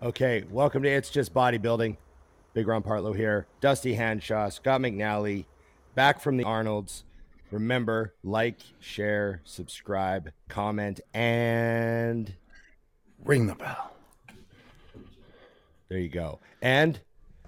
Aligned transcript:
Okay, 0.00 0.44
welcome 0.48 0.84
to 0.84 0.88
It's 0.88 1.10
Just 1.10 1.34
Bodybuilding. 1.34 1.96
Big 2.54 2.68
Ron 2.68 2.84
Partlow 2.84 3.16
here. 3.16 3.48
Dusty 3.60 3.96
Hanshaw, 3.96 4.48
Scott 4.48 4.80
McNally, 4.80 5.44
back 5.96 6.20
from 6.20 6.36
the 6.36 6.44
Arnolds. 6.44 7.02
Remember, 7.50 8.14
like, 8.22 8.60
share, 8.78 9.40
subscribe, 9.42 10.30
comment, 10.48 11.00
and 11.12 12.32
Ring 13.24 13.48
the 13.48 13.56
bell. 13.56 13.92
there 15.88 15.98
you 15.98 16.08
go. 16.08 16.38
And 16.62 17.00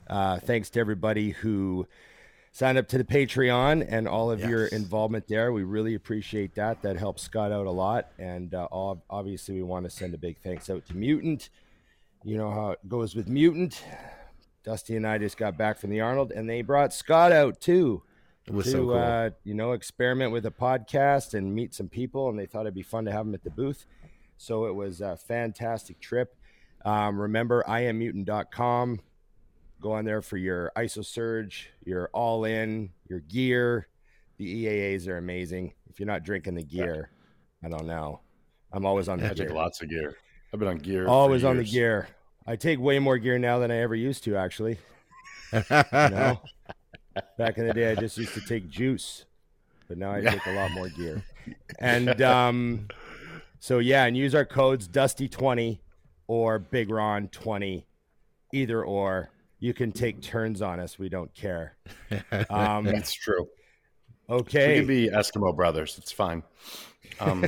uh, 0.08 0.40
thanks 0.40 0.70
to 0.70 0.80
everybody 0.80 1.30
who 1.30 1.86
signed 2.50 2.78
up 2.78 2.88
to 2.88 2.98
the 2.98 3.04
Patreon 3.04 3.86
and 3.88 4.08
all 4.08 4.28
of 4.28 4.40
your 4.40 4.66
involvement 4.66 5.28
there. 5.28 5.52
We 5.52 5.62
really 5.62 5.94
appreciate 5.94 6.56
that. 6.56 6.82
That 6.82 6.96
helps 6.96 7.22
Scott 7.22 7.52
out 7.52 7.66
a 7.66 7.70
lot. 7.70 8.10
And 8.18 8.52
uh, 8.52 8.66
obviously, 9.08 9.54
we 9.54 9.62
want 9.62 9.84
to 9.84 9.90
send 9.90 10.14
a 10.14 10.18
big 10.18 10.38
thanks 10.38 10.68
out 10.68 10.84
to 10.86 10.96
Mutant. 10.96 11.48
You 12.24 12.36
know 12.36 12.50
how 12.50 12.70
it 12.72 12.88
goes 12.88 13.14
with 13.14 13.28
Mutant. 13.28 13.82
Dusty 14.62 14.96
and 14.96 15.06
I 15.06 15.16
just 15.18 15.38
got 15.38 15.56
back 15.56 15.78
from 15.78 15.88
the 15.90 16.00
Arnold, 16.00 16.32
and 16.32 16.48
they 16.48 16.60
brought 16.60 16.92
Scott 16.92 17.32
out 17.32 17.60
too 17.62 18.02
It 18.46 18.52
was 18.52 18.66
to 18.66 18.72
so 18.72 18.78
cool. 18.84 18.98
uh, 18.98 19.30
you 19.42 19.54
know 19.54 19.72
experiment 19.72 20.32
with 20.32 20.44
a 20.44 20.50
podcast 20.50 21.32
and 21.34 21.54
meet 21.54 21.74
some 21.74 21.88
people, 21.88 22.28
and 22.28 22.38
they 22.38 22.44
thought 22.46 22.62
it'd 22.62 22.74
be 22.74 22.82
fun 22.82 23.06
to 23.06 23.12
have 23.12 23.26
him 23.26 23.34
at 23.34 23.42
the 23.42 23.50
booth. 23.50 23.86
So 24.36 24.66
it 24.66 24.74
was 24.74 25.00
a 25.00 25.16
fantastic 25.16 25.98
trip. 26.00 26.36
Um, 26.84 27.18
remember, 27.18 27.64
iammutant.com. 27.66 29.00
Go 29.80 29.92
on 29.92 30.04
there 30.04 30.20
for 30.20 30.36
your 30.36 30.72
ISO 30.76 31.04
Surge, 31.04 31.70
your 31.84 32.10
All 32.12 32.44
In, 32.44 32.90
your 33.08 33.20
gear. 33.20 33.88
The 34.36 34.66
EAAs 34.66 35.08
are 35.08 35.16
amazing. 35.16 35.72
If 35.88 35.98
you're 35.98 36.06
not 36.06 36.22
drinking 36.22 36.54
the 36.54 36.62
gear, 36.62 37.10
I 37.64 37.68
don't 37.68 37.86
know. 37.86 38.20
I'm 38.72 38.84
always 38.86 39.08
on 39.08 39.20
the 39.20 39.30
I 39.30 39.34
take 39.34 39.50
lots 39.50 39.80
of 39.82 39.88
gear. 39.88 40.16
I've 40.52 40.58
been 40.58 40.68
on 40.68 40.78
gear. 40.78 41.06
Always 41.06 41.44
on 41.44 41.56
the 41.56 41.64
gear. 41.64 42.08
I 42.46 42.56
take 42.56 42.80
way 42.80 42.98
more 42.98 43.18
gear 43.18 43.38
now 43.38 43.58
than 43.58 43.70
I 43.70 43.76
ever 43.76 43.94
used 43.94 44.24
to, 44.24 44.36
actually. 44.36 44.78
You 45.52 45.62
know? 45.70 46.40
Back 47.38 47.58
in 47.58 47.66
the 47.66 47.74
day, 47.74 47.90
I 47.90 47.94
just 47.94 48.16
used 48.18 48.34
to 48.34 48.40
take 48.40 48.68
juice, 48.68 49.24
but 49.88 49.98
now 49.98 50.12
I 50.12 50.20
take 50.20 50.46
a 50.46 50.52
lot 50.52 50.70
more 50.72 50.88
gear. 50.88 51.24
And 51.78 52.20
um, 52.22 52.88
so, 53.58 53.78
yeah, 53.78 54.04
and 54.04 54.16
use 54.16 54.34
our 54.34 54.44
codes 54.44 54.86
Dusty20 54.86 55.78
or 56.28 56.58
Big 56.58 56.90
Ron 56.90 57.28
20, 57.28 57.86
either 58.52 58.84
or. 58.84 59.30
You 59.58 59.74
can 59.74 59.90
take 59.90 60.22
turns 60.22 60.62
on 60.62 60.78
us. 60.80 60.98
We 60.98 61.08
don't 61.08 61.32
care. 61.34 61.76
Um, 62.50 62.84
That's 62.84 63.12
true. 63.12 63.48
Okay. 64.28 64.74
We 64.74 64.78
could 64.80 64.88
be 64.88 65.08
Eskimo 65.08 65.56
brothers. 65.56 65.96
It's 65.98 66.12
fine. 66.12 66.42
Um, 67.18 67.44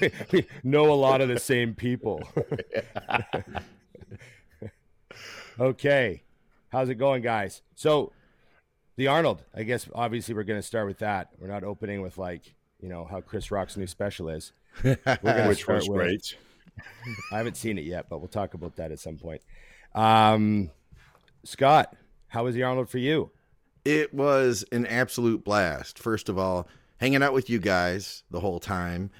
we, 0.00 0.12
we 0.32 0.46
know 0.62 0.92
a 0.92 0.94
lot 0.94 1.20
of 1.20 1.28
the 1.28 1.38
same 1.38 1.74
people. 1.74 2.22
okay. 5.60 6.22
How's 6.70 6.88
it 6.88 6.96
going, 6.96 7.22
guys? 7.22 7.62
So, 7.74 8.12
the 8.96 9.06
Arnold, 9.08 9.42
I 9.54 9.62
guess 9.62 9.88
obviously 9.94 10.34
we're 10.34 10.42
going 10.44 10.60
to 10.60 10.66
start 10.66 10.86
with 10.86 10.98
that. 10.98 11.30
We're 11.38 11.48
not 11.48 11.64
opening 11.64 12.02
with 12.02 12.18
like, 12.18 12.54
you 12.80 12.88
know, 12.88 13.06
how 13.10 13.20
Chris 13.20 13.50
Rock's 13.50 13.76
new 13.76 13.86
special 13.86 14.28
is. 14.28 14.52
We're 14.82 14.96
gonna 15.04 15.48
which 15.48 15.62
start 15.62 15.78
was 15.78 15.88
with- 15.88 15.96
great. 15.98 16.36
I 17.32 17.38
haven't 17.38 17.56
seen 17.56 17.78
it 17.78 17.84
yet, 17.84 18.08
but 18.08 18.18
we'll 18.18 18.28
talk 18.28 18.54
about 18.54 18.76
that 18.76 18.92
at 18.92 19.00
some 19.00 19.16
point. 19.16 19.42
Um, 19.94 20.70
Scott, 21.44 21.96
how 22.28 22.44
was 22.44 22.54
the 22.54 22.62
Arnold 22.62 22.88
for 22.88 22.98
you? 22.98 23.30
It 23.84 24.12
was 24.14 24.64
an 24.70 24.86
absolute 24.86 25.44
blast. 25.44 25.98
First 25.98 26.28
of 26.28 26.38
all, 26.38 26.68
hanging 26.98 27.22
out 27.22 27.32
with 27.32 27.48
you 27.48 27.58
guys 27.58 28.22
the 28.30 28.40
whole 28.40 28.60
time, 28.60 29.10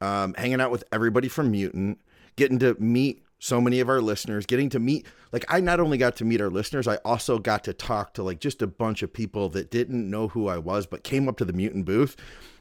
um, 0.00 0.34
hanging 0.34 0.60
out 0.60 0.70
with 0.70 0.84
everybody 0.92 1.28
from 1.28 1.50
Mutant, 1.50 1.98
getting 2.36 2.58
to 2.60 2.74
meet 2.78 3.22
so 3.38 3.60
many 3.60 3.80
of 3.80 3.88
our 3.88 4.00
listeners, 4.00 4.46
getting 4.46 4.68
to 4.70 4.78
meet, 4.78 5.04
like, 5.32 5.44
I 5.48 5.60
not 5.60 5.80
only 5.80 5.98
got 5.98 6.14
to 6.16 6.24
meet 6.24 6.40
our 6.40 6.48
listeners, 6.48 6.86
I 6.86 6.96
also 7.04 7.40
got 7.40 7.64
to 7.64 7.72
talk 7.72 8.14
to, 8.14 8.22
like, 8.22 8.38
just 8.38 8.62
a 8.62 8.68
bunch 8.68 9.02
of 9.02 9.12
people 9.12 9.48
that 9.48 9.70
didn't 9.70 10.08
know 10.08 10.28
who 10.28 10.46
I 10.46 10.58
was, 10.58 10.86
but 10.86 11.02
came 11.02 11.28
up 11.28 11.38
to 11.38 11.44
the 11.44 11.52
Mutant 11.52 11.84
booth 11.84 12.16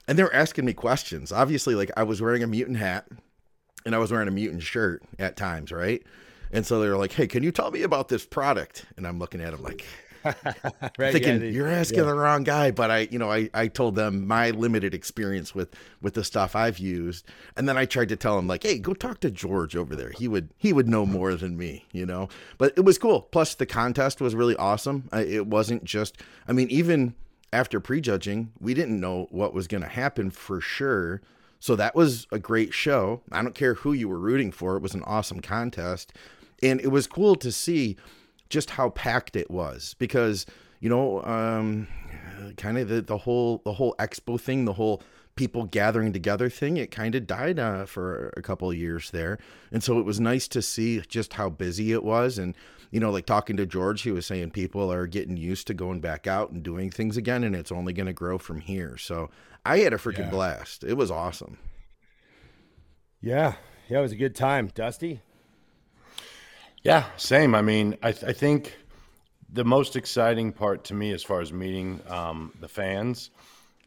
and 0.08 0.18
they 0.18 0.24
were 0.24 0.34
asking 0.34 0.66
me 0.66 0.74
questions. 0.74 1.32
Obviously, 1.32 1.76
like, 1.76 1.92
I 1.96 2.02
was 2.02 2.20
wearing 2.20 2.42
a 2.42 2.48
Mutant 2.48 2.78
hat 2.78 3.08
and 3.86 3.94
I 3.94 4.00
was 4.00 4.12
wearing 4.12 4.28
a 4.28 4.32
Mutant 4.32 4.64
shirt 4.64 5.04
at 5.20 5.38
times, 5.38 5.72
right? 5.72 6.04
And 6.52 6.66
so 6.66 6.82
they 6.82 6.90
were 6.90 6.98
like, 6.98 7.14
hey, 7.14 7.28
can 7.28 7.44
you 7.44 7.52
tell 7.52 7.70
me 7.70 7.84
about 7.84 8.08
this 8.08 8.26
product? 8.26 8.86
And 8.98 9.06
I'm 9.06 9.20
looking 9.20 9.42
at 9.42 9.52
them 9.52 9.62
like, 9.62 9.86
Right, 10.98 11.12
thinking 11.12 11.34
yeah, 11.34 11.38
the- 11.40 11.52
you're 11.52 11.68
asking 11.68 12.06
the 12.06 12.14
wrong 12.14 12.44
guy 12.44 12.72
but 12.72 12.92
i 12.92 13.08
you 13.12 13.18
know 13.18 13.32
I, 13.32 13.50
I 13.54 13.68
told 13.68 13.96
them 13.96 14.28
my 14.28 14.52
limited 14.52 14.94
experience 14.94 15.56
with 15.56 15.74
with 16.02 16.14
the 16.14 16.24
stuff 16.24 16.56
i've 16.56 16.80
used 16.80 17.26
and 17.56 17.68
then 17.68 17.78
i 17.78 17.86
tried 17.86 18.10
to 18.10 18.16
tell 18.16 18.36
them 18.36 18.48
like 18.48 18.64
hey 18.64 18.78
go 18.78 18.94
talk 18.94 19.20
to 19.22 19.32
george 19.32 19.76
over 19.76 19.96
there. 19.96 20.12
He 20.12 20.28
would 20.28 20.54
he 20.58 20.74
would 20.74 20.88
know 20.88 21.06
more 21.06 21.36
than 21.36 21.58
me 21.58 21.86
you 21.92 22.06
know? 22.06 22.30
But 22.58 22.74
it 22.78 22.82
was 22.82 22.98
cool. 22.98 23.22
Plus 23.22 23.56
the 23.56 23.66
contest 23.66 24.22
was 24.22 24.36
really 24.36 24.56
awesome. 24.56 25.10
It 25.14 25.48
wasn't 25.48 25.84
just 25.84 26.18
i 26.48 26.52
mean 26.54 26.70
even 26.70 27.16
after 27.54 27.80
prejudging 27.80 28.52
we 28.60 28.74
didn't 28.74 29.00
know 29.00 29.28
what 29.32 29.54
was 29.54 29.68
going 29.68 29.84
to 29.84 29.90
happen 29.90 30.30
for 30.30 30.62
sure. 30.62 31.22
So 31.60 31.76
that 31.76 31.96
was 31.96 32.26
a 32.32 32.40
great 32.40 32.74
show. 32.74 33.22
I 33.32 33.42
don't 33.44 33.54
care 33.56 33.76
who 33.76 33.94
you 33.94 34.10
were 34.10 34.18
rooting 34.18 34.52
for. 34.52 34.76
It 34.78 34.82
was 34.82 34.94
an 34.96 35.04
awesome 35.04 35.42
contest. 35.42 36.12
And 36.64 36.80
it 36.82 36.88
was 36.88 37.06
cool 37.08 37.36
to 37.36 37.52
see 37.52 37.98
just 38.52 38.70
how 38.72 38.90
packed 38.90 39.36
it 39.36 39.50
was 39.50 39.96
because 39.98 40.46
you 40.80 40.90
know 40.90 41.24
um 41.24 41.88
kind 42.58 42.78
of 42.78 42.88
the, 42.90 43.02
the 43.02 43.18
whole 43.18 43.62
the 43.66 43.74
whole 43.74 43.96
expo 43.98 44.40
thing 44.40 44.66
the 44.66 44.74
whole 44.74 45.02
people 45.36 45.64
gathering 45.64 46.12
together 46.14 46.50
thing 46.50 46.76
it 46.78 46.92
kind 46.92 47.16
of 47.16 47.26
died 47.26 47.58
uh, 47.58 47.86
for 47.86 48.34
a 48.38 48.42
couple 48.42 48.70
of 48.70 48.76
years 48.78 49.10
there 49.12 49.40
and 49.72 49.82
so 49.84 49.98
it 49.98 50.06
was 50.06 50.20
nice 50.20 50.48
to 50.48 50.62
see 50.62 51.00
just 51.08 51.34
how 51.34 51.50
busy 51.50 51.92
it 51.94 52.04
was 52.04 52.38
and 52.38 52.54
you 52.92 53.00
know 53.00 53.10
like 53.10 53.26
talking 53.26 53.56
to 53.56 53.66
george 53.66 54.02
he 54.02 54.12
was 54.12 54.26
saying 54.26 54.52
people 54.52 54.92
are 54.92 55.08
getting 55.08 55.38
used 55.38 55.66
to 55.68 55.74
going 55.74 56.02
back 56.02 56.28
out 56.28 56.52
and 56.52 56.62
doing 56.64 56.92
things 56.92 57.16
again 57.16 57.44
and 57.44 57.56
it's 57.56 57.72
only 57.72 57.94
going 57.94 58.06
to 58.08 58.14
grow 58.14 58.38
from 58.38 58.60
here 58.60 58.98
so 58.98 59.30
i 59.66 59.78
had 59.80 59.94
a 59.94 59.98
freaking 59.98 60.26
Yeah. 60.26 60.30
blast 60.30 60.84
it 60.84 60.96
was 60.96 61.10
awesome 61.10 61.58
Yeah, 63.22 63.54
yeah, 63.88 64.00
it 64.00 64.02
was 64.02 64.12
a 64.12 64.16
good 64.18 64.36
time. 64.36 64.72
Dusty? 64.74 65.22
Yeah, 66.84 67.06
same. 67.18 67.54
I 67.56 67.62
mean, 67.62 67.98
I, 68.02 68.12
th- 68.12 68.24
I 68.24 68.34
think 68.34 68.78
the 69.52 69.64
most 69.66 69.96
exciting 69.96 70.52
part 70.52 70.84
to 70.86 70.94
me, 70.94 71.12
as 71.12 71.24
far 71.24 71.42
as 71.42 71.54
meeting 71.54 72.02
um, 72.08 72.54
the 72.60 72.68
fans, 72.68 73.30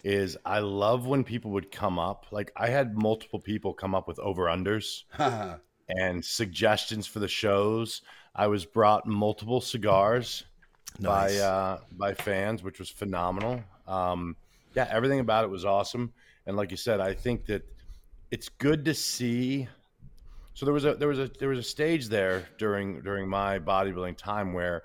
is 0.05 0.37
I 0.45 0.59
love 0.61 1.07
when 1.07 1.25
people 1.25 1.51
would 1.53 1.73
come 1.73 1.99
up. 1.99 2.27
Like 2.31 2.53
I 2.57 2.69
had 2.69 2.97
multiple 2.97 3.41
people 3.41 3.73
come 3.73 3.95
up 3.95 4.07
with 4.07 4.19
over 4.19 4.45
unders 4.45 5.05
and 5.89 6.25
suggestions 6.25 7.07
for 7.07 7.19
the 7.19 7.29
shows. 7.29 8.03
I 8.35 8.47
was 8.47 8.65
brought 8.65 9.07
multiple 9.07 9.61
cigars 9.61 10.45
Nice. 10.99 11.39
by 11.41 11.45
uh, 11.45 11.79
by 11.93 12.15
fans, 12.15 12.63
which 12.63 12.79
was 12.79 12.91
phenomenal. 12.91 13.63
Um, 13.89 14.37
yeah, 14.75 14.87
everything 14.91 15.21
about 15.21 15.45
it 15.45 15.51
was 15.51 15.65
awesome. 15.65 16.13
And 16.47 16.57
like 16.57 16.71
you 16.71 16.77
said, 16.77 17.01
I 17.01 17.15
think 17.15 17.47
that 17.47 17.63
it's 18.31 18.49
good 18.49 18.85
to 18.85 18.95
see. 18.95 19.69
So 20.55 20.65
there 20.67 20.73
was 20.73 20.85
a 20.85 20.95
there 20.95 21.09
was 21.09 21.19
a 21.19 21.31
there 21.39 21.49
was 21.49 21.59
a 21.59 21.65
stage 21.65 22.09
there 22.09 22.49
during 22.59 23.03
during 23.03 23.29
my 23.29 23.59
bodybuilding 23.59 24.17
time 24.17 24.53
where 24.53 24.85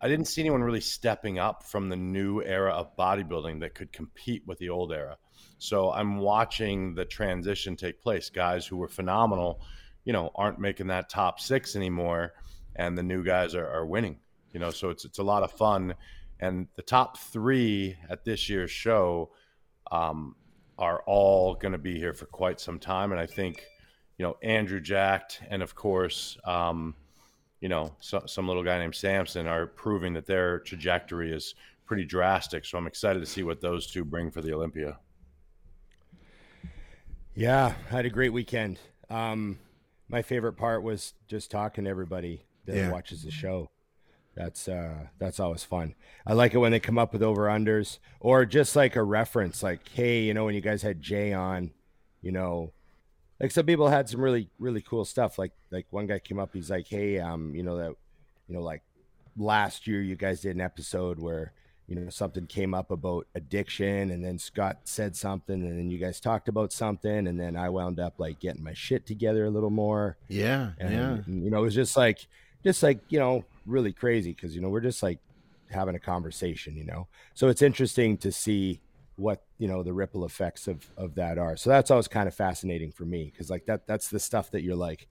I 0.00 0.08
didn't 0.08 0.26
see 0.26 0.40
anyone 0.40 0.62
really 0.62 0.80
stepping 0.80 1.38
up 1.38 1.64
from 1.64 1.88
the 1.88 1.96
new 1.96 2.40
era 2.40 2.72
of 2.72 2.96
bodybuilding 2.96 3.60
that 3.60 3.74
could 3.74 3.92
compete 3.92 4.46
with 4.46 4.58
the 4.58 4.70
old 4.70 4.92
era. 4.92 5.18
So 5.58 5.92
I'm 5.92 6.18
watching 6.18 6.94
the 6.94 7.04
transition 7.04 7.76
take 7.76 8.00
place. 8.00 8.30
Guys 8.30 8.66
who 8.66 8.76
were 8.78 8.88
phenomenal, 8.88 9.60
you 10.04 10.12
know, 10.12 10.30
aren't 10.34 10.58
making 10.58 10.86
that 10.86 11.10
top 11.10 11.40
six 11.40 11.76
anymore, 11.76 12.32
and 12.76 12.96
the 12.96 13.02
new 13.02 13.22
guys 13.24 13.54
are, 13.54 13.68
are 13.68 13.84
winning. 13.84 14.20
You 14.52 14.60
know, 14.60 14.70
so 14.70 14.90
it's 14.90 15.04
it's 15.04 15.18
a 15.18 15.24
lot 15.24 15.42
of 15.42 15.52
fun. 15.52 15.94
And 16.38 16.68
the 16.76 16.82
top 16.82 17.18
three 17.18 17.98
at 18.08 18.24
this 18.24 18.48
year's 18.48 18.70
show 18.70 19.32
um, 19.92 20.36
are 20.78 21.02
all 21.06 21.54
going 21.54 21.72
to 21.72 21.78
be 21.78 21.98
here 21.98 22.14
for 22.14 22.26
quite 22.26 22.60
some 22.60 22.78
time. 22.78 23.12
And 23.12 23.20
I 23.20 23.26
think, 23.26 23.62
you 24.20 24.26
know, 24.26 24.36
Andrew 24.42 24.80
Jacked 24.80 25.40
and 25.48 25.62
of 25.62 25.74
course, 25.74 26.36
um, 26.44 26.94
you 27.62 27.70
know, 27.70 27.94
so, 28.00 28.22
some 28.26 28.46
little 28.46 28.62
guy 28.62 28.78
named 28.78 28.94
Samson 28.94 29.46
are 29.46 29.64
proving 29.64 30.12
that 30.12 30.26
their 30.26 30.58
trajectory 30.58 31.32
is 31.32 31.54
pretty 31.86 32.04
drastic. 32.04 32.66
So 32.66 32.76
I'm 32.76 32.86
excited 32.86 33.20
to 33.20 33.24
see 33.26 33.44
what 33.44 33.62
those 33.62 33.86
two 33.90 34.04
bring 34.04 34.30
for 34.30 34.42
the 34.42 34.52
Olympia. 34.52 34.98
Yeah, 37.34 37.72
I 37.90 37.94
had 37.96 38.04
a 38.04 38.10
great 38.10 38.34
weekend. 38.34 38.78
Um, 39.08 39.58
my 40.06 40.20
favorite 40.20 40.52
part 40.54 40.82
was 40.82 41.14
just 41.26 41.50
talking 41.50 41.84
to 41.84 41.90
everybody 41.90 42.44
that 42.66 42.76
Yeah. 42.76 42.90
watches 42.90 43.22
the 43.22 43.30
show. 43.30 43.70
That's 44.34 44.68
uh, 44.68 45.06
that's 45.18 45.40
always 45.40 45.64
fun. 45.64 45.94
I 46.26 46.34
like 46.34 46.52
it 46.52 46.58
when 46.58 46.72
they 46.72 46.80
come 46.80 46.98
up 46.98 47.14
with 47.14 47.22
over 47.22 47.46
unders 47.46 48.00
or 48.20 48.44
just 48.44 48.76
like 48.76 48.96
a 48.96 49.02
reference, 49.02 49.62
like, 49.62 49.88
hey, 49.88 50.24
you 50.24 50.34
know, 50.34 50.44
when 50.44 50.54
you 50.54 50.60
guys 50.60 50.82
had 50.82 51.00
Jay 51.00 51.32
on, 51.32 51.70
you 52.20 52.32
know, 52.32 52.74
like 53.40 53.50
some 53.50 53.66
people 53.66 53.88
had 53.88 54.08
some 54.08 54.20
really 54.20 54.48
really 54.58 54.82
cool 54.82 55.04
stuff. 55.04 55.38
Like 55.38 55.52
like 55.70 55.86
one 55.90 56.06
guy 56.06 56.18
came 56.18 56.38
up, 56.38 56.50
he's 56.52 56.70
like, 56.70 56.86
hey, 56.88 57.18
um, 57.18 57.54
you 57.54 57.62
know 57.62 57.76
that, 57.76 57.94
you 58.48 58.54
know, 58.54 58.62
like 58.62 58.82
last 59.36 59.86
year 59.86 60.02
you 60.02 60.16
guys 60.16 60.40
did 60.40 60.54
an 60.54 60.60
episode 60.60 61.18
where 61.18 61.52
you 61.86 61.96
know 61.96 62.08
something 62.10 62.46
came 62.46 62.74
up 62.74 62.90
about 62.90 63.26
addiction 63.34 64.10
and 64.10 64.24
then 64.24 64.38
scott 64.38 64.78
said 64.84 65.16
something 65.16 65.54
and 65.54 65.78
then 65.78 65.90
you 65.90 65.98
guys 65.98 66.20
talked 66.20 66.48
about 66.48 66.72
something 66.72 67.26
and 67.26 67.38
then 67.38 67.56
i 67.56 67.68
wound 67.68 67.98
up 67.98 68.14
like 68.18 68.38
getting 68.38 68.62
my 68.62 68.74
shit 68.74 69.06
together 69.06 69.44
a 69.44 69.50
little 69.50 69.70
more 69.70 70.16
Yeah, 70.28 70.70
and 70.78 70.92
yeah. 70.92 71.16
you 71.26 71.50
know 71.50 71.58
it 71.58 71.62
was 71.62 71.74
just 71.74 71.96
like 71.96 72.26
just 72.62 72.82
like 72.82 73.00
you 73.08 73.18
know 73.18 73.44
really 73.66 73.92
crazy 73.92 74.32
because 74.32 74.54
you 74.54 74.60
know 74.60 74.68
we're 74.68 74.80
just 74.80 75.02
like 75.02 75.18
having 75.70 75.94
a 75.94 76.00
conversation 76.00 76.76
you 76.76 76.84
know 76.84 77.06
so 77.34 77.48
it's 77.48 77.62
interesting 77.62 78.16
to 78.18 78.30
see 78.32 78.80
what 79.20 79.42
you 79.58 79.68
know 79.68 79.82
the 79.82 79.92
ripple 79.92 80.24
effects 80.24 80.66
of 80.66 80.86
of 80.96 81.14
that 81.14 81.38
are 81.38 81.56
so 81.56 81.68
that's 81.70 81.90
always 81.90 82.08
kind 82.08 82.26
of 82.26 82.34
fascinating 82.34 82.90
for 82.90 83.04
me 83.04 83.30
because 83.30 83.50
like 83.50 83.66
that 83.66 83.86
that's 83.86 84.08
the 84.08 84.18
stuff 84.18 84.50
that 84.50 84.62
you're 84.62 84.74
like 84.76 85.06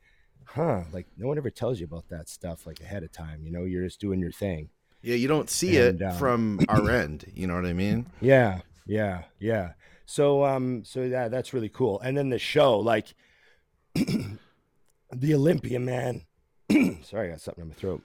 huh 0.45 0.81
like 0.91 1.05
no 1.17 1.27
one 1.27 1.37
ever 1.37 1.49
tells 1.51 1.79
you 1.79 1.85
about 1.85 2.09
that 2.09 2.27
stuff 2.27 2.65
like 2.65 2.79
ahead 2.81 3.03
of 3.03 3.11
time 3.11 3.41
you 3.43 3.51
know 3.51 3.63
you're 3.63 3.83
just 3.83 4.01
doing 4.01 4.19
your 4.19 4.31
thing 4.31 4.69
Yeah, 5.01 5.15
you 5.15 5.27
don't 5.27 5.49
see 5.49 5.77
And, 5.77 6.01
it 6.01 6.05
um, 6.05 6.17
from 6.17 6.59
our 6.69 6.89
end. 6.89 7.25
You 7.33 7.47
know 7.47 7.55
what 7.55 7.65
I 7.65 7.73
mean? 7.73 8.07
Yeah, 8.19 8.61
yeah, 8.85 9.23
yeah. 9.39 9.73
So 10.05 10.43
um 10.43 10.83
so 10.83 11.03
yeah, 11.03 11.29
that's 11.29 11.53
really 11.53 11.69
cool. 11.69 11.99
And 12.01 12.17
then 12.17 12.29
the 12.29 12.39
show, 12.39 12.79
like 12.79 13.13
the 13.95 15.33
Olympia 15.33 15.79
man. 15.79 16.25
sorry, 17.03 17.27
I 17.27 17.31
got 17.31 17.41
something 17.41 17.63
in 17.63 17.69
my 17.69 17.75
throat. 17.75 18.01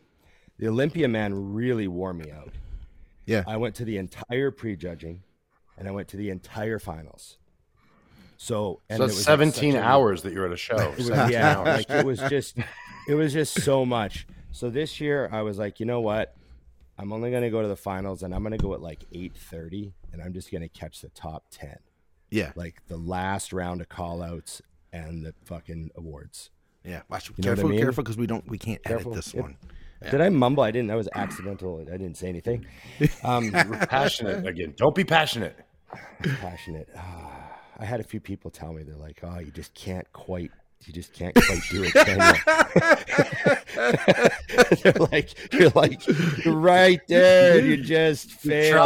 The 0.58 0.68
Olympia 0.68 1.08
man 1.08 1.54
really 1.54 1.88
wore 1.88 2.12
me 2.14 2.30
out. 2.30 2.52
Yeah. 3.26 3.42
I 3.46 3.56
went 3.56 3.74
to 3.76 3.84
the 3.84 3.96
entire 3.98 4.50
prejudging 4.50 5.22
and 5.78 5.88
I 5.88 5.90
went 5.90 6.08
to 6.08 6.16
the 6.16 6.30
entire 6.30 6.78
finals. 6.78 7.38
So 8.36 8.80
and 8.88 8.98
so 8.98 9.04
it 9.04 9.06
was 9.06 9.16
like 9.16 9.24
17 9.24 9.76
a- 9.76 9.80
hours 9.80 10.22
that 10.22 10.32
you're 10.32 10.46
at 10.46 10.52
a 10.52 10.56
show. 10.56 10.76
it 10.76 10.96
was, 10.98 11.08
yeah, 11.08 11.58
like 11.58 11.88
it 11.90 12.04
was 12.04 12.18
just 12.28 12.58
it 13.08 13.14
was 13.14 13.32
just 13.32 13.62
so 13.62 13.84
much. 13.86 14.26
So 14.52 14.70
this 14.70 15.00
year 15.00 15.28
I 15.32 15.42
was 15.42 15.58
like, 15.58 15.80
you 15.80 15.86
know 15.86 16.00
what? 16.00 16.36
I'm 16.98 17.12
only 17.12 17.30
gonna 17.30 17.50
go 17.50 17.62
to 17.62 17.68
the 17.68 17.76
finals 17.76 18.22
and 18.22 18.34
I'm 18.34 18.42
gonna 18.42 18.58
go 18.58 18.74
at 18.74 18.80
like 18.80 19.04
eight 19.12 19.36
thirty 19.36 19.94
and 20.12 20.20
I'm 20.22 20.32
just 20.32 20.50
gonna 20.52 20.68
catch 20.68 21.00
the 21.00 21.08
top 21.10 21.44
ten. 21.50 21.76
Yeah, 22.30 22.50
Like 22.56 22.82
the 22.88 22.96
last 22.96 23.52
round 23.52 23.80
of 23.80 23.88
call 23.88 24.20
outs 24.20 24.60
and 24.92 25.24
the 25.24 25.34
fucking 25.44 25.90
awards. 25.94 26.50
yeah. 26.84 27.02
Watch, 27.08 27.28
You 27.28 27.34
what 27.36 27.44
I 27.44 27.48
careful, 27.54 27.68
mean? 27.68 27.78
careful, 27.78 28.02
because 28.02 28.16
we 28.16 28.26
don't, 28.26 28.48
we 28.48 28.58
can't 28.58 28.80
edit 28.84 29.12
this 29.14 29.32
Yep. 29.34 29.42
one. 29.44 29.56
Did 30.10 30.20
I 30.20 30.28
mumble? 30.30 30.64
I 30.64 30.72
didn't. 30.72 30.88
That 30.88 30.96
was 30.96 31.08
accidental. 31.14 31.80
I 31.80 31.92
didn't 31.96 32.16
say 32.16 32.28
anything. 32.28 32.66
Um, 33.22 33.52
passionate 33.52 34.44
again. 34.46 34.74
Don't 34.76 34.94
be 34.96 35.04
passionate. 35.04 35.56
passionate. 36.40 36.88
I 37.78 37.84
had 37.84 38.00
a 38.00 38.04
few 38.04 38.20
people 38.20 38.50
tell 38.50 38.72
me 38.72 38.82
they're 38.84 38.96
like, 38.96 39.20
"Oh, 39.22 39.38
you 39.40 39.50
just 39.50 39.74
can't 39.74 40.10
quite, 40.12 40.50
you 40.84 40.92
just 40.92 41.12
can't 41.12 41.34
quite 41.34 41.60
do 41.70 41.82
it." 41.84 41.92
Can 41.92 42.18
they're 44.82 44.92
like, 45.10 45.52
"You're 45.52 45.70
like 45.70 46.06
you're 46.44 46.54
right 46.54 47.00
there. 47.08 47.64
You 47.64 47.82
just 47.82 48.30
fail 48.30 48.76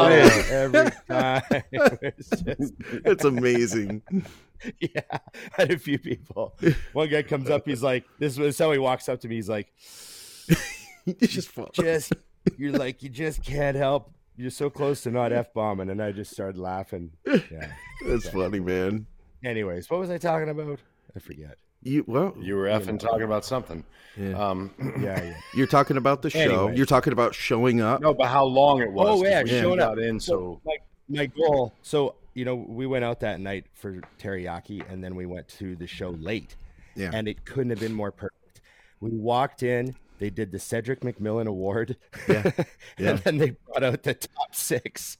every 0.51 0.91
time." 1.09 1.43
It's 1.73 2.31
just- 2.31 2.73
It's 3.05 3.25
amazing. 3.25 4.03
yeah, 4.81 5.01
I 5.13 5.21
had 5.57 5.71
a 5.71 5.79
few 5.79 5.99
people. 5.99 6.57
One 6.93 7.09
guy 7.09 7.23
comes 7.23 7.51
up, 7.51 7.67
he's 7.67 7.83
like, 7.83 8.05
"This 8.19 8.39
is 8.39 8.59
how 8.59 8.73
he 8.73 8.79
walks 8.79 9.09
up 9.09 9.21
to 9.21 9.29
me. 9.29 9.37
He's 9.37 9.49
like, 9.49 9.73
you 11.05 11.15
just 11.15 11.51
just 11.75 12.13
you're 12.57 12.73
like 12.73 13.03
you 13.03 13.09
just 13.11 13.43
can't 13.45 13.77
help. 13.77 14.13
You're 14.39 14.51
so 14.51 14.71
close 14.71 15.03
to 15.03 15.11
not 15.11 15.33
f 15.33 15.53
bombing." 15.53 15.91
And 15.91 16.03
I 16.03 16.13
just 16.13 16.31
started 16.31 16.59
laughing. 16.59 17.11
Yeah. 17.27 17.71
That's 18.07 18.29
funny, 18.31 18.61
man. 18.61 19.07
Anyways, 19.45 19.91
what 19.91 20.01
was 20.01 20.09
I 20.11 20.17
talking 20.19 20.49
about? 20.49 20.79
I 21.15 21.19
forget. 21.19 21.57
You 21.83 22.05
well, 22.09 22.35
You 22.41 22.57
were 22.57 22.67
effing 22.67 22.99
talking 22.99 23.23
about 23.23 23.45
something. 23.45 23.85
Yeah. 24.17 24.33
Um, 24.33 24.73
Yeah, 25.01 25.23
yeah. 25.23 25.35
you're 25.55 25.67
talking 25.67 25.97
about 25.97 26.23
the 26.23 26.31
show. 26.31 26.39
Anyway. 26.41 26.77
You're 26.77 26.87
talking 26.87 27.13
about 27.13 27.35
showing 27.35 27.81
up. 27.81 28.01
no, 28.01 28.15
but 28.15 28.27
how 28.29 28.45
long 28.45 28.81
it 28.83 28.91
was. 28.93 29.09
Oh, 29.09 29.23
'cause 29.23 29.31
yeah, 29.31 29.43
we 29.43 29.49
showing 29.51 29.79
got 29.79 29.93
up. 29.93 29.99
in. 29.99 30.19
So 30.21 30.61
my 30.65 30.77
my 31.09 31.27
goal. 31.27 31.73
So 31.83 32.15
you 32.35 32.45
know, 32.45 32.55
we 32.55 32.87
went 32.87 33.05
out 33.05 33.21
that 33.21 33.41
night 33.41 33.67
for 33.75 34.01
teriyaki, 34.19 34.89
and 34.91 35.03
then 35.03 35.15
we 35.17 35.27
went 35.27 35.49
to 35.49 35.75
the 35.75 35.87
show 35.89 36.11
late, 36.11 36.55
Yeah. 36.95 37.11
and 37.13 37.27
it 37.27 37.45
couldn't 37.45 37.71
have 37.71 37.81
been 37.81 37.95
more 37.95 38.13
perfect. 38.13 38.61
We 39.01 39.11
walked 39.11 39.63
in. 39.65 39.95
They 40.19 40.31
did 40.31 40.51
the 40.53 40.59
Cedric 40.59 41.01
McMillan 41.01 41.47
Award, 41.47 41.97
Yeah, 42.29 42.51
yeah. 42.99 43.11
and 43.11 43.19
then 43.21 43.39
they 43.39 43.51
brought 43.51 43.83
out 43.85 44.03
the 44.03 44.15
top 44.15 44.55
six. 44.55 45.17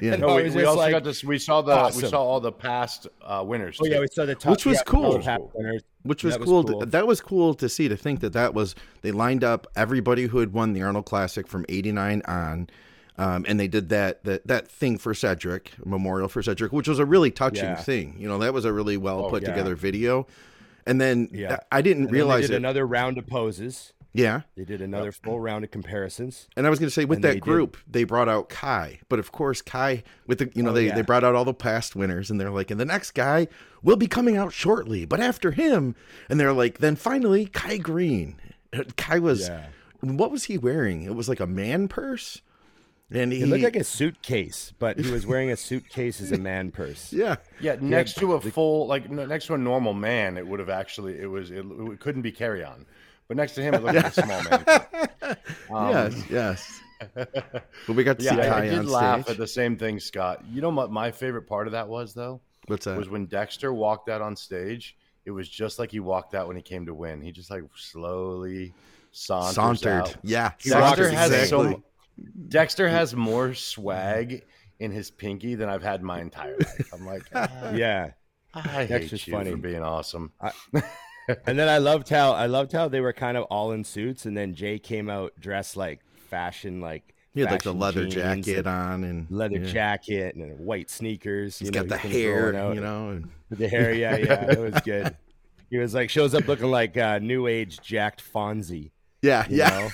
Yeah. 0.00 0.16
No, 0.16 0.36
we, 0.36 0.48
we 0.50 0.64
also 0.64 0.78
like, 0.80 0.92
got 0.92 1.04
this. 1.04 1.22
We 1.22 1.38
saw 1.38 1.60
the 1.62 1.72
awesome. 1.72 2.02
we 2.02 2.08
saw 2.08 2.22
all 2.22 2.40
the 2.40 2.52
past 2.52 3.06
uh, 3.22 3.42
winners. 3.46 3.78
Oh 3.80 3.86
yeah, 3.86 4.00
we 4.00 4.06
saw 4.08 4.24
the 4.24 4.34
top, 4.34 4.52
Which 4.52 4.64
was 4.66 4.76
yeah, 4.78 4.82
cool. 4.86 5.04
all 5.04 5.18
the 5.18 5.48
winners. 5.54 5.82
which 6.02 6.24
was, 6.24 6.34
That 6.34 6.40
was 6.40 6.48
cool. 6.48 6.64
cool. 6.64 6.86
That 6.86 7.06
was 7.06 7.20
cool 7.20 7.54
to 7.54 7.68
see. 7.68 7.88
To 7.88 7.96
think 7.96 8.20
that 8.20 8.32
that 8.32 8.54
was 8.54 8.74
they 9.02 9.12
lined 9.12 9.44
up 9.44 9.66
everybody 9.76 10.26
who 10.26 10.38
had 10.38 10.52
won 10.52 10.72
the 10.72 10.82
Arnold 10.82 11.04
Classic 11.06 11.46
from 11.46 11.66
'89 11.68 12.22
on, 12.26 12.70
um, 13.18 13.44
and 13.46 13.60
they 13.60 13.68
did 13.68 13.90
that 13.90 14.24
that 14.24 14.46
that 14.46 14.68
thing 14.68 14.96
for 14.96 15.12
Cedric, 15.14 15.72
memorial 15.84 16.28
for 16.28 16.42
Cedric, 16.42 16.72
which 16.72 16.88
was 16.88 16.98
a 16.98 17.04
really 17.04 17.30
touching 17.30 17.64
Yeah. 17.64 17.76
thing. 17.76 18.16
You 18.18 18.28
know, 18.28 18.38
that 18.38 18.54
was 18.54 18.64
a 18.64 18.72
really 18.72 18.96
well 18.96 19.26
Oh, 19.26 19.30
put 19.30 19.42
yeah. 19.42 19.50
together 19.50 19.74
video. 19.74 20.26
And 20.86 21.00
then 21.00 21.28
Yeah. 21.32 21.58
I 21.70 21.82
didn't 21.82 22.04
And 22.04 22.08
they 22.10 22.12
realize 22.14 22.46
did 22.48 22.54
it. 22.54 22.56
another 22.56 22.86
round 22.86 23.18
of 23.18 23.26
poses. 23.26 23.92
yeah, 24.14 24.42
They 24.56 24.64
did 24.64 24.82
another 24.82 25.10
full 25.12 25.40
round 25.40 25.64
of 25.64 25.70
comparisons. 25.70 26.48
and 26.56 26.66
I 26.66 26.70
was 26.70 26.78
going 26.78 26.88
to 26.88 26.92
say 26.94 27.04
with 27.04 27.16
And 27.18 27.24
they 27.24 27.28
that 27.28 27.34
did- 27.34 27.42
group, 27.42 27.76
they 27.88 28.04
brought 28.04 28.28
out 28.28 28.48
Kai, 28.50 29.00
but 29.08 29.18
of 29.18 29.32
course 29.32 29.62
Kai 29.62 30.02
with 30.26 30.38
the 30.38 30.50
you 30.54 30.62
know 30.62 30.70
Oh, 30.70 30.74
they 30.74 30.86
yeah. 30.86 30.94
they 30.94 31.02
brought 31.02 31.24
out 31.24 31.34
all 31.34 31.44
the 31.46 31.54
past 31.54 31.96
winners, 31.96 32.30
and 32.30 32.38
they're 32.40 32.50
like, 32.50 32.70
and 32.70 32.78
the 32.80 32.84
next 32.84 33.12
guy 33.12 33.48
will 33.82 33.96
be 33.96 34.06
coming 34.06 34.36
out 34.36 34.52
shortly, 34.52 35.04
but 35.06 35.18
after 35.20 35.52
him, 35.52 35.94
and 36.28 36.38
they're 36.38 36.52
like, 36.52 36.78
then 36.78 36.94
finally 36.96 37.46
Kai 37.46 37.78
Green. 37.78 38.36
Uh, 38.72 38.84
Kai 38.96 39.18
was 39.18 39.48
Yeah. 39.48 39.66
what 40.02 40.30
was 40.30 40.44
he 40.44 40.58
wearing? 40.58 41.02
It 41.04 41.14
was 41.14 41.28
like 41.28 41.40
a 41.40 41.46
man 41.46 41.88
purse, 41.88 42.42
and 43.14 43.32
he 43.32 43.42
It 43.42 43.48
looked 43.48 43.62
like 43.64 43.76
a 43.76 43.84
suitcase, 43.84 44.72
but 44.78 44.98
he 44.98 45.10
was 45.10 45.26
wearing 45.26 45.50
a 45.50 45.56
suitcase 45.56 46.20
as 46.20 46.32
a 46.32 46.38
man 46.38 46.70
purse. 46.70 47.12
yeah. 47.12 47.36
Yeah, 47.60 47.76
next 47.80 48.14
to 48.18 48.34
a 48.34 48.40
full 48.40 48.86
like 48.86 49.10
next 49.10 49.46
to 49.46 49.54
a 49.54 49.58
normal 49.58 49.94
man, 49.94 50.36
it 50.36 50.46
would 50.46 50.60
have 50.60 50.70
actually 50.70 51.18
it 51.20 51.26
was 51.30 51.50
it, 51.50 51.64
it 51.64 52.00
couldn't 52.00 52.22
be 52.22 52.32
carry 52.32 52.64
on, 52.64 52.86
but 53.28 53.36
next 53.36 53.52
to 53.56 53.62
him 53.62 53.74
it 53.74 53.82
looked 53.82 53.96
like 53.96 54.06
a 54.06 54.22
small 54.22 54.42
man. 54.44 55.36
Um, 55.70 55.88
yes, 55.90 56.24
yes. 56.30 56.80
but 57.14 57.96
we 57.96 58.04
got 58.04 58.18
to 58.18 58.24
see 58.24 58.34
Yeah, 58.34 58.42
I, 58.42 58.48
Kai 58.48 58.58
I 58.66 58.68
did 58.68 58.84
laugh 58.86 59.22
stage. 59.22 59.32
at 59.32 59.38
the 59.38 59.46
same 59.46 59.76
thing, 59.78 59.98
Scott. 59.98 60.44
You 60.52 60.60
know 60.60 60.68
what 60.68 60.90
my 60.90 61.10
favorite 61.10 61.46
part 61.48 61.66
of 61.66 61.72
that 61.72 61.88
was 61.88 62.12
though 62.12 62.40
What's 62.66 62.84
that? 62.84 62.98
was 62.98 63.08
when 63.08 63.26
Dexter 63.26 63.72
walked 63.72 64.08
out 64.10 64.20
on 64.20 64.36
stage. 64.36 64.96
It 65.24 65.30
was 65.30 65.48
just 65.48 65.78
like 65.78 65.90
he 65.90 66.00
walked 66.00 66.34
out 66.34 66.48
when 66.48 66.56
he 66.56 66.62
came 66.62 66.84
to 66.86 66.94
win. 66.94 67.22
He 67.22 67.32
just 67.32 67.50
like 67.50 67.62
slowly 67.74 68.74
saunters 69.12 69.54
Sauntered. 69.54 69.92
out. 69.92 70.16
Yeah. 70.22 70.50
Dexter 70.50 70.70
sauntered, 70.70 71.14
has 71.14 71.30
exactly. 71.30 71.72
so 71.72 71.82
Dexter 72.48 72.88
has 72.88 73.14
more 73.14 73.54
swag 73.54 74.44
in 74.78 74.90
his 74.90 75.10
pinky 75.10 75.54
than 75.54 75.68
I've 75.68 75.82
had 75.82 76.02
my 76.02 76.20
entire 76.20 76.56
life. 76.58 76.92
I'm 76.92 77.06
like, 77.06 77.22
ah, 77.34 77.70
Yeah. 77.74 78.10
I 78.54 78.60
hate 78.60 78.88
Dexter's 78.88 79.26
you 79.26 79.32
funny. 79.32 79.50
for 79.50 79.56
being 79.56 79.82
awesome. 79.82 80.32
And 81.46 81.56
then 81.56 81.68
I 81.68 81.78
loved 81.78 82.08
how 82.08 82.32
I 82.32 82.46
loved 82.46 82.72
how 82.72 82.88
they 82.88 83.00
were 83.00 83.12
kind 83.12 83.36
of 83.36 83.44
all 83.44 83.70
in 83.70 83.84
suits, 83.84 84.26
and 84.26 84.36
then 84.36 84.54
Jay 84.54 84.80
came 84.80 85.08
out 85.08 85.32
dressed 85.38 85.76
like 85.76 86.00
fashion, 86.28 86.80
like 86.80 87.14
He 87.32 87.40
had 87.40 87.50
like 87.52 87.62
the 87.62 87.72
leather 87.72 88.06
jacket 88.08 88.58
and 88.58 88.66
on 88.66 89.04
and 89.04 89.26
leather 89.30 89.58
yeah. 89.58 89.72
jacket, 89.72 90.34
and 90.34 90.58
white 90.58 90.90
sneakers. 90.90 91.60
He's 91.60 91.68
you 91.68 91.72
got 91.72 91.86
know, 91.86 91.90
the 91.90 91.96
hair, 91.96 92.74
you 92.74 92.80
know. 92.80 93.10
And, 93.10 93.30
the 93.50 93.68
hair. 93.68 93.94
Yeah, 93.94 94.16
yeah, 94.16 94.50
it 94.50 94.58
was 94.58 94.74
good. 94.84 95.16
He 95.70 95.78
was 95.78 95.94
like 95.94 96.10
shows 96.10 96.34
up 96.34 96.48
looking 96.48 96.72
like 96.72 96.96
uh, 96.96 97.20
new 97.20 97.46
age 97.46 97.80
jacked 97.80 98.22
Fonzie. 98.34 98.90
yeah, 99.22 99.46
yeah. 99.48 99.90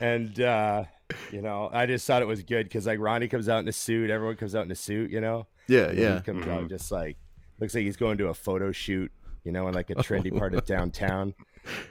And 0.00 0.40
uh 0.40 0.84
you 1.32 1.42
know 1.42 1.68
i 1.72 1.86
just 1.86 2.06
thought 2.06 2.22
it 2.22 2.28
was 2.28 2.42
good 2.42 2.64
because 2.64 2.86
like 2.86 2.98
ronnie 2.98 3.28
comes 3.28 3.48
out 3.48 3.58
in 3.60 3.68
a 3.68 3.72
suit 3.72 4.10
everyone 4.10 4.36
comes 4.36 4.54
out 4.54 4.64
in 4.64 4.70
a 4.70 4.74
suit 4.76 5.10
you 5.10 5.20
know 5.20 5.46
yeah, 5.68 5.90
yeah. 5.92 6.16
he 6.16 6.20
comes 6.22 6.46
out 6.46 6.68
just 6.68 6.90
like 6.92 7.16
looks 7.58 7.74
like 7.74 7.84
he's 7.84 7.96
going 7.96 8.18
to 8.18 8.28
a 8.28 8.34
photo 8.34 8.70
shoot 8.72 9.10
you 9.44 9.52
know 9.52 9.66
in 9.68 9.74
like 9.74 9.90
a 9.90 9.94
trendy 9.96 10.36
part 10.36 10.54
of 10.54 10.64
downtown 10.64 11.34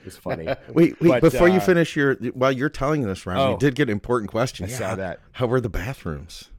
it's 0.06 0.18
funny 0.18 0.46
Wait, 0.74 1.00
wait. 1.00 1.22
But, 1.22 1.22
before 1.22 1.48
you 1.48 1.58
uh, 1.58 1.60
finish 1.60 1.96
your, 1.96 2.16
while 2.34 2.52
you're 2.52 2.70
telling 2.70 3.04
this, 3.04 3.28
Ron, 3.28 3.38
Oh. 3.38 3.52
you 3.52 3.58
did 3.60 3.76
get 3.76 3.84
an 3.84 3.92
important 3.92 4.32
question. 4.32 4.66
I 4.66 4.70
saw 4.70 4.96
that. 4.96 5.20
How 5.34 5.46
were 5.46 5.62
the 5.62 5.70
bathrooms? 5.70 6.50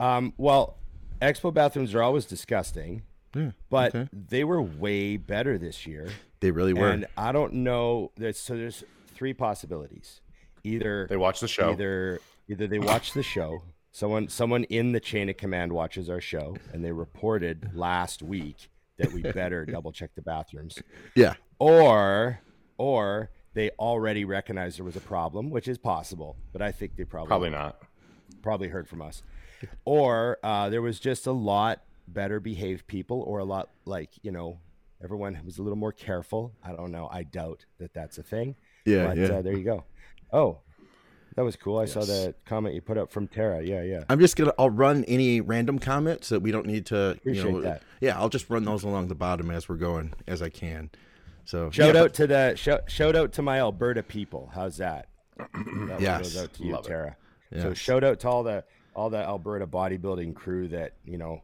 um 0.00 0.32
well 0.38 0.78
expo 1.20 1.52
bathrooms 1.52 1.94
are 1.94 2.02
always 2.02 2.24
disgusting 2.24 3.02
Yeah, 3.34 3.50
but 3.68 3.94
okay. 3.94 4.08
they 4.12 4.44
were 4.44 4.62
way 4.62 5.16
better 5.18 5.58
this 5.58 5.86
year 5.86 6.08
They 6.40 6.50
really 6.50 6.72
were. 6.72 6.88
and 6.88 7.06
i 7.16 7.32
don't 7.32 7.52
know 7.52 8.12
there's 8.16 8.38
so 8.38 8.56
there's 8.56 8.82
three 9.20 9.34
possibilities 9.34 10.22
either 10.64 11.06
They 11.06 11.18
watched 11.18 11.42
the 11.42 11.48
show. 11.48 11.72
Either 11.72 12.20
either 12.48 12.66
they 12.66 12.78
watch 12.78 13.12
the 13.12 13.22
show, 13.22 13.62
someone 13.92 14.28
someone 14.30 14.64
in 14.64 14.92
the 14.92 14.98
chain 15.00 15.28
of 15.28 15.36
command 15.36 15.72
watches 15.74 16.08
our 16.08 16.22
show, 16.22 16.56
and 16.72 16.82
they 16.82 16.90
reported 16.90 17.68
last 17.74 18.22
week 18.22 18.70
that 18.96 19.12
we 19.12 19.20
better 19.20 19.66
double 19.76 19.92
check 19.92 20.10
the 20.14 20.22
bathrooms, 20.22 20.78
yeah, 21.14 21.34
or 21.58 22.40
or 22.78 23.30
they 23.52 23.68
already 23.78 24.24
recognized 24.24 24.78
there 24.78 24.86
was 24.86 24.96
a 24.96 25.00
problem, 25.00 25.50
which 25.50 25.68
is 25.68 25.76
possible, 25.76 26.36
but 26.52 26.62
I 26.62 26.72
think 26.72 26.96
they 26.96 27.04
probably 27.04 27.28
Probably 27.28 27.50
not. 27.50 27.82
probably 28.40 28.68
heard 28.68 28.88
from 28.88 29.02
us, 29.02 29.22
or 29.84 30.38
uh, 30.42 30.70
there 30.70 30.80
was 30.80 30.98
just 30.98 31.26
a 31.26 31.32
lot 31.32 31.82
better 32.08 32.40
behaved 32.40 32.86
people, 32.86 33.20
or 33.20 33.38
a 33.38 33.44
lot 33.44 33.68
like 33.84 34.08
you 34.22 34.30
know 34.32 34.60
everyone 35.04 35.38
was 35.44 35.58
a 35.58 35.62
little 35.62 35.76
more 35.76 35.92
careful. 35.92 36.52
I 36.64 36.72
don't 36.72 36.90
know. 36.90 37.06
I 37.12 37.22
doubt 37.24 37.66
that 37.78 37.92
that's 37.92 38.16
a 38.16 38.22
thing. 38.22 38.56
Yeah, 38.84 39.06
But 39.08 39.16
yeah. 39.18 39.26
uh, 39.28 39.42
there 39.42 39.56
you 39.56 39.64
go. 39.64 39.84
Oh, 40.32 40.58
that 41.36 41.42
was 41.44 41.56
cool. 41.56 41.78
I 41.78 41.84
saw 41.84 42.00
Yes. 42.00 42.08
the 42.08 42.34
comment 42.44 42.74
you 42.74 42.80
put 42.80 42.98
up 42.98 43.10
from 43.12 43.28
Tara. 43.28 43.62
Yeah, 43.62 43.82
yeah. 43.82 44.04
I'm 44.08 44.18
just 44.18 44.36
gonna. 44.36 44.52
I'll 44.58 44.70
run 44.70 45.04
any 45.04 45.40
random 45.40 45.78
comments 45.78 46.28
that 46.30 46.40
we 46.40 46.50
don't 46.50 46.66
need 46.66 46.86
to. 46.86 47.10
Appreciate 47.12 47.44
you 47.46 47.52
know, 47.52 47.60
that. 47.62 47.82
Yeah, 48.00 48.18
I'll 48.18 48.28
just 48.28 48.50
run 48.50 48.64
those 48.64 48.82
along 48.82 49.08
the 49.08 49.14
bottom 49.14 49.50
as 49.50 49.68
we're 49.68 49.76
going 49.76 50.12
as 50.26 50.42
I 50.42 50.48
can. 50.48 50.90
So 51.44 51.70
Shout 51.70 51.94
yeah, 51.94 52.00
out 52.02 52.14
to 52.14 52.26
the 52.26 52.54
shout, 52.56 52.90
shout 52.90 53.16
out 53.16 53.32
to 53.34 53.42
my 53.42 53.58
Alberta 53.58 54.02
people. 54.02 54.50
How's 54.54 54.76
that? 54.76 55.06
that 55.38 55.98
Yes. 56.00 56.22
goes 56.34 56.36
out 56.44 56.52
to 56.54 56.64
you, 56.64 56.72
Love. 56.72 56.86
Tara. 56.86 57.16
So 57.60 57.74
shout 57.74 58.04
out 58.04 58.20
to 58.20 58.28
all 58.28 58.42
the 58.42 58.64
all 58.94 59.08
the 59.10 59.18
Alberta 59.18 59.66
bodybuilding 59.66 60.34
crew 60.34 60.68
that 60.68 60.94
you 61.04 61.16
know 61.18 61.42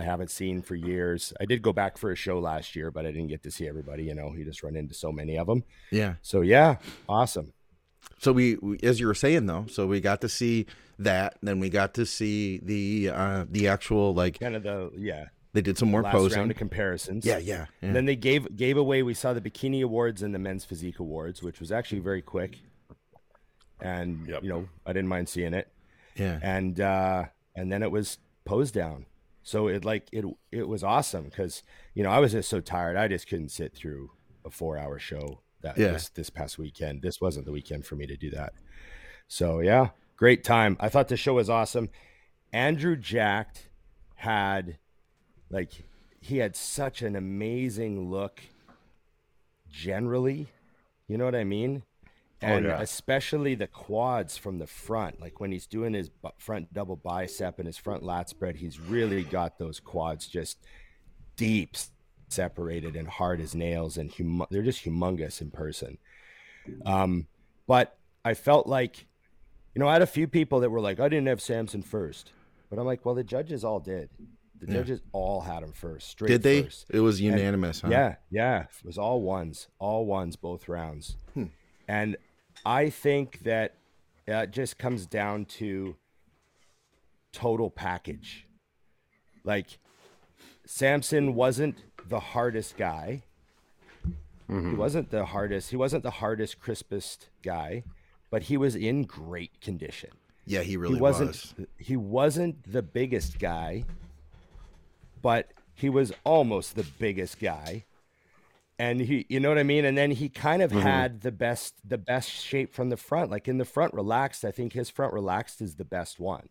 I 0.00 0.04
haven't 0.04 0.30
seen 0.30 0.62
for 0.62 0.74
years. 0.74 1.32
I 1.40 1.44
did 1.44 1.60
go 1.62 1.72
back 1.72 1.98
for 1.98 2.10
a 2.10 2.16
show 2.16 2.38
last 2.38 2.74
year, 2.74 2.90
but 2.90 3.04
I 3.06 3.10
didn't 3.12 3.28
get 3.28 3.42
to 3.44 3.50
see 3.50 3.68
everybody. 3.68 4.04
You 4.04 4.14
know, 4.14 4.32
you 4.36 4.44
just 4.44 4.62
run 4.62 4.76
into 4.76 4.94
so 4.94 5.12
many 5.12 5.36
of 5.38 5.46
them. 5.46 5.62
Yeah. 5.90 6.14
So 6.22 6.40
yeah, 6.40 6.76
awesome. 7.08 7.52
So 8.18 8.32
we, 8.32 8.56
we, 8.56 8.78
as 8.82 8.98
you 9.00 9.06
were 9.06 9.14
saying 9.14 9.46
though, 9.46 9.66
so 9.68 9.86
we 9.86 10.00
got 10.00 10.20
to 10.22 10.28
see 10.28 10.66
that. 10.98 11.36
Then 11.42 11.60
we 11.60 11.68
got 11.70 11.94
to 11.94 12.06
see 12.06 12.60
the 12.62 13.10
uh 13.14 13.44
the 13.50 13.68
actual 13.68 14.14
like 14.14 14.40
Kind 14.40 14.56
of 14.56 14.62
the 14.62 14.90
yeah 14.96 15.26
they 15.52 15.60
did 15.62 15.76
some 15.76 15.90
more 15.90 16.02
last 16.02 16.12
posing. 16.14 16.38
round 16.38 16.50
of 16.52 16.56
comparisons. 16.56 17.26
yeah, 17.26 17.38
yeah, 17.38 17.54
yeah. 17.54 17.66
And 17.82 17.94
then 17.96 18.04
they 18.06 18.16
gave 18.16 18.56
gave 18.56 18.76
away. 18.76 19.02
We 19.02 19.14
saw 19.14 19.32
the 19.32 19.40
bikini 19.40 19.82
awards 19.82 20.22
and 20.22 20.34
the 20.34 20.38
men's 20.38 20.64
physique 20.64 20.98
awards, 21.00 21.42
which 21.42 21.60
was 21.60 21.70
actually 21.72 22.00
very 22.00 22.22
quick. 22.22 22.58
And 23.80 24.26
Yep. 24.28 24.42
you 24.42 24.48
know, 24.48 24.68
I 24.86 24.92
didn't 24.92 25.08
mind 25.08 25.28
seeing 25.28 25.54
it. 25.54 25.68
yeah. 26.16 26.38
and 26.42 26.80
uh 26.80 27.24
and 27.56 27.70
then 27.72 27.82
it 27.82 27.90
was 27.90 28.18
pose 28.44 28.70
down 28.70 29.06
so 29.50 29.66
it 29.68 29.84
like 29.84 30.08
it 30.12 30.24
it 30.52 30.68
was 30.68 30.84
awesome 30.84 31.24
because 31.24 31.62
you 31.94 32.02
know 32.04 32.10
i 32.10 32.18
was 32.20 32.32
just 32.32 32.48
so 32.48 32.60
tired 32.60 32.96
i 32.96 33.08
just 33.08 33.26
couldn't 33.28 33.50
sit 33.50 33.74
through 33.74 34.10
a 34.44 34.50
four 34.50 34.78
hour 34.78 34.98
show 34.98 35.40
that 35.62 35.76
Yeah. 35.76 35.92
this, 35.92 36.08
this 36.08 36.30
past 36.30 36.56
weekend. 36.58 37.02
This 37.02 37.20
wasn't 37.20 37.44
the 37.46 37.52
weekend 37.52 37.84
for 37.84 37.94
me 37.96 38.06
to 38.06 38.16
do 38.16 38.30
that. 38.30 38.54
So 39.28 39.60
yeah 39.60 39.88
great 40.16 40.44
time. 40.44 40.76
I 40.80 40.88
thought 40.88 41.08
the 41.08 41.16
show 41.16 41.34
was 41.34 41.50
awesome. 41.50 41.88
Andrew 42.52 42.94
jacked 42.96 43.68
had 44.14 44.78
like 45.50 45.72
he 46.20 46.38
had 46.38 46.54
such 46.56 47.02
an 47.02 47.16
amazing 47.16 48.08
look 48.10 48.42
generally 49.68 50.48
you 51.08 51.16
know 51.16 51.24
what 51.24 51.34
i 51.34 51.44
mean 51.44 51.82
and 52.42 52.64
yeah. 52.64 52.80
especially 52.80 53.54
the 53.54 53.66
quads 53.66 54.36
from 54.36 54.58
the 54.58 54.66
front 54.66 55.20
like 55.20 55.40
when 55.40 55.52
he's 55.52 55.66
doing 55.66 55.92
his 55.94 56.10
front 56.38 56.72
double 56.72 56.96
bicep 56.96 57.58
and 57.58 57.66
his 57.66 57.76
front 57.76 58.02
lat 58.02 58.28
spread 58.28 58.56
he's 58.56 58.80
really 58.80 59.22
got 59.22 59.58
those 59.58 59.78
quads 59.80 60.26
just 60.26 60.58
deep 61.36 61.76
separated 62.28 62.96
and 62.96 63.08
hard 63.08 63.40
as 63.40 63.54
nails 63.54 63.96
and 63.96 64.10
hum- 64.12 64.46
they're 64.50 64.62
just 64.62 64.84
humongous 64.84 65.40
in 65.40 65.50
person 65.50 65.98
um 66.86 67.26
but 67.66 67.96
i 68.24 68.34
felt 68.34 68.66
like 68.66 69.06
you 69.74 69.80
know 69.80 69.88
i 69.88 69.92
had 69.92 70.02
a 70.02 70.06
few 70.06 70.26
people 70.28 70.60
that 70.60 70.70
were 70.70 70.80
like 70.80 71.00
i 71.00 71.08
didn't 71.08 71.26
have 71.26 71.40
samson 71.40 71.82
first 71.82 72.32
but 72.68 72.78
i'm 72.78 72.86
like 72.86 73.04
well 73.04 73.14
the 73.14 73.24
judges 73.24 73.64
all 73.64 73.80
did 73.80 74.08
the 74.60 74.66
Yeah. 74.66 74.74
judges 74.74 75.00
all 75.12 75.40
had 75.40 75.62
him 75.62 75.72
first 75.72 76.08
straight 76.10 76.28
Did 76.28 76.42
they? 76.42 76.62
first. 76.64 76.86
It 76.90 77.00
was 77.00 77.18
unanimous. 77.18 77.80
huh? 77.80 77.88
Yeah, 77.90 78.16
yeah. 78.30 78.64
It 78.64 78.84
was 78.84 78.98
all 78.98 79.22
ones, 79.22 79.68
all 79.78 80.04
ones, 80.04 80.36
both 80.36 80.68
rounds. 80.68 81.16
Hmm. 81.32 81.44
And 81.88 82.18
I 82.64 82.90
think 82.90 83.42
that 83.44 83.74
it 84.26 84.50
just 84.50 84.78
comes 84.78 85.06
down 85.06 85.44
to 85.46 85.96
total 87.32 87.70
package. 87.70 88.46
Like, 89.44 89.78
Samson 90.66 91.34
wasn't 91.34 91.78
the 92.08 92.20
hardest 92.20 92.76
guy. 92.76 93.22
He 94.04 94.54
mm-hmm. 94.54 94.76
wasn't 94.76 95.10
the 95.10 95.26
hardest. 95.26 95.70
He 95.70 95.76
wasn't 95.76 96.02
the 96.02 96.10
hardest, 96.10 96.58
crispest 96.60 97.28
guy, 97.42 97.84
but 98.30 98.44
he 98.44 98.56
was 98.56 98.74
in 98.74 99.04
great 99.04 99.60
condition 99.60 100.10
Yeah, 100.46 100.62
he 100.62 100.76
really 100.76 100.94
he 100.94 101.00
wasn't 101.00 101.30
was. 101.30 101.54
he 101.78 101.96
wasn't 101.96 102.72
the 102.72 102.82
biggest 102.82 103.38
guy 103.38 103.84
but 105.22 105.52
he 105.74 105.88
was 105.88 106.12
almost 106.24 106.76
the 106.76 106.86
biggest 106.98 107.38
guy 107.40 107.84
and 108.80 109.00
he 109.00 109.26
you 109.28 109.38
know 109.40 109.50
what 109.50 109.58
i 109.58 109.62
mean? 109.62 109.84
And 109.84 109.96
then 109.96 110.10
he 110.10 110.28
kind 110.28 110.62
Mm-hmm. 110.62 110.76
of 110.78 110.82
had 110.82 111.20
the 111.20 111.30
best 111.32 111.74
the 111.88 111.98
best 111.98 112.30
shape 112.30 112.72
from 112.74 112.88
the 112.88 112.96
front. 112.96 113.30
Like 113.30 113.46
in 113.46 113.58
the 113.58 113.64
front 113.64 113.92
relaxed. 113.94 114.44
I 114.44 114.50
think 114.50 114.72
his 114.72 114.88
front 114.90 115.12
relaxed 115.12 115.60
is 115.60 115.74
the 115.76 115.84
best 115.84 116.18
one. 116.18 116.48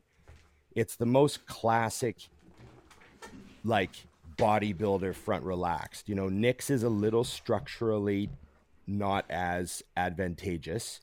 It's 0.76 0.96
the 0.96 1.06
most 1.06 1.46
classic 1.48 2.18
like 3.64 3.92
bodybuilder 4.38 5.14
front 5.16 5.44
relaxed. 5.44 6.08
You 6.08 6.16
know 6.16 6.30
nick's 6.30 6.70
is 6.70 6.84
a 6.84 6.90
little 6.90 7.24
structurally 7.24 8.30
not 8.88 9.26
as 9.30 9.84
advantageous. 9.98 11.02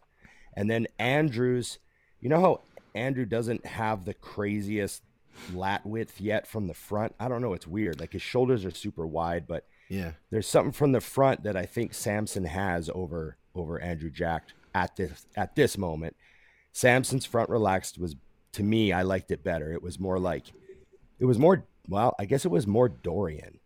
And 0.54 0.70
then 0.70 0.86
andrews 0.98 1.78
you 2.20 2.28
know 2.28 2.40
how 2.40 2.60
andrew 2.94 3.26
doesn't 3.26 3.66
have 3.66 4.04
the 4.04 4.14
craziest 4.14 5.02
lat 5.52 5.84
width 5.84 6.20
yet 6.20 6.46
from 6.46 6.66
the 6.66 6.74
front? 6.74 7.14
I 7.20 7.28
don't 7.28 7.42
know. 7.42 7.52
It's 7.52 7.66
weird. 7.66 8.00
Like 8.00 8.12
his 8.12 8.22
shoulders 8.22 8.64
are 8.64 8.70
super 8.70 9.06
wide 9.06 9.46
but 9.46 9.64
Yeah. 9.88 10.12
there's 10.30 10.46
something 10.48 10.72
from 10.72 10.92
the 10.92 11.00
front 11.00 11.44
that 11.44 11.56
I 11.56 11.64
think 11.66 11.94
Samson 11.94 12.44
has 12.44 12.90
over 12.94 13.36
over 13.54 13.80
Andrew 13.80 14.10
Jacked 14.10 14.52
at 14.74 14.96
this 14.96 15.26
at 15.36 15.56
this 15.56 15.78
moment. 15.78 16.16
Samson's 16.72 17.24
front 17.26 17.48
relaxed 17.48 17.98
was 17.98 18.16
to 18.52 18.62
me 18.62 18.92
I 18.92 19.02
liked 19.02 19.30
it 19.30 19.42
better. 19.44 19.72
It 19.72 19.82
was 19.82 19.98
more 19.98 20.18
like 20.18 20.46
it 21.18 21.24
was 21.24 21.38
more 21.38 21.64
well, 21.88 22.14
I 22.18 22.24
guess 22.24 22.44
it 22.44 22.50
was 22.50 22.66
more 22.66 22.88
Dorian. 22.88 23.60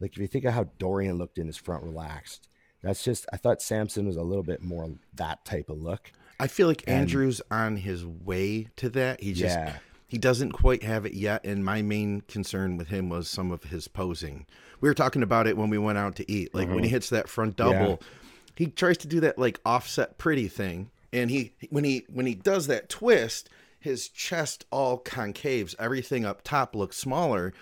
Like 0.00 0.12
if 0.12 0.18
you 0.18 0.26
think 0.26 0.44
of 0.44 0.52
how 0.54 0.64
Dorian 0.78 1.16
looked 1.18 1.38
in 1.38 1.46
his 1.46 1.56
front 1.56 1.82
relaxed, 1.84 2.48
that's 2.82 3.02
just 3.02 3.26
I 3.32 3.36
thought 3.36 3.62
Samson 3.62 4.06
was 4.06 4.16
a 4.16 4.22
little 4.22 4.42
bit 4.42 4.62
more 4.62 4.90
that 5.14 5.44
type 5.44 5.70
of 5.70 5.78
look. 5.78 6.12
I 6.38 6.48
feel 6.48 6.66
like 6.66 6.88
Andrew's 6.88 7.40
on 7.50 7.76
his 7.76 8.04
way 8.04 8.68
to 8.76 8.90
that. 8.90 9.22
He 9.22 9.32
just 9.32 9.56
Yeah. 9.56 9.76
He 10.12 10.18
doesn't 10.18 10.52
quite 10.52 10.82
have 10.82 11.06
it 11.06 11.14
yet. 11.14 11.42
And 11.42 11.64
my 11.64 11.80
main 11.80 12.20
concern 12.28 12.76
with 12.76 12.88
him 12.88 13.08
was 13.08 13.30
some 13.30 13.50
of 13.50 13.62
his 13.62 13.88
posing. 13.88 14.44
We 14.82 14.90
were 14.90 14.94
talking 14.94 15.22
about 15.22 15.46
it 15.46 15.56
when 15.56 15.70
we 15.70 15.78
went 15.78 15.96
out 15.96 16.16
to 16.16 16.30
eat. 16.30 16.54
Like 16.54 16.68
when 16.68 16.80
he 16.80 16.84
uh-huh. 16.84 16.90
hits 16.90 17.08
that 17.08 17.30
front 17.30 17.56
double, 17.56 17.98
he 18.54 18.66
tries 18.66 18.98
to 18.98 19.08
do 19.08 19.20
that 19.20 19.38
like 19.38 19.58
offset 19.64 20.18
pretty 20.18 20.48
thing. 20.48 20.90
And 21.14 21.30
he 21.30 21.54
when 21.70 21.84
he 21.84 22.04
when 22.12 22.26
he 22.26 22.34
does 22.34 22.66
that 22.66 22.90
twist, 22.90 23.48
his 23.80 24.06
chest 24.06 24.66
all 24.70 24.98
concaves. 24.98 25.74
Everything 25.78 26.26
up 26.26 26.42
top 26.42 26.76
looks 26.76 26.98
smaller. 26.98 27.54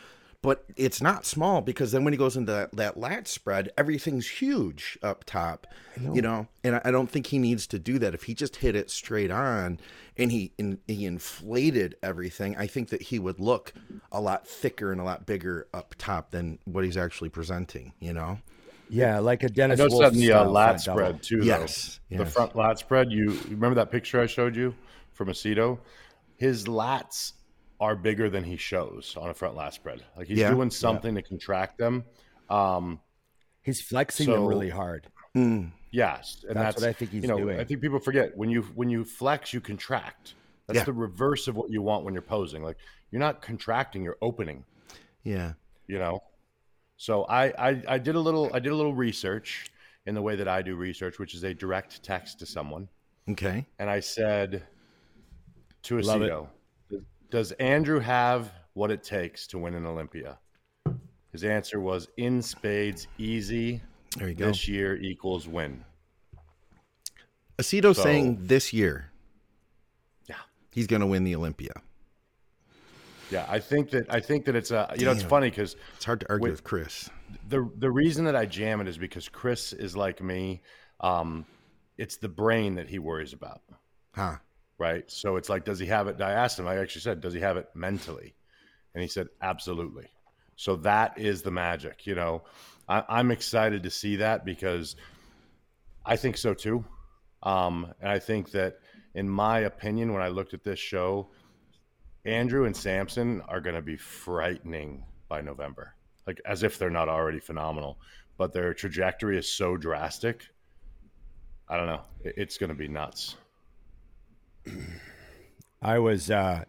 But 0.42 0.64
it's 0.74 1.02
not 1.02 1.26
small 1.26 1.60
because 1.60 1.92
then 1.92 2.02
when 2.02 2.14
he 2.14 2.16
goes 2.16 2.34
into 2.34 2.50
that, 2.52 2.74
that 2.76 2.96
lat 2.96 3.28
spread, 3.28 3.70
everything's 3.76 4.26
huge 4.26 4.98
up 5.02 5.24
top, 5.24 5.66
you 6.00 6.22
know. 6.22 6.48
And 6.64 6.76
I, 6.76 6.80
I 6.86 6.90
don't 6.90 7.10
think 7.10 7.26
he 7.26 7.38
needs 7.38 7.66
to 7.66 7.78
do 7.78 7.98
that. 7.98 8.14
If 8.14 8.22
he 8.22 8.32
just 8.32 8.56
hit 8.56 8.74
it 8.74 8.90
straight 8.90 9.30
on, 9.30 9.78
and 10.16 10.32
he 10.32 10.52
in, 10.56 10.78
he 10.86 11.04
inflated 11.04 11.96
everything, 12.02 12.56
I 12.56 12.66
think 12.68 12.88
that 12.88 13.02
he 13.02 13.18
would 13.18 13.38
look 13.38 13.74
a 14.10 14.18
lot 14.18 14.48
thicker 14.48 14.92
and 14.92 15.00
a 15.00 15.04
lot 15.04 15.26
bigger 15.26 15.68
up 15.74 15.94
top 15.98 16.30
than 16.30 16.58
what 16.64 16.84
he's 16.84 16.96
actually 16.96 17.28
presenting. 17.28 17.92
You 18.00 18.14
know. 18.14 18.38
Yeah, 18.88 19.18
like 19.18 19.42
a 19.42 19.48
Dennis 19.50 19.78
noticed 19.78 19.98
Wolf 19.98 20.12
that 20.12 20.18
in 20.18 20.26
the 20.26 20.32
uh, 20.32 20.44
lat 20.44 20.82
front 20.82 20.84
double. 20.84 20.98
spread 20.98 21.22
too. 21.22 21.38
Though. 21.40 21.44
Yes, 21.44 22.00
the 22.10 22.24
front 22.24 22.56
lat 22.56 22.78
spread. 22.78 23.12
You 23.12 23.32
you 23.32 23.50
remember 23.50 23.74
that 23.74 23.90
picture 23.90 24.20
I 24.20 24.26
showed 24.26 24.56
you 24.56 24.74
from 25.12 25.28
Aceto? 25.28 25.78
His 26.36 26.64
lats 26.64 27.32
are 27.80 27.96
bigger 27.96 28.28
than 28.30 28.44
he 28.44 28.56
shows 28.56 29.16
on 29.18 29.30
a 29.30 29.34
front 29.34 29.56
last 29.56 29.76
spread. 29.76 30.02
Like 30.16 30.28
he's 30.28 30.38
Yeah. 30.38 30.50
doing 30.50 30.70
something 30.70 31.14
to 31.14 31.22
contract 31.22 31.78
them. 31.78 32.04
Um, 32.48 33.00
He's 33.62 33.80
flexing 33.82 34.30
them 34.30 34.46
really 34.46 34.70
hard. 34.70 35.06
Mm, 35.36 35.72
yes, 35.90 36.44
and 36.48 36.56
That's 36.56 36.76
that's, 36.76 36.80
what 36.82 36.88
I 36.88 36.92
think 36.94 37.10
he's 37.10 37.22
you 37.22 37.28
know, 37.28 37.36
doing. 37.38 37.60
I 37.60 37.64
think 37.64 37.80
people 37.82 37.98
forget 37.98 38.34
when 38.36 38.48
you 38.48 38.62
when 38.74 38.88
you 38.88 39.04
flex, 39.04 39.52
you 39.52 39.60
contract. 39.60 40.34
That's 40.66 40.78
Yeah. 40.78 40.84
the 40.84 40.92
reverse 40.94 41.46
of 41.46 41.56
what 41.56 41.70
you 41.70 41.82
want 41.82 42.04
when 42.04 42.14
you're 42.14 42.22
posing. 42.22 42.62
Like 42.62 42.78
you're 43.10 43.20
not 43.20 43.42
contracting, 43.42 44.02
you're 44.02 44.16
opening. 44.22 44.64
yeah. 45.24 45.52
you 45.86 45.98
know 45.98 46.22
so 46.96 47.24
I, 47.24 47.46
I 47.70 47.82
i 47.88 47.98
did 47.98 48.14
a 48.14 48.20
little 48.20 48.48
i 48.54 48.58
did 48.60 48.70
a 48.72 48.74
little 48.76 48.94
research 48.94 49.66
in 50.06 50.14
the 50.14 50.22
way 50.22 50.36
that 50.36 50.46
i 50.48 50.62
do 50.62 50.76
research 50.76 51.18
which 51.18 51.34
is 51.34 51.42
a 51.44 51.52
direct 51.54 52.02
text 52.02 52.38
to 52.40 52.46
someone 52.46 52.88
Okay. 53.28 53.66
and 53.80 53.90
i 53.90 53.98
said 54.00 54.62
to 55.82 55.98
Love 56.00 56.22
it. 56.22 56.32
Does 57.30 57.52
andrew 57.52 57.98
have 58.00 58.52
what 58.74 58.90
it 58.90 59.02
takes 59.02 59.46
to 59.48 59.58
win 59.58 59.74
an 59.74 59.86
olympia 59.86 60.38
his 61.32 61.44
answer 61.44 61.80
was 61.80 62.08
in 62.16 62.42
spades 62.42 63.06
easy 63.18 63.80
There 64.16 64.28
you 64.28 64.34
go. 64.34 64.46
this 64.46 64.66
year 64.68 64.96
equals 64.96 65.46
win 65.48 65.84
Aceto 67.58 67.94
So- 67.94 68.02
saying 68.02 68.46
this 68.46 68.72
year 68.72 69.10
yeah 70.26 70.36
he's 70.72 70.86
going 70.86 71.00
to 71.00 71.06
win 71.06 71.24
the 71.24 71.34
Olympia. 71.36 71.72
yeah 73.30 73.44
i 73.48 73.58
think 73.58 73.90
that 73.90 74.12
i 74.12 74.18
think 74.20 74.44
that 74.46 74.56
it's 74.56 74.70
a 74.70 74.92
you 74.98 75.04
know 75.04 75.12
it's 75.12 75.22
funny 75.22 75.50
because 75.50 75.76
It's 75.96 76.04
hard 76.04 76.20
to 76.20 76.26
argue 76.30 76.44
Wait. 76.44 76.50
with 76.52 76.64
Chris. 76.64 77.10
the 77.48 77.70
the 77.76 77.90
reason 77.90 78.24
that 78.24 78.34
I 78.36 78.46
jam 78.46 78.80
it 78.80 78.88
is 78.88 78.98
because 78.98 79.28
Chris 79.28 79.72
is 79.72 79.96
like 79.96 80.20
me. 80.22 80.62
Um, 81.00 81.46
it's 81.96 82.16
the 82.16 82.28
brain 82.28 82.74
that 82.74 82.88
he 82.88 82.98
worries 82.98 83.32
about, 83.32 83.60
Huh. 84.14 84.36
Right? 84.80 85.08
So 85.10 85.36
it's 85.36 85.50
like, 85.50 85.64
does 85.64 85.78
he 85.78 85.86
have 85.86 86.08
it? 86.08 86.20
I 86.20 86.32
asked 86.32 86.58
him. 86.58 86.66
I 86.66 86.78
actually 86.78 87.02
said, 87.02 87.20
does 87.20 87.34
he 87.34 87.40
have 87.40 87.58
it 87.58 87.68
mentally? 87.74 88.34
And 88.94 89.02
he 89.02 89.08
said, 89.08 89.28
absolutely. 89.42 90.08
So 90.56 90.76
that 90.76 91.18
is 91.18 91.42
the 91.42 91.50
magic. 91.50 92.06
You 92.06 92.14
know, 92.14 92.42
I, 92.88 93.04
I'm 93.08 93.30
excited 93.30 93.82
to 93.82 93.90
see 93.90 94.16
that 94.16 94.44
because 94.44 94.96
I 96.04 96.16
think 96.16 96.38
so 96.38 96.54
too. 96.54 96.82
Um, 97.42 97.92
and 98.00 98.10
I 98.10 98.18
think 98.18 98.50
that 98.52 98.78
in 99.14 99.28
my 99.28 99.60
opinion, 99.60 100.14
when 100.14 100.22
I 100.22 100.28
looked 100.28 100.54
at 100.54 100.64
this 100.64 100.78
show, 100.78 101.28
Andrew 102.24 102.64
and 102.64 102.76
Samson 102.76 103.42
are 103.48 103.60
going 103.60 103.76
to 103.76 103.82
be 103.82 103.96
frightening 103.96 105.04
by 105.28 105.42
November, 105.42 105.94
like 106.26 106.40
as 106.46 106.62
if 106.62 106.78
they're 106.78 106.90
not 106.90 107.08
already 107.08 107.40
phenomenal. 107.40 107.98
But 108.38 108.54
their 108.54 108.72
trajectory 108.72 109.36
is 109.36 109.46
so 109.46 109.76
drastic. 109.76 110.46
I 111.68 111.76
don't 111.76 111.86
know. 111.86 112.02
It's 112.24 112.56
going 112.56 112.70
to 112.70 112.74
be 112.74 112.88
nuts. 112.88 113.36
I 115.82 115.98
was, 115.98 116.30
uh, 116.30 116.64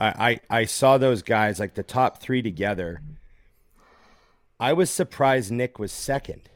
I, 0.00 0.40
I, 0.50 0.60
I 0.60 0.64
saw 0.64 0.98
those 0.98 1.22
guys 1.22 1.60
like 1.60 1.74
the 1.74 1.82
top 1.82 2.18
three 2.20 2.42
together. 2.42 3.02
I 4.58 4.72
was 4.72 4.90
surprised 4.90 5.50
Nick 5.50 5.78
was 5.78 5.92
second. 5.92 6.50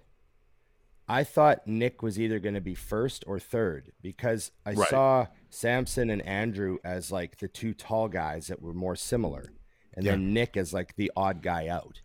I 1.09 1.23
thought 1.25 1.67
Nick 1.67 2.03
was 2.03 2.19
either 2.19 2.39
going 2.39 2.55
to 2.55 2.61
be 2.61 2.75
first 2.75 3.25
or 3.27 3.39
third 3.39 3.93
because 4.03 4.51
I 4.65 4.73
right. 4.73 4.89
saw 4.89 5.27
Samson 5.51 6.11
and 6.11 6.21
Andrew 6.23 6.79
as 6.85 7.13
like 7.13 7.39
the 7.39 7.49
two 7.49 7.75
tall 7.75 8.09
guys 8.09 8.49
that 8.49 8.61
were 8.61 8.75
more 8.75 8.97
similar, 8.97 9.53
and 9.95 10.05
yeah. 10.05 10.13
then 10.13 10.35
Nick 10.35 10.57
as 10.57 10.73
like 10.73 10.97
the 10.97 11.13
odd 11.17 11.43
guy 11.43 11.69
out. 11.69 12.01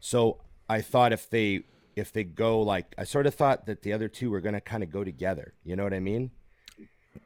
So 0.00 0.40
I 0.68 0.82
thought 0.82 1.12
if 1.12 1.30
they 1.30 1.62
if 1.96 2.12
they 2.12 2.24
go 2.24 2.60
like 2.60 2.94
I 2.98 3.04
sort 3.04 3.26
of 3.26 3.34
thought 3.34 3.66
that 3.66 3.82
the 3.82 3.92
other 3.94 4.08
two 4.08 4.30
were 4.30 4.40
going 4.40 4.54
to 4.54 4.60
kind 4.60 4.82
of 4.82 4.90
go 4.90 5.04
together. 5.04 5.54
You 5.64 5.76
know 5.76 5.84
what 5.84 5.94
I 5.94 6.00
mean? 6.00 6.30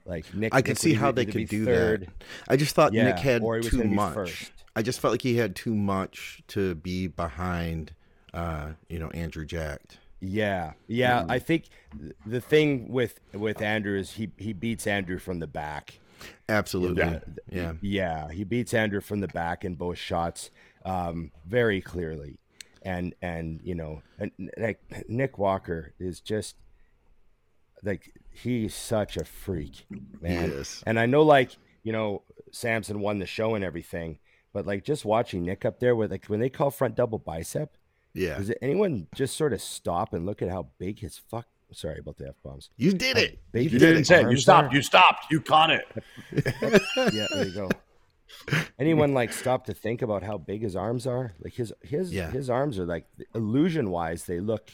Like 0.04 0.34
Nick, 0.34 0.54
I 0.54 0.62
could 0.62 0.78
see 0.78 0.94
how 0.94 1.12
they 1.12 1.24
could 1.24 1.48
do 1.48 1.64
third. 1.64 2.02
that. 2.02 2.24
I 2.48 2.56
just 2.56 2.74
thought 2.74 2.92
yeah, 2.92 3.04
Nick 3.04 3.18
had 3.18 3.42
too 3.62 3.84
much. 3.84 4.52
I 4.74 4.82
just 4.82 5.00
felt 5.00 5.12
like 5.12 5.22
he 5.22 5.36
had 5.36 5.54
too 5.54 5.74
much 5.74 6.42
to 6.48 6.74
be 6.74 7.06
behind. 7.06 7.94
Uh, 8.34 8.72
you 8.88 8.98
know, 8.98 9.10
Andrew 9.10 9.44
Jacked. 9.44 9.98
Yeah, 10.20 10.72
yeah. 10.86 11.22
Mm. 11.22 11.30
I 11.30 11.38
think 11.38 11.64
the 12.24 12.40
thing 12.40 12.88
with 12.88 13.20
with 13.32 13.60
Andrew 13.60 13.98
is 13.98 14.12
he 14.12 14.30
he 14.38 14.52
beats 14.52 14.86
Andrew 14.86 15.18
from 15.18 15.40
the 15.40 15.46
back. 15.46 15.98
Absolutely. 16.48 17.02
The, 17.02 17.22
yeah. 17.50 17.72
Yeah. 17.80 18.30
He 18.30 18.44
beats 18.44 18.72
Andrew 18.72 19.00
from 19.00 19.20
the 19.20 19.28
back 19.28 19.64
in 19.64 19.74
both 19.74 19.98
shots, 19.98 20.50
um, 20.84 21.32
very 21.46 21.80
clearly, 21.80 22.38
and 22.82 23.14
and 23.20 23.60
you 23.64 23.74
know, 23.74 24.02
and, 24.18 24.30
like 24.56 24.80
Nick 25.08 25.38
Walker 25.38 25.92
is 25.98 26.20
just 26.20 26.56
like 27.82 28.12
he's 28.32 28.74
such 28.74 29.16
a 29.16 29.24
freak, 29.24 29.86
man. 30.20 30.50
Yes. 30.50 30.82
And 30.86 30.98
I 30.98 31.06
know, 31.06 31.22
like 31.22 31.52
you 31.82 31.92
know, 31.92 32.22
Samson 32.50 33.00
won 33.00 33.18
the 33.18 33.26
show 33.26 33.54
and 33.54 33.64
everything, 33.64 34.18
but 34.52 34.66
like 34.66 34.84
just 34.84 35.04
watching 35.04 35.44
Nick 35.44 35.64
up 35.64 35.80
there 35.80 35.96
with 35.96 36.10
like 36.10 36.26
when 36.26 36.40
they 36.40 36.48
call 36.48 36.70
front 36.70 36.94
double 36.94 37.18
bicep 37.18 37.76
yeah. 38.14 38.38
Does 38.38 38.52
anyone 38.60 39.06
just 39.14 39.36
sort 39.36 39.52
of 39.52 39.62
stop 39.62 40.12
and 40.12 40.26
look 40.26 40.42
at 40.42 40.50
how 40.50 40.68
big 40.78 41.00
his 41.00 41.18
fuck? 41.18 41.46
Sorry 41.72 42.00
about 42.00 42.18
the 42.18 42.28
f 42.28 42.34
bombs. 42.44 42.68
You 42.76 42.92
did 42.92 43.16
it. 43.16 43.38
You 43.54 43.78
didn't 43.78 44.04
say 44.04 44.22
it. 44.22 44.30
You 44.30 44.36
stopped. 44.36 44.72
Are? 44.72 44.76
You 44.76 44.82
stopped. 44.82 45.26
You 45.30 45.40
caught 45.40 45.70
it. 45.70 45.86
yeah, 47.14 47.26
there 47.32 47.46
you 47.46 47.54
go. 47.54 47.70
Anyone 48.78 49.14
like 49.14 49.32
stop 49.32 49.64
to 49.66 49.74
think 49.74 50.02
about 50.02 50.22
how 50.22 50.36
big 50.36 50.60
his 50.60 50.76
arms 50.76 51.06
are? 51.06 51.32
Like 51.42 51.54
his 51.54 51.72
his 51.82 52.12
yeah. 52.12 52.30
his 52.30 52.50
arms 52.50 52.78
are 52.78 52.84
like 52.84 53.06
illusion 53.34 53.90
wise, 53.90 54.24
they 54.24 54.38
look 54.38 54.68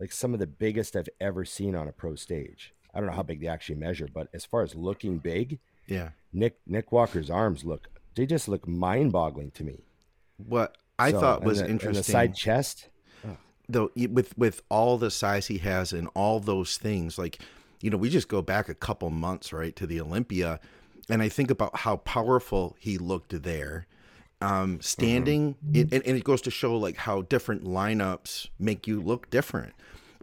like 0.00 0.12
some 0.12 0.32
of 0.32 0.40
the 0.40 0.46
biggest 0.46 0.96
I've 0.96 1.10
ever 1.20 1.44
seen 1.44 1.74
on 1.74 1.88
a 1.88 1.92
pro 1.92 2.14
stage. 2.14 2.73
I 2.94 2.98
don't 2.98 3.08
know 3.08 3.16
how 3.16 3.22
big 3.22 3.40
they 3.40 3.48
actually 3.48 3.76
measure, 3.76 4.08
but 4.12 4.28
as 4.32 4.44
far 4.44 4.62
as 4.62 4.74
looking 4.74 5.18
big, 5.18 5.58
yeah, 5.86 6.10
Nick 6.32 6.58
Nick 6.66 6.92
Walker's 6.92 7.30
arms 7.30 7.64
look 7.64 7.88
they 8.14 8.26
just 8.26 8.48
look 8.48 8.66
mind 8.66 9.12
boggling 9.12 9.50
to 9.52 9.64
me. 9.64 9.80
What 10.36 10.76
I 10.98 11.10
so, 11.10 11.20
thought 11.20 11.44
was 11.44 11.58
the, 11.58 11.68
interesting. 11.68 11.94
the 11.94 12.04
side 12.04 12.34
chest. 12.34 12.88
Though 13.66 13.90
with 13.96 14.36
with 14.36 14.60
all 14.68 14.98
the 14.98 15.10
size 15.10 15.46
he 15.46 15.56
has 15.58 15.94
and 15.94 16.10
all 16.14 16.38
those 16.38 16.76
things, 16.76 17.16
like 17.16 17.38
you 17.80 17.88
know, 17.88 17.96
we 17.96 18.10
just 18.10 18.28
go 18.28 18.42
back 18.42 18.68
a 18.68 18.74
couple 18.74 19.08
months 19.08 19.54
right 19.54 19.74
to 19.76 19.86
the 19.86 20.02
Olympia, 20.02 20.60
and 21.08 21.22
I 21.22 21.30
think 21.30 21.50
about 21.50 21.74
how 21.76 21.96
powerful 21.96 22.76
he 22.78 22.98
looked 22.98 23.42
there. 23.42 23.86
Um, 24.42 24.82
standing, 24.82 25.54
mm-hmm. 25.54 25.76
it, 25.76 25.92
and, 25.94 26.06
and 26.06 26.16
it 26.18 26.24
goes 26.24 26.42
to 26.42 26.50
show 26.50 26.76
like 26.76 26.96
how 26.96 27.22
different 27.22 27.64
lineups 27.64 28.48
make 28.58 28.86
you 28.86 29.00
look 29.00 29.30
different, 29.30 29.72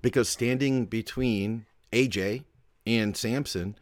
because 0.03 0.29
standing 0.29 0.85
between 0.85 1.65
AJ 1.91 2.43
and 2.85 3.15
Samson, 3.15 3.75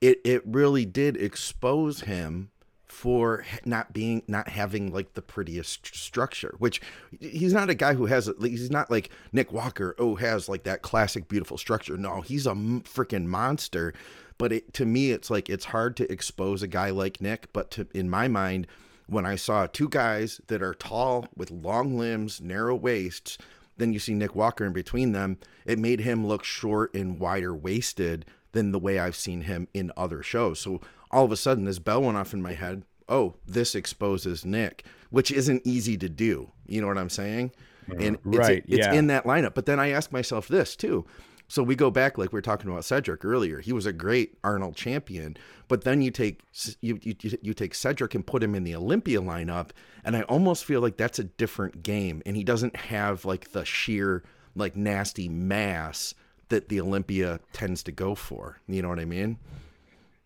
it 0.00 0.20
it 0.24 0.42
really 0.46 0.84
did 0.84 1.16
expose 1.16 2.02
him 2.02 2.50
for 2.86 3.44
not 3.64 3.92
being 3.92 4.22
not 4.26 4.48
having 4.48 4.92
like 4.92 5.14
the 5.14 5.22
prettiest 5.22 5.94
structure 5.94 6.54
which 6.58 6.82
he's 7.20 7.52
not 7.52 7.70
a 7.70 7.74
guy 7.74 7.94
who 7.94 8.06
has 8.06 8.28
he's 8.40 8.70
not 8.70 8.90
like 8.90 9.10
nick 9.32 9.52
walker 9.52 9.94
oh 9.98 10.16
has 10.16 10.48
like 10.48 10.64
that 10.64 10.82
classic 10.82 11.28
beautiful 11.28 11.56
structure. 11.56 11.96
No 11.96 12.20
he's 12.20 12.46
a 12.46 12.52
freaking 12.52 13.26
monster. 13.26 13.94
But 14.38 14.52
it, 14.52 14.72
to 14.74 14.86
me 14.86 15.12
it's 15.12 15.30
like 15.30 15.48
it's 15.48 15.66
hard 15.66 15.96
to 15.98 16.10
expose 16.10 16.62
a 16.62 16.66
guy 16.66 16.90
like 16.90 17.20
nick. 17.20 17.52
But 17.52 17.70
to, 17.72 17.86
in 17.94 18.10
my 18.10 18.26
mind 18.26 18.66
when 19.06 19.26
i 19.26 19.34
saw 19.34 19.66
two 19.66 19.88
guys 19.88 20.40
that 20.46 20.62
are 20.62 20.74
tall 20.74 21.26
with 21.36 21.50
long 21.50 21.98
limbs 21.98 22.40
narrow 22.40 22.74
waists 22.74 23.36
then 23.76 23.92
you 23.92 23.98
see 23.98 24.14
nick 24.14 24.36
walker 24.36 24.64
in 24.64 24.72
between 24.72 25.12
them 25.12 25.36
it 25.66 25.78
made 25.78 26.00
him 26.00 26.26
look 26.26 26.44
short 26.44 26.94
and 26.94 27.18
wider 27.18 27.54
waisted 27.54 28.24
than 28.52 28.72
the 28.72 28.78
way 28.78 28.98
i've 28.98 29.16
seen 29.16 29.42
him 29.42 29.68
in 29.74 29.92
other 29.96 30.22
shows 30.22 30.58
so 30.58 30.80
all 31.10 31.24
of 31.24 31.32
a 31.32 31.36
sudden 31.36 31.64
this 31.64 31.78
bell 31.78 32.02
went 32.02 32.16
off 32.16 32.32
in 32.32 32.42
my 32.42 32.54
head. 32.54 32.84
Oh, 33.08 33.34
this 33.46 33.74
exposes 33.74 34.44
Nick, 34.44 34.84
which 35.10 35.32
isn't 35.32 35.66
easy 35.66 35.96
to 35.98 36.08
do. 36.08 36.52
You 36.66 36.80
know 36.80 36.86
what 36.86 36.98
I'm 36.98 37.10
saying? 37.10 37.52
Mm-hmm. 37.88 38.02
And 38.02 38.18
it's, 38.26 38.36
right, 38.36 38.64
it's 38.68 38.86
yeah. 38.86 38.92
in 38.92 39.08
that 39.08 39.24
lineup. 39.24 39.54
But 39.54 39.66
then 39.66 39.80
I 39.80 39.90
ask 39.90 40.12
myself 40.12 40.46
this 40.46 40.76
too. 40.76 41.04
So 41.48 41.64
we 41.64 41.74
go 41.74 41.90
back 41.90 42.16
like 42.16 42.32
we 42.32 42.38
are 42.38 42.42
talking 42.42 42.70
about 42.70 42.84
Cedric 42.84 43.24
earlier. 43.24 43.58
He 43.58 43.72
was 43.72 43.84
a 43.84 43.92
great 43.92 44.38
Arnold 44.44 44.76
champion, 44.76 45.36
but 45.66 45.82
then 45.82 46.00
you 46.00 46.12
take 46.12 46.42
you, 46.80 47.00
you 47.02 47.16
you 47.42 47.54
take 47.54 47.74
Cedric 47.74 48.14
and 48.14 48.24
put 48.24 48.44
him 48.44 48.54
in 48.54 48.62
the 48.62 48.76
Olympia 48.76 49.20
lineup, 49.20 49.70
and 50.04 50.16
I 50.16 50.22
almost 50.22 50.64
feel 50.64 50.80
like 50.80 50.96
that's 50.96 51.18
a 51.18 51.24
different 51.24 51.82
game. 51.82 52.22
And 52.24 52.36
he 52.36 52.44
doesn't 52.44 52.76
have 52.76 53.24
like 53.24 53.50
the 53.50 53.64
sheer 53.64 54.22
like 54.54 54.76
nasty 54.76 55.28
mass 55.28 56.14
that 56.50 56.68
the 56.68 56.80
Olympia 56.80 57.40
tends 57.52 57.82
to 57.84 57.92
go 57.92 58.14
for. 58.14 58.60
You 58.68 58.82
know 58.82 58.88
what 58.88 59.00
I 59.00 59.04
mean? 59.04 59.38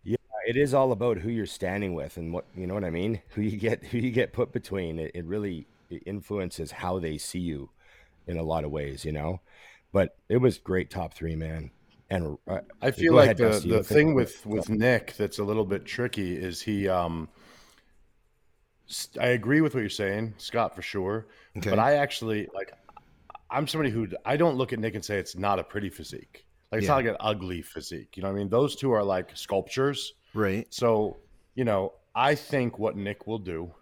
Yeah, 0.03 0.17
it 0.47 0.57
is 0.57 0.73
all 0.73 0.91
about 0.91 1.17
who 1.17 1.29
you're 1.29 1.45
standing 1.45 1.93
with 1.93 2.17
and 2.17 2.33
what 2.33 2.45
you 2.55 2.67
know 2.67 2.73
what 2.73 2.83
I 2.83 2.89
mean. 2.91 3.21
Who 3.29 3.41
you 3.41 3.57
get 3.57 3.83
who 3.85 3.97
you 3.97 4.11
get 4.11 4.33
put 4.33 4.51
between. 4.51 4.99
It, 4.99 5.11
it 5.15 5.25
really 5.25 5.67
influences 6.05 6.71
how 6.71 6.99
they 6.99 7.17
see 7.17 7.39
you 7.39 7.69
in 8.27 8.37
a 8.37 8.43
lot 8.43 8.63
of 8.63 8.71
ways, 8.71 9.05
you 9.05 9.11
know. 9.11 9.41
But 9.91 10.17
it 10.29 10.37
was 10.37 10.57
great 10.57 10.89
top 10.89 11.13
three, 11.13 11.35
man. 11.35 11.71
And 12.09 12.37
uh, 12.47 12.59
I 12.81 12.91
feel 12.91 13.13
like 13.13 13.25
ahead, 13.25 13.37
the 13.37 13.49
Dusty, 13.49 13.69
the 13.69 13.83
thing 13.83 14.13
with 14.13 14.45
with 14.45 14.69
Nick 14.69 15.15
that's 15.17 15.39
a 15.39 15.43
little 15.43 15.65
bit 15.65 15.85
tricky 15.85 16.35
is 16.35 16.61
he. 16.61 16.87
um 16.87 17.29
I 19.19 19.27
agree 19.27 19.61
with 19.61 19.73
what 19.73 19.79
you're 19.79 19.89
saying, 19.89 20.35
Scott, 20.37 20.75
for 20.75 20.83
sure. 20.83 21.25
Okay. 21.57 21.69
But 21.69 21.79
I 21.79 21.93
actually 21.93 22.47
like. 22.53 22.71
I'm 23.55 23.67
somebody 23.67 23.89
who 23.89 24.09
I 24.25 24.35
don't 24.35 24.57
look 24.57 24.73
at 24.73 24.79
Nick 24.79 24.95
and 24.95 25.05
say 25.05 25.17
it's 25.17 25.37
not 25.37 25.59
a 25.59 25.63
pretty 25.63 25.89
physique. 25.89 26.45
Like 26.71 26.79
it's 26.79 26.85
yeah. 26.85 26.89
not 26.89 26.95
like 26.97 27.05
an 27.05 27.17
ugly 27.21 27.61
physique. 27.61 28.17
You 28.17 28.23
know 28.23 28.29
what 28.29 28.35
I 28.35 28.39
mean? 28.39 28.49
Those 28.49 28.75
two 28.75 28.91
are 28.91 29.01
like 29.01 29.29
sculptures. 29.33 30.13
Right. 30.33 30.67
So, 30.73 31.15
you 31.55 31.63
know, 31.63 31.93
I 32.13 32.35
think 32.35 32.77
what 32.79 32.97
Nick 32.97 33.27
will 33.27 33.39
do 33.39 33.73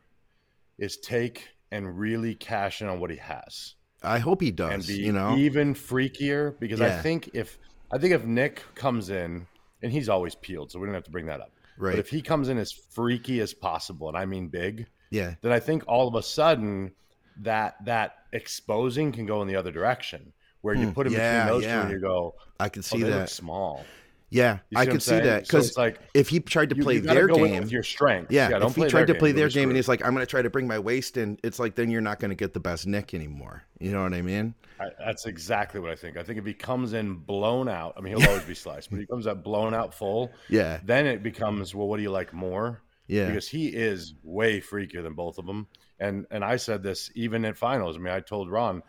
is 0.77 0.97
take 0.97 1.49
and 1.71 1.97
really 1.97 2.35
cash 2.35 2.83
in 2.83 2.87
on 2.87 2.99
what 2.99 3.09
he 3.09 3.17
has. 3.17 3.73
I 4.03 4.19
hope 4.19 4.41
he 4.41 4.51
does. 4.51 4.71
And 4.71 4.85
be 4.85 5.03
you 5.03 5.11
know, 5.11 5.35
even 5.37 5.73
freakier 5.73 6.59
because 6.59 6.79
yeah. 6.79 6.87
I 6.87 7.01
think 7.01 7.31
if 7.33 7.57
I 7.91 7.97
think 7.97 8.13
if 8.13 8.25
Nick 8.25 8.63
comes 8.75 9.09
in 9.09 9.47
and 9.81 9.91
he's 9.91 10.07
always 10.07 10.35
peeled, 10.35 10.71
so 10.71 10.77
we 10.77 10.85
don't 10.85 10.93
have 10.93 11.05
to 11.05 11.11
bring 11.11 11.25
that 11.25 11.41
up. 11.41 11.51
Right. 11.79 11.93
But 11.93 11.99
if 11.99 12.09
he 12.09 12.21
comes 12.21 12.49
in 12.49 12.59
as 12.59 12.71
freaky 12.71 13.39
as 13.39 13.55
possible, 13.55 14.07
and 14.07 14.15
I 14.15 14.25
mean 14.25 14.49
big, 14.49 14.85
yeah, 15.09 15.33
then 15.41 15.51
I 15.51 15.59
think 15.59 15.83
all 15.87 16.07
of 16.07 16.13
a 16.13 16.21
sudden 16.21 16.91
that 17.41 17.83
that 17.85 18.17
exposing 18.31 19.11
can 19.11 19.25
go 19.25 19.41
in 19.41 19.47
the 19.47 19.55
other 19.55 19.71
direction, 19.71 20.33
where 20.61 20.75
you 20.75 20.87
hmm. 20.87 20.93
put 20.93 21.07
him 21.07 21.13
yeah, 21.13 21.45
between 21.45 21.53
those 21.53 21.63
yeah. 21.63 21.75
two 21.75 21.81
and 21.81 21.91
you 21.91 21.99
go, 21.99 22.35
I 22.59 22.69
can 22.69 22.79
oh, 22.79 22.83
see 22.83 23.03
oh, 23.03 23.09
that 23.09 23.29
small. 23.29 23.83
Yeah, 24.33 24.59
I 24.75 24.87
can 24.87 24.99
see 24.99 25.19
that 25.19 25.43
because 25.43 25.75
so 25.75 25.81
like 25.81 25.99
if 26.15 26.27
he 26.27 26.39
tried 26.39 26.69
to 26.69 26.75
play 26.75 26.95
you, 26.95 27.01
you 27.01 27.07
their 27.07 27.27
game, 27.27 27.61
with 27.61 27.71
your 27.71 27.83
strength. 27.83 28.31
Yeah, 28.31 28.49
yeah 28.49 28.65
if 28.65 28.75
he 28.75 28.87
tried 28.87 29.05
to 29.05 29.13
play 29.13 29.31
their 29.31 29.47
game 29.47 29.69
and 29.69 29.75
he's 29.75 29.87
like, 29.87 30.03
"I'm 30.03 30.11
going 30.15 30.25
to 30.25 30.29
try 30.29 30.41
to 30.41 30.49
bring 30.49 30.67
my 30.67 30.79
waist 30.79 31.17
in," 31.17 31.37
it's 31.43 31.59
like 31.59 31.75
then 31.75 31.91
you're 31.91 32.01
not 32.01 32.19
going 32.19 32.29
to 32.29 32.35
get 32.35 32.51
the 32.51 32.59
best 32.59 32.87
Nick 32.87 33.13
anymore. 33.13 33.61
You 33.79 33.91
know 33.91 34.01
what 34.01 34.15
I 34.15 34.23
mean? 34.23 34.55
I, 34.79 34.87
that's 34.97 35.27
exactly 35.27 35.79
what 35.79 35.91
I 35.91 35.95
think. 35.95 36.17
I 36.17 36.23
think 36.23 36.39
if 36.39 36.45
he 36.47 36.53
comes 36.55 36.93
in 36.93 37.13
blown 37.13 37.69
out, 37.69 37.93
I 37.95 38.01
mean, 38.01 38.17
he'll 38.17 38.27
always 38.27 38.43
be 38.43 38.55
sliced, 38.55 38.89
but 38.89 38.99
he 38.99 39.05
comes 39.05 39.27
out 39.27 39.43
blown 39.43 39.75
out 39.75 39.93
full. 39.93 40.31
Yeah, 40.49 40.79
then 40.83 41.05
it 41.05 41.21
becomes 41.21 41.75
well, 41.75 41.87
what 41.87 41.97
do 41.97 42.03
you 42.03 42.11
like 42.11 42.33
more? 42.33 42.81
Yeah, 43.05 43.27
because 43.27 43.47
he 43.47 43.67
is 43.67 44.15
way 44.23 44.59
freakier 44.59 45.03
than 45.03 45.13
both 45.13 45.37
of 45.37 45.45
them. 45.45 45.67
And 45.99 46.25
and 46.31 46.43
I 46.43 46.57
said 46.57 46.83
this 46.83 47.11
even 47.15 47.45
in 47.45 47.53
finals. 47.53 47.95
I 47.95 47.99
mean, 47.99 48.13
I 48.13 48.19
told 48.19 48.49
Ron, 48.49 48.83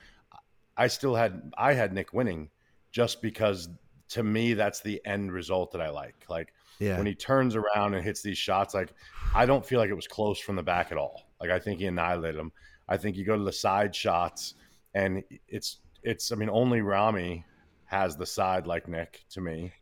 I 0.77 0.87
still 0.89 1.15
had 1.15 1.53
I 1.57 1.75
had 1.75 1.93
Nick 1.93 2.13
winning 2.13 2.51
just 2.91 3.23
because 3.23 3.69
to 4.11 4.23
me, 4.23 4.55
that's 4.55 4.81
the 4.81 5.01
end 5.05 5.33
result 5.33 5.73
that 5.73 5.81
I 5.81 5.91
like. 5.91 6.25
Like 6.29 6.53
yeah. 6.79 6.97
when 6.97 7.07
he 7.07 7.15
turns 7.15 7.57
around 7.57 7.95
and 7.95 8.05
hits 8.05 8.23
these 8.23 8.39
shots, 8.39 8.75
like 8.75 8.93
I 9.35 9.47
don't 9.47 9.65
feel 9.65 9.79
like 9.79 9.91
it 9.91 9.95
was 9.95 10.07
close 10.07 10.39
from 10.39 10.57
the 10.57 10.63
back 10.63 10.93
at 10.93 10.99
all. 10.99 11.29
Like 11.41 11.51
I 11.51 11.59
think 11.59 11.81
he 11.81 11.87
annihilated 11.87 12.39
him. 12.39 12.53
I 12.89 12.97
think 12.97 13.17
you 13.17 13.25
go 13.25 13.37
to 13.37 13.45
the 13.45 13.53
side 13.53 13.95
shots 13.95 14.55
and 14.95 15.23
it's 15.49 15.79
it's 16.03 16.33
I 16.33 16.37
mean 16.37 16.51
only 16.51 16.81
Rami 16.81 17.45
has 17.87 18.17
the 18.17 18.27
side 18.27 18.67
like 18.67 18.89
Nick 18.89 19.25
to 19.31 19.41
me. 19.41 19.73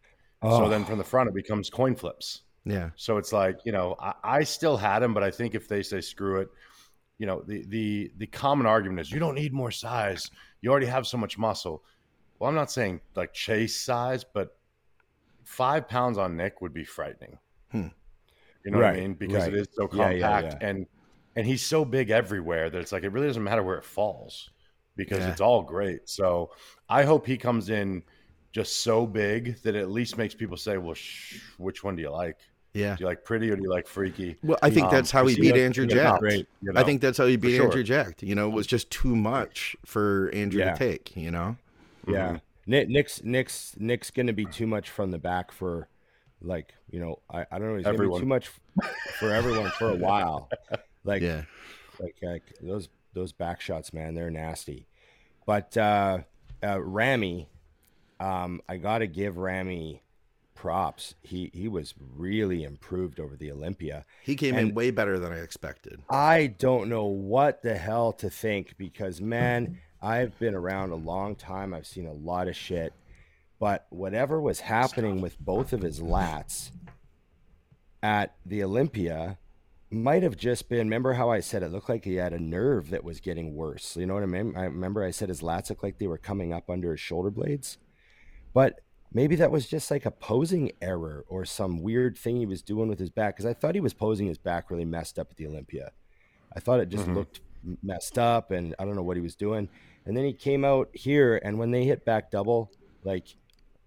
Oh. 0.43 0.65
So 0.65 0.69
then 0.69 0.85
from 0.85 0.99
the 0.99 1.05
front, 1.05 1.29
it 1.29 1.35
becomes 1.35 1.71
coin 1.71 1.95
flips. 1.95 2.43
Yeah. 2.65 2.91
So 2.97 3.17
it's 3.17 3.33
like, 3.33 3.59
you 3.65 3.73
know, 3.73 3.97
I, 3.99 4.15
I 4.23 4.45
still 4.45 4.77
had 4.77 5.03
him, 5.03 5.15
but 5.15 5.23
I 5.23 5.31
think 5.31 5.55
if 5.55 5.69
they 5.69 5.83
say 5.83 6.01
screw 6.01 6.41
it, 6.41 6.49
you 7.23 7.27
know, 7.27 7.41
the 7.47 7.65
the 7.69 8.11
the 8.19 8.27
common 8.27 8.67
argument 8.67 8.99
is 8.99 9.13
you 9.13 9.21
don't 9.21 9.37
need 9.37 9.53
more 9.53 9.71
size. 9.71 10.29
You 10.61 10.73
already 10.73 10.87
have 10.87 11.07
so 11.07 11.17
much 11.17 11.39
muscle. 11.39 11.85
Well, 12.41 12.49
I'm 12.49 12.57
not 12.57 12.69
saying 12.69 13.01
like 13.15 13.33
chase 13.33 13.81
size, 13.81 14.25
but 14.25 14.57
five 15.45 15.87
pounds 15.87 16.19
on 16.19 16.37
Nick 16.37 16.61
would 16.61 16.75
be 16.75 16.83
frightening. 16.83 17.39
Hmm. 17.71 17.87
You 18.65 18.73
know 18.73 18.79
what 18.79 18.89
I 18.89 18.95
mean? 18.97 19.15
Because 19.15 19.45
right. 19.45 19.55
it 19.55 19.61
is 19.61 19.69
so 19.73 19.85
Yeah, 19.93 20.09
compact 20.11 20.19
yeah, 20.19 20.59
yeah. 20.61 20.69
and 20.69 20.87
and 21.37 21.47
he's 21.47 21.63
so 21.65 21.85
big 21.85 22.11
everywhere 22.11 22.71
that 22.71 22.79
it's 22.81 22.91
like 22.91 23.05
it 23.05 23.13
really 23.13 23.29
doesn't 23.29 23.45
matter 23.45 23.63
where 23.63 23.79
it 23.79 23.85
falls 23.85 24.51
because 24.97 25.21
Yeah. 25.21 25.31
it's 25.31 25.41
all 25.41 25.63
great. 25.63 26.09
So 26.09 26.51
I 26.89 27.05
hope 27.05 27.25
he 27.25 27.37
comes 27.39 27.71
in 27.71 28.03
just 28.51 28.83
so 28.83 29.07
big 29.07 29.63
that 29.63 29.77
it 29.77 29.81
at 29.81 29.93
least 29.93 30.19
makes 30.19 30.35
people 30.35 30.57
say, 30.57 30.77
"Well, 30.77 30.95
sh- 30.95 31.39
which 31.57 31.85
one 31.85 31.95
do 31.95 32.03
you 32.03 32.11
like? 32.11 32.39
Yeah. 32.75 32.97
Do 32.97 33.03
you 33.05 33.07
like 33.07 33.25
pretty 33.25 33.51
or 33.51 33.57
do 33.57 33.63
you 33.63 33.71
like 33.71 33.87
freaky?" 33.87 34.37
Well, 34.43 34.59
I 34.63 34.71
think 34.71 34.87
Um, 34.87 34.93
that's 34.93 35.11
how 35.11 35.27
he 35.27 35.35
beat 35.37 35.49
looked- 35.49 35.59
Andrew 35.59 35.87
Jacked. 35.87 36.21
great, 36.21 36.49
you 36.63 36.73
I 36.75 36.83
think 36.85 37.01
that's 37.01 37.19
how 37.19 37.27
he 37.27 37.37
beat 37.37 37.57
sure. 37.57 37.67
Andrew 37.67 37.83
Jacked. 37.83 38.23
You 38.23 38.35
know, 38.35 38.49
it 38.49 38.53
was 38.53 38.67
just 38.67 38.91
too 38.91 39.15
much 39.15 39.77
for 39.85 40.31
Andrew 40.33 40.61
Yeah. 40.61 40.73
to 40.73 40.79
take. 40.79 41.17
You 41.17 41.31
know. 41.31 41.57
Yeah, 42.09 42.39
Nick, 42.67 42.89
Nick's 42.89 43.23
Nick's 43.23 43.75
Nick's 43.79 44.11
gonna 44.11 44.33
be 44.33 44.45
too 44.47 44.67
much 44.67 44.89
from 44.91 45.11
the 45.11 45.19
back 45.19 45.53
for, 45.53 45.89
like 46.41 46.75
you 46.91 46.99
know, 46.99 47.19
I, 47.31 47.47
I 47.53 47.59
don't 47.59 47.69
know. 47.69 47.77
He's 47.77 47.85
gonna 47.85 47.95
Everyone. 47.95 48.21
be 48.21 48.25
too 48.25 48.29
much 48.29 48.51
for 49.19 49.31
everyone 49.31 49.71
for 49.73 49.91
a 49.91 49.97
while. 49.97 50.49
Like 51.05 51.21
Yeah. 51.21 51.43
like, 51.99 52.15
like 52.23 52.43
those 52.63 52.89
those 53.13 53.33
back 53.33 53.61
shots, 53.61 53.93
man, 53.93 54.15
they're 54.15 54.31
nasty. 54.31 54.87
But 55.47 55.77
uh, 55.77 56.19
uh, 56.65 56.81
Rami, 56.81 57.49
um, 58.21 58.63
I 58.69 58.77
got 58.77 58.99
to 58.99 59.09
give 59.09 59.37
Rami 59.37 60.01
props. 60.63 61.17
He 61.23 61.51
he 61.53 61.67
was 61.67 61.93
really 62.17 62.63
improved 62.63 63.19
over 63.19 63.35
the 63.35 63.51
Olympia. 63.51 64.05
He 64.23 64.37
came 64.37 64.55
in 64.55 64.75
way 64.75 64.93
better 64.93 65.19
than 65.19 65.33
I 65.33 65.41
expected. 65.41 66.01
I 66.09 66.55
don't 66.57 66.89
know 66.89 67.07
what 67.07 67.63
the 67.63 67.77
hell 67.77 68.13
to 68.13 68.31
think 68.31 68.77
because 68.79 69.21
man, 69.21 69.81
I've 70.01 70.39
been 70.39 70.55
around 70.55 70.93
a 70.93 70.95
long 70.95 71.35
time. 71.35 71.75
I've 71.75 71.89
seen 71.89 72.07
a 72.07 72.13
lot 72.13 72.47
of 72.47 72.55
shit. 72.55 72.93
But 73.59 73.89
whatever 73.91 74.41
was 74.41 74.61
happening 74.61 75.21
with 75.21 75.37
both 75.41 75.73
of 75.73 75.83
his 75.83 75.99
lats 75.99 76.71
at 78.01 78.37
the 78.47 78.63
Olympia 78.63 79.39
might 79.91 80.23
have 80.23 80.37
just 80.37 80.69
been 80.69 80.79
remember 80.79 81.15
how 81.15 81.29
I 81.29 81.41
said 81.41 81.65
it 81.65 81.73
looked 81.73 81.89
like 81.89 82.05
he 82.05 82.15
had 82.15 82.33
a 82.33 82.39
nerve 82.39 82.91
that 82.91 83.03
was 83.03 83.19
getting 83.19 83.57
worse. 83.57 83.97
You 83.97 84.07
know 84.07 84.15
what 84.15 84.23
I 84.23 84.27
mean? 84.27 84.57
I 84.57 84.67
remember 84.67 85.03
I 85.03 85.11
said 85.11 85.29
his 85.29 85.43
lats 85.43 85.71
looked 85.71 85.83
like 85.83 85.99
they 85.99 86.07
were 86.07 86.19
coming 86.19 86.53
up 86.53 86.71
under 86.71 86.93
his 86.93 87.01
shoulder 87.01 87.31
blades. 87.31 87.79
But 88.55 88.79
maybe 89.13 89.37
that 89.37 89.51
was 89.51 89.67
just 89.69 89.91
like 89.91 90.07
a 90.07 90.11
posing 90.11 90.73
error 90.81 91.25
or 91.29 91.45
some 91.45 91.83
weird 91.83 92.17
thing 92.17 92.37
he 92.37 92.47
was 92.47 92.63
doing 92.63 92.89
with 92.89 92.99
his 92.99 93.11
back 93.11 93.35
because 93.37 93.47
I 93.47 93.55
thought 93.55 93.75
he 93.75 93.81
was 93.81 93.95
posing 93.95 94.27
his 94.27 94.39
back 94.39 94.71
really 94.71 94.85
messed 94.85 95.19
up 95.19 95.29
at 95.31 95.37
the 95.37 95.47
Olympia. 95.47 95.93
I 96.55 96.61
thought 96.61 96.81
it 96.81 96.89
just 96.89 97.07
Mhm. 97.07 97.15
looked 97.15 97.41
messed 97.83 98.19
up 98.19 98.51
and 98.51 98.75
I 98.79 98.85
don't 98.85 98.97
know 98.97 99.03
what 99.03 99.17
he 99.17 99.23
was 99.23 99.37
doing. 99.37 99.69
And 100.05 100.17
then 100.17 100.25
he 100.25 100.33
came 100.33 100.65
out 100.65 100.89
here 100.95 101.37
and 101.45 101.59
when 101.59 101.71
they 101.71 101.85
hit 101.85 102.05
back 102.05 102.31
double, 102.31 102.71
like 103.05 103.37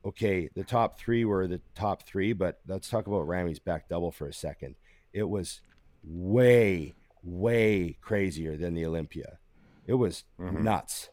okay, 0.05 0.47
the 0.53 0.63
top 0.63 0.99
3 0.99 1.25
were 1.25 1.47
the 1.47 1.59
top 1.73 2.03
3, 2.03 2.31
but 2.31 2.59
let's 2.67 2.87
talk 2.89 3.07
about 3.07 3.27
Rami's 3.27 3.57
back 3.57 3.89
double 3.89 4.11
for 4.11 4.27
a 4.27 4.33
second. 4.33 4.75
It 5.13 5.23
was 5.23 5.61
way 6.03 6.93
way 7.23 7.97
crazier 8.01 8.55
than 8.55 8.75
the 8.75 8.85
Olympia. 8.85 9.39
It 9.87 9.95
was 9.95 10.25
Mhm. 10.39 10.61
nuts. 10.61 11.09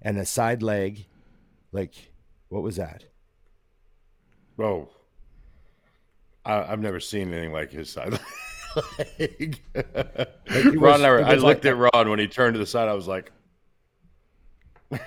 And 0.00 0.16
the 0.16 0.24
side 0.24 0.62
leg 0.62 1.06
like 1.72 2.10
what 2.48 2.62
was 2.62 2.76
that? 2.76 3.04
Oh, 4.58 4.88
I, 6.44 6.62
I've 6.72 6.80
never 6.80 7.00
seen 7.00 7.32
anything 7.32 7.52
like 7.52 7.70
his 7.70 7.90
side 7.90 8.12
leg. 9.18 9.60
he 9.74 10.76
was- 10.76 11.00
I, 11.02 11.08
I 11.32 11.34
looked 11.34 11.64
like 11.64 11.64
at 11.66 11.76
Ron 11.76 12.08
when 12.10 12.18
he 12.18 12.26
turned 12.28 12.54
to 12.54 12.58
the 12.58 12.66
side. 12.66 12.88
I 12.88 12.94
was 12.94 13.06
like, 13.08 13.32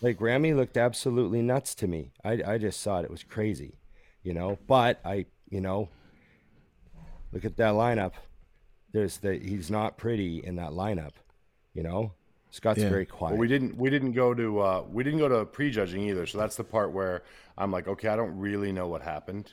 Like 0.00 0.20
Rami 0.20 0.54
looked 0.54 0.76
absolutely 0.76 1.42
nuts 1.42 1.74
to 1.76 1.88
me. 1.88 2.12
I 2.24 2.40
I 2.46 2.58
just 2.58 2.80
saw 2.80 3.00
it. 3.00 3.04
It 3.04 3.10
was 3.10 3.24
crazy, 3.24 3.74
you 4.22 4.32
know. 4.32 4.56
But 4.68 5.00
I, 5.04 5.26
you 5.50 5.60
know, 5.60 5.88
look 7.32 7.44
at 7.44 7.56
that 7.56 7.74
lineup. 7.74 8.12
There's 8.92 9.18
the 9.18 9.34
he's 9.36 9.72
not 9.72 9.96
pretty 9.98 10.38
in 10.38 10.54
that 10.56 10.70
lineup, 10.70 11.14
you 11.74 11.82
know. 11.82 12.12
Scott's 12.50 12.80
Yeah. 12.80 12.88
very 12.88 13.06
quiet. 13.06 13.32
Well, 13.32 13.40
we 13.40 13.48
didn't 13.48 13.76
we 13.76 13.90
didn't 13.90 14.12
go 14.12 14.34
to 14.34 14.60
uh, 14.60 14.84
we 14.90 15.04
didn't 15.04 15.18
go 15.18 15.28
to 15.28 15.44
prejudging 15.44 16.02
either. 16.02 16.26
So 16.26 16.38
that's 16.38 16.56
the 16.56 16.64
part 16.64 16.92
where 16.92 17.22
I'm 17.56 17.70
like, 17.70 17.88
okay, 17.88 18.08
I 18.08 18.16
don't 18.16 18.38
really 18.38 18.72
know 18.72 18.88
what 18.88 19.02
happened. 19.02 19.52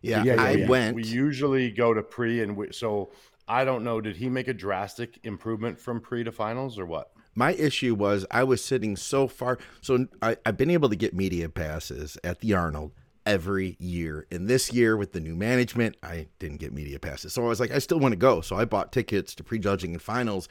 Yeah, 0.00 0.22
Yeah, 0.22 0.34
yeah, 0.36 0.42
I 0.42 0.50
yeah. 0.52 0.68
went. 0.68 0.94
We 0.96 1.04
usually 1.04 1.70
go 1.70 1.92
to 1.92 2.02
pre, 2.02 2.40
and 2.42 2.56
we, 2.56 2.72
so 2.72 3.10
I 3.48 3.64
don't 3.64 3.82
know. 3.84 4.00
Did 4.00 4.16
he 4.16 4.28
make 4.28 4.48
a 4.48 4.54
drastic 4.54 5.18
improvement 5.24 5.78
from 5.78 6.00
pre 6.00 6.24
to 6.24 6.32
finals 6.32 6.78
or 6.78 6.86
what? 6.86 7.12
My 7.34 7.52
issue 7.52 7.94
was 7.94 8.24
I 8.30 8.44
was 8.44 8.64
sitting 8.64 8.96
so 8.96 9.28
far. 9.28 9.58
So 9.80 10.06
I, 10.22 10.36
I've 10.46 10.56
been 10.56 10.70
able 10.70 10.88
to 10.88 10.96
get 10.96 11.14
media 11.14 11.48
passes 11.48 12.18
at 12.24 12.40
the 12.40 12.54
Arnold 12.54 12.92
every 13.26 13.76
year. 13.78 14.26
And 14.32 14.48
this 14.48 14.72
year 14.72 14.96
with 14.96 15.12
the 15.12 15.20
new 15.20 15.36
management, 15.36 15.96
I 16.02 16.28
didn't 16.38 16.56
get 16.56 16.72
media 16.72 16.98
passes. 16.98 17.32
So 17.32 17.44
I 17.44 17.48
was 17.48 17.60
like, 17.60 17.70
I 17.70 17.78
still 17.78 18.00
want 18.00 18.12
to 18.12 18.16
go. 18.16 18.40
So 18.40 18.56
I 18.56 18.64
bought 18.64 18.90
tickets 18.92 19.34
to 19.36 19.44
prejudging 19.44 19.92
and 19.92 20.02
finals. 20.02 20.48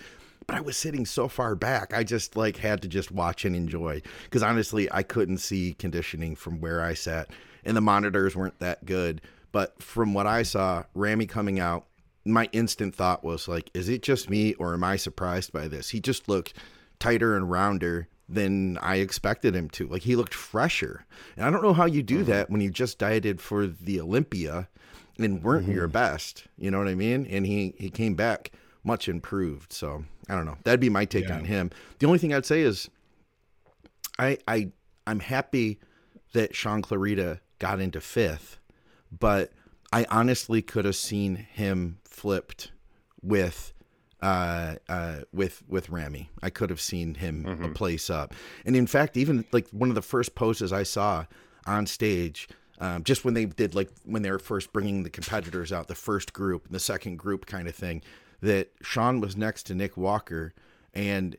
But 0.48 0.56
I 0.56 0.62
was 0.62 0.78
sitting 0.78 1.06
so 1.06 1.28
far 1.28 1.56
back, 1.56 1.94
I 1.94 2.04
just 2.04 2.38
like 2.38 2.58
had 2.58 2.82
to 2.82 2.88
just 2.88 3.12
watch 3.12 3.44
and 3.44 3.56
enjoy. 3.56 4.02
Because 4.24 4.44
honestly, 4.44 4.90
I 4.92 5.04
couldn't 5.04 5.40
see 5.40 5.74
conditioning 5.74 6.36
from 6.36 6.62
where 6.62 6.82
I 6.82 6.94
sat, 6.94 7.30
and 7.66 7.76
the 7.76 7.82
monitors 7.82 8.36
weren't 8.36 8.60
that 8.60 8.86
good. 8.86 9.22
But 9.52 9.82
from 9.82 10.14
what 10.14 10.26
I 10.26 10.44
saw, 10.44 10.84
Rami 10.94 11.26
coming 11.26 11.60
out, 11.60 11.86
my 12.26 12.50
instant 12.52 12.96
thought 12.96 13.24
was 13.24 13.48
like, 13.48 13.70
is 13.74 13.90
it 13.90 14.04
just 14.04 14.30
me 14.30 14.54
or 14.56 14.74
am 14.74 14.84
I 14.84 14.96
surprised 14.98 15.52
by 15.52 15.68
this? 15.68 15.90
He 15.90 16.00
just 16.00 16.30
looked 16.30 16.54
tighter 17.00 17.36
and 17.36 17.50
rounder 17.50 18.08
than 18.30 18.78
I 18.80 18.98
expected 18.98 19.56
him 19.56 19.70
to. 19.72 19.88
Like 19.88 20.04
he 20.04 20.16
looked 20.16 20.34
fresher. 20.34 21.06
And 21.36 21.46
I 21.46 21.50
don't 21.50 21.64
know 21.64 21.74
how 21.74 21.86
you 21.86 22.04
do 22.04 22.20
mm-hmm. 22.20 22.32
that 22.32 22.50
when 22.50 22.62
you 22.62 22.70
just 22.70 23.00
dieted 23.00 23.40
for 23.42 23.68
the 23.68 24.02
Olympia 24.02 24.68
and 25.18 25.42
weren't 25.42 25.68
your 25.68 25.88
mm-hmm. 25.88 25.94
best. 25.94 26.46
You 26.58 26.70
know 26.72 26.80
what 26.80 26.90
I 26.90 26.96
mean? 26.96 27.26
And 27.26 27.46
he 27.46 27.74
he 27.78 27.90
came 27.90 28.16
back 28.16 28.52
much 28.84 29.08
improved. 29.10 29.74
So 29.74 30.04
I 30.30 30.36
don't 30.36 30.46
know. 30.46 30.58
That'd 30.64 30.80
be 30.80 30.90
my 30.90 31.06
take 31.06 31.28
Yeah. 31.28 31.36
on 31.38 31.46
him. 31.46 31.72
The 32.00 32.06
only 32.08 32.20
thing 32.20 32.34
I'd 32.34 32.46
say 32.46 32.62
is 32.62 32.90
I 34.20 34.38
I 34.48 34.72
I'm 35.06 35.20
happy 35.20 35.80
that 36.34 36.56
Sean 36.56 36.82
Clarida 36.82 37.40
got 37.60 37.80
into 37.80 38.02
fifth, 38.02 38.60
but 39.18 39.52
I 39.92 40.06
honestly 40.10 40.62
could 40.62 40.86
have 40.86 40.96
seen 40.96 41.36
him 41.36 42.00
flipped 42.04 42.72
with 43.22 43.74
uh 44.22 44.76
uh 44.90 45.20
with 45.32 45.64
with 45.68 45.90
Rami. 45.90 46.30
I 46.42 46.50
could 46.50 46.70
have 46.70 46.82
seen 46.82 47.14
him 47.16 47.46
a 47.64 47.70
place 47.70 48.10
up. 48.10 48.34
And 48.66 48.76
in 48.76 48.88
fact, 48.88 49.16
even 49.18 49.46
like 49.52 49.70
one 49.70 49.90
of 49.90 49.96
the 49.96 50.02
first 50.02 50.36
poses 50.36 50.74
I 50.74 50.84
saw 50.84 51.26
on 51.66 51.86
stage 51.86 52.48
um, 52.80 53.04
just 53.04 53.26
when 53.26 53.34
they 53.34 53.46
did 53.46 53.74
like 53.76 53.90
when 54.04 54.22
they 54.22 54.32
were 54.32 54.40
first 54.40 54.72
bringing 54.74 55.04
the 55.04 55.10
competitors 55.10 55.72
out, 55.72 55.88
the 55.88 55.96
first 55.96 56.34
group, 56.34 56.68
the 56.70 56.80
second 56.80 57.18
group 57.18 57.46
kind 57.48 57.68
of 57.68 57.76
thing, 57.76 58.02
that 58.42 58.72
Sean 58.82 59.20
was 59.20 59.36
next 59.36 59.64
to 59.64 59.76
Nick 59.76 59.98
Walker, 59.98 60.54
and 60.94 61.36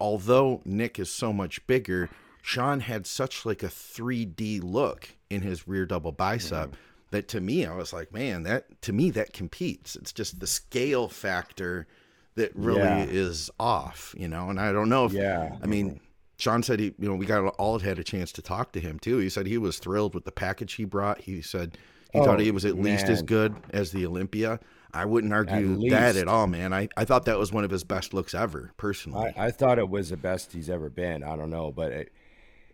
although 0.00 0.60
Nick 0.64 0.98
is 0.98 1.10
so 1.10 1.32
much 1.32 1.66
bigger, 1.66 2.08
Sean 2.42 2.80
had 2.80 3.06
such 3.06 3.46
like 3.46 3.62
a 3.62 3.68
3D 3.68 4.60
look 4.62 5.10
in 5.30 5.42
his 5.42 5.66
rear 5.66 5.86
double 5.86 6.12
bicep 6.12 6.76
that 7.10 7.28
to 7.28 7.40
me 7.40 7.64
I 7.64 7.74
was 7.74 7.92
like, 7.92 8.12
man, 8.12 8.42
that 8.42 8.80
to 8.82 8.92
me 8.92 9.10
that 9.10 9.32
competes. 9.32 9.96
It's 9.96 10.12
just 10.12 10.40
the 10.40 10.46
scale 10.46 11.08
factor 11.08 11.86
that 12.34 12.54
really 12.56 12.78
Yeah. 12.80 13.04
is 13.06 13.50
off, 13.60 14.14
you 14.18 14.26
know. 14.28 14.50
And 14.50 14.60
I 14.60 14.72
don't 14.72 14.88
know 14.88 15.04
if 15.06 15.12
Yeah. 15.12 15.56
I 15.62 15.66
mean, 15.66 16.00
Sean 16.36 16.62
said 16.64 16.80
he, 16.80 16.86
you 16.98 17.08
know, 17.08 17.14
we 17.14 17.26
got 17.26 17.46
all 17.56 17.78
had 17.78 17.98
a 17.98 18.04
chance 18.04 18.32
to 18.32 18.42
talk 18.42 18.72
to 18.72 18.80
him 18.80 18.98
too. 18.98 19.18
He 19.18 19.28
said 19.28 19.46
he 19.46 19.58
was 19.58 19.78
thrilled 19.78 20.14
with 20.14 20.24
the 20.24 20.32
package 20.32 20.74
he 20.74 20.84
brought. 20.84 21.20
He 21.22 21.40
said 21.40 21.78
he 22.12 22.18
Oh, 22.18 22.24
thought 22.24 22.40
he 22.40 22.50
oh, 22.50 22.54
was 22.54 22.64
at 22.64 22.76
least 22.76 23.08
as 23.08 23.22
good 23.22 23.54
as 23.70 23.92
the 23.92 24.04
Olympia. 24.04 24.58
I 24.94 25.04
wouldn't 25.04 25.32
argue 25.32 25.90
that 25.90 26.16
at 26.16 26.28
all, 26.28 26.46
man. 26.46 26.72
I, 26.72 26.88
I 26.96 27.04
thought 27.04 27.24
that 27.26 27.38
was 27.38 27.52
one 27.52 27.64
of 27.64 27.70
his 27.70 27.84
best 27.84 28.14
looks 28.14 28.32
ever, 28.34 28.72
personally. 28.76 29.32
I, 29.36 29.46
I 29.46 29.50
thought 29.50 29.78
it 29.78 29.88
was 29.88 30.10
the 30.10 30.16
best 30.16 30.52
he's 30.52 30.70
ever 30.70 30.88
been. 30.88 31.22
I 31.24 31.36
don't 31.36 31.50
know, 31.50 31.70
but 31.72 31.92
it, 31.92 32.12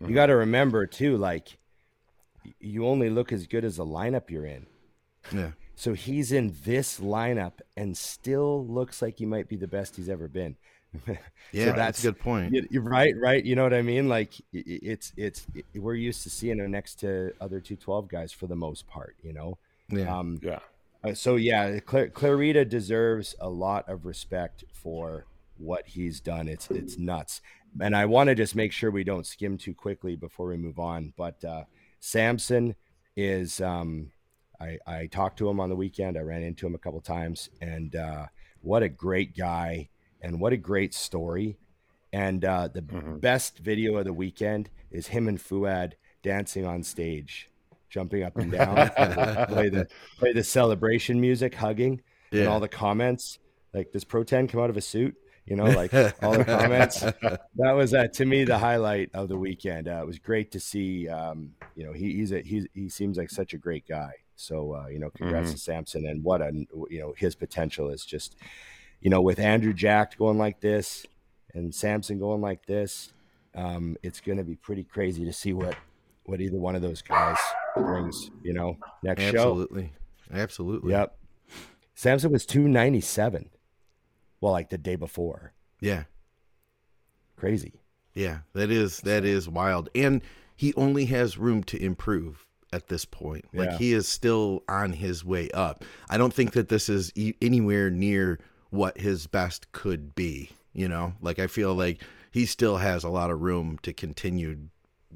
Mm-hmm. 0.00 0.08
you 0.08 0.14
got 0.14 0.26
to 0.26 0.36
remember 0.36 0.86
too, 0.86 1.18
like 1.18 1.58
you 2.58 2.86
only 2.86 3.10
look 3.10 3.32
as 3.32 3.46
good 3.46 3.64
as 3.66 3.76
the 3.76 3.84
lineup 3.84 4.30
you're 4.30 4.46
in. 4.46 4.66
yeah. 5.32 5.50
So 5.76 5.92
he's 5.94 6.32
in 6.32 6.54
this 6.64 7.00
lineup 7.00 7.60
and 7.76 7.96
still 7.96 8.66
looks 8.66 9.02
like 9.02 9.18
he 9.18 9.26
might 9.26 9.48
be 9.48 9.56
the 9.56 9.68
best 9.68 9.96
he's 9.96 10.08
ever 10.08 10.26
been. 10.28 10.56
Yeah, 11.52 11.64
that's, 11.66 11.76
that's- 11.76 11.98
a 12.00 12.02
good 12.08 12.18
point. 12.20 12.54
You- 12.54 12.66
You're 12.70 12.82
right, 12.82 13.12
right. 13.16 13.44
You 13.44 13.56
know 13.56 13.62
what 13.64 13.74
I 13.74 13.82
mean? 13.82 14.08
Like 14.08 14.32
i- 14.54 14.58
i- 14.58 14.62
it's 14.82 15.12
it's 15.16 15.46
it- 15.54 15.66
we're 15.80 15.94
used 15.94 16.22
to 16.22 16.30
seeing 16.30 16.58
him 16.58 16.70
next 16.70 16.96
to 17.00 17.32
other 17.40 17.60
two 17.60 17.76
twelve 17.76 18.08
guys 18.08 18.32
for 18.32 18.46
the 18.46 18.56
most 18.56 18.86
part. 18.86 19.16
You 19.22 19.32
know. 19.32 19.58
Yeah. 19.88 20.16
Um, 20.18 20.38
Yeah. 20.42 20.60
Uh, 21.02 21.14
so 21.14 21.36
yeah, 21.36 21.78
Cla- 21.80 22.08
Clarida 22.10 22.68
deserves 22.68 23.34
a 23.40 23.48
lot 23.48 23.88
of 23.88 24.04
respect 24.04 24.64
for 24.72 25.26
what 25.56 25.86
he's 25.86 26.20
done. 26.20 26.48
It's 26.48 26.68
it's 26.70 26.98
nuts, 26.98 27.40
and 27.80 27.96
I 27.96 28.04
want 28.06 28.28
to 28.28 28.34
just 28.34 28.54
make 28.54 28.72
sure 28.72 28.90
we 28.90 29.04
don't 29.04 29.26
skim 29.26 29.56
too 29.58 29.74
quickly 29.74 30.16
before 30.16 30.48
we 30.48 30.56
move 30.56 30.78
on. 30.78 31.12
But 31.16 31.42
uh, 31.44 31.64
Samson 32.00 32.74
is 33.16 33.60
um, 33.60 34.10
I, 34.60 34.78
I 34.86 35.06
talked 35.06 35.38
to 35.38 35.48
him 35.48 35.60
on 35.60 35.68
the 35.70 35.76
weekend. 35.76 36.16
I 36.18 36.20
ran 36.20 36.42
into 36.42 36.66
him 36.66 36.74
a 36.74 36.78
couple 36.78 37.00
times, 37.00 37.48
and 37.60 37.94
uh, 37.96 38.26
what 38.62 38.82
a 38.82 38.88
great 38.88 39.36
guy, 39.36 39.88
and 40.22 40.40
what 40.40 40.52
a 40.52 40.56
great 40.58 40.94
story. 40.94 41.56
And 42.12 42.44
uh, 42.44 42.68
the 42.68 42.82
Mhm. 42.82 43.20
best 43.20 43.58
video 43.60 43.96
of 43.96 44.04
the 44.04 44.12
weekend 44.12 44.68
is 44.90 45.06
him 45.08 45.28
and 45.28 45.38
Fouad 45.38 45.92
dancing 46.22 46.66
on 46.66 46.82
stage, 46.82 47.49
jumping 47.90 48.22
up 48.22 48.36
and 48.38 48.50
down, 48.52 48.76
play 49.48 49.68
the 49.68 49.86
play 50.18 50.32
the 50.32 50.44
celebration 50.44 51.20
music, 51.20 51.54
hugging, 51.54 52.00
and 52.32 52.48
all 52.48 52.60
the 52.60 52.68
comments 52.68 53.38
like, 53.74 53.92
"Does 53.92 54.04
Pro 54.04 54.24
10 54.24 54.48
come 54.48 54.60
out 54.60 54.70
of 54.70 54.76
a 54.76 54.80
suit?" 54.80 55.14
You 55.46 55.56
know, 55.56 55.64
like 55.64 55.92
all 56.22 56.32
the 56.32 56.44
comments. 56.44 57.02
That 57.56 57.72
was 57.72 57.92
uh, 57.92 58.06
to 58.14 58.24
me 58.24 58.44
the 58.44 58.56
highlight 58.58 59.10
of 59.14 59.28
the 59.28 59.36
weekend. 59.36 59.88
Uh, 59.88 60.00
it 60.02 60.06
was 60.06 60.18
great 60.18 60.52
to 60.52 60.60
see. 60.60 61.08
Um, 61.08 61.52
you 61.74 61.84
know, 61.84 61.92
he, 61.92 62.12
he's 62.14 62.32
a 62.32 62.40
he's, 62.40 62.66
he 62.72 62.88
seems 62.88 63.18
like 63.18 63.28
such 63.30 63.52
a 63.52 63.58
great 63.58 63.86
guy. 63.86 64.12
So 64.36 64.74
uh, 64.74 64.86
you 64.88 64.98
know, 64.98 65.10
congrats 65.10 65.50
Mhm. 65.50 65.52
to 65.52 65.58
Samson 65.58 66.06
and 66.06 66.22
what 66.24 66.40
a 66.40 66.50
you 66.88 67.00
know 67.00 67.12
his 67.16 67.34
potential 67.34 67.90
is 67.90 68.04
just 68.06 68.36
you 69.00 69.10
know 69.10 69.20
with 69.20 69.38
Andrew 69.38 69.72
Jacked 69.74 70.16
going 70.16 70.38
like 70.38 70.60
this 70.60 71.04
and 71.52 71.74
Samson 71.74 72.18
going 72.18 72.40
like 72.40 72.64
this. 72.66 73.12
Um, 73.54 73.96
it's 74.02 74.20
going 74.20 74.38
to 74.38 74.44
be 74.44 74.54
pretty 74.54 74.84
crazy 74.84 75.24
to 75.24 75.32
see 75.32 75.52
what 75.52 75.74
what 76.24 76.40
either 76.40 76.58
one 76.58 76.76
of 76.76 76.82
those 76.82 77.02
guys 77.02 77.38
brings. 77.90 78.30
You 78.42 78.52
know, 78.52 78.76
next 79.02 79.22
show. 79.22 79.28
Absolutely. 79.28 79.92
Absolutely. 80.32 80.92
Yep. 80.92 81.16
Samson 81.94 82.32
was 82.32 82.46
297. 82.46 83.50
Well, 84.40 84.52
like 84.52 84.70
the 84.70 84.78
day 84.78 84.96
before. 84.96 85.52
Yeah. 85.80 86.04
Crazy. 87.36 87.80
Yeah. 88.14 88.38
That 88.54 88.70
is 88.70 88.98
that 89.00 89.24
is 89.24 89.48
wild. 89.48 89.88
And 89.94 90.22
he 90.56 90.74
only 90.74 91.06
has 91.06 91.38
room 91.38 91.62
to 91.64 91.82
improve 91.82 92.46
at 92.72 92.88
this 92.88 93.04
point. 93.04 93.46
Like 93.52 93.70
Yeah. 93.70 93.78
he 93.78 93.92
is 93.92 94.06
still 94.08 94.62
on 94.68 94.92
his 94.92 95.24
way 95.24 95.50
up. 95.50 95.84
I 96.08 96.18
don't 96.18 96.32
think 96.34 96.52
that 96.52 96.68
this 96.68 96.88
is 96.88 97.12
e- 97.14 97.34
anywhere 97.42 97.90
near 97.90 98.38
what 98.70 98.98
his 98.98 99.26
best 99.26 99.72
could 99.72 100.14
be, 100.14 100.50
you 100.72 100.88
know? 100.88 101.14
Like 101.20 101.38
I 101.38 101.46
feel 101.48 101.74
like 101.74 102.02
he 102.30 102.46
still 102.46 102.76
has 102.76 103.02
a 103.04 103.08
lot 103.08 103.30
of 103.30 103.40
room 103.40 103.78
to 103.82 103.92
continue 103.92 104.56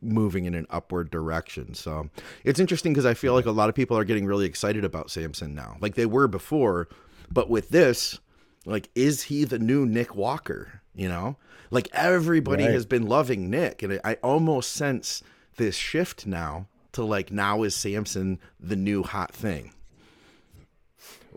moving 0.04 0.44
in 0.44 0.54
an 0.54 0.66
upward 0.70 1.10
direction. 1.10 1.74
So 1.74 2.08
it's 2.44 2.60
interesting 2.60 2.92
because 2.92 3.06
I 3.06 3.14
feel 3.14 3.34
like 3.34 3.46
a 3.46 3.50
lot 3.50 3.68
of 3.68 3.74
people 3.74 3.96
are 3.96 4.04
getting 4.04 4.26
really 4.26 4.46
excited 4.46 4.84
about 4.84 5.10
Samson 5.10 5.54
now, 5.54 5.76
like 5.80 5.94
they 5.94 6.06
were 6.06 6.28
before. 6.28 6.88
But 7.30 7.48
with 7.50 7.70
this, 7.70 8.18
like, 8.66 8.88
is 8.94 9.22
he 9.24 9.44
the 9.44 9.58
new 9.58 9.86
Nick 9.86 10.14
Walker? 10.14 10.80
You 10.94 11.08
know, 11.08 11.36
like 11.70 11.88
everybody 11.92 12.64
Right. 12.64 12.72
has 12.72 12.86
been 12.86 13.06
loving 13.08 13.50
Nick, 13.50 13.82
and 13.82 14.00
I 14.04 14.14
almost 14.22 14.72
sense 14.72 15.22
this 15.56 15.74
shift 15.76 16.26
now 16.26 16.68
to 16.92 17.02
like 17.04 17.32
now 17.32 17.62
is 17.64 17.74
Samson 17.74 18.38
the 18.60 18.76
new 18.76 19.02
hot 19.02 19.32
thing? 19.34 19.72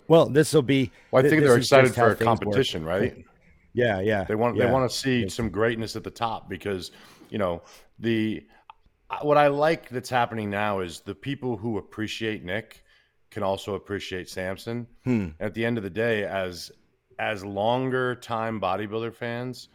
Well, 0.07 0.29
this 0.29 0.53
will 0.53 0.61
be. 0.61 0.91
Well, 1.11 1.19
I 1.19 1.23
th- 1.23 1.31
think 1.31 1.43
they're 1.43 1.57
excited 1.57 1.93
for 1.93 2.11
a 2.11 2.15
things 2.15 2.19
work. 2.19 2.39
competition, 2.39 2.85
right? 2.85 3.25
Yeah, 3.73 3.99
yeah. 3.99 4.23
They 4.23 4.35
want 4.35 4.55
yeah. 4.55 4.65
they 4.65 4.71
want 4.71 4.89
to 4.89 4.95
see 4.95 5.27
some 5.29 5.49
greatness 5.49 5.95
at 5.95 6.03
the 6.03 6.11
top 6.11 6.49
because 6.49 6.91
you 7.29 7.37
know 7.37 7.61
the 7.99 8.43
what 9.21 9.37
I 9.37 9.47
like 9.47 9.89
that's 9.89 10.09
happening 10.09 10.49
now 10.49 10.79
is 10.81 11.01
the 11.01 11.15
people 11.15 11.57
who 11.57 11.77
appreciate 11.77 12.43
Nick 12.43 12.83
can 13.31 13.43
also 13.43 13.75
appreciate 13.75 14.29
Samson. 14.29 14.87
Hmm. 15.03 15.29
At 15.39 15.53
the 15.53 15.65
end 15.65 15.77
of 15.77 15.83
the 15.83 15.89
day, 15.89 16.25
as 16.25 16.71
as 17.19 17.43
longer 17.43 18.15
time 18.15 18.61
bodybuilder 18.61 19.13
fans, 19.13 19.69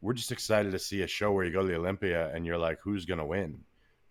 we're 0.00 0.12
just 0.12 0.32
excited 0.32 0.72
to 0.72 0.78
see 0.78 1.02
a 1.02 1.06
show 1.06 1.32
where 1.32 1.44
you 1.44 1.52
go 1.52 1.62
to 1.62 1.68
the 1.68 1.76
Olympia 1.76 2.30
and 2.34 2.44
you're 2.44 2.58
like, 2.58 2.78
who's 2.82 3.04
gonna 3.04 3.26
win? 3.26 3.60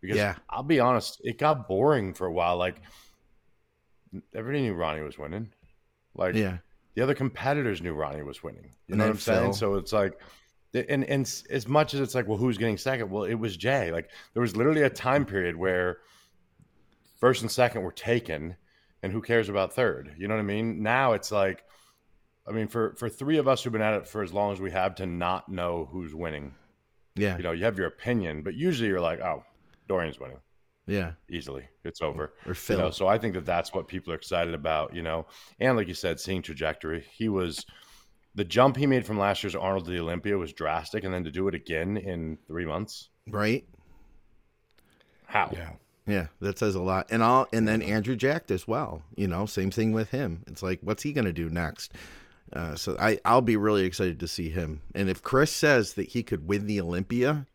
Because 0.02 0.18
Yeah. 0.18 0.36
I'll 0.50 0.64
be 0.64 0.80
honest, 0.80 1.22
it 1.24 1.38
got 1.38 1.68
boring 1.68 2.14
for 2.14 2.28
a 2.28 2.32
while. 2.34 2.58
Like 2.58 2.82
everybody 4.34 4.64
knew 4.64 4.74
Ronnie 4.74 5.02
was 5.02 5.18
winning. 5.18 5.50
Like 6.16 6.36
Yeah, 6.36 6.58
the 6.96 7.02
other 7.04 7.14
competitors 7.14 7.82
knew 7.82 7.94
Ronnie 7.94 8.24
was 8.24 8.42
winning. 8.44 8.72
You 8.88 8.94
And 8.94 8.98
know 8.98 9.06
what 9.06 9.12
I'm 9.12 9.20
saying? 9.20 9.54
So 9.54 9.76
it's 9.76 9.94
like, 9.94 10.20
and 10.74 11.04
and 11.04 11.44
as 11.50 11.68
much 11.68 11.94
as 11.94 12.00
it's 12.00 12.16
like, 12.16 12.28
well, 12.28 12.38
who's 12.38 12.58
getting 12.58 12.78
second? 12.78 13.10
Well, 13.10 13.24
it 13.24 13.36
was 13.36 13.58
Jay. 13.58 13.92
Like 13.92 14.10
there 14.34 14.42
was 14.42 14.56
literally 14.56 14.84
a 14.84 14.90
time 14.90 15.26
period 15.26 15.56
where 15.56 15.98
first 17.20 17.42
and 17.42 17.52
second 17.52 17.82
were 17.84 17.92
taken, 17.92 18.56
and 19.04 19.12
who 19.12 19.22
cares 19.22 19.50
about 19.50 19.74
third? 19.74 20.14
You 20.18 20.28
know 20.28 20.36
what 20.36 20.42
I 20.42 20.46
mean? 20.46 20.82
Now 20.82 21.14
it's 21.14 21.32
like, 21.32 21.64
I 22.48 22.52
mean, 22.52 22.68
for 22.68 22.96
for 22.96 23.10
three 23.10 23.38
of 23.38 23.48
us 23.48 23.64
who've 23.64 23.74
been 23.74 23.82
at 23.82 23.94
it 23.94 24.08
for 24.08 24.24
as 24.24 24.34
long 24.34 24.54
as 24.54 24.62
we 24.62 24.72
have 24.72 24.96
to 24.96 25.06
not 25.06 25.50
know 25.50 25.90
who's 25.92 26.16
winning, 26.16 26.54
yeah, 27.16 27.38
you 27.38 27.44
know, 27.44 27.52
you 27.52 27.66
have 27.66 27.78
your 27.78 27.88
opinion, 27.88 28.42
but 28.44 28.54
usually 28.54 28.90
you're 28.90 29.02
like, 29.02 29.20
oh, 29.20 29.44
Dorian's 29.88 30.20
winning 30.20 30.40
yeah. 30.88 31.12
easily. 31.30 31.68
It's 31.84 32.02
over. 32.02 32.34
Or 32.46 32.50
You 32.50 32.54
Phil. 32.54 32.78
know, 32.78 32.90
so 32.92 33.08
I 33.08 33.18
think 33.18 33.34
that 33.34 33.46
that's 33.46 33.74
what 33.74 33.88
people 33.88 34.14
are 34.14 34.16
excited 34.16 34.54
about, 34.54 34.96
you 34.96 35.02
know. 35.02 35.26
And 35.60 35.78
like 35.78 35.88
you 35.88 35.94
said, 35.94 36.20
seeing 36.20 36.42
trajectory. 36.42 37.06
He 37.12 37.30
was 37.30 37.66
the 38.36 38.44
jump 38.44 38.78
he 38.78 38.88
made 38.88 39.06
from 39.06 39.20
last 39.20 39.44
year's 39.44 39.56
Arnold 39.56 39.86
to 39.86 39.92
the 39.92 40.00
Olympia 40.00 40.38
was 40.38 40.54
drastic, 40.54 41.04
and 41.04 41.14
then 41.14 41.24
to 41.24 41.32
do 41.32 41.48
it 41.48 41.56
again 41.56 41.98
in 41.98 42.38
three 42.48 42.66
months, 42.66 43.10
right? 43.28 43.66
how? 45.26 45.50
Yeah. 45.54 45.72
Yeah, 46.08 46.28
that 46.40 46.58
says 46.58 46.76
a 46.76 46.82
lot. 46.82 47.08
And 47.12 47.22
all 47.22 47.48
and 47.54 47.68
then 47.68 47.82
Andrew 47.82 48.16
Jacked 48.16 48.52
as 48.52 48.68
well. 48.68 49.04
You 49.16 49.28
know, 49.28 49.46
same 49.46 49.70
thing 49.72 49.94
with 49.94 50.10
him. 50.10 50.44
It's 50.48 50.64
like, 50.64 50.80
what's 50.82 51.04
he 51.04 51.14
gonna 51.14 51.32
do 51.32 51.50
next? 51.50 51.94
Uh, 52.52 52.76
so 52.76 52.98
I 53.00 53.20
I'll 53.24 53.42
be 53.42 53.56
really 53.56 53.86
excited 53.86 54.20
to 54.20 54.28
see 54.28 54.50
him. 54.50 54.82
And 54.96 55.10
if 55.10 55.22
Chris 55.22 55.52
says 55.52 55.94
that 55.94 56.10
he 56.10 56.24
could 56.24 56.48
win 56.48 56.66
the 56.66 56.82
Olympia, 56.82 57.46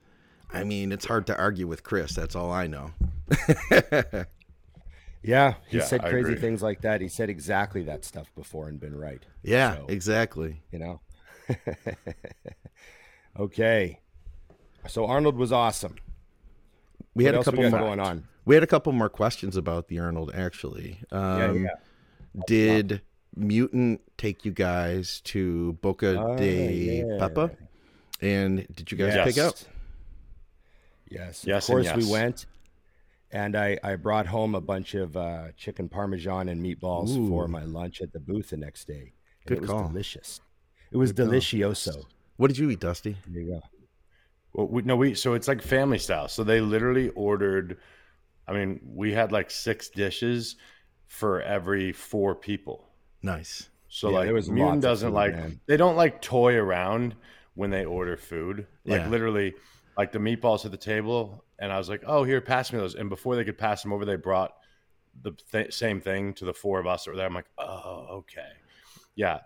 I 0.53 0.65
mean, 0.65 0.93
it's 0.93 1.05
hard 1.05 1.27
to 1.27 1.37
argue 1.37 1.67
with 1.67 1.83
Chris. 1.83 2.15
That's 2.15 2.37
all 2.37 2.53
I 2.53 2.69
know. 2.69 2.93
Yeah. 5.27 5.55
He 5.69 5.79
Yeah, 5.79 5.85
said 5.85 6.03
crazy 6.03 6.37
things 6.37 6.63
like 6.63 6.83
that. 6.83 7.01
He 7.01 7.09
said 7.09 7.29
exactly 7.29 7.83
that 7.83 8.05
stuff 8.05 8.33
before 8.37 8.69
and 8.69 8.79
been 8.79 8.97
right. 8.97 9.23
Yeah, 9.43 9.77
So- 9.77 9.87
exactly. 9.89 10.63
You 10.71 10.79
know? 10.79 11.01
okay. 13.39 14.01
So 14.89 15.07
Arnold 15.07 15.37
was 15.37 15.53
awesome. 15.53 15.97
We 17.15 17.25
What 17.25 17.35
had 17.35 17.41
a 17.41 17.45
couple 17.45 17.69
more. 17.71 17.81
going 17.81 18.01
on? 18.01 18.29
We 18.45 18.55
had 18.55 18.63
a 18.63 18.67
couple 18.69 18.93
more 18.93 19.09
questions 19.09 19.57
about 19.57 19.89
the 19.89 19.99
Arnold. 19.99 20.31
Actually, 20.35 21.01
um, 21.11 21.65
yeah. 21.65 21.71
did 22.47 23.01
Mutant 23.35 24.01
take 24.17 24.45
you 24.45 24.53
guys 24.53 25.21
to 25.23 25.77
Buca 25.83 26.17
Oh, 26.17 26.37
de 26.37 27.03
yeah. 27.05 27.19
Papa? 27.19 27.51
And 28.21 28.67
did 28.75 28.93
you 28.93 28.99
guys 28.99 29.15
Yes. 29.15 29.27
pick 29.27 29.39
up? 29.43 29.55
Yes. 31.09 31.45
Yes 31.45 31.69
Of 31.69 31.77
and 31.77 31.87
course 31.89 32.05
we 32.07 32.11
went. 32.13 32.47
And 33.37 33.55
I, 33.55 33.79
I 33.85 33.97
brought 33.97 34.27
home 34.27 34.55
a 34.55 34.61
bunch 34.63 34.95
of 34.95 35.15
uh, 35.15 35.49
chicken 35.59 35.91
parmesan 35.91 36.49
and 36.49 36.59
meatballs 36.65 37.11
Ooh. 37.15 37.29
for 37.29 37.47
my 37.49 37.65
lunch 37.65 38.01
at 38.01 38.11
the 38.13 38.19
booth 38.19 38.49
the 38.51 38.57
next 38.57 38.87
day. 38.89 39.13
And 39.43 39.49
Good 39.49 39.59
it 39.59 39.61
was 39.61 39.71
call. 39.71 39.89
delicious. 39.89 40.41
It 40.91 40.97
was 40.97 41.13
Good 41.13 41.27
call. 41.29 41.35
delicioso. 41.35 42.05
What 42.39 42.49
did 42.49 42.57
you 42.57 42.71
eat, 42.71 42.81
Dusty? 42.81 43.15
There 43.27 43.43
you 43.43 43.49
go. 43.53 43.61
Well, 44.55 44.69
we, 44.69 44.83
no, 44.83 44.97
we 44.97 45.15
so 45.15 45.35
it's 45.35 45.49
like 45.49 45.61
family 45.61 45.99
style. 45.99 46.29
So 46.29 46.45
they 46.45 46.61
literally 46.63 47.11
ordered. 47.11 47.79
I 48.49 48.55
mean, 48.55 48.81
we 48.83 49.13
had 49.13 49.33
like 49.33 49.51
six 49.51 49.91
dishes 49.91 50.57
for 51.07 51.43
every 51.43 51.93
four 51.93 52.35
people. 52.35 52.89
Nice. 53.23 53.69
So 53.89 54.09
Yeah, 54.09 54.17
like 54.17 54.25
there 54.27 54.35
was 54.35 54.49
Mutant 54.49 54.81
doesn't 54.83 55.11
food, 55.11 55.15
like 55.15 55.35
man. 55.35 55.61
they 55.67 55.77
don't 55.77 55.97
like 55.97 56.23
toy 56.23 56.55
around 56.55 57.15
when 57.55 57.69
they 57.69 57.85
order 57.85 58.17
food. 58.17 58.67
Like 58.87 59.03
Yeah. 59.03 59.09
literally, 59.11 59.55
like 59.97 60.13
the 60.13 60.19
meatballs 60.19 60.65
at 60.65 60.71
the 60.71 60.77
table, 60.77 61.45
and 61.59 61.73
I 61.73 61.79
was 61.79 61.89
like, 61.89 62.03
"Oh, 62.07 62.25
here, 62.25 62.41
pass 62.41 62.73
me 62.73 62.79
those." 62.79 62.95
And 62.95 63.09
before 63.09 63.37
they 63.37 63.45
could 63.45 63.59
pass 63.59 63.83
them 63.83 63.93
over, 63.93 64.05
they 64.05 64.17
brought 64.17 64.53
the 65.23 65.33
th- 65.51 65.73
same 65.73 66.01
thing 66.01 66.35
to 66.35 66.45
the 66.45 66.53
four 66.53 66.79
of 66.79 66.87
us 66.87 67.05
that 67.05 67.11
were 67.11 67.17
there. 67.17 67.27
I'm 67.27 67.35
like, 67.35 67.51
"Oh, 67.59 68.07
okay, 68.11 68.49
yeah." 69.15 69.41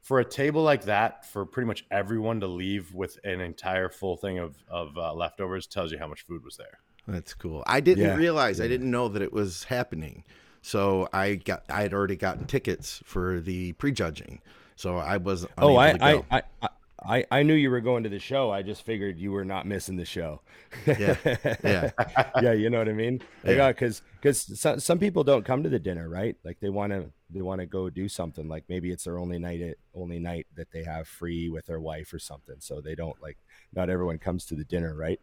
For 0.00 0.18
a 0.18 0.24
table 0.24 0.64
like 0.64 0.82
that, 0.86 1.24
for 1.26 1.46
pretty 1.46 1.68
much 1.68 1.84
everyone 1.92 2.40
to 2.40 2.48
leave 2.48 2.92
with 2.92 3.20
an 3.22 3.40
entire 3.40 3.88
full 3.88 4.16
thing 4.16 4.38
of 4.38 4.56
of 4.68 4.98
uh, 4.98 5.14
leftovers 5.14 5.68
tells 5.68 5.92
you 5.92 5.98
how 5.98 6.08
much 6.08 6.22
food 6.22 6.44
was 6.44 6.56
there. 6.56 6.80
That's 7.06 7.34
cool. 7.34 7.62
I 7.66 7.78
didn't 7.80 8.04
Yeah. 8.04 8.16
realize 8.16 8.60
I 8.60 8.66
didn't 8.66 8.90
know 8.90 9.06
that 9.08 9.22
it 9.22 9.32
was 9.32 9.64
happening. 9.64 10.24
So 10.60 11.08
I 11.12 11.36
got 11.36 11.62
I 11.68 11.82
had 11.82 11.94
already 11.94 12.16
gotten 12.16 12.46
tickets 12.46 13.00
for 13.04 13.40
the 13.40 13.72
prejudging. 13.74 14.40
So 14.74 14.96
I 14.96 15.18
was 15.18 15.46
Oh, 15.58 15.76
I, 15.76 15.92
to 15.92 16.04
I. 16.04 16.24
I, 16.30 16.42
I, 16.62 16.68
I, 17.04 17.24
I 17.30 17.42
knew 17.42 17.54
you 17.54 17.70
were 17.70 17.80
going 17.80 18.04
to 18.04 18.08
the 18.08 18.18
show. 18.18 18.50
I 18.50 18.62
just 18.62 18.84
figured 18.84 19.18
you 19.18 19.32
were 19.32 19.44
not 19.44 19.66
missing 19.66 19.96
the 19.96 20.04
show. 20.04 20.40
Yeah, 20.86 21.16
yeah. 21.64 21.90
yeah, 22.42 22.52
you 22.52 22.70
know 22.70 22.78
what 22.78 22.88
I 22.88 22.92
mean. 22.92 23.20
Like, 23.44 23.56
Yeah. 23.56 23.72
because 23.72 24.02
because 24.20 24.60
some, 24.60 24.78
some 24.80 24.98
people 24.98 25.24
don't 25.24 25.44
come 25.44 25.62
to 25.64 25.68
the 25.68 25.78
dinner, 25.78 26.08
right? 26.08 26.36
Like 26.44 26.60
they 26.60 26.70
want 26.70 26.92
to 26.92 27.10
they 27.30 27.42
want 27.42 27.60
to 27.60 27.66
go 27.66 27.90
do 27.90 28.08
something. 28.08 28.48
Like 28.48 28.64
maybe 28.68 28.90
it's 28.90 29.04
their 29.04 29.18
only 29.18 29.38
night 29.38 29.60
at, 29.60 29.76
only 29.94 30.18
night 30.18 30.46
that 30.56 30.70
they 30.70 30.84
have 30.84 31.08
free 31.08 31.48
with 31.48 31.66
their 31.66 31.80
wife 31.80 32.12
or 32.12 32.18
something. 32.18 32.56
So 32.60 32.80
they 32.80 32.94
don't 32.94 33.20
like 33.22 33.38
not 33.74 33.90
everyone 33.90 34.18
comes 34.18 34.44
to 34.46 34.54
the 34.54 34.64
dinner, 34.64 34.94
right? 34.94 35.20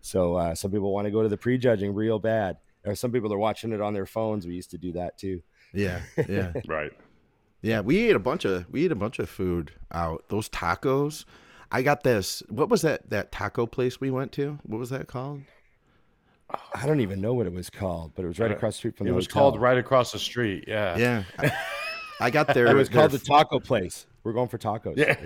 So 0.00 0.36
uh, 0.36 0.54
some 0.54 0.70
people 0.70 0.92
want 0.92 1.06
to 1.06 1.10
go 1.10 1.22
to 1.22 1.28
the 1.28 1.36
prejudging 1.36 1.92
real 1.94 2.18
bad, 2.18 2.58
or 2.84 2.94
some 2.94 3.10
people 3.10 3.32
are 3.32 3.38
watching 3.38 3.72
it 3.72 3.80
on 3.80 3.94
their 3.94 4.06
phones. 4.06 4.46
We 4.46 4.54
used 4.54 4.70
to 4.70 4.78
do 4.78 4.92
that 4.92 5.18
too. 5.18 5.42
yeah, 5.72 6.00
yeah. 6.28 6.52
Right. 6.68 6.92
Yeah, 7.66 7.80
we 7.80 8.08
ate 8.08 8.14
a 8.14 8.20
bunch 8.20 8.44
of 8.44 8.70
we 8.70 8.84
ate 8.84 8.92
a 8.92 8.96
bunch 8.96 9.18
of 9.18 9.28
food 9.28 9.72
out. 9.92 10.24
Those 10.28 10.48
tacos. 10.48 11.24
I 11.72 11.82
got 11.82 12.04
this. 12.04 12.42
What 12.48 12.68
was 12.68 12.82
that 12.82 13.10
that 13.10 13.32
taco 13.32 13.66
place 13.66 14.00
we 14.00 14.10
went 14.10 14.30
to? 14.32 14.58
What 14.62 14.78
was 14.78 14.90
that 14.90 15.08
called? 15.08 15.42
I 16.76 16.86
don't 16.86 17.00
even 17.00 17.20
know 17.20 17.34
what 17.34 17.46
it 17.46 17.52
was 17.52 17.68
called, 17.70 18.12
but 18.14 18.24
it 18.24 18.28
was 18.28 18.38
right 18.38 18.52
uh, 18.52 18.54
across 18.54 18.74
the 18.74 18.78
street 18.78 18.96
from 18.96 19.06
It 19.06 19.10
the 19.10 19.14
It 19.14 19.16
was 19.16 19.26
hotel. 19.26 19.42
called 19.50 19.60
right 19.60 19.76
across 19.76 20.12
the 20.12 20.18
street. 20.20 20.64
Yeah. 20.68 20.96
Yeah. 20.96 21.24
I, 21.40 21.52
I 22.20 22.30
got 22.30 22.54
there. 22.54 22.68
It 22.68 22.74
was 22.74 22.88
their 22.88 23.00
called 23.00 23.10
the 23.10 23.18
taco 23.18 23.58
place. 23.58 24.06
We're 24.22 24.32
going 24.32 24.48
for 24.48 24.58
tacos. 24.58 24.96
Yeah. 24.96 25.16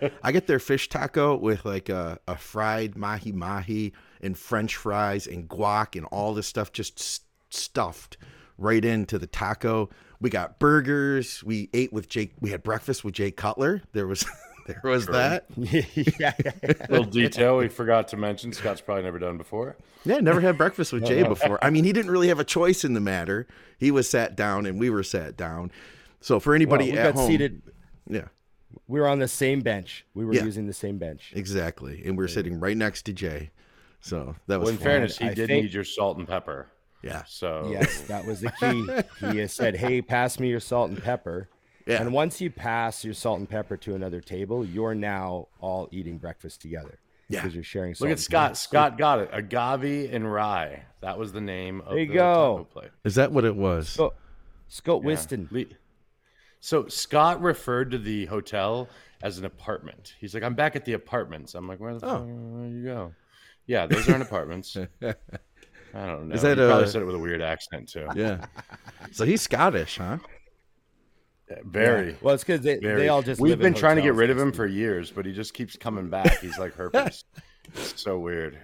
yeah. 0.00 0.08
I 0.22 0.30
get 0.32 0.46
their 0.46 0.58
fish 0.60 0.88
taco 0.88 1.36
with 1.36 1.64
like 1.64 1.88
a, 1.88 2.18
a 2.28 2.36
fried 2.36 2.96
mahi 2.96 3.32
mahi 3.32 3.92
and 4.20 4.38
French 4.38 4.76
fries 4.76 5.26
and 5.26 5.48
guac 5.48 5.96
and 5.96 6.06
all 6.06 6.32
this 6.34 6.46
stuff 6.46 6.72
just 6.72 6.98
s- 7.00 7.20
stuffed 7.50 8.16
right 8.56 8.84
into 8.84 9.18
the 9.18 9.26
taco. 9.26 9.90
We 10.20 10.30
got 10.30 10.58
burgers. 10.58 11.42
We 11.44 11.68
ate 11.72 11.92
with 11.92 12.08
Jay. 12.08 12.30
We 12.40 12.50
had 12.50 12.62
breakfast 12.62 13.04
with 13.04 13.14
Jay 13.14 13.30
Cutler. 13.30 13.82
There 13.92 14.06
was 14.06 14.24
there 14.66 14.80
was 14.82 15.06
that. 15.06 15.46
yeah. 15.56 16.32
Little 16.88 17.04
detail 17.04 17.58
we 17.58 17.68
forgot 17.68 18.08
to 18.08 18.16
mention. 18.16 18.52
Scott's 18.52 18.80
probably 18.80 19.04
never 19.04 19.18
done 19.18 19.36
before. 19.38 19.76
Yeah, 20.04 20.18
never 20.18 20.40
had 20.40 20.58
breakfast 20.58 20.92
with 20.92 21.04
Jay 21.06 21.22
before. 21.28 21.62
I 21.64 21.70
mean, 21.70 21.84
he 21.84 21.92
didn't 21.92 22.10
really 22.10 22.28
have 22.28 22.40
a 22.40 22.44
choice 22.44 22.84
in 22.84 22.94
the 22.94 23.00
matter. 23.00 23.46
He 23.78 23.90
was 23.90 24.08
sat 24.10 24.34
down 24.36 24.66
and 24.66 24.78
we 24.80 24.90
were 24.90 25.02
sat 25.04 25.36
down. 25.36 25.70
So 26.20 26.40
for 26.40 26.54
anybody 26.54 26.90
Well, 26.90 26.98
anybody 26.98 27.02
we 27.02 27.08
at 27.08 27.14
got 27.14 27.20
home, 27.20 27.30
seated. 27.30 27.62
yeah, 28.08 28.28
We 28.88 28.98
were 28.98 29.06
on 29.08 29.20
the 29.20 29.28
same 29.28 29.60
bench. 29.60 30.04
We 30.14 30.24
were 30.24 30.34
Yeah. 30.34 30.44
using 30.44 30.66
the 30.66 30.72
same 30.72 30.98
bench. 30.98 31.32
exactly, 31.36 32.02
and 32.04 32.18
we 32.18 32.24
are 32.24 32.28
sitting 32.28 32.58
right 32.58 32.76
next 32.76 33.02
to 33.02 33.12
Jay. 33.12 33.50
So 34.00 34.34
that 34.48 34.58
was 34.58 34.66
Well, 34.66 34.72
in 34.72 34.76
fun. 34.78 34.84
fairness, 34.84 35.18
he 35.18 35.26
I 35.26 35.34
did 35.34 35.46
think- 35.48 35.64
need 35.64 35.72
your 35.74 35.84
salt 35.84 36.18
and 36.18 36.26
pepper. 36.26 36.66
Yeah. 37.02 37.22
So 37.26 37.68
Yes, 37.70 38.02
that 38.02 38.24
was 38.26 38.40
the 38.40 38.50
key. 38.52 38.86
He 39.32 39.38
has 39.38 39.52
said, 39.52 39.76
"Hey, 39.76 40.02
pass 40.02 40.38
me 40.40 40.48
your 40.48 40.60
salt 40.60 40.90
and 40.90 41.02
pepper." 41.02 41.48
Yeah. 41.86 42.02
And 42.02 42.12
once 42.12 42.40
you 42.40 42.50
pass 42.50 43.04
your 43.04 43.14
salt 43.14 43.38
and 43.38 43.48
pepper 43.48 43.76
to 43.78 43.94
another 43.94 44.20
table, 44.20 44.64
you're 44.64 44.94
now 44.94 45.48
all 45.60 45.88
eating 45.90 46.18
breakfast 46.18 46.60
together. 46.60 46.98
Yeah. 47.30 47.40
Because 47.40 47.54
you're 47.54 47.64
sharing. 47.64 47.94
Salt 47.94 48.08
look 48.08 48.10
at 48.10 48.18
and 48.18 48.20
Scott. 48.20 48.48
pepper. 48.50 48.54
Scott 48.56 48.98
got 48.98 49.18
it. 49.20 49.30
Agave 49.32 50.12
and 50.12 50.30
rye. 50.30 50.82
That 51.00 51.18
was 51.18 51.32
the 51.32 51.40
name 51.40 51.80
of 51.82 51.90
There 51.90 51.98
you 52.00 52.08
the 52.08 52.14
go. 52.14 52.66
plate. 52.72 52.90
Is 53.04 53.14
that 53.14 53.32
what 53.32 53.44
it 53.44 53.56
was? 53.56 53.88
So, 53.88 54.12
Scott 54.68 55.00
Yeah. 55.02 55.06
Whiston. 55.06 55.48
Le- 55.50 55.64
So 56.60 56.88
Scott 56.88 57.40
referred 57.40 57.90
to 57.92 57.98
the 57.98 58.26
hotel 58.26 58.88
as 59.22 59.38
an 59.38 59.44
apartment. 59.44 60.14
He's 60.20 60.34
like, 60.34 60.42
"I'm 60.42 60.54
back 60.54 60.74
at 60.76 60.84
the 60.84 60.92
apartments." 60.94 61.54
I'm 61.54 61.66
like, 61.68 61.80
"Where 61.80 61.94
the 61.94 62.04
Oh. 62.06 62.18
fuck 62.18 62.26
where 62.26 62.66
you 62.66 62.84
go?" 62.84 63.14
Yeah, 63.66 63.86
those 63.86 64.08
aren't 64.10 64.22
apartments. 64.22 64.76
I 65.94 66.06
don't 66.06 66.28
know. 66.28 66.34
Is 66.34 66.42
that 66.42 66.58
he 66.58 66.64
probably 66.64 66.88
said 66.88 67.02
it 67.02 67.04
with 67.04 67.14
a 67.14 67.18
weird 67.18 67.42
accent 67.42 67.88
too. 67.88 68.06
Yeah. 68.14 68.44
So 69.12 69.24
he's 69.24 69.42
Scottish, 69.42 69.98
huh? 69.98 70.18
Very. 71.64 72.16
Well, 72.20 72.34
it's 72.34 72.44
because 72.44 72.60
they, 72.60 72.76
they 72.78 73.08
all 73.08 73.22
just. 73.22 73.40
We've 73.40 73.50
live 73.50 73.60
in 73.60 73.72
been 73.72 73.80
trying 73.80 73.96
to 73.96 74.02
get 74.02 74.14
rid 74.14 74.30
of 74.30 74.38
him 74.38 74.52
for 74.52 74.66
years, 74.66 75.10
but 75.10 75.24
he 75.24 75.32
just 75.32 75.54
keeps 75.54 75.76
coming 75.76 76.10
back. 76.10 76.40
He's 76.40 76.58
like 76.58 76.74
herpes. 76.74 77.24
It's 77.74 78.00
so 78.00 78.18
weird. 78.18 78.58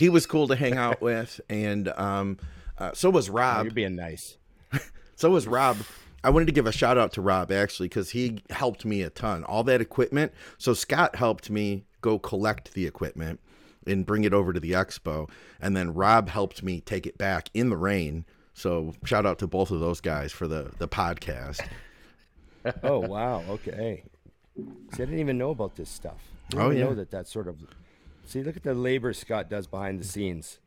He 0.00 0.08
was 0.08 0.26
cool 0.26 0.48
to 0.48 0.56
hang 0.56 0.76
out 0.76 1.00
with, 1.00 1.40
and 1.48 1.86
um, 1.90 2.38
uh, 2.76 2.90
so 2.92 3.08
was 3.08 3.26
stuff. 3.26 3.36
Rob. 3.36 3.66
You're 3.66 3.74
being 3.74 3.96
nice. 3.96 4.36
So 5.14 5.30
was 5.30 5.46
Rob. 5.46 5.76
I 6.24 6.30
wanted 6.30 6.46
to 6.46 6.52
give 6.52 6.66
a 6.66 6.72
shout 6.72 6.98
out 6.98 7.12
to 7.12 7.20
Rob 7.20 7.52
actually 7.52 7.88
because 7.88 8.10
he 8.10 8.42
helped 8.50 8.84
me 8.84 9.02
a 9.02 9.10
ton. 9.10 9.44
All 9.44 9.62
that 9.64 9.80
equipment. 9.80 10.32
So 10.58 10.74
Scott 10.74 11.14
helped 11.14 11.48
me 11.48 11.84
go 12.00 12.18
collect 12.18 12.74
the 12.74 12.86
equipment 12.86 13.38
and 13.86 14.04
bring 14.06 14.24
it 14.24 14.32
over 14.34 14.52
to 14.52 14.60
the 14.60 14.72
expo, 14.72 15.28
and 15.60 15.76
then 15.76 15.94
Rob 15.94 16.28
helped 16.28 16.62
me 16.62 16.80
take 16.80 17.06
it 17.06 17.18
back 17.18 17.48
in 17.54 17.70
the 17.70 17.76
rain. 17.76 18.24
So 18.54 18.94
shout 19.04 19.24
out 19.26 19.38
to 19.40 19.46
both 19.46 19.70
of 19.70 19.80
those 19.80 20.00
guys 20.00 20.32
for 20.32 20.46
the 20.48 20.72
the 20.78 20.88
podcast. 20.88 21.60
Oh 22.84 23.00
wow. 23.00 23.42
Okay. 23.48 24.04
See, 24.56 24.62
I 25.02 25.06
didn't 25.06 25.18
even 25.18 25.36
know 25.36 25.50
about 25.50 25.74
this 25.74 25.90
stuff. 25.90 26.20
I 26.22 26.50
didn't 26.50 26.62
Oh, 26.62 26.66
even 26.66 26.78
yeah. 26.78 26.84
Know 26.84 26.94
that 26.94 27.10
that 27.10 27.26
sort 27.26 27.48
of. 27.48 27.56
See, 28.24 28.42
look 28.44 28.56
at 28.56 28.62
the 28.62 28.72
labor 28.72 29.12
Scott 29.12 29.50
does 29.50 29.66
behind 29.66 29.98
the 29.98 30.04
scenes. 30.04 30.60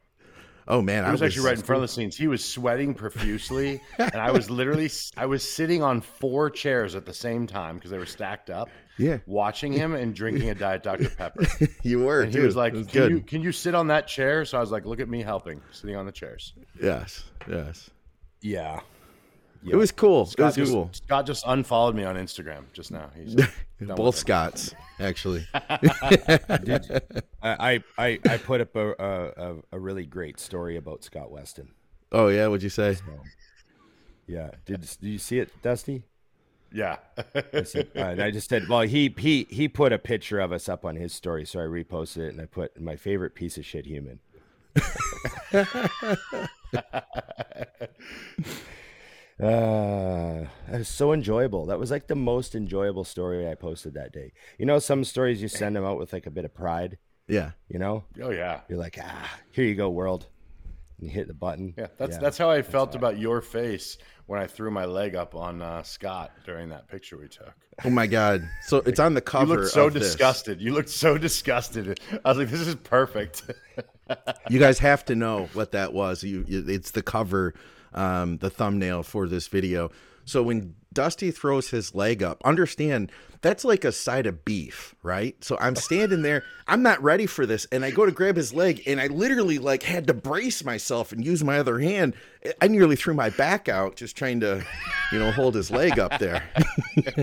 Oh 0.68 0.82
man, 0.82 1.06
I 1.06 1.12
was 1.12 1.22
actually 1.22 1.46
right 1.46 1.56
in 1.58 1.64
front 1.64 1.78
of 1.84 1.88
the 1.90 1.94
scenes. 1.94 2.18
He 2.18 2.28
was 2.28 2.44
sweating 2.44 2.96
profusely, 2.96 3.82
and 3.98 4.16
I 4.16 4.32
was 4.32 4.50
literally 4.50 4.90
I 5.16 5.26
was 5.28 5.50
sitting 5.50 5.84
on 5.84 6.02
four 6.02 6.50
chairs 6.50 6.96
at 6.96 7.06
the 7.06 7.14
same 7.14 7.48
time 7.48 7.76
because 7.76 7.92
they 7.92 7.98
were 7.98 8.06
stacked 8.06 8.50
up. 8.50 8.68
Yeah. 8.98 9.18
watching 9.26 9.74
him 9.74 9.94
and 9.94 10.16
drinking 10.16 10.50
a 10.50 10.56
diet 10.56 10.84
Dr 10.84 11.10
Pepper. 11.10 11.46
You 11.84 12.00
were. 12.00 12.22
And 12.22 12.32
he 12.32 12.40
too. 12.40 12.46
was 12.46 12.56
like, 12.56 12.74
was 12.74 12.88
"Can 12.88 13.02
good. 13.02 13.12
you 13.12 13.20
can 13.22 13.42
you 13.42 13.52
sit 13.52 13.76
on 13.76 13.88
that 13.88 14.08
chair?" 14.08 14.46
So 14.46 14.58
I 14.58 14.62
was 14.62 14.72
like, 14.72 14.86
"Look 14.86 15.00
at 15.00 15.10
me 15.10 15.22
helping, 15.22 15.62
sitting 15.72 15.96
on 15.96 16.06
the 16.06 16.12
chairs." 16.12 16.54
Yes, 16.82 17.26
yes. 17.48 17.90
Yeah. 18.42 18.80
It 19.68 19.76
was 19.76 19.92
cool. 19.92 20.30
It 20.38 20.40
was 20.44 20.56
just, 20.56 20.72
cool. 20.72 20.90
Scott 20.94 21.26
just 21.26 21.44
unfollowed 21.48 21.96
me 21.96 22.04
on 22.04 22.16
Instagram 22.16 22.66
just 22.74 22.92
now. 22.92 23.10
He's 23.16 23.34
done 23.36 23.96
Both 23.96 24.16
Scotts 24.16 24.76
actually. 25.00 25.48
I, 25.54 27.20
I, 27.42 27.84
I, 27.98 28.20
I 28.30 28.38
put 28.38 28.62
up 28.62 28.76
a, 28.76 28.92
a, 28.92 29.56
a 29.72 29.80
really 29.80 30.06
great 30.06 30.40
story 30.40 30.78
about 30.78 31.04
Scott 31.04 31.32
Weston. 31.32 31.70
Oh 32.12 32.28
yeah, 32.28 32.48
what'd 32.48 32.64
you 32.64 32.70
say? 32.70 32.98
Yeah. 34.28 34.52
Did, 34.66 34.82
did 34.82 35.02
you 35.02 35.18
see 35.18 35.40
it, 35.40 35.52
Dusty? 35.62 36.04
Yeah. 36.76 36.98
I 37.54 37.64
said- 37.64 37.90
uh, 37.96 38.16
I 38.20 38.32
just 38.32 38.50
said, 38.50 38.68
well, 38.68 38.82
he 38.82 39.14
he 39.18 39.48
he 39.50 39.70
put 39.70 39.94
a 39.94 39.98
picture 39.98 40.42
of 40.42 40.52
us 40.52 40.68
up 40.68 40.84
on 40.84 40.98
his 40.98 41.14
story, 41.14 41.46
so 41.46 41.60
I 41.62 41.64
reposted 41.64 42.18
it 42.18 42.34
and 42.34 42.42
I 42.42 42.46
put 42.46 42.80
my 42.80 42.98
favorite 42.98 43.34
piece 43.34 43.58
of 43.58 43.66
shit 43.66 43.86
human. 43.86 44.20
uh, 44.76 44.82
that 49.40 50.50
was 50.70 50.90
so 50.90 51.14
enjoyable. 51.14 51.66
That 51.68 51.80
was 51.80 51.92
like 51.92 52.08
the 52.08 52.16
most 52.16 52.56
enjoyable 52.56 53.06
story 53.06 53.50
I 53.50 53.56
posted 53.56 53.94
that 53.94 54.12
day. 54.12 54.34
You 54.60 54.66
know, 54.66 54.80
some 54.80 55.06
stories 55.06 55.42
you 55.42 55.48
send 55.48 55.78
them 55.78 55.86
out 55.86 55.98
with 55.98 56.12
like 56.12 56.26
a 56.26 56.32
bit 56.32 56.44
of 56.44 56.54
pride. 56.54 56.98
Yeah. 57.30 57.52
You 57.70 57.80
know, 57.80 58.04
oh 58.22 58.32
yeah. 58.32 58.62
you're 58.68 58.78
like, 58.78 59.00
ah, 59.02 59.40
here 59.52 59.64
you 59.64 59.76
go, 59.76 59.90
world. 59.90 60.28
And 60.98 61.08
you 61.08 61.14
hit 61.14 61.28
the 61.28 61.34
button. 61.34 61.74
Yeah, 61.78 61.88
that's 61.98 62.18
that's 62.18 62.38
how 62.38 62.50
I 62.50 62.62
felt 62.62 62.96
about 62.96 63.18
your 63.18 63.42
face 63.42 63.98
when 64.28 64.40
I 64.40 64.48
threw 64.48 64.72
my 64.72 64.86
leg 64.86 65.16
up 65.16 65.36
on 65.36 65.62
uh, 65.62 65.84
Scott 65.84 66.32
during 66.46 66.70
that 66.70 66.88
picture 66.88 67.18
we 67.18 67.28
took. 67.28 67.54
Oh 67.84 67.90
my 67.90 68.08
god. 68.08 68.48
So 68.64 68.78
it's 68.86 69.00
on 69.00 69.14
the 69.14 69.22
cover. 69.22 69.54
You 69.56 69.60
looked 69.62 69.74
so 69.74 69.88
of 69.88 69.94
this. 69.94 70.04
disgusted. 70.04 70.62
You 70.62 70.74
looked 70.74 70.90
so 70.90 71.18
disgusted. 71.18 72.00
I 72.24 72.30
was 72.30 72.38
like, 72.38 72.50
"This 72.50 72.62
is 72.62 72.76
perfect." 72.76 73.44
You 74.52 74.60
guys 74.60 74.78
have 74.80 75.04
to 75.06 75.16
know 75.16 75.50
what 75.54 75.72
that 75.72 75.92
was. 75.92 76.24
You, 76.24 76.46
you 76.48 76.64
it's 76.68 76.92
the 76.92 77.02
cover, 77.02 77.56
um, 77.96 78.38
the 78.38 78.52
thumbnail 78.52 79.02
for 79.02 79.28
this 79.28 79.48
video. 79.48 79.90
So 80.26 80.44
when 80.44 80.76
Dusty 80.96 81.30
throws 81.30 81.70
his 81.70 81.94
leg 81.94 82.24
up, 82.24 82.42
understand 82.44 83.12
that's 83.46 83.64
like 83.64 83.86
a 83.86 83.92
side 83.92 84.26
of 84.26 84.44
beef, 84.44 84.96
right? 85.04 85.36
So 85.44 85.56
I'm 85.60 85.76
standing 85.76 86.24
there, 86.24 86.44
I'm 86.68 86.82
not 86.82 87.04
ready 87.04 87.28
for 87.28 87.46
this, 87.46 87.68
and 87.72 87.86
I 87.86 87.92
go 87.92 88.04
to 88.04 88.12
grab 88.12 88.36
his 88.36 88.56
leg, 88.56 88.82
and 88.88 89.00
I 89.00 89.06
literally 89.06 89.60
like 89.60 89.84
had 89.84 90.08
to 90.08 90.16
brace 90.16 90.64
myself 90.64 91.12
and 91.12 91.24
use 91.24 91.44
my 91.44 91.60
other 91.60 91.78
hand. 91.78 92.16
I 92.60 92.68
nearly 92.68 92.96
threw 92.96 93.14
my 93.14 93.30
back 93.30 93.70
out 93.70 93.98
just 93.98 94.18
trying 94.18 94.40
to, 94.40 94.66
you 95.12 95.20
know, 95.20 95.30
hold 95.30 95.54
his 95.54 95.70
leg 95.70 96.00
up 96.00 96.18
there. 96.18 96.44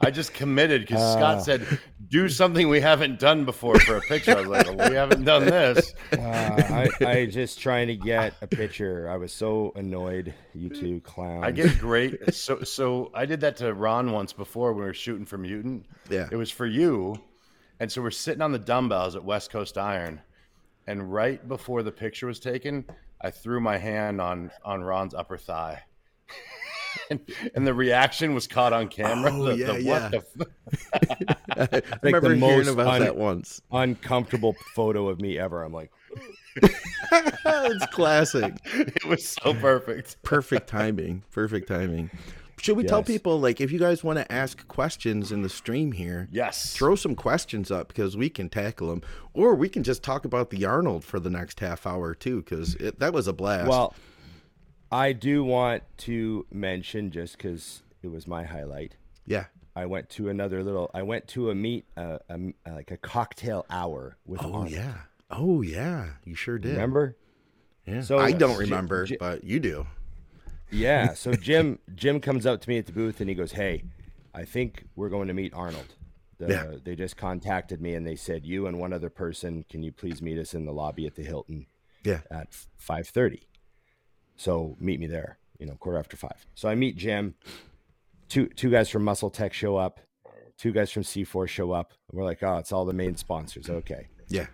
I 0.00 0.10
just 0.10 0.34
committed 0.34 0.82
because 0.82 1.12
Scott 1.12 1.36
ah. 1.36 1.40
said, 1.40 1.78
"Do 2.08 2.28
something 2.28 2.68
we 2.68 2.80
haven't 2.80 3.18
done 3.18 3.44
before 3.44 3.78
for 3.80 3.96
a 3.96 4.00
picture." 4.00 4.32
I 4.36 4.40
was 4.40 4.46
like, 4.48 4.66
well, 4.66 4.88
"We 4.90 4.96
haven't 4.96 5.24
done 5.24 5.44
this." 5.44 5.92
Uh, 6.14 6.88
I, 7.00 7.04
I 7.04 7.26
just 7.26 7.58
trying 7.58 7.88
to 7.88 7.96
get 7.96 8.34
a 8.40 8.46
picture. 8.46 9.08
I 9.10 9.16
was 9.16 9.32
so 9.32 9.72
annoyed, 9.74 10.32
you 10.54 10.68
two 10.68 11.00
clowns. 11.00 11.44
I 11.44 11.50
get 11.50 11.78
great. 11.78 12.32
So, 12.34 12.62
so 12.62 13.10
I 13.14 13.26
did 13.26 13.40
that 13.40 13.56
to 13.58 13.74
Ron 13.74 14.12
once 14.12 14.32
before 14.32 14.72
when 14.72 14.82
we 14.82 14.86
were 14.86 14.94
shooting 14.94 15.26
for 15.26 15.36
Mutant. 15.38 15.86
Yeah. 16.08 16.28
it 16.30 16.36
was 16.36 16.50
for 16.50 16.66
you, 16.66 17.16
and 17.80 17.90
so 17.90 18.00
we're 18.00 18.10
sitting 18.10 18.42
on 18.42 18.52
the 18.52 18.58
dumbbells 18.58 19.16
at 19.16 19.24
West 19.24 19.50
Coast 19.50 19.76
Iron, 19.76 20.20
and 20.86 21.12
right 21.12 21.46
before 21.46 21.82
the 21.82 21.92
picture 21.92 22.26
was 22.26 22.38
taken, 22.38 22.84
I 23.20 23.30
threw 23.30 23.60
my 23.60 23.76
hand 23.78 24.20
on 24.20 24.50
on 24.64 24.82
Ron's 24.82 25.14
upper 25.14 25.36
thigh. 25.36 25.82
And, 27.10 27.20
and 27.54 27.66
the 27.66 27.74
reaction 27.74 28.34
was 28.34 28.46
caught 28.46 28.72
on 28.72 28.88
camera. 28.88 29.30
Oh, 29.32 29.44
the, 29.44 29.56
yeah, 29.56 29.66
the, 29.66 29.82
yeah. 29.82 30.10
What 30.10 30.10
the 30.10 30.46
f- 31.58 31.82
I 31.84 31.96
remember 32.02 32.28
the 32.30 32.36
hearing 32.46 32.68
about 32.68 32.86
un- 32.86 33.00
that 33.02 33.16
once. 33.16 33.60
uncomfortable 33.70 34.54
photo 34.74 35.08
of 35.08 35.20
me 35.20 35.38
ever. 35.38 35.62
I'm 35.62 35.72
like, 35.72 35.90
it's 37.12 37.86
classic. 37.86 38.54
it 38.64 39.04
was 39.04 39.26
so 39.28 39.54
perfect. 39.54 40.16
perfect 40.22 40.68
timing 40.68 41.22
perfect 41.30 41.68
timing 41.68 42.10
should 42.60 42.76
we 42.76 42.84
tell 42.84 43.02
people 43.02 43.40
like 43.40 43.60
if 43.60 43.70
you 43.72 43.78
guys 43.78 44.02
want 44.04 44.18
to 44.18 44.32
ask 44.32 44.66
questions 44.68 45.32
in 45.32 45.42
the 45.42 45.48
stream 45.48 45.92
here 45.92 46.28
Yes. 46.30 46.72
throw 46.72 46.94
some 46.94 47.14
questions 47.16 47.70
up 47.70 47.88
because 47.88 48.16
we 48.16 48.30
can 48.30 48.48
tackle 48.48 48.88
them 48.88 49.02
or 49.34 49.54
we 49.54 49.68
can 49.68 49.82
just 49.82 50.02
talk 50.02 50.24
about 50.24 50.50
the 50.50 50.64
arnold 50.64 51.04
for 51.04 51.18
the 51.20 51.28
next 51.30 51.60
half 51.60 51.86
hour 51.86 52.14
too 52.14 52.40
because 52.42 52.76
that 52.98 53.12
was 53.12 53.26
a 53.26 53.32
blast 53.32 53.68
well, 53.68 53.94
I 54.92 55.12
do 55.12 55.42
want 55.44 55.82
to 55.98 56.46
mention 56.52 57.10
just 57.10 57.36
because 57.36 57.82
it 58.02 58.08
was 58.10 58.26
my 58.26 58.44
highlight. 58.44 58.96
yeah 59.26 59.46
I 59.76 59.86
went 59.86 60.08
to 60.10 60.28
another 60.28 60.62
little. 60.62 60.88
I 60.94 61.02
went 61.02 61.26
to 61.28 61.50
a 61.50 61.54
meet, 61.54 61.84
uh, 61.96 62.18
a, 62.28 62.38
like 62.70 62.92
a 62.92 62.96
cocktail 62.96 63.66
hour 63.68 64.16
with. 64.24 64.40
oh 64.42 64.52
Arnold. 64.52 64.70
yeah 64.70 64.94
oh 65.30 65.62
yeah 65.62 66.10
you 66.24 66.34
sure 66.36 66.58
did 66.58 66.72
Remember? 66.72 67.16
yeah 67.86 68.02
So- 68.02 68.18
i 68.18 68.30
don't 68.30 68.52
J- 68.54 68.58
remember 68.60 69.06
but 69.18 69.42
you 69.42 69.58
do 69.58 69.86
Yeah. 70.70 71.14
So 71.22 71.32
Jim 71.34 71.78
Jim 71.94 72.20
comes 72.20 72.46
up 72.46 72.60
to 72.60 72.68
me 72.68 72.78
at 72.78 72.86
the 72.86 72.92
booth 72.92 73.20
and 73.20 73.28
he 73.28 73.34
goes, 73.34 73.52
"Hey, 73.52 73.82
I 74.34 74.44
think 74.44 74.84
we're 74.96 75.08
going 75.10 75.28
to 75.28 75.34
meet 75.34 75.52
Arnold." 75.54 75.94
The, 76.38 76.48
Yeah. 76.48 76.66
They 76.84 76.94
just 76.96 77.16
contacted 77.16 77.80
me 77.80 77.94
and 77.94 78.06
they 78.06 78.16
said, 78.16 78.44
"You 78.46 78.66
and 78.66 78.78
one 78.78 78.92
other 78.92 79.10
person, 79.10 79.64
can 79.70 79.82
you 79.82 79.92
please 79.92 80.20
meet 80.22 80.38
us 80.38 80.52
in 80.54 80.64
the 80.66 80.72
lobby 80.72 81.06
at 81.06 81.14
the 81.16 81.22
Hilton 81.22 81.66
Yeah. 82.04 82.20
at 82.30 82.48
five 82.76 83.08
thirty? 83.08 83.42
So 84.36 84.76
meet 84.80 85.00
me 85.00 85.06
there. 85.06 85.38
You 85.58 85.66
know, 85.66 85.74
quarter 85.74 85.98
after 85.98 86.16
five. 86.16 86.46
So 86.54 86.68
I 86.68 86.74
meet 86.74 86.96
Jim. 86.96 87.34
Two 88.28 88.46
two 88.48 88.70
guys 88.70 88.88
from 88.88 89.04
Muscle 89.04 89.30
Tech 89.30 89.52
show 89.52 89.76
up. 89.76 90.00
Two 90.56 90.72
guys 90.72 90.90
from 90.90 91.02
C4 91.02 91.48
show 91.48 91.72
up. 91.72 91.92
And 92.10 92.18
we're 92.18 92.24
like, 92.24 92.42
oh, 92.42 92.56
it's 92.58 92.70
all 92.72 92.84
the 92.84 92.92
main 92.92 93.16
sponsors. 93.16 93.68
Okay. 93.68 94.08
Yeah. 94.28 94.46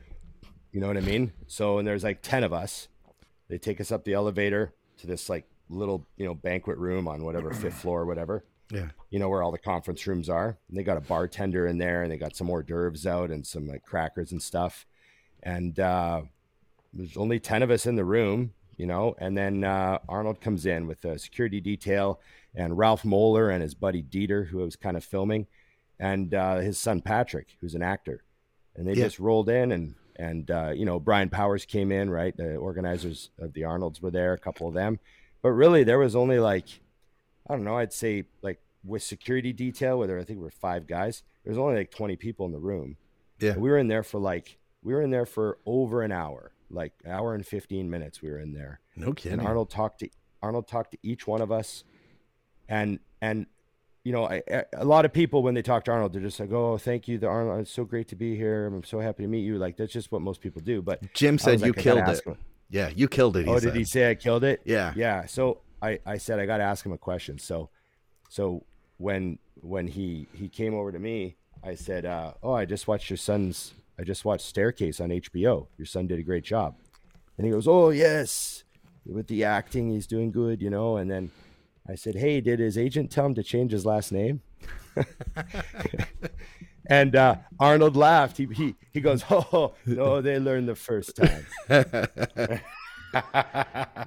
You 0.73 0.81
know 0.81 0.87
what 0.87 0.97
I 0.97 1.01
mean? 1.01 1.33
So, 1.47 1.79
and 1.79 1.87
there's 1.87 2.03
like 2.05 2.23
10 2.23 2.43
of 2.43 2.53
us. 2.55 2.89
They 3.49 3.59
take 3.59 3.81
us 3.83 3.93
up 3.93 4.05
the 4.05 4.15
elevator 4.15 4.73
to 4.99 5.07
this 5.07 5.29
like 5.29 5.45
little, 5.69 6.07
you 6.17 6.25
know, 6.25 6.35
banquet 6.35 6.79
room 6.79 7.07
on 7.07 7.23
whatever 7.23 7.53
fifth 7.53 7.75
floor 7.75 8.01
or 8.03 8.07
whatever, 8.07 8.45
Yeah. 8.73 8.89
you 9.11 9.19
know, 9.19 9.29
where 9.29 9.43
all 9.43 9.53
the 9.53 9.59
conference 9.59 10.07
rooms 10.07 10.31
are. 10.31 10.57
And 10.69 10.79
they 10.79 10.83
got 10.85 10.97
a 10.97 11.01
bartender 11.03 11.67
in 11.67 11.77
there 11.77 12.03
and 12.03 12.11
they 12.11 12.17
got 12.17 12.35
some 12.35 12.49
hors 12.49 12.63
d'oeuvres 12.63 13.07
out 13.07 13.31
and 13.31 13.47
some 13.47 13.67
like 13.69 13.83
crackers 13.83 14.33
and 14.33 14.41
stuff. 14.43 14.87
And 15.43 15.79
uh, 15.79 16.23
there's 16.95 17.17
only 17.19 17.41
10 17.41 17.63
of 17.63 17.71
us 17.71 17.85
in 17.87 17.97
the 17.97 18.05
room, 18.07 18.53
you 18.81 18.87
know, 18.87 19.15
and 19.19 19.37
then 19.37 19.63
uh, 19.63 19.99
Arnold 20.09 20.41
comes 20.41 20.65
in 20.65 20.87
with 20.87 21.05
a 21.05 21.19
security 21.19 21.61
detail 21.61 22.21
and 22.55 22.79
Ralph 22.79 23.05
Moeller 23.05 23.51
and 23.51 23.63
his 23.63 23.75
buddy 23.75 24.03
Dieter, 24.03 24.49
who 24.49 24.59
was 24.59 24.75
kind 24.77 24.97
of 24.97 25.05
filming, 25.05 25.47
and 25.99 26.33
uh, 26.35 26.57
his 26.59 26.79
son 26.79 27.01
Patrick, 27.03 27.49
who's 27.61 27.75
an 27.75 27.83
actor. 27.83 28.23
And 28.75 28.87
they 28.89 28.95
Yeah. 28.95 29.05
just 29.05 29.19
rolled 29.19 29.49
in 29.51 29.71
and 29.73 29.95
and 30.17 30.51
uh, 30.51 30.71
you 30.75 30.85
know 30.87 30.99
Brian 30.99 31.29
Powers 31.31 31.65
came 31.67 31.93
in, 31.93 32.09
right? 32.11 32.35
The 32.37 32.57
organizers 32.57 33.31
of 33.39 33.53
the 33.53 33.65
Arnolds 33.65 34.01
were 34.03 34.11
there, 34.11 34.33
a 34.33 34.39
couple 34.39 34.67
of 34.69 34.75
them, 34.75 34.99
but 35.43 35.51
really 35.51 35.85
there 35.85 35.99
was 35.99 36.17
only 36.17 36.39
like 36.39 36.67
I 37.49 37.55
don't 37.55 37.65
know, 37.65 37.77
I'd 37.79 37.93
say 37.93 38.25
like 38.43 38.61
with 38.85 39.03
security 39.03 39.53
detail, 39.53 39.99
whether 39.99 40.19
I 40.19 40.25
think 40.25 40.39
we're 40.41 40.51
five 40.51 40.87
guys, 40.87 41.23
there 41.45 41.51
was 41.51 41.59
only 41.59 41.77
like 41.77 41.91
twenty 41.91 42.17
people 42.17 42.47
in 42.47 42.53
the 42.53 42.59
room. 42.73 42.97
Yeah. 43.41 43.53
And 43.53 43.63
we 43.63 43.69
were 43.71 43.79
in 43.79 43.89
there 43.89 44.03
for 44.03 44.19
like 44.19 44.59
we 44.83 44.95
were 44.95 45.03
in 45.03 45.11
there 45.11 45.27
for 45.27 45.59
over 45.67 46.03
an 46.03 46.13
hour, 46.13 46.53
like 46.71 46.93
hour 47.07 47.35
and 47.35 47.47
fifteen 47.47 47.91
minutes. 47.91 48.23
We 48.23 48.31
were 48.31 48.39
in 48.39 48.53
there, 48.53 48.81
No 48.97 49.13
kidding. 49.13 49.39
and 49.39 49.47
Arnold 49.47 49.71
talked 49.71 50.01
to 50.01 50.09
Arnold 50.43 50.69
talked 50.69 50.93
to 50.93 50.99
each 51.03 51.27
one 51.27 51.41
of 51.41 51.51
us, 51.53 51.85
and 52.69 52.99
and 53.21 53.47
you 54.05 54.13
know 54.13 54.27
I, 54.27 54.43
a 54.73 54.85
lot 54.85 55.05
of 55.05 55.13
people 55.13 55.43
when 55.43 55.55
they 55.55 55.63
talk 55.63 55.85
to 55.85 55.91
Arnold, 55.93 56.13
they're 56.13 56.23
just 56.23 56.41
like, 56.41 56.53
"Oh, 56.53 56.79
thank 56.79 57.09
you, 57.09 57.19
the 57.19 57.27
Arnold. 57.27 57.61
It's 57.61 57.71
so 57.71 57.85
great 57.85 58.09
to 58.09 58.17
be 58.17 58.37
here. 58.37 58.67
I'm 58.67 58.85
so 58.85 59.01
happy 59.01 59.23
to 59.25 59.29
meet 59.29 59.41
you." 59.43 59.59
Like 59.59 59.77
that's 59.77 59.93
just 59.93 60.13
what 60.13 60.23
most 60.23 60.41
people 60.41 60.63
do. 60.63 60.81
But 60.83 61.13
Jim 61.15 61.39
said 61.39 61.61
was 61.61 61.63
you 61.63 61.73
killed 61.75 62.09
it. 62.09 62.25
him. 62.25 62.37
Yeah, 62.71 62.91
you 62.95 63.09
killed 63.09 63.37
it. 63.37 63.47
He 63.47 63.51
oh, 63.51 63.59
said. 63.59 63.73
did 63.73 63.79
he 63.79 63.85
say 63.85 64.11
I 64.11 64.15
killed 64.15 64.45
it? 64.45 64.63
Yeah. 64.65 64.93
Yeah. 64.95 65.27
So 65.27 65.61
I, 65.83 65.99
I 66.07 66.19
said 66.19 66.39
I 66.39 66.47
got 66.47 66.59
to 66.59 66.65
ask 66.65 66.87
him 66.87 66.93
a 66.93 66.99
question. 66.99 67.39
So, 67.39 67.71
so 68.29 68.65
when 68.99 69.39
when 69.61 69.89
he 69.89 70.29
he 70.33 70.49
came 70.49 70.75
over 70.75 70.93
to 70.93 70.99
me, 70.99 71.37
I 71.63 71.75
said, 71.75 72.07
uh, 72.07 72.35
"Oh, 72.43 72.53
I 72.53 72.65
just 72.65 72.87
watched 72.87 73.11
your 73.11 73.17
son's. 73.17 73.75
I 74.01 74.05
just 74.05 74.25
watched 74.25 74.47
Staircase 74.47 74.99
on 75.01 75.11
HBO. 75.11 75.67
Your 75.77 75.85
son 75.87 76.07
did 76.07 76.19
a 76.19 76.23
great 76.23 76.45
job." 76.45 76.77
And 77.37 77.47
he 77.47 77.53
goes, 77.53 77.69
"Oh 77.69 77.91
yes, 77.91 78.65
with 79.05 79.27
the 79.27 79.45
acting, 79.45 79.91
he's 79.91 80.07
doing 80.07 80.31
good, 80.31 80.63
you 80.63 80.71
know." 80.71 80.97
And 80.97 81.11
then 81.11 81.31
I 81.89 81.95
said, 81.97 82.15
"Hey, 82.15 82.41
did 82.41 82.59
his 82.61 82.79
agent 82.79 83.11
tell 83.11 83.27
him 83.27 83.35
to 83.35 83.43
change 83.43 83.73
his 83.73 83.85
last 83.85 84.11
name?" 84.13 84.41
and 86.87 87.15
uh, 87.17 87.37
Arnold 87.59 87.97
laughed. 87.97 88.37
He, 88.39 88.47
he 88.47 88.75
he 88.93 89.01
goes, 89.01 89.23
"Oh 89.31 89.75
no, 89.87 90.21
they 90.21 90.39
learned 90.39 90.69
the 90.69 90.75
first 90.75 91.17
time." 91.17 91.47
it 91.69 92.61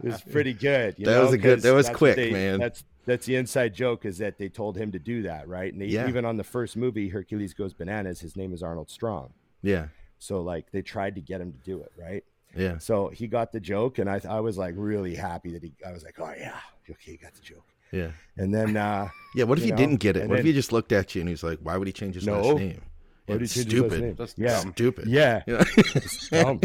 was 0.04 0.22
pretty 0.32 0.54
good. 0.54 0.96
You 0.98 1.06
That 1.06 1.14
know, 1.16 1.22
was 1.26 1.34
a 1.34 1.38
good- 1.38 1.62
that 1.62 1.74
was 1.74 1.90
quick, 1.90 2.16
they- 2.16 2.32
man. 2.32 2.60
That's 2.60 2.84
that's 3.06 3.26
the 3.26 3.36
inside 3.36 3.74
joke 3.74 4.06
is 4.06 4.18
that 4.20 4.38
they 4.38 4.48
told 4.48 4.78
him 4.78 4.92
to 4.94 5.00
do 5.00 5.24
that, 5.24 5.48
right? 5.50 5.72
And 5.74 5.82
they, 5.82 5.88
Yeah. 5.88 6.08
even 6.08 6.24
on 6.24 6.38
the 6.38 6.44
first 6.46 6.78
movie, 6.78 7.10
Hercules 7.10 7.54
Goes 7.54 7.74
Bananas, 7.74 8.22
his 8.22 8.38
name 8.38 8.54
is 8.54 8.64
Arnold 8.64 8.90
Strong. 8.90 9.34
Yeah. 9.64 9.88
So 10.20 10.42
like 10.42 10.72
they 10.72 10.82
tried 10.84 11.16
to 11.16 11.22
get 11.22 11.42
him 11.42 11.52
to 11.54 11.58
do 11.60 11.82
it, 11.82 11.92
right? 11.98 12.24
Yeah. 12.56 12.78
So 12.78 13.08
he 13.10 13.26
got 13.28 13.52
the 13.52 13.60
joke, 13.60 13.98
and 13.98 14.08
I 14.10 14.22
I 14.30 14.40
was 14.42 14.58
like 14.58 14.76
really 14.78 15.16
happy 15.16 15.52
that 15.54 15.64
he. 15.64 15.74
I 15.86 15.92
was 15.92 16.04
like, 16.04 16.20
oh 16.20 16.32
yeah, 16.38 16.56
okay, 16.90 17.12
he 17.14 17.18
got 17.18 17.34
the 17.34 17.42
joke. 17.42 17.64
Yeah. 17.92 18.12
And 18.38 18.54
then 18.54 18.78
uh, 18.78 19.10
Yeah. 19.36 19.46
What 19.46 19.58
if 19.58 19.64
he 19.66 19.72
know, 19.72 19.78
didn't 19.78 20.00
get 20.00 20.16
it? 20.18 20.30
What 20.30 20.40
if 20.40 20.46
he 20.46 20.54
just 20.54 20.72
looked 20.72 20.92
at 20.92 21.16
you 21.16 21.22
and 21.22 21.30
he's 21.30 21.44
like, 21.44 21.60
"Why 21.62 21.78
would 21.78 21.88
he 21.88 21.94
change 21.94 22.16
his 22.16 22.26
No. 22.28 22.42
last 22.42 22.58
name?" 22.60 22.82
Why 23.26 23.36
would 23.36 23.42
he 23.42 23.46
It's 23.46 23.54
change 23.54 23.72
his 23.72 23.82
last 23.82 23.92
stupid. 23.94 24.18
That's 24.18 24.36
Yeah. 24.38 24.60
Stupid. 24.72 25.08
yeah, 25.08 25.44
Yeah. 26.32 26.56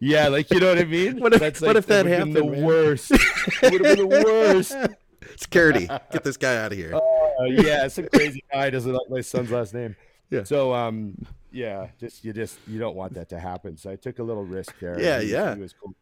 yeah, 0.00 0.28
like 0.28 0.50
you 0.50 0.60
know 0.60 0.68
what 0.68 0.78
I 0.78 0.84
mean. 0.84 1.18
What 1.20 1.32
if- 1.34 1.40
That's 1.40 1.60
what 1.60 1.76
if 1.76 1.86
that 1.86 2.04
would've 2.04 2.18
happened, 2.18 2.36
The 2.36 2.44
man? 2.44 2.62
worst. 2.62 3.10
it 3.12 3.72
would 3.72 3.84
have 3.84 3.96
been 3.96 4.08
the 4.08 4.24
worst. 4.24 4.76
Security, 5.36 5.86
get 5.86 6.22
this 6.24 6.36
guy 6.36 6.56
out 6.56 6.72
of 6.72 6.78
here. 6.78 6.94
Uh, 6.94 7.44
yeah, 7.44 7.88
some 7.88 8.08
crazy 8.12 8.42
guy 8.52 8.68
doesn't 8.70 8.92
like 8.92 9.08
my 9.08 9.20
son's 9.22 9.50
last 9.50 9.72
name. 9.74 9.96
Yeah. 10.30 10.44
So 10.44 10.74
um, 10.74 11.14
yeah, 11.52 11.88
just 11.98 12.24
you 12.24 12.32
just 12.32 12.58
you 12.66 12.78
don't 12.78 12.96
want 12.96 13.14
that 13.14 13.28
to 13.30 13.38
happen. 13.38 13.76
So 13.76 13.90
I 13.90 13.96
took 13.96 14.18
a 14.18 14.22
little 14.22 14.44
risk 14.44 14.74
there. 14.80 15.00
Yeah, 15.00 15.20
He 15.20 15.32
yeah. 15.32 15.54
he 15.54 15.60
was 15.60 15.72
cool. 15.72 15.94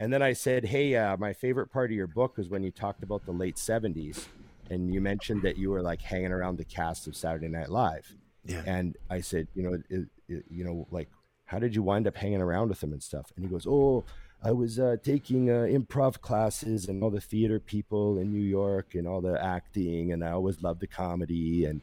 And 0.00 0.12
then 0.12 0.22
I 0.22 0.32
said, 0.32 0.66
hey, 0.66 0.96
uh, 0.96 1.16
my 1.16 1.32
favorite 1.32 1.68
part 1.68 1.90
of 1.90 1.96
your 1.96 2.08
book 2.08 2.36
was 2.36 2.48
when 2.48 2.64
you 2.64 2.70
talked 2.70 3.02
about 3.02 3.24
the 3.26 3.32
late 3.32 3.56
'70s, 3.56 4.26
and 4.68 4.92
you 4.92 5.00
mentioned 5.00 5.42
that 5.42 5.56
you 5.56 5.70
were 5.70 5.82
like 5.82 6.02
hanging 6.02 6.32
around 6.32 6.58
the 6.58 6.64
cast 6.64 7.06
of 7.06 7.16
Saturday 7.16 7.48
Night 7.48 7.70
Live. 7.70 8.16
Yeah. 8.44 8.62
And 8.66 8.96
I 9.08 9.20
said, 9.20 9.48
you 9.54 9.62
know, 9.62 9.78
it, 9.88 10.08
it, 10.28 10.44
you 10.50 10.64
know, 10.64 10.86
like, 10.90 11.08
how 11.46 11.58
did 11.58 11.74
you 11.74 11.82
wind 11.82 12.06
up 12.06 12.16
hanging 12.16 12.42
around 12.42 12.68
with 12.68 12.80
them 12.80 12.92
and 12.92 13.02
stuff? 13.02 13.32
And 13.36 13.44
he 13.44 13.50
goes, 13.50 13.66
oh, 13.66 14.04
I 14.42 14.52
was 14.52 14.78
uh, 14.78 14.96
taking 15.02 15.48
uh, 15.48 15.62
improv 15.64 16.20
classes 16.20 16.86
and 16.86 17.02
all 17.02 17.10
the 17.10 17.20
theater 17.20 17.58
people 17.58 18.18
in 18.18 18.30
New 18.30 18.42
York 18.42 18.94
and 18.94 19.08
all 19.08 19.22
the 19.22 19.42
acting, 19.42 20.12
and 20.12 20.22
I 20.22 20.32
always 20.32 20.62
loved 20.62 20.80
the 20.80 20.86
comedy 20.86 21.64
and 21.64 21.80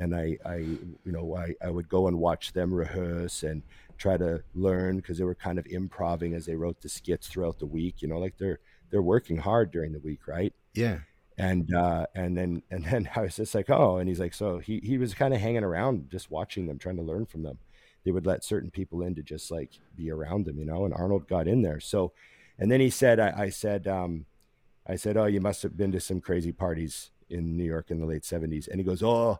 and 0.00 0.16
I, 0.16 0.38
I 0.44 0.56
you 0.56 0.88
know, 1.06 1.36
I, 1.36 1.54
I 1.64 1.70
would 1.70 1.88
go 1.88 2.08
and 2.08 2.18
watch 2.18 2.52
them 2.54 2.74
rehearse 2.74 3.44
and 3.44 3.62
try 3.98 4.16
to 4.18 4.42
learn 4.54 4.96
because 4.96 5.18
they 5.18 5.24
were 5.24 5.36
kind 5.36 5.58
of 5.58 5.66
improving 5.68 6.34
as 6.34 6.46
they 6.46 6.56
wrote 6.56 6.80
the 6.82 6.88
skits 6.88 7.28
throughout 7.28 7.60
the 7.60 7.66
week. 7.66 8.02
You 8.02 8.08
know, 8.08 8.18
like 8.18 8.38
they're 8.38 8.60
they're 8.90 9.02
working 9.02 9.38
hard 9.38 9.70
during 9.70 9.92
the 9.92 10.00
week, 10.00 10.26
right? 10.26 10.54
Yeah. 10.74 11.00
and 11.38 11.72
uh 11.74 12.06
and 12.14 12.36
then 12.36 12.62
and 12.70 12.84
then 12.84 13.08
i 13.16 13.22
was 13.22 13.36
just 13.36 13.54
like 13.54 13.70
oh 13.70 13.98
and 13.98 14.08
he's 14.08 14.20
like 14.20 14.34
so 14.34 14.58
he 14.58 14.80
he 14.82 14.98
was 14.98 15.14
kind 15.14 15.32
of 15.34 15.40
hanging 15.40 15.64
around 15.64 16.10
just 16.10 16.30
watching 16.30 16.66
them 16.66 16.78
trying 16.78 16.96
to 16.96 17.02
learn 17.02 17.26
from 17.26 17.42
them 17.42 17.58
they 18.04 18.10
would 18.10 18.26
let 18.26 18.44
certain 18.44 18.70
people 18.70 19.02
in 19.02 19.14
to 19.14 19.22
just 19.22 19.50
like 19.50 19.70
be 19.96 20.10
around 20.10 20.44
them 20.46 20.58
you 20.58 20.64
know 20.64 20.84
and 20.84 20.94
arnold 20.94 21.28
got 21.28 21.48
in 21.48 21.62
there 21.62 21.80
so 21.80 22.12
and 22.58 22.70
then 22.70 22.80
he 22.80 22.90
said 22.90 23.20
i, 23.20 23.32
I 23.44 23.48
said 23.50 23.86
um 23.88 24.26
i 24.86 24.96
said 24.96 25.16
oh 25.16 25.26
you 25.26 25.40
must 25.40 25.62
have 25.62 25.76
been 25.76 25.92
to 25.92 26.00
some 26.00 26.20
crazy 26.20 26.52
parties 26.52 27.10
in 27.28 27.56
new 27.56 27.64
york 27.64 27.90
in 27.90 28.00
the 28.00 28.06
late 28.06 28.24
70s 28.24 28.68
and 28.68 28.78
he 28.80 28.84
goes 28.84 29.02
oh 29.02 29.38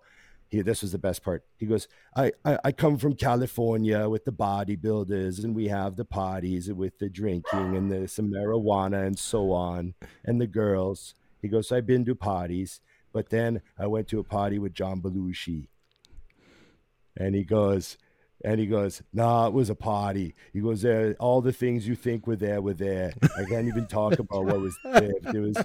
he, 0.51 0.63
this 0.63 0.83
was 0.83 0.93
the 0.93 0.99
best 0.99 1.23
part. 1.23 1.45
He 1.57 1.67
goes, 1.67 1.89
I, 2.15 2.33
I, 2.45 2.59
I 2.65 2.73
come 2.73 2.99
from 2.99 3.15
California 3.15 4.09
with 4.09 4.25
the 4.25 4.33
bodybuilders, 4.33 5.43
and 5.45 5.55
we 5.55 5.69
have 5.69 5.97
the 5.97 6.05
parties 6.05 6.73
with 6.73 6.99
the 6.99 7.09
drinking 7.09 7.77
and 7.77 7.91
the 7.91 8.09
some 8.09 8.33
marijuana 8.33 9.07
and 9.07 9.19
so 9.19 9.53
on, 9.53 9.95
and 10.25 10.41
the 10.41 10.47
girls. 10.47 11.15
He 11.41 11.49
goes, 11.49 11.73
I've 11.73 11.87
been 11.87 12.05
to 12.05 12.15
parties, 12.15 12.81
but 13.13 13.31
then 13.31 13.63
I 13.79 13.87
went 13.87 14.09
to 14.09 14.19
a 14.19 14.25
party 14.25 14.59
with 14.59 14.75
John 14.75 15.01
Belushi. 15.01 15.69
And 17.17 17.35
he 17.35 17.45
goes, 17.45 17.97
and 18.45 18.59
he 18.59 18.67
goes, 18.67 19.03
nah, 19.13 19.47
it 19.47 19.53
was 19.53 19.69
a 19.69 19.75
party. 19.75 20.35
He 20.53 20.61
goes, 20.61 20.83
there, 20.83 21.15
all 21.19 21.41
the 21.43 21.53
things 21.53 21.87
you 21.87 21.95
think 21.95 22.27
were 22.27 22.37
there 22.37 22.61
were 22.61 22.75
there. 22.75 23.13
I 23.37 23.45
can't 23.45 23.69
even 23.69 23.87
talk 23.87 24.19
about 24.19 24.47
what 24.47 24.61
was 24.61 24.77
there. 24.85 25.13
It 25.35 25.41
was, 25.41 25.57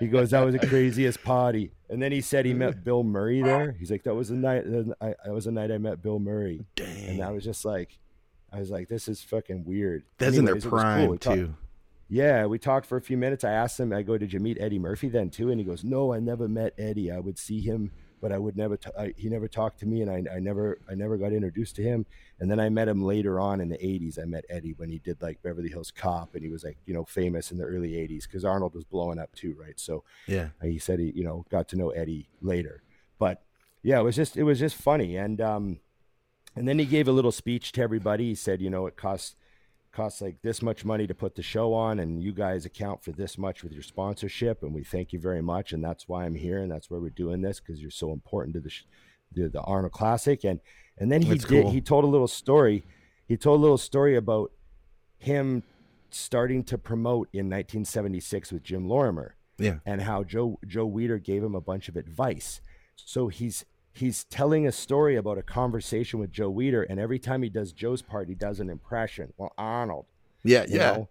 he 0.00 0.06
goes, 0.08 0.30
that 0.30 0.40
was 0.40 0.54
the 0.54 0.66
craziest 0.66 1.22
party. 1.22 1.72
And 1.88 2.00
then 2.02 2.12
he 2.12 2.20
said 2.20 2.44
he 2.46 2.54
met 2.54 2.84
Bill 2.84 3.02
Murray 3.02 3.42
there. 3.42 3.72
He's 3.78 3.90
like, 3.90 4.04
that 4.04 4.14
was 4.14 4.28
the 4.28 4.36
night, 4.36 4.64
I, 5.00 5.14
that 5.24 5.32
was 5.32 5.44
the 5.44 5.52
night 5.52 5.70
I 5.70 5.78
met 5.78 6.02
Bill 6.02 6.18
Murray. 6.18 6.64
And 6.78 7.22
I 7.22 7.30
was 7.30 7.44
just 7.44 7.64
like, 7.64 7.98
I 8.52 8.58
was 8.58 8.70
like, 8.70 8.88
this 8.88 9.08
is 9.08 9.22
fucking 9.22 9.64
weird. 9.64 10.04
That's 10.18 10.36
in 10.36 10.44
their 10.44 10.54
Anyways, 10.54 10.64
was 10.64 10.70
cool. 10.70 10.80
prime 10.80 11.18
talked- 11.18 11.36
too. 11.36 11.54
yeah, 12.08 12.46
we 12.46 12.58
talked 12.58 12.86
for 12.86 12.96
a 12.96 13.00
few 13.02 13.16
minutes. 13.16 13.44
I 13.44 13.52
asked 13.52 13.78
him, 13.78 13.92
I 13.92 14.02
go, 14.02 14.18
did 14.18 14.32
you 14.32 14.40
meet 14.40 14.58
Eddie 14.60 14.78
Murphy 14.78 15.08
then 15.08 15.30
too? 15.30 15.50
And 15.50 15.60
he 15.60 15.64
goes, 15.64 15.84
no, 15.84 16.12
I 16.12 16.18
never 16.20 16.48
met 16.48 16.74
Eddie. 16.78 17.10
I 17.12 17.18
would 17.20 17.38
see 17.38 17.60
him, 17.60 17.90
but 18.20 18.32
I 18.32 18.38
would 18.38 18.56
never, 18.56 18.76
t- 18.76 18.90
I, 18.98 19.14
he 19.16 19.28
never 19.28 19.48
talked 19.48 19.80
to 19.80 19.86
me 19.86 20.02
and 20.02 20.10
I, 20.10 20.36
I 20.36 20.38
never, 20.40 20.78
I 20.90 20.94
never 20.94 21.16
got 21.16 21.32
introduced 21.32 21.76
to 21.76 21.82
him. 21.82 22.04
And 22.38 22.50
then 22.50 22.60
I 22.60 22.68
met 22.68 22.88
him 22.88 23.02
later 23.02 23.40
on 23.40 23.60
in 23.60 23.68
the 23.68 23.78
80s. 23.78 24.18
I 24.20 24.24
met 24.24 24.44
Eddie 24.48 24.74
when 24.76 24.90
he 24.90 24.98
did 24.98 25.20
like 25.22 25.42
Beverly 25.42 25.68
Hills 25.68 25.90
Cop 25.90 26.34
and 26.34 26.42
he 26.44 26.50
was 26.50 26.64
like, 26.64 26.76
you 26.86 26.94
know, 26.94 27.04
famous 27.04 27.50
in 27.50 27.58
the 27.58 27.64
early 27.64 27.92
80s 27.92 28.24
because 28.24 28.44
Arnold 28.44 28.74
was 28.74 28.84
blowing 28.84 29.18
up 29.18 29.34
too, 29.34 29.56
right? 29.58 29.78
So 29.80 30.04
Yeah. 30.26 30.48
he 30.62 30.78
said 30.78 30.98
he, 30.98 31.12
you 31.14 31.24
know, 31.24 31.44
got 31.50 31.68
to 31.68 31.76
know 31.76 31.90
Eddie 31.90 32.28
later. 32.40 32.82
But 33.18 33.42
yeah, 33.82 34.00
it 34.00 34.02
was 34.02 34.16
just, 34.16 34.36
it 34.36 34.42
was 34.44 34.58
just 34.58 34.76
funny. 34.76 35.16
And, 35.16 35.40
um, 35.40 35.80
and 36.56 36.66
then 36.68 36.78
he 36.78 36.84
gave 36.84 37.08
a 37.08 37.12
little 37.12 37.32
speech 37.32 37.72
to 37.72 37.80
everybody. 37.82 38.26
He 38.28 38.34
said, 38.34 38.60
you 38.60 38.70
know, 38.70 38.86
it 38.86 38.96
costs 38.96 39.36
costs 39.92 40.20
like 40.20 40.40
this 40.42 40.62
much 40.62 40.84
money 40.84 41.06
to 41.06 41.14
put 41.14 41.34
the 41.34 41.42
show 41.42 41.74
on 41.74 41.98
and 41.98 42.22
you 42.22 42.32
guys 42.32 42.64
account 42.64 43.02
for 43.02 43.12
this 43.12 43.36
much 43.36 43.62
with 43.64 43.72
your 43.72 43.82
sponsorship 43.82 44.62
and 44.62 44.72
we 44.74 44.84
thank 44.84 45.12
you 45.12 45.18
very 45.18 45.42
much 45.42 45.72
and 45.72 45.82
that's 45.82 46.06
why 46.08 46.24
i'm 46.24 46.34
here 46.34 46.58
and 46.58 46.70
that's 46.70 46.88
why 46.90 46.96
we're 46.98 47.10
doing 47.10 47.40
this 47.42 47.58
because 47.60 47.80
you're 47.82 47.90
so 47.90 48.12
important 48.12 48.54
to 48.54 48.60
the, 48.60 48.70
sh- 48.70 48.84
the 49.32 49.48
the 49.48 49.60
arnold 49.62 49.92
classic 49.92 50.44
and 50.44 50.60
and 50.98 51.10
then 51.10 51.22
he 51.22 51.30
That's 51.30 51.44
did 51.44 51.62
cool. 51.64 51.72
he 51.72 51.80
told 51.80 52.04
a 52.04 52.06
little 52.08 52.28
story 52.28 52.84
he 53.26 53.36
told 53.36 53.58
a 53.58 53.62
little 53.62 53.78
story 53.78 54.16
about 54.16 54.52
him 55.18 55.62
starting 56.10 56.62
to 56.64 56.78
promote 56.78 57.28
in 57.32 57.46
1976 57.46 58.52
with 58.52 58.62
jim 58.62 58.88
lorimer 58.88 59.34
Yeah. 59.58 59.78
and 59.84 60.02
how 60.02 60.22
Joe 60.24 60.58
Joe 60.66 60.88
Weider 60.88 61.22
gave 61.22 61.42
him 61.42 61.54
a 61.54 61.60
bunch 61.60 61.88
of 61.88 61.96
advice. 61.96 62.60
So 62.96 63.28
he's 63.28 63.64
he's 63.92 64.24
telling 64.24 64.66
a 64.66 64.72
story 64.72 65.16
about 65.16 65.38
a 65.38 65.42
conversation 65.42 66.18
with 66.20 66.30
Joe 66.32 66.52
Weider, 66.52 66.84
and 66.88 66.98
every 67.00 67.18
time 67.18 67.42
he 67.42 67.48
does 67.48 67.72
Joe's 67.72 68.02
part, 68.02 68.28
he 68.28 68.34
does 68.34 68.60
an 68.60 68.68
impression. 68.70 69.32
Well, 69.36 69.52
Arnold, 69.58 70.06
Yeah, 70.44 70.64
yeah. 70.68 70.78
know? 70.92 71.08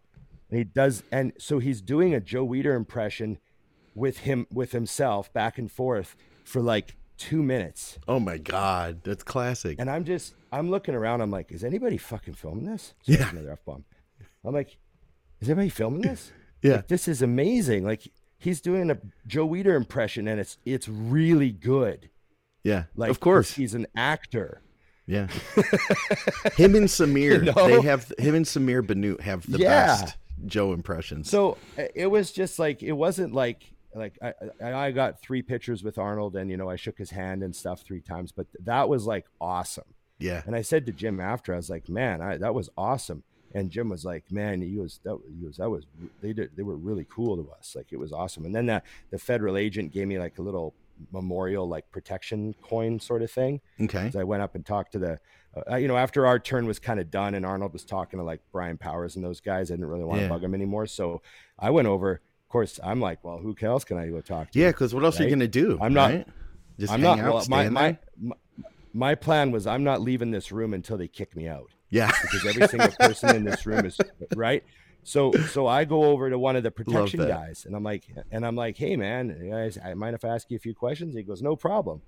And 0.49 0.57
he 0.57 0.63
does, 0.63 1.03
and 1.11 1.33
so 1.37 1.59
he's 1.59 1.81
doing 1.81 2.13
a 2.13 2.19
Joe 2.19 2.45
Weider 2.47 2.75
impression 2.75 3.37
with 3.95 4.19
him 4.19 4.47
with 4.51 4.71
himself 4.71 5.31
back 5.33 5.57
and 5.57 5.71
forth 5.71 6.15
for 6.43 6.61
like 6.61 6.95
two 7.17 7.43
minutes. 7.43 7.99
Oh 8.07 8.19
my 8.19 8.37
god, 8.37 9.01
that's 9.03 9.23
classic. 9.23 9.75
And 9.79 9.89
I'm 9.89 10.05
just, 10.05 10.33
I'm 10.51 10.69
looking 10.71 10.95
around. 10.95 11.21
I'm 11.21 11.31
like, 11.31 11.51
is 11.51 11.63
anybody 11.63 11.97
fucking 11.97 12.35
filming 12.35 12.65
this? 12.65 12.93
Sorry, 13.03 13.17
Yeah. 13.19 13.29
Another 13.29 13.51
F 13.51 13.65
bomb. 13.65 13.83
I'm 14.45 14.53
like, 14.53 14.77
is 15.41 15.49
anybody 15.49 15.69
filming 15.69 16.01
this? 16.01 16.31
Yeah. 16.61 16.75
Like, 16.77 16.87
this 16.89 17.07
is 17.07 17.21
amazing. 17.21 17.85
Like 17.85 18.11
he's 18.37 18.59
doing 18.59 18.91
a 18.91 18.97
Joe 19.25 19.47
Weider 19.47 19.77
impression 19.77 20.27
and 20.27 20.41
it's, 20.41 20.57
it's 20.65 20.89
really 20.89 21.51
good. 21.51 22.09
Yeah, 22.63 22.85
Like, 22.95 23.09
of 23.09 23.19
course. 23.19 23.53
he's 23.53 23.73
an 23.73 23.87
actor. 23.95 24.61
Yeah. 25.05 25.27
him 26.55 26.75
and 26.75 26.87
Samir, 26.87 27.39
You 27.45 27.51
know? 27.53 27.67
they 27.67 27.81
have 27.81 28.11
him 28.17 28.35
and 28.35 28.45
Samir 28.45 28.85
Bannout 28.85 29.21
have 29.21 29.49
the 29.49 29.57
Yeah. 29.59 29.69
best 30.01 30.17
Joe 30.45 30.73
impressions. 30.73 31.29
So 31.29 31.57
uh, 31.77 31.83
it 31.95 32.07
was 32.07 32.31
just 32.31 32.59
like, 32.59 32.83
it 32.83 32.91
wasn't 32.93 33.33
like, 33.33 33.63
like 33.95 34.17
I, 34.21 34.33
I 34.63 34.73
I 34.87 34.91
got 34.91 35.19
three 35.21 35.41
pictures 35.41 35.83
with 35.83 35.97
Arnold 35.97 36.35
and, 36.35 36.51
you 36.51 36.57
know, 36.57 36.69
I 36.69 36.75
shook 36.75 36.97
his 36.97 37.09
hand 37.09 37.41
and 37.43 37.55
stuff 37.55 37.81
three 37.81 38.01
times, 38.01 38.31
but 38.31 38.45
that 38.65 38.87
was 38.87 39.05
like 39.07 39.25
awesome. 39.41 39.95
yeah. 40.19 40.43
And 40.45 40.55
I 40.55 40.61
said 40.61 40.85
to 40.85 40.91
Jim 40.91 41.19
after, 41.19 41.53
I 41.53 41.57
was 41.57 41.69
like, 41.71 41.89
"Man, 41.89 42.21
I, 42.21 42.37
that 42.37 42.53
was 42.53 42.69
awesome." 42.77 43.23
And 43.55 43.71
Jim 43.71 43.89
was 43.89 44.05
like, 44.05 44.31
"Man, 44.31 44.61
he 44.61 44.77
was 44.77 44.99
that 45.05 45.17
he 45.39 45.43
was 45.45 45.57
that 45.57 45.69
was 45.71 45.85
they 46.21 46.33
did 46.33 46.51
they 46.55 46.61
were 46.61 46.75
really 46.75 47.07
cool 47.09 47.35
to 47.43 47.49
us. 47.57 47.73
Like 47.75 47.87
it 47.91 47.97
was 47.97 48.13
awesome." 48.13 48.45
And 48.45 48.53
then 48.53 48.67
the 48.67 48.83
the 49.09 49.17
federal 49.17 49.57
agent 49.57 49.91
gave 49.91 50.07
me 50.07 50.19
like 50.19 50.37
a 50.37 50.43
little 50.43 50.75
memorial 51.11 51.67
like 51.67 51.89
protection 51.91 52.53
coin 52.61 52.99
sort 52.99 53.21
of 53.21 53.31
thing. 53.31 53.61
Okay. 53.81 54.09
So 54.11 54.19
I 54.19 54.23
went 54.23 54.41
up 54.43 54.55
and 54.55 54.65
talked 54.65 54.91
to 54.93 54.99
the, 54.99 55.19
uh, 55.71 55.75
you 55.77 55.87
know, 55.87 55.97
after 55.97 56.25
our 56.27 56.39
turn 56.39 56.65
was 56.65 56.79
kind 56.79 56.99
of 56.99 57.09
done 57.09 57.35
and 57.35 57.45
Arnold 57.45 57.73
was 57.73 57.83
talking 57.85 58.19
to 58.19 58.23
like 58.25 58.41
Brian 58.51 58.77
Powers 58.77 59.15
and 59.15 59.23
those 59.25 59.39
guys, 59.41 59.71
I 59.71 59.75
didn't 59.75 59.87
really 59.89 60.03
want 60.03 60.19
to 60.19 60.23
Yeah. 60.23 60.29
bug 60.29 60.43
him 60.43 60.53
anymore. 60.53 60.85
So 60.85 61.21
I 61.57 61.69
went 61.69 61.87
over. 61.87 62.11
Of 62.13 62.49
course, 62.51 62.79
I'm 62.83 62.99
like, 62.99 63.23
well, 63.23 63.37
who 63.37 63.55
else 63.61 63.83
can 63.83 63.97
I 63.97 64.07
go 64.09 64.21
talk 64.21 64.51
to? 64.51 64.59
Yeah, 64.59 64.69
because 64.69 64.93
what 64.95 65.03
else 65.03 65.19
are 65.19 65.23
you 65.23 65.29
gonna 65.29 65.47
do? 65.47 65.77
I'm 65.81 65.93
not- 65.93 66.09
right? 66.11 66.27
Just 66.79 66.93
I'm 66.93 67.01
not. 67.01 67.19
out, 67.19 67.33
Well, 67.33 67.45
my 67.49 67.69
my, 67.69 67.97
my 68.17 68.35
my 68.93 69.15
plan 69.15 69.51
was 69.51 69.67
I'm 69.67 69.83
not 69.83 70.01
leaving 70.01 70.31
this 70.31 70.51
room 70.51 70.73
until 70.73 70.97
they 70.97 71.07
kick 71.07 71.35
me 71.35 71.47
out. 71.47 71.69
Yeah. 71.89 72.11
because 72.21 72.45
every 72.45 72.67
single 72.67 72.91
person 72.99 73.35
in 73.35 73.43
this 73.43 73.65
room 73.65 73.85
is 73.85 73.97
right. 74.35 74.63
So 75.09 75.31
so 75.31 75.65
I 75.65 75.85
go 75.85 76.03
over 76.03 76.29
to 76.29 76.37
one 76.37 76.55
of 76.55 76.61
the 76.61 76.69
protection 76.69 77.27
guys 77.27 77.65
and 77.65 77.75
I'm 77.75 77.81
like 77.81 78.03
and 78.31 78.45
I'm 78.45 78.55
like, 78.55 78.77
hey 78.77 78.95
man, 78.95 79.49
guys, 79.49 79.75
I 79.83 79.95
mind 79.95 80.13
if 80.13 80.23
I 80.23 80.27
ask 80.27 80.51
you 80.51 80.55
a 80.55 80.59
few 80.59 80.75
questions? 80.75 81.15
He 81.15 81.23
goes, 81.23 81.41
no 81.41 81.55
problem. 81.55 82.03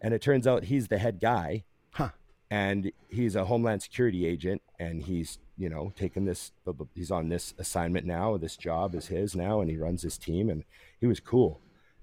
And 0.00 0.12
it 0.12 0.22
turns 0.22 0.44
out 0.44 0.64
he's 0.64 0.88
the 0.88 0.98
head 0.98 1.20
guy. 1.20 1.62
Huh. 1.92 2.08
And 2.50 2.90
he's 3.08 3.36
a 3.36 3.44
homeland 3.44 3.84
security 3.84 4.26
agent 4.26 4.60
and 4.80 5.04
he's, 5.04 5.38
you 5.56 5.68
know, 5.68 5.92
taking 5.94 6.24
this 6.24 6.50
he's 6.96 7.12
on 7.12 7.28
this 7.28 7.54
assignment 7.58 8.06
now, 8.06 8.36
this 8.36 8.56
job 8.56 8.96
is 8.96 9.06
his 9.06 9.36
now 9.36 9.60
and 9.60 9.70
he 9.70 9.76
runs 9.76 10.02
his 10.02 10.18
team 10.18 10.50
and 10.50 10.64
he 10.98 11.06
was 11.06 11.20
cool. 11.20 11.60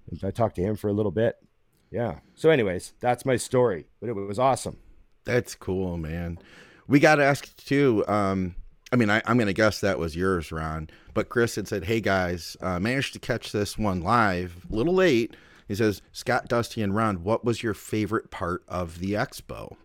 And 0.09 0.23
I 0.23 0.31
talked 0.31 0.55
to 0.55 0.61
him 0.61 0.77
for 0.77 0.87
a 0.87 0.93
little 0.93 1.11
bit. 1.11 1.35
Yeah. 1.91 2.19
So 2.35 2.49
anyways, 2.49 2.93
that's 3.01 3.25
my 3.25 3.35
story. 3.35 3.87
But 3.99 4.07
it 4.07 4.13
was 4.13 4.39
awesome. 4.39 4.77
That's 5.25 5.53
cool, 5.53 5.97
man. 5.97 6.39
We 6.87 7.01
got 7.01 7.19
asked 7.19 7.67
too. 7.67 8.05
Um, 8.07 8.55
I 8.91 8.95
mean, 8.95 9.09
I, 9.09 9.21
I'm 9.25 9.37
going 9.37 9.47
to 9.47 9.53
guess 9.53 9.81
that 9.81 9.99
was 9.99 10.15
yours, 10.15 10.51
Ron. 10.51 10.89
But 11.13 11.29
Chris 11.29 11.55
had 11.55 11.67
said, 11.67 11.85
"Hey 11.85 12.01
guys, 12.01 12.57
uh, 12.61 12.79
managed 12.79 13.13
to 13.13 13.19
catch 13.19 13.51
this 13.51 13.77
one 13.77 14.01
live, 14.01 14.65
a 14.71 14.75
little 14.75 14.95
late." 14.95 15.35
He 15.67 15.75
says, 15.75 16.01
"Scott, 16.11 16.47
Dusty, 16.47 16.81
and 16.81 16.95
Ron, 16.95 17.23
what 17.23 17.45
was 17.45 17.61
your 17.61 17.73
favorite 17.73 18.31
part 18.31 18.63
of 18.67 18.99
the 18.99 19.13
expo?" 19.13 19.75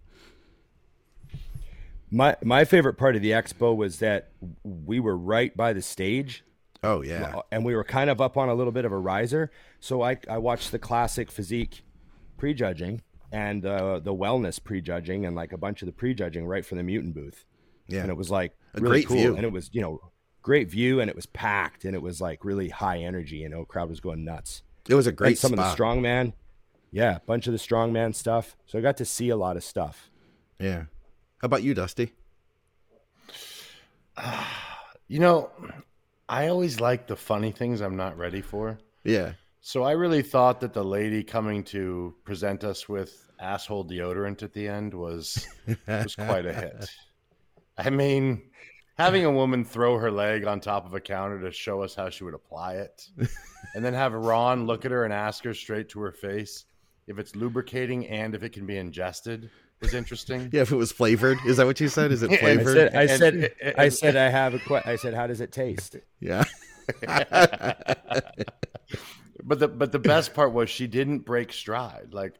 My 2.10 2.36
my 2.42 2.64
favorite 2.64 2.94
part 2.94 3.16
of 3.16 3.22
the 3.22 3.32
expo 3.32 3.76
was 3.76 3.98
that 3.98 4.30
we 4.62 5.00
were 5.00 5.16
right 5.16 5.54
by 5.56 5.72
the 5.72 5.82
stage 5.82 6.44
Oh 6.84 7.00
yeah, 7.00 7.40
and 7.50 7.64
we 7.64 7.74
were 7.74 7.82
kind 7.82 8.10
of 8.10 8.20
up 8.20 8.36
on 8.36 8.50
a 8.50 8.54
little 8.54 8.72
bit 8.72 8.84
of 8.84 8.92
a 8.92 8.98
riser. 8.98 9.50
So 9.80 10.02
I 10.02 10.18
I 10.28 10.36
watched 10.36 10.70
the 10.70 10.78
classic 10.78 11.30
physique 11.30 11.82
prejudging 12.36 13.00
and 13.32 13.64
uh, 13.64 14.00
the 14.00 14.14
wellness 14.14 14.62
prejudging 14.62 15.24
and 15.24 15.34
like 15.34 15.52
a 15.52 15.56
bunch 15.56 15.80
of 15.80 15.86
the 15.86 15.92
prejudging 15.92 16.46
right 16.46 16.64
from 16.64 16.76
the 16.76 16.84
mutant 16.84 17.14
booth. 17.14 17.46
Yeah. 17.88 18.00
And 18.02 18.10
it 18.10 18.16
was 18.16 18.30
like 18.30 18.52
A 18.74 18.80
really 18.80 18.98
great 19.02 19.06
cool 19.08 19.16
view. 19.16 19.36
and 19.36 19.44
it 19.44 19.52
was, 19.52 19.70
you 19.72 19.80
know, 19.80 20.00
great 20.42 20.68
view 20.70 21.00
and 21.00 21.08
it 21.08 21.16
was 21.16 21.26
packed 21.26 21.84
and 21.84 21.94
it 21.94 22.02
was 22.02 22.20
like 22.20 22.44
really 22.44 22.68
high 22.68 22.98
energy, 22.98 23.36
you 23.36 23.48
know, 23.48 23.64
crowd 23.64 23.88
was 23.88 24.00
going 24.00 24.24
nuts. 24.24 24.62
It 24.88 24.94
was 24.94 25.06
a 25.06 25.10
Like 25.10 25.16
great 25.16 25.38
some 25.38 25.52
spot. 25.52 25.66
of 25.72 25.76
the 25.76 25.82
strongman. 25.82 26.32
Yeah, 26.90 27.16
a 27.16 27.20
bunch 27.20 27.46
of 27.46 27.52
the 27.52 27.58
strongman 27.58 28.14
stuff. 28.14 28.56
So 28.66 28.78
I 28.78 28.82
got 28.82 28.96
to 28.98 29.04
see 29.04 29.28
a 29.30 29.36
lot 29.36 29.56
of 29.56 29.64
stuff. 29.64 30.10
yeah. 30.58 30.84
How 31.38 31.46
about 31.46 31.62
you, 31.62 31.74
Dusty? 31.74 32.12
You 35.08 35.18
know, 35.18 35.50
I 36.30 36.48
always 36.48 36.80
like 36.80 37.06
the 37.06 37.14
funny 37.16 37.52
things 37.52 37.82
I'm 37.82 37.96
not 37.96 38.16
ready 38.16 38.40
for. 38.40 38.78
Yeah, 39.04 39.32
So 39.60 39.82
I 39.82 39.92
really 39.92 40.22
thought 40.22 40.60
that 40.60 40.72
the 40.72 40.82
lady 40.82 41.22
coming 41.22 41.62
to 41.64 42.14
present 42.24 42.64
us 42.64 42.88
with 42.88 43.30
asshole 43.38 43.84
deodorant 43.84 44.42
at 44.42 44.54
the 44.54 44.66
end 44.66 44.94
was 44.94 45.46
was 45.86 46.14
quite 46.14 46.46
a 46.46 46.52
hit. 46.54 46.88
I 47.78 47.90
mean, 47.90 48.42
having 48.96 49.24
a 49.24 49.30
woman 49.30 49.64
throw 49.64 49.98
her 49.98 50.10
leg 50.10 50.46
on 50.46 50.60
top 50.60 50.86
of 50.86 50.94
a 50.94 51.00
counter 51.00 51.40
to 51.40 51.50
show 51.52 51.82
us 51.82 51.94
how 51.94 52.08
she 52.10 52.24
would 52.24 52.34
apply 52.34 52.74
it, 52.74 53.08
and 53.74 53.84
then 53.84 53.94
have 53.94 54.12
Ron 54.12 54.66
look 54.66 54.84
at 54.84 54.90
her 54.90 55.04
and 55.04 55.12
ask 55.12 55.42
her 55.44 55.54
straight 55.54 55.88
to 55.90 56.00
her 56.00 56.12
face 56.12 56.64
if 57.06 57.18
it's 57.18 57.34
lubricating 57.36 58.06
and 58.08 58.34
if 58.34 58.42
it 58.42 58.52
can 58.52 58.64
be 58.66 58.76
ingested 58.78 59.50
was 59.80 59.92
interesting. 59.92 60.48
yeah. 60.52 60.62
If 60.62 60.72
it 60.72 60.76
was 60.76 60.92
flavored, 60.92 61.36
is 61.44 61.56
that 61.58 61.66
what 61.66 61.78
you 61.80 61.88
said? 61.88 62.12
Is 62.12 62.22
it 62.22 62.30
I 62.30 62.34
I 62.34 62.38
flavored? 62.38 62.74
said, 62.76 62.94
I 62.94 63.06
said, 63.06 63.34
and- 63.60 63.74
I 63.76 63.88
said, 63.90 64.16
I 64.16 64.30
have 64.30 64.54
a 64.54 64.58
question. 64.60 64.90
I 64.90 64.96
said, 64.96 65.12
how 65.14 65.26
does 65.26 65.40
it 65.42 65.52
taste? 65.52 65.96
yeah. 66.20 66.44
But 69.46 69.58
the 69.58 69.68
but 69.68 69.92
the 69.92 69.98
best 69.98 70.32
part 70.32 70.52
was 70.52 70.70
she 70.70 70.86
didn't 70.86 71.18
break 71.20 71.52
stride. 71.52 72.08
Like 72.12 72.34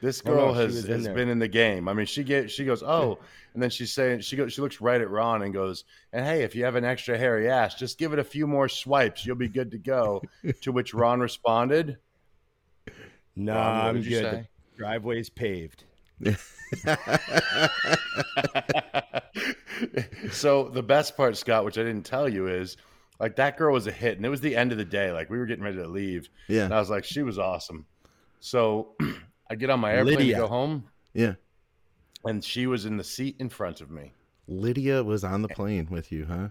this 0.00 0.22
Oh, 0.24 0.30
no, 0.30 0.36
girl 0.36 0.52
has, 0.54 0.84
has 0.86 1.04
there. 1.04 1.14
been 1.14 1.28
in 1.28 1.38
the 1.38 1.48
game. 1.48 1.88
I 1.88 1.92
mean, 1.92 2.06
she 2.06 2.24
get 2.24 2.50
she 2.50 2.64
goes, 2.64 2.82
oh, 2.82 3.18
and 3.54 3.62
then 3.62 3.70
she's 3.70 3.92
saying 3.92 4.20
she 4.20 4.36
goes 4.36 4.52
she 4.52 4.60
looks 4.60 4.80
right 4.80 5.00
at 5.00 5.10
Ron 5.10 5.42
and 5.42 5.52
goes, 5.52 5.84
and 6.12 6.24
hey, 6.24 6.42
if 6.42 6.54
you 6.54 6.64
have 6.64 6.76
an 6.76 6.84
extra 6.84 7.18
hairy 7.18 7.48
ass, 7.50 7.74
just 7.74 7.98
give 7.98 8.12
it 8.12 8.18
a 8.18 8.24
few 8.24 8.46
more 8.46 8.68
swipes, 8.68 9.24
you'll 9.26 9.36
be 9.36 9.48
good 9.48 9.70
to 9.72 9.78
go. 9.78 10.22
to 10.62 10.72
which 10.72 10.94
Ron 10.94 11.20
responded, 11.20 11.98
No, 13.36 13.54
what 13.54 13.60
I'm 13.60 14.02
good. 14.02 14.24
The 14.24 14.46
driveway's 14.76 15.28
paved. 15.30 15.84
so 20.32 20.68
the 20.68 20.82
best 20.82 21.16
part, 21.16 21.36
Scott, 21.36 21.64
which 21.64 21.78
I 21.78 21.82
didn't 21.82 22.04
tell 22.04 22.28
you, 22.28 22.46
is 22.48 22.76
like 23.18 23.36
that 23.36 23.56
girl 23.56 23.72
was 23.72 23.86
a 23.86 23.92
hit, 23.92 24.16
and 24.16 24.24
it 24.26 24.28
was 24.30 24.40
the 24.40 24.56
end 24.56 24.72
of 24.72 24.78
the 24.78 24.84
day. 24.84 25.12
Like 25.12 25.30
we 25.30 25.38
were 25.38 25.46
getting 25.46 25.64
ready 25.64 25.78
to 25.78 25.88
leave, 25.88 26.28
Yeah. 26.48 26.64
and 26.64 26.74
I 26.74 26.78
was 26.78 26.90
like, 26.90 27.04
she 27.04 27.22
was 27.22 27.38
awesome. 27.38 27.86
So 28.40 28.94
I 29.50 29.56
get 29.56 29.68
on 29.68 29.80
my 29.80 29.92
airplane 29.92 30.16
Lydia. 30.18 30.34
to 30.36 30.40
go 30.42 30.46
home, 30.48 30.84
Yeah. 31.12 31.34
and 32.24 32.42
she 32.44 32.66
was 32.66 32.86
in 32.86 32.96
the 32.96 33.04
seat 33.04 33.36
in 33.40 33.48
front 33.48 33.80
of 33.80 33.90
me. 33.90 34.12
Lydia 34.46 35.02
was 35.04 35.24
on 35.24 35.42
the 35.42 35.48
plane 35.48 35.88
with 35.90 36.10
you, 36.12 36.24
huh? 36.26 36.48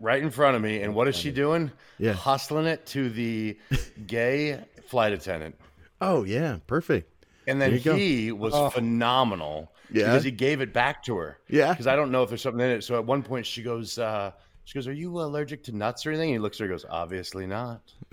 right 0.00 0.22
in 0.22 0.30
front 0.30 0.54
of 0.54 0.62
me. 0.62 0.80
And 0.82 0.94
what 0.94 1.08
is 1.08 1.16
she 1.16 1.32
doing? 1.32 1.72
Yeah. 1.98 2.12
Hustling 2.12 2.66
it 2.66 2.86
to 2.86 3.10
the 3.10 3.58
gay 4.06 4.60
flight 4.86 5.12
attendant. 5.12 5.56
Oh 6.00 6.22
yeah, 6.22 6.58
perfect. 6.68 7.26
And 7.48 7.60
then 7.60 7.72
you 7.72 7.80
go. 7.80 7.96
he 7.96 8.30
was 8.30 8.54
Oh. 8.54 8.70
phenomenal 8.70 9.72
Yeah. 9.90 10.04
because 10.04 10.22
he 10.22 10.30
gave 10.30 10.60
it 10.60 10.72
back 10.72 11.02
to 11.04 11.16
her. 11.16 11.38
Yeah. 11.48 11.70
Because 11.72 11.88
I 11.88 11.96
don't 11.96 12.12
know 12.12 12.22
if 12.22 12.28
there's 12.28 12.42
something 12.42 12.60
in 12.64 12.70
it. 12.70 12.84
So 12.84 12.94
at 12.96 13.04
one 13.06 13.24
point 13.24 13.44
she 13.46 13.62
goes, 13.64 13.98
uh, 13.98 14.30
she 14.64 14.74
goes, 14.78 14.86
Are 14.86 14.92
you 14.92 15.10
allergic 15.20 15.64
to 15.64 15.72
nuts 15.76 16.06
or 16.06 16.10
anything? 16.10 16.28
And 16.28 16.34
he 16.36 16.38
looks 16.38 16.58
at 16.60 16.66
her 16.68 16.72
and 16.72 16.74
goes, 16.80 16.86
Obviously 16.88 17.48
not. 17.48 17.80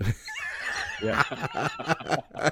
Yeah. 1.02 1.22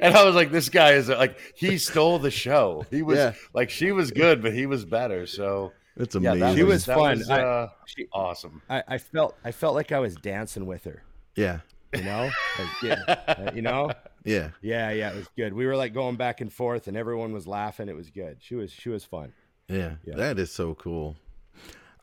and 0.00 0.14
I 0.14 0.24
was 0.24 0.34
like, 0.34 0.50
This 0.50 0.68
guy 0.68 0.92
is 0.92 1.08
like, 1.08 1.38
he 1.54 1.78
stole 1.78 2.18
the 2.18 2.30
show. 2.30 2.84
He 2.90 3.02
was 3.02 3.18
Yeah. 3.18 3.32
like, 3.54 3.70
she 3.70 3.92
was 3.92 4.10
good, 4.10 4.42
but 4.42 4.52
he 4.52 4.66
was 4.66 4.84
better. 4.84 5.26
So 5.26 5.72
That's 5.96 6.14
yeah, 6.14 6.32
amazing. 6.32 6.40
that 6.40 6.56
She 6.56 6.62
was 6.64 6.86
that 6.86 6.96
fun. 6.96 7.18
was, 7.18 7.30
I- 7.30 7.42
uh, 7.42 7.68
She, 7.86 8.06
awesome. 8.12 8.62
I, 8.68 8.82
I 8.88 8.98
felt, 8.98 9.36
I 9.44 9.52
felt 9.52 9.74
like 9.74 9.92
I 9.92 9.98
was 10.00 10.14
dancing 10.16 10.66
with 10.66 10.84
her. 10.84 11.02
yeah. 11.36 11.60
You 11.94 12.04
know, 12.04 12.30
Like, 12.58 12.82
yeah, 12.82 13.02
uh, 13.28 13.50
you 13.54 13.60
know, 13.60 13.90
Yeah. 14.24 14.48
yeah, 14.62 14.92
yeah. 14.92 15.10
It 15.10 15.16
was 15.16 15.28
good. 15.36 15.52
We 15.52 15.66
were 15.66 15.76
like 15.76 15.92
going 15.92 16.16
back 16.16 16.40
and 16.40 16.50
forth, 16.50 16.88
and 16.88 16.96
everyone 16.96 17.34
was 17.34 17.46
laughing. 17.46 17.90
It 17.90 17.94
was 17.94 18.08
good. 18.08 18.38
She 18.40 18.54
was, 18.54 18.72
she 18.72 18.88
was 18.88 19.04
fun. 19.04 19.34
Yeah, 19.68 19.96
Yeah. 20.06 20.14
that 20.16 20.38
is 20.38 20.50
so 20.50 20.74
cool. 20.74 21.16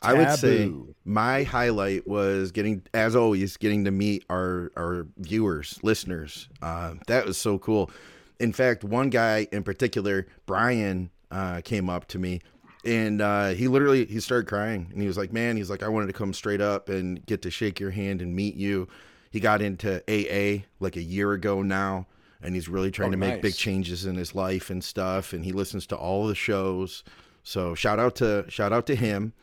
I 0.01 0.13
would 0.13 0.31
say 0.39 0.71
my 1.05 1.43
highlight 1.43 2.07
was 2.07 2.51
getting, 2.51 2.83
as 2.93 3.15
always, 3.15 3.57
getting 3.57 3.85
to 3.85 3.91
meet 3.91 4.23
our 4.29 4.71
our 4.77 5.07
viewers, 5.17 5.79
listeners. 5.83 6.47
Uh, 6.61 6.95
that 7.07 7.25
was 7.25 7.37
so 7.37 7.57
cool. 7.59 7.91
In 8.39 8.53
fact, 8.53 8.83
one 8.83 9.09
guy 9.09 9.47
in 9.51 9.63
particular, 9.63 10.27
Brian, 10.45 11.09
uh, 11.31 11.61
came 11.63 11.89
up 11.89 12.07
to 12.07 12.19
me, 12.19 12.39
and 12.85 13.21
uh, 13.21 13.49
he 13.49 13.67
literally 13.67 14.05
he 14.05 14.19
started 14.21 14.47
crying, 14.47 14.87
and 14.91 15.01
he 15.01 15.07
was 15.07 15.17
like, 15.17 15.33
"Man, 15.33 15.57
he's 15.57 15.69
like, 15.69 15.83
I 15.83 15.89
wanted 15.89 16.07
to 16.07 16.13
come 16.13 16.33
straight 16.33 16.61
up 16.61 16.87
and 16.89 17.25
get 17.25 17.41
to 17.41 17.51
shake 17.51 17.79
your 17.79 17.91
hand 17.91 18.21
and 18.21 18.33
meet 18.35 18.55
you." 18.55 18.87
He 19.31 19.39
got 19.39 19.61
into 19.61 20.01
AA 20.09 20.63
like 20.79 20.95
a 20.95 21.03
year 21.03 21.33
ago 21.33 21.61
now. 21.61 22.07
and 22.41 22.55
he's 22.55 22.69
really 22.69 22.89
trying 22.89 23.09
Oh, 23.09 23.11
to 23.11 23.17
make 23.17 23.41
big 23.41 23.53
changes 23.53 24.05
in 24.05 24.15
his 24.15 24.33
life 24.33 24.69
and 24.69 24.81
stuff. 24.81 25.33
And 25.33 25.43
he 25.43 25.51
listens 25.51 25.85
to 25.87 25.95
all 25.97 26.25
the 26.25 26.33
shows. 26.35 27.03
So 27.43 27.75
shout 27.75 27.99
out 27.99 28.15
to 28.15 28.45
shout 28.47 28.71
out 28.71 28.85
to 28.87 28.95
him. 28.95 29.33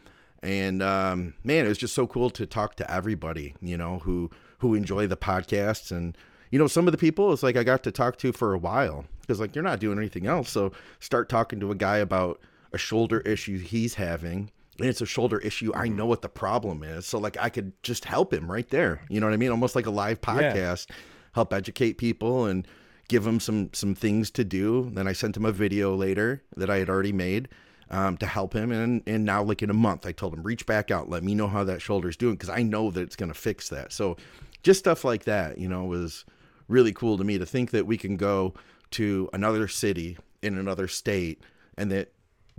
And 0.47 0.81
um, 0.81 1.35
man, 1.43 1.67
it 1.67 1.69
was 1.69 1.77
just 1.77 1.95
so 1.95 2.07
cool 2.07 2.31
to 2.31 2.47
talk 2.47 2.77
to 2.77 2.89
everybody, 2.89 3.57
you 3.61 3.77
know, 3.77 3.99
who 3.99 4.31
who 4.61 4.75
enjoy 4.75 5.09
the 5.09 5.17
podcasts 5.17 5.91
and 5.91 6.17
you 6.53 6.59
know 6.59 6.69
some 6.69 6.87
of 6.87 6.93
the 6.93 6.99
people 6.99 7.33
it's 7.33 7.43
like 7.43 7.57
I 7.57 7.65
got 7.65 7.83
to 7.83 7.91
talk 7.91 8.17
to 8.19 8.33
for 8.33 8.55
a 8.55 8.59
while 8.59 9.05
because 9.21 9.41
like 9.41 9.57
you're 9.57 9.65
not 9.65 9.81
doing 9.81 9.99
anything 9.99 10.29
else. 10.29 10.49
So 10.49 10.71
start 11.01 11.29
talking 11.29 11.59
to 11.59 11.73
a 11.73 11.75
guy 11.75 11.97
about 11.97 12.41
a 12.73 12.79
shoulder 12.79 13.21
issue 13.21 13.59
he's 13.59 13.95
having. 13.95 14.53
And 14.79 14.89
it's 14.89 15.01
a 15.01 15.07
shoulder 15.07 15.39
issue. 15.39 15.73
I 15.75 15.89
know 15.89 16.07
what 16.07 16.23
the 16.23 16.29
problem 16.29 16.85
is. 16.85 17.07
So 17.07 17.19
like 17.19 17.37
I 17.41 17.49
could 17.49 17.73
just 17.83 18.05
help 18.05 18.33
him 18.33 18.49
right 18.49 18.69
there. 18.69 19.01
You 19.09 19.19
know 19.19 19.27
what 19.27 19.35
I 19.35 19.39
mean? 19.39 19.51
Almost 19.51 19.75
like 19.75 19.87
a 19.87 19.91
live 19.91 20.21
podcast. 20.21 20.91
Help 21.33 21.53
educate 21.53 21.99
people 21.99 22.47
and 22.47 22.69
give 23.09 23.25
them 23.25 23.41
some 23.41 23.71
some 23.73 23.97
things 23.97 24.31
to 24.31 24.45
do. 24.45 24.91
Then 24.93 25.09
I 25.09 25.13
sent 25.13 25.37
him 25.37 25.45
a 25.45 25.51
video 25.51 25.97
later 25.97 26.45
that 26.57 26.71
I 26.71 26.77
had 26.79 26.89
already 26.89 27.13
made 27.13 27.49
um, 27.91 28.17
to 28.19 28.27
help 28.27 28.55
him. 28.55 28.73
And 28.73 29.03
and 29.07 29.25
now 29.25 29.43
like 29.43 29.63
in 29.63 29.71
a 29.71 29.75
month, 29.75 30.07
I 30.07 30.13
told 30.13 30.35
him 30.35 30.43
reach 30.43 30.67
back 30.67 30.91
out, 30.91 31.09
let 31.09 31.23
me 31.23 31.35
know 31.35 31.49
how 31.49 31.65
that 31.65 31.83
shoulder's 31.83 32.17
doing 32.17 32.35
because 32.35 32.51
I 32.51 32.63
know 32.63 32.91
that 32.91 33.01
it's 33.03 33.17
going 33.17 33.31
to 33.31 33.39
fix 33.39 33.69
that. 33.71 33.93
So 33.93 34.17
just 34.63 34.81
stuff 34.81 35.05
like 35.05 35.25
that, 35.25 35.59
you 35.59 35.69
know, 35.69 35.85
was 35.85 36.25
really 36.69 36.93
cool 36.93 37.17
to 37.19 37.25
me 37.25 37.39
to 37.39 37.47
think 37.47 37.71
that 37.71 37.87
we 37.87 37.97
can 37.97 38.17
go 38.17 38.55
to 38.93 39.29
another 39.33 39.69
city 39.69 40.19
in 40.43 40.59
another 40.59 40.89
state 40.89 41.43
and 41.77 41.91
that 41.93 42.13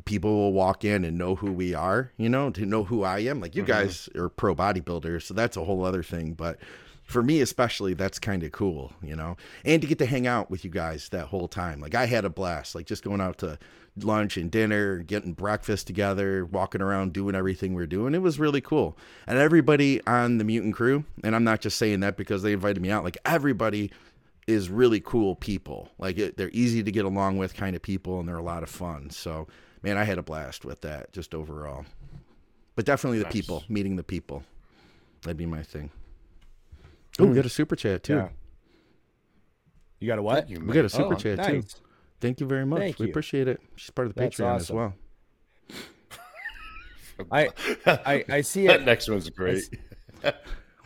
people 0.05 0.35
will 0.35 0.53
walk 0.53 0.85
in 0.85 1.03
and 1.03 1.17
know 1.17 1.35
who 1.35 1.51
we 1.51 1.73
are, 1.73 2.11
you 2.17 2.29
know, 2.29 2.49
to 2.51 2.65
know 2.65 2.83
who 2.83 3.03
I 3.03 3.19
am. 3.19 3.39
Like 3.39 3.55
you 3.55 3.63
guys 3.63 4.07
are 4.15 4.29
pro 4.29 4.55
bodybuilders, 4.55 5.23
so 5.23 5.33
that's 5.33 5.57
a 5.57 5.63
whole 5.63 5.83
other 5.83 6.03
thing. 6.03 6.33
But 6.33 6.59
for 7.07 7.23
me, 7.23 7.39
especially, 7.39 7.93
that's 7.93 8.19
kind 8.19 8.43
of 8.43 8.51
cool, 8.51 8.91
you 9.01 9.15
know, 9.15 9.37
and 9.63 9.81
to 9.81 9.87
get 9.87 9.97
to 9.99 10.05
hang 10.05 10.27
out 10.27 10.51
with 10.51 10.65
you 10.65 10.69
guys 10.69 11.07
that 11.09 11.27
whole 11.27 11.47
time. 11.47 11.79
Like 11.79 11.95
I 11.95 12.05
had 12.05 12.25
a 12.25 12.29
blast, 12.29 12.75
like 12.75 12.85
just 12.85 13.01
going 13.01 13.21
out 13.21 13.37
to 13.39 13.57
lunch 14.03 14.35
and 14.35 14.51
dinner, 14.51 14.97
getting 14.99 15.31
breakfast 15.31 15.87
together, 15.87 16.45
walking 16.45 16.81
around, 16.81 17.13
doing 17.13 17.33
everything 17.33 17.73
we're 17.73 17.87
doing. 17.87 18.13
It 18.13 18.21
was 18.21 18.39
really 18.39 18.59
cool. 18.59 18.97
And 19.25 19.37
everybody 19.39 20.05
on 20.05 20.37
the 20.37 20.43
mutant 20.43 20.75
crew, 20.75 21.05
and 21.23 21.33
I'm 21.33 21.45
not 21.45 21.61
just 21.61 21.77
saying 21.77 22.01
that 22.01 22.17
because 22.17 22.43
they 22.43 22.51
invited 22.51 22.81
me 22.81 22.91
out, 22.91 23.05
like 23.05 23.17
everybody 23.25 23.89
is 24.45 24.69
really 24.69 24.99
cool 24.99 25.35
people. 25.35 25.89
Like 25.97 26.17
it, 26.17 26.35
they're 26.35 26.51
easy 26.51 26.83
to 26.83 26.91
get 26.91 27.05
along 27.05 27.37
with 27.37 27.55
kind 27.55 27.73
of 27.75 27.81
people 27.81 28.19
and 28.19 28.27
they're 28.27 28.35
a 28.37 28.43
lot 28.43 28.63
of 28.63 28.69
fun. 28.69 29.09
So, 29.11 29.47
man, 29.81 29.97
I 29.97 30.03
had 30.03 30.17
a 30.17 30.23
blast 30.23 30.65
with 30.65 30.81
that 30.81 31.13
just 31.13 31.33
overall. 31.33 31.85
But 32.75 32.85
definitely 32.85 33.19
the 33.19 33.23
Nice. 33.23 33.33
people, 33.33 33.63
meeting 33.69 33.95
the 33.95 34.03
people. 34.03 34.43
That'd 35.23 35.37
be 35.37 35.45
my 35.45 35.63
thing. 35.63 35.89
Oh, 37.19 37.25
we 37.25 37.35
got 37.35 37.45
a 37.45 37.49
super 37.49 37.75
chat 37.75 38.03
too. 38.03 38.15
Yeah. 38.15 38.29
You 39.99 40.07
got 40.07 40.19
a 40.19 40.21
what? 40.21 40.49
You 40.49 40.59
We 40.59 40.73
got 40.73 40.85
a 40.85 40.89
super 40.89 41.15
Oh, 41.15 41.17
chat 41.17 41.43
too. 41.45 41.63
Thank 42.19 42.39
you 42.39 42.47
very 42.47 42.65
much. 42.65 42.79
Thank 42.79 42.99
we 42.99 43.05
you. 43.07 43.11
appreciate 43.11 43.47
it. 43.47 43.59
She's 43.75 43.89
part 43.89 44.07
of 44.07 44.13
the 44.15 44.21
That's 44.21 44.37
Patreon 44.37 44.55
as 44.57 44.71
well. 44.71 44.93
I, 47.31 47.49
I 47.85 48.23
I 48.29 48.41
see 48.41 48.67
that 48.67 48.83
next 48.83 49.09
one's 49.09 49.29
great. 49.29 49.63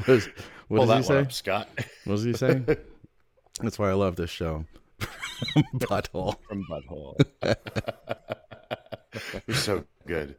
What, 0.05 0.09
is, 0.09 0.29
what 0.67 0.77
Pull 0.77 0.85
does 0.87 1.07
he 1.07 1.13
that 1.13 1.15
one 1.15 1.25
say? 1.25 1.27
up, 1.27 1.31
Scott. 1.31 1.69
What 2.05 2.15
does 2.15 2.23
he 2.23 2.33
say? 2.33 2.63
That's 3.61 3.77
why 3.77 3.91
I 3.91 3.93
love 3.93 4.15
this 4.15 4.31
show. 4.31 4.65
Butthole. 5.75 6.37
from 6.47 6.65
Butthole. 6.67 7.17
You're 9.45 9.55
so 9.57 9.83
good. 10.07 10.35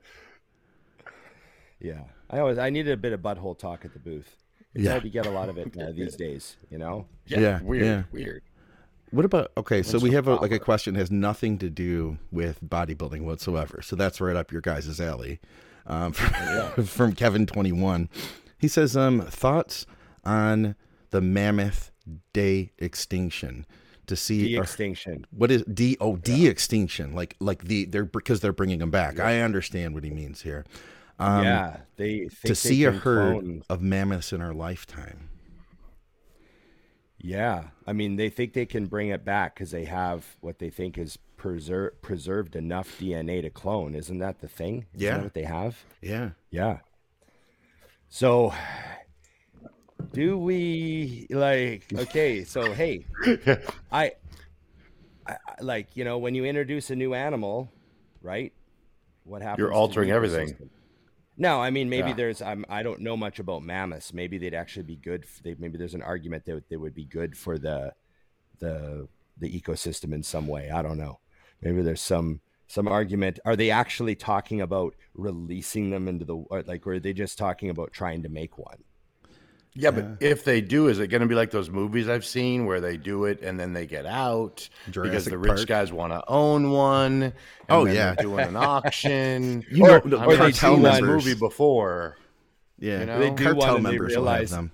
Yeah, 1.79 2.01
I 2.29 2.41
always 2.41 2.59
I 2.59 2.71
needed 2.71 2.93
a 2.93 2.97
bit 2.97 3.13
of 3.13 3.21
butthole 3.21 3.57
talk 3.57 3.85
at 3.85 3.93
the 3.93 4.01
booth. 4.01 4.42
It's 4.75 4.85
Yeah. 4.85 4.91
hard 4.93 5.03
to 5.03 5.09
get 5.11 5.27
a 5.27 5.31
lot 5.31 5.49
of 5.49 5.59
it 5.59 5.77
uh, 5.81 5.93
these 5.93 6.17
days, 6.17 6.57
you 6.71 6.79
know. 6.79 7.07
Yeah, 7.27 7.41
Yeah, 7.41 7.63
weird, 7.63 7.85
yeah. 7.85 8.03
weird. 8.13 8.43
What 9.11 9.25
about 9.27 9.53
okay? 9.59 9.83
So 9.83 9.99
we 9.99 10.13
have 10.13 10.27
a, 10.27 10.37
like 10.37 10.53
a 10.53 10.59
question 10.59 10.95
that 10.95 11.01
has 11.01 11.11
nothing 11.11 11.59
to 11.59 11.69
do 11.69 12.17
with 12.31 12.59
bodybuilding 12.65 13.23
whatsoever. 13.23 13.83
So 13.83 13.95
that's 13.95 14.21
right 14.23 14.37
up 14.37 14.51
your 14.51 14.63
guys' 14.63 14.99
alley. 15.01 15.39
Um, 15.87 16.13
from, 16.75 16.85
from 16.87 17.13
Kevin 17.13 17.45
twenty 17.45 17.73
one, 17.73 18.09
he 18.59 18.69
says, 18.69 18.97
um, 18.97 19.21
thoughts 19.21 19.85
on 20.25 20.77
the 21.11 21.21
Mammoth 21.21 21.91
de-extinction 22.33 23.67
to 24.07 24.17
see 24.17 24.45
The 24.45 24.59
or- 24.59 24.63
extinction. 24.63 25.27
what 25.31 25.51
is 25.51 25.63
D 25.65 25.97
oh 26.01 26.17
de 26.17 26.47
extinction 26.47 27.15
like 27.15 27.37
like 27.39 27.65
the 27.65 27.85
they're 27.85 28.05
because 28.05 28.41
they're 28.41 28.53
bringing 28.53 28.79
them 28.79 28.91
back. 28.91 29.21
I 29.21 29.41
understand 29.41 29.95
what 29.95 30.05
he 30.05 30.11
means 30.11 30.43
here. 30.43 30.65
Um, 31.23 31.45
yeah, 31.45 31.77
they 31.97 32.19
think 32.21 32.41
to 32.43 32.49
they 32.49 32.55
see 32.55 32.85
a 32.85 32.93
herd 32.93 33.41
clone- 33.41 33.63
of 33.71 33.81
mammoths 33.83 34.33
in 34.33 34.41
our 34.43 34.53
lifetime. 34.53 35.29
Yeah, 37.19 37.69
I 37.87 37.93
mean 37.93 38.17
they 38.17 38.29
think 38.31 38.53
they 38.53 38.67
can 38.67 38.87
bring 38.87 39.09
it 39.09 39.25
back 39.25 39.55
because 39.55 39.71
they 39.71 39.85
have 39.85 40.37
what 40.41 40.59
they 40.59 40.71
think 40.71 40.99
is 40.99 41.19
preser- 41.39 41.93
preserved 42.03 42.57
enough 42.57 42.99
DNA 42.99 43.41
to 43.43 43.51
clone. 43.51 43.95
Isn't 43.95 44.19
that 44.19 44.41
the 44.41 44.49
thing? 44.49 44.87
Isn't 44.95 45.07
Yeah. 45.07 45.17
that 45.19 45.23
what 45.23 45.35
they 45.35 45.45
have. 45.45 45.85
Yeah. 46.01 46.31
Yeah. 46.51 46.79
So, 48.09 48.53
do 50.13 50.37
we 50.37 51.27
like? 51.31 51.85
Okay, 51.95 52.43
so 52.45 52.73
hey, 52.73 53.07
I, 53.93 54.13
I, 55.27 55.33
I- 55.33 55.37
like 55.61 55.97
you 55.97 56.05
know 56.05 56.19
when 56.19 56.35
you 56.35 56.45
introduce 56.45 56.91
a 56.91 56.97
new 56.97 57.15
animal, 57.15 57.71
right? 58.21 58.53
What 59.25 59.41
happens? 59.43 59.61
You're 59.61 59.73
altering 59.73 60.11
everything. 60.11 60.49
ecosystem? 60.49 60.69
No, 61.37 61.61
I 61.61 61.71
mean 61.71 61.89
maybe 61.89 62.11
Yeah. 62.11 62.15
there's 62.15 62.43
I'm, 62.43 62.65
I 62.69 62.83
don't 62.83 63.01
know 63.01 63.17
much 63.17 63.39
about 63.39 63.63
mammoths. 63.63 64.13
Maybe 64.13 64.39
they'd 64.39 64.55
actually 64.55 64.85
be 64.85 64.97
good. 64.97 65.25
f 65.25 65.41
they, 65.43 65.55
maybe 65.59 65.79
there's 65.79 65.95
an 65.95 66.03
argument 66.03 66.45
that 66.45 66.69
they 66.69 66.77
would 66.77 66.95
be 66.95 67.05
good 67.05 67.37
for 67.37 67.59
the 67.59 67.95
the 68.59 69.09
the 69.39 69.61
ecosystem 69.61 70.13
in 70.13 70.23
some 70.23 70.47
way. 70.47 70.71
I 70.71 70.83
don't 70.83 70.99
know. 70.99 71.21
Maybe 71.63 71.83
there's 71.83 72.03
some 72.03 72.41
some 72.67 72.87
argument. 72.89 73.39
Are 73.45 73.57
they 73.57 73.71
actually 73.71 74.15
talking 74.15 74.61
about 74.61 74.95
releasing 75.15 75.91
them 75.91 76.07
into 76.09 76.25
the 76.25 76.37
or 76.37 76.63
like, 76.63 76.87
or 76.87 76.95
are 76.95 77.01
they 77.01 77.13
just 77.15 77.39
talking 77.39 77.71
about 77.71 77.93
trying 77.93 78.23
to 78.25 78.29
make 78.29 78.59
one? 78.59 78.85
Yeah, 79.75 79.91
but 79.91 80.19
if 80.21 80.45
they 80.45 80.61
do, 80.61 80.89
is 80.89 80.99
it 80.99 81.07
going 81.07 81.23
to 81.23 81.27
be 81.27 81.35
like 81.35 81.51
those 81.51 81.71
movies 81.71 82.07
I've 82.09 82.27
seen 82.27 82.67
where 82.67 82.81
they 82.83 82.99
do 82.99 83.25
it 83.25 83.41
and 83.43 83.59
then 83.59 83.73
they 83.73 83.87
get 83.87 84.05
out 84.05 84.69
because 84.91 85.25
the 85.25 85.39
rich 85.39 85.49
Park. 85.57 85.67
guys 85.67 85.93
want 85.93 86.13
to 86.13 86.23
own 86.29 86.71
one? 86.73 87.23
and 87.23 87.33
Oh, 87.71 87.87
then 87.87 87.95
yeah. 87.95 88.15
they're 88.15 88.25
doing 88.25 88.49
an 88.49 88.57
auction. 88.57 89.65
You 89.71 89.85
know, 89.85 89.95
Or- 89.97 90.01
the 90.03 90.23
or 90.23 90.33
they 90.37 90.53
cartel 90.53 90.77
do 90.77 90.83
one 90.83 90.93
this 90.93 91.01
movie 91.03 91.35
before. 91.35 92.19
Yeah, 92.79 93.01
you 93.01 93.07
know? 93.07 93.19
They 93.19 93.31
do 93.31 93.45
cartel 93.45 93.57
one 93.57 93.77
and 93.77 93.87
they 93.87 93.91
members 93.93 94.17
will 94.17 94.25
have 94.27 94.33
realize 94.35 94.51
them. 94.51 94.73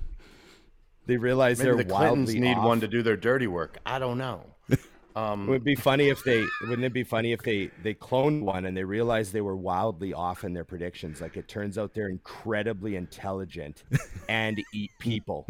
they 1.07 1.17
realize 1.17 1.59
Maybe 1.59 1.67
they're 1.69 1.77
the 1.77 1.85
Clintons 1.85 2.29
wildly 2.31 2.41
need 2.41 2.57
off. 2.57 2.65
one 2.67 2.81
to 2.81 2.89
do 2.89 3.03
their 3.03 3.17
dirty 3.17 3.47
work. 3.47 3.79
I 3.87 3.99
don't 4.01 4.19
know. 4.19 4.47
Um, 5.19 5.49
It 5.49 5.51
would 5.51 5.65
be 5.65 5.75
funny 5.75 6.09
if 6.09 6.23
they 6.25 6.45
wouldn't 6.63 6.85
it 6.85 6.93
be 6.93 7.03
funny 7.05 7.33
if 7.33 7.43
they 7.43 7.71
they 7.83 7.95
cloned 7.95 8.43
one 8.43 8.65
and 8.67 8.77
they 8.77 8.85
realized 8.85 9.33
they 9.33 9.41
were 9.41 9.57
wildly 9.57 10.13
off 10.13 10.45
in 10.45 10.53
their 10.53 10.65
predictions. 10.65 11.21
Like 11.21 11.37
it 11.37 11.49
turns 11.49 11.77
out 11.79 11.95
they're 11.95 12.09
incredibly 12.09 12.97
intelligent 12.97 13.83
and 14.29 14.63
eat 14.73 14.91
people. 14.99 15.47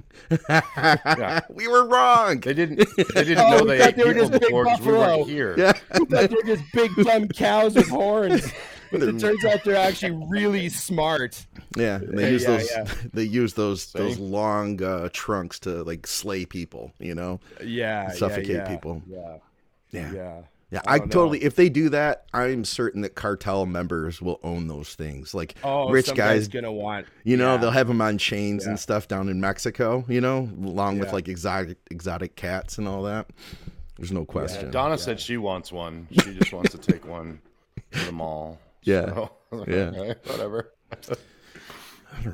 yeah. 0.48 1.40
we 1.50 1.68
were 1.68 1.86
wrong. 1.86 2.40
They 2.40 2.54
didn't. 2.54 2.78
They 2.96 3.24
didn't 3.24 3.38
Oh, 3.46 3.58
know 3.58 3.62
we 3.64 3.68
they 3.70 3.78
thought 3.78 3.88
ate 3.88 3.96
they 3.96 4.04
were 4.04 4.14
people 4.14 4.28
just 4.28 4.32
big 4.32 4.40
before 4.42 4.64
because 4.64 4.80
we 4.80 4.86
buffalo. 4.86 5.16
weren't 5.18 5.28
here. 5.28 5.54
Yeah. 5.58 5.72
I 5.92 5.98
thought 5.98 6.08
they're 6.30 6.56
just 6.56 6.64
big 6.72 6.90
dumb 7.04 7.28
cows 7.28 7.74
with 7.74 7.88
horns. 7.88 8.50
But 8.90 9.02
it 9.02 9.20
turns 9.20 9.44
out 9.44 9.64
they're 9.64 9.76
actually 9.76 10.16
really 10.30 10.70
smart. 10.70 11.46
Yeah, 11.76 11.98
they 12.02 12.30
use 12.32 12.44
yeah, 12.44 12.48
those. 12.56 12.70
yeah. 12.70 12.84
They 13.12 13.24
use 13.24 13.52
those 13.52 13.92
those 13.92 14.18
long 14.18 14.82
uh, 14.82 15.10
trunks 15.12 15.58
to 15.60 15.82
like 15.84 16.06
slay 16.06 16.46
people. 16.46 16.92
You 16.98 17.14
know. 17.14 17.38
Yeah, 17.62 18.10
Suffocate 18.12 18.46
yeah, 18.48 18.56
yeah, 18.62 18.68
people. 18.68 19.02
Yeah, 19.06 19.36
Yeah. 19.90 20.12
yeah. 20.12 20.40
Yeah, 20.70 20.82
I 20.86 20.94
I, 20.94 20.98
don't 20.98 21.06
know. 21.08 21.12
totally. 21.12 21.42
If 21.44 21.56
they 21.56 21.70
do 21.70 21.88
that, 21.88 22.26
I'm 22.34 22.62
certain 22.62 23.00
that 23.00 23.14
cartel 23.14 23.64
members 23.64 24.20
will 24.20 24.38
own 24.42 24.68
those 24.68 24.94
things. 24.94 25.32
Like 25.32 25.54
Oh, 25.64 25.88
rich 25.88 26.08
guys, 26.08 26.16
guy's 26.16 26.48
gonna 26.48 26.70
want. 26.70 27.06
you 27.24 27.38
know, 27.38 27.52
yeah. 27.54 27.56
they'll 27.56 27.70
have 27.70 27.88
them 27.88 28.02
on 28.02 28.18
chains 28.18 28.64
Yeah. 28.64 28.70
and 28.72 28.78
stuff 28.78 29.08
down 29.08 29.30
in 29.30 29.40
Mexico. 29.40 30.04
You 30.08 30.20
know, 30.20 30.40
along 30.62 30.98
with 30.98 31.10
like 31.14 31.26
exotic 31.26 31.78
exotic 31.90 32.36
cats 32.36 32.76
and 32.76 32.86
all 32.86 33.02
that. 33.04 33.28
There's 33.96 34.12
no 34.12 34.26
question. 34.26 34.70
Donna 34.70 34.98
said 34.98 35.18
she 35.18 35.38
wants 35.38 35.72
one. 35.72 36.06
She 36.12 36.34
just 36.34 36.52
wants 36.52 36.72
to 36.72 36.78
take 36.78 37.06
one 37.08 37.40
to 37.92 38.04
the 38.04 38.12
mall. 38.12 38.60
Yeah. 38.82 39.06
So, 39.06 39.30
Yeah. 39.66 40.12
Whatever. 40.26 40.74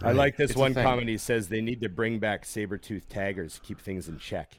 I 0.02 0.10
like 0.12 0.36
this 0.36 0.50
It's 0.50 0.58
one 0.58 0.74
thing. 0.74 0.82
comment. 0.84 1.08
He 1.08 1.18
says 1.18 1.48
they 1.48 1.60
need 1.60 1.80
to 1.82 1.88
bring 1.88 2.18
back 2.18 2.44
saber 2.44 2.78
tooth 2.78 3.08
taggers, 3.08 3.54
to 3.54 3.60
keep 3.60 3.80
things 3.80 4.08
in 4.08 4.18
check. 4.18 4.58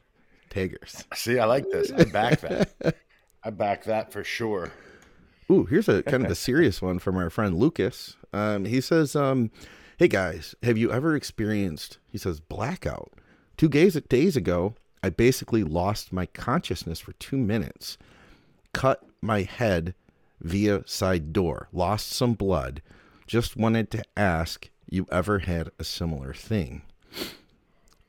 Tigers. 0.55 1.03
See, 1.13 1.37
I 1.37 1.45
like 1.45 1.69
this. 1.69 1.91
I 1.91 2.05
back 2.05 2.39
that. 2.41 2.95
I 3.43 3.49
back 3.49 3.83
that 3.83 4.11
for 4.11 4.23
sure. 4.23 4.71
Ooh, 5.51 5.65
here's 5.65 5.87
a 5.89 6.01
kind 6.01 6.25
of 6.25 6.31
a 6.31 6.35
serious 6.35 6.81
one 6.81 6.97
from 6.97 7.17
our 7.17 7.29
friend 7.29 7.57
Lucas. 7.57 8.15
Um, 8.33 8.65
he 8.65 8.81
says, 8.81 9.15
um, 9.15 9.51
"Hey 9.97 10.07
guys, 10.07 10.55
have 10.63 10.77
you 10.77 10.91
ever 10.91 11.15
experienced?" 11.15 11.99
He 12.11 12.17
says, 12.17 12.39
"blackout." 12.39 13.11
Two 13.57 13.69
days 13.69 13.93
days 14.09 14.35
ago, 14.35 14.75
I 15.03 15.09
basically 15.09 15.63
lost 15.63 16.11
my 16.11 16.25
consciousness 16.25 16.99
for 16.99 17.13
two 17.13 17.37
minutes, 17.37 17.97
cut 18.73 19.03
my 19.21 19.43
head 19.43 19.93
via 20.41 20.87
side 20.87 21.31
door, 21.31 21.67
lost 21.71 22.09
some 22.09 22.33
blood. 22.33 22.81
Just 23.27 23.55
wanted 23.57 23.91
to 23.91 24.03
ask, 24.17 24.69
you 24.89 25.05
ever 25.11 25.39
had 25.39 25.69
a 25.77 25.83
similar 25.83 26.33
thing? 26.33 26.83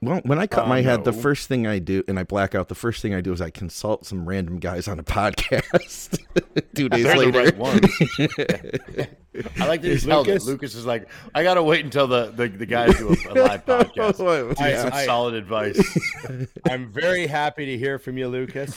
Well, 0.03 0.20
when 0.24 0.38
I 0.38 0.47
cut 0.47 0.64
Uh, 0.66 0.68
my 0.68 0.82
head, 0.82 1.05
the 1.05 1.12
first 1.12 1.49
thing 1.49 1.66
I 1.66 1.78
do, 1.78 2.03
and 2.07 2.18
I 2.18 2.22
black 2.22 2.55
out, 2.55 2.68
the 2.68 2.74
first 2.74 3.01
thing 3.01 3.14
I 3.14 3.22
do 3.22 3.32
is 3.32 3.40
I 3.40 3.49
consult 3.49 4.05
some 4.05 4.28
random 4.28 4.59
guys 4.59 4.88
on 4.88 4.99
a 4.99 5.03
podcast. 5.05 6.18
Two 6.74 6.88
days 6.90 7.05
They're 7.05 7.14
the 7.14 7.18
later, 7.18 7.38
right 7.38 7.57
ones. 7.57 7.86
I 9.59 9.66
like 9.66 9.82
that 9.82 9.88
he's 9.88 10.05
held 10.05 10.28
it. 10.28 10.32
Lucas- 10.32 10.47
Lucas 10.47 10.74
is 10.74 10.86
like, 10.86 11.09
I 11.34 11.42
gotta 11.42 11.62
wait 11.62 11.84
until 11.84 12.07
the 12.07 12.26
the, 12.30 12.47
the 12.49 12.66
guys 12.66 12.94
do 12.99 13.09
a, 13.09 13.32
a 13.32 13.34
live 13.42 13.64
podcast. 13.64 14.22
What? 14.22 14.61
I- 14.61 14.70
Get 14.70 14.80
some 14.82 14.92
I- 14.92 15.05
solid 15.07 15.34
advice. 15.34 15.80
I'm 16.68 16.92
very 16.92 17.26
happy 17.26 17.64
to 17.66 17.78
hear 17.78 17.99
from 17.99 18.18
you, 18.18 18.28
Lucas, 18.28 18.76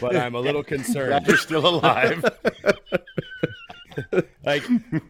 but 0.00 0.16
I'm 0.16 0.34
a 0.34 0.40
little 0.40 0.62
concerned. 0.64 1.10
Glad 1.10 1.26
you're 1.28 1.36
still 1.36 1.66
alive. 1.66 2.24
Like, 4.46 4.62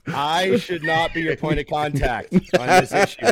I 0.09 0.57
should 0.59 0.83
not 0.83 1.13
be 1.15 1.21
your 1.23 1.37
point 1.37 1.61
of 1.61 1.67
contact 1.67 2.33
on 2.59 2.67
this 2.67 2.93
issue. 2.93 3.27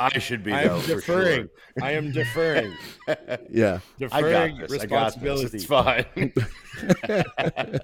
I 0.00 0.18
should 0.18 0.42
be 0.42 0.52
I 0.52 0.62
am 0.62 0.80
deferring. 0.86 1.48
sure. 1.76 1.84
I 1.84 1.92
am 1.92 2.10
deferring. 2.10 2.72
yeah, 3.50 3.80
I 4.10 4.20
Deferring 4.20 4.58
got 4.58 4.68
this. 4.68 4.80
I 4.82 4.86
got 4.86 5.14
this. 5.14 5.22
responsibility. 5.22 5.56
It's 5.56 5.64
fine. 5.66 6.32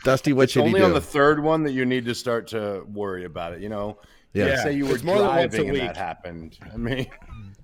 Dusty, 0.04 0.32
what 0.32 0.50
should 0.50 0.62
he 0.64 0.68
Only 0.68 0.80
do? 0.80 0.86
on 0.86 0.92
the 0.92 1.00
third 1.00 1.42
one 1.42 1.62
that 1.64 1.72
you 1.72 1.84
need 1.86 2.04
to 2.06 2.14
start 2.14 2.48
to 2.48 2.84
worry 2.92 3.24
about 3.24 3.52
it. 3.54 3.60
You 3.60 3.68
know, 3.68 3.98
Yeah. 4.32 4.46
Yeah. 4.46 4.62
say 4.64 4.72
you 4.74 4.86
were 4.86 4.94
It's 4.94 5.04
more 5.04 5.18
than 5.18 5.26
once 5.28 5.54
a 5.54 5.58
driving 5.58 5.80
and 5.80 5.88
that 5.88 5.96
happened. 5.96 6.58
I 6.72 6.76
mean, 6.76 7.06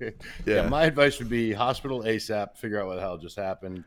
yeah. 0.01 0.11
Yeah. 0.47 0.69
My 0.69 0.85
advice 0.85 1.19
would 1.19 1.29
be 1.29 1.53
hospital 1.53 2.03
ASAP. 2.03 2.57
Figure 2.57 2.81
out 2.81 2.87
what 2.87 2.97
the 2.97 3.01
hell 3.01 3.19
just 3.19 3.37
happened 3.37 3.85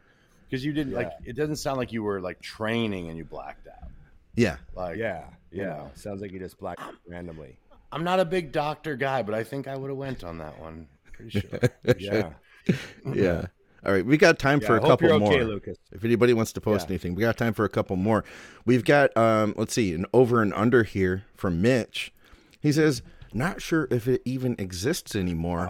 because 0.49 0.63
you 0.65 0.73
didn't 0.73 0.93
like. 0.93 1.11
It 1.25 1.35
doesn't 1.35 1.57
sound 1.57 1.77
like 1.77 1.91
you 1.91 2.03
were 2.03 2.21
like 2.21 2.41
training 2.41 3.09
and 3.09 3.17
you 3.17 3.25
blacked 3.25 3.67
out. 3.67 3.89
yeah, 4.35 4.57
Like, 4.75 4.97
Yeah, 4.97 5.25
You 5.51 5.61
yeah. 5.61 5.67
know. 5.67 5.91
Sounds 5.95 6.21
like 6.21 6.31
you 6.31 6.39
just 6.39 6.59
blacked 6.59 6.81
out 6.81 6.95
randomly. 7.07 7.57
I'm 7.95 8.03
not 8.03 8.19
a 8.19 8.25
big 8.25 8.51
doctor 8.51 8.97
guy, 8.97 9.23
but 9.23 9.33
I 9.33 9.43
think 9.45 9.67
I 9.69 9.77
would 9.77 9.89
have 9.89 9.97
went 9.97 10.23
on 10.25 10.37
that 10.39 10.59
one. 10.59 10.87
Pretty 11.13 11.39
sure. 11.39 11.59
Yeah. 11.97 12.33
yeah. 13.13 13.45
All 13.85 13.93
right, 13.93 14.05
we 14.05 14.17
got 14.17 14.37
time 14.39 14.59
Yeah, 14.59 14.67
for 14.67 14.73
I 14.73 14.77
a 14.77 14.79
hope 14.81 14.89
couple 14.89 15.07
you're 15.09 15.19
more. 15.19 15.31
okay, 15.33 15.43
Lucas. 15.43 15.77
If 15.93 16.03
anybody 16.03 16.33
wants 16.33 16.51
to 16.53 16.61
post 16.61 16.87
Yeah. 16.87 16.93
anything, 16.95 17.15
we 17.15 17.21
got 17.21 17.37
time 17.37 17.53
for 17.53 17.63
a 17.63 17.69
couple 17.69 17.95
more. 17.95 18.25
We've 18.65 18.83
got 18.83 19.15
um 19.15 19.53
let's 19.57 19.73
see, 19.73 19.93
an 19.93 20.05
over 20.13 20.41
and 20.41 20.53
under 20.55 20.83
here 20.83 21.23
from 21.37 21.61
Mitch. 21.61 22.11
He 22.59 22.71
says, 22.73 23.01
not 23.31 23.61
sure 23.61 23.87
if 23.91 24.07
it 24.07 24.21
even 24.25 24.55
exists 24.59 25.15
anymore, 25.15 25.67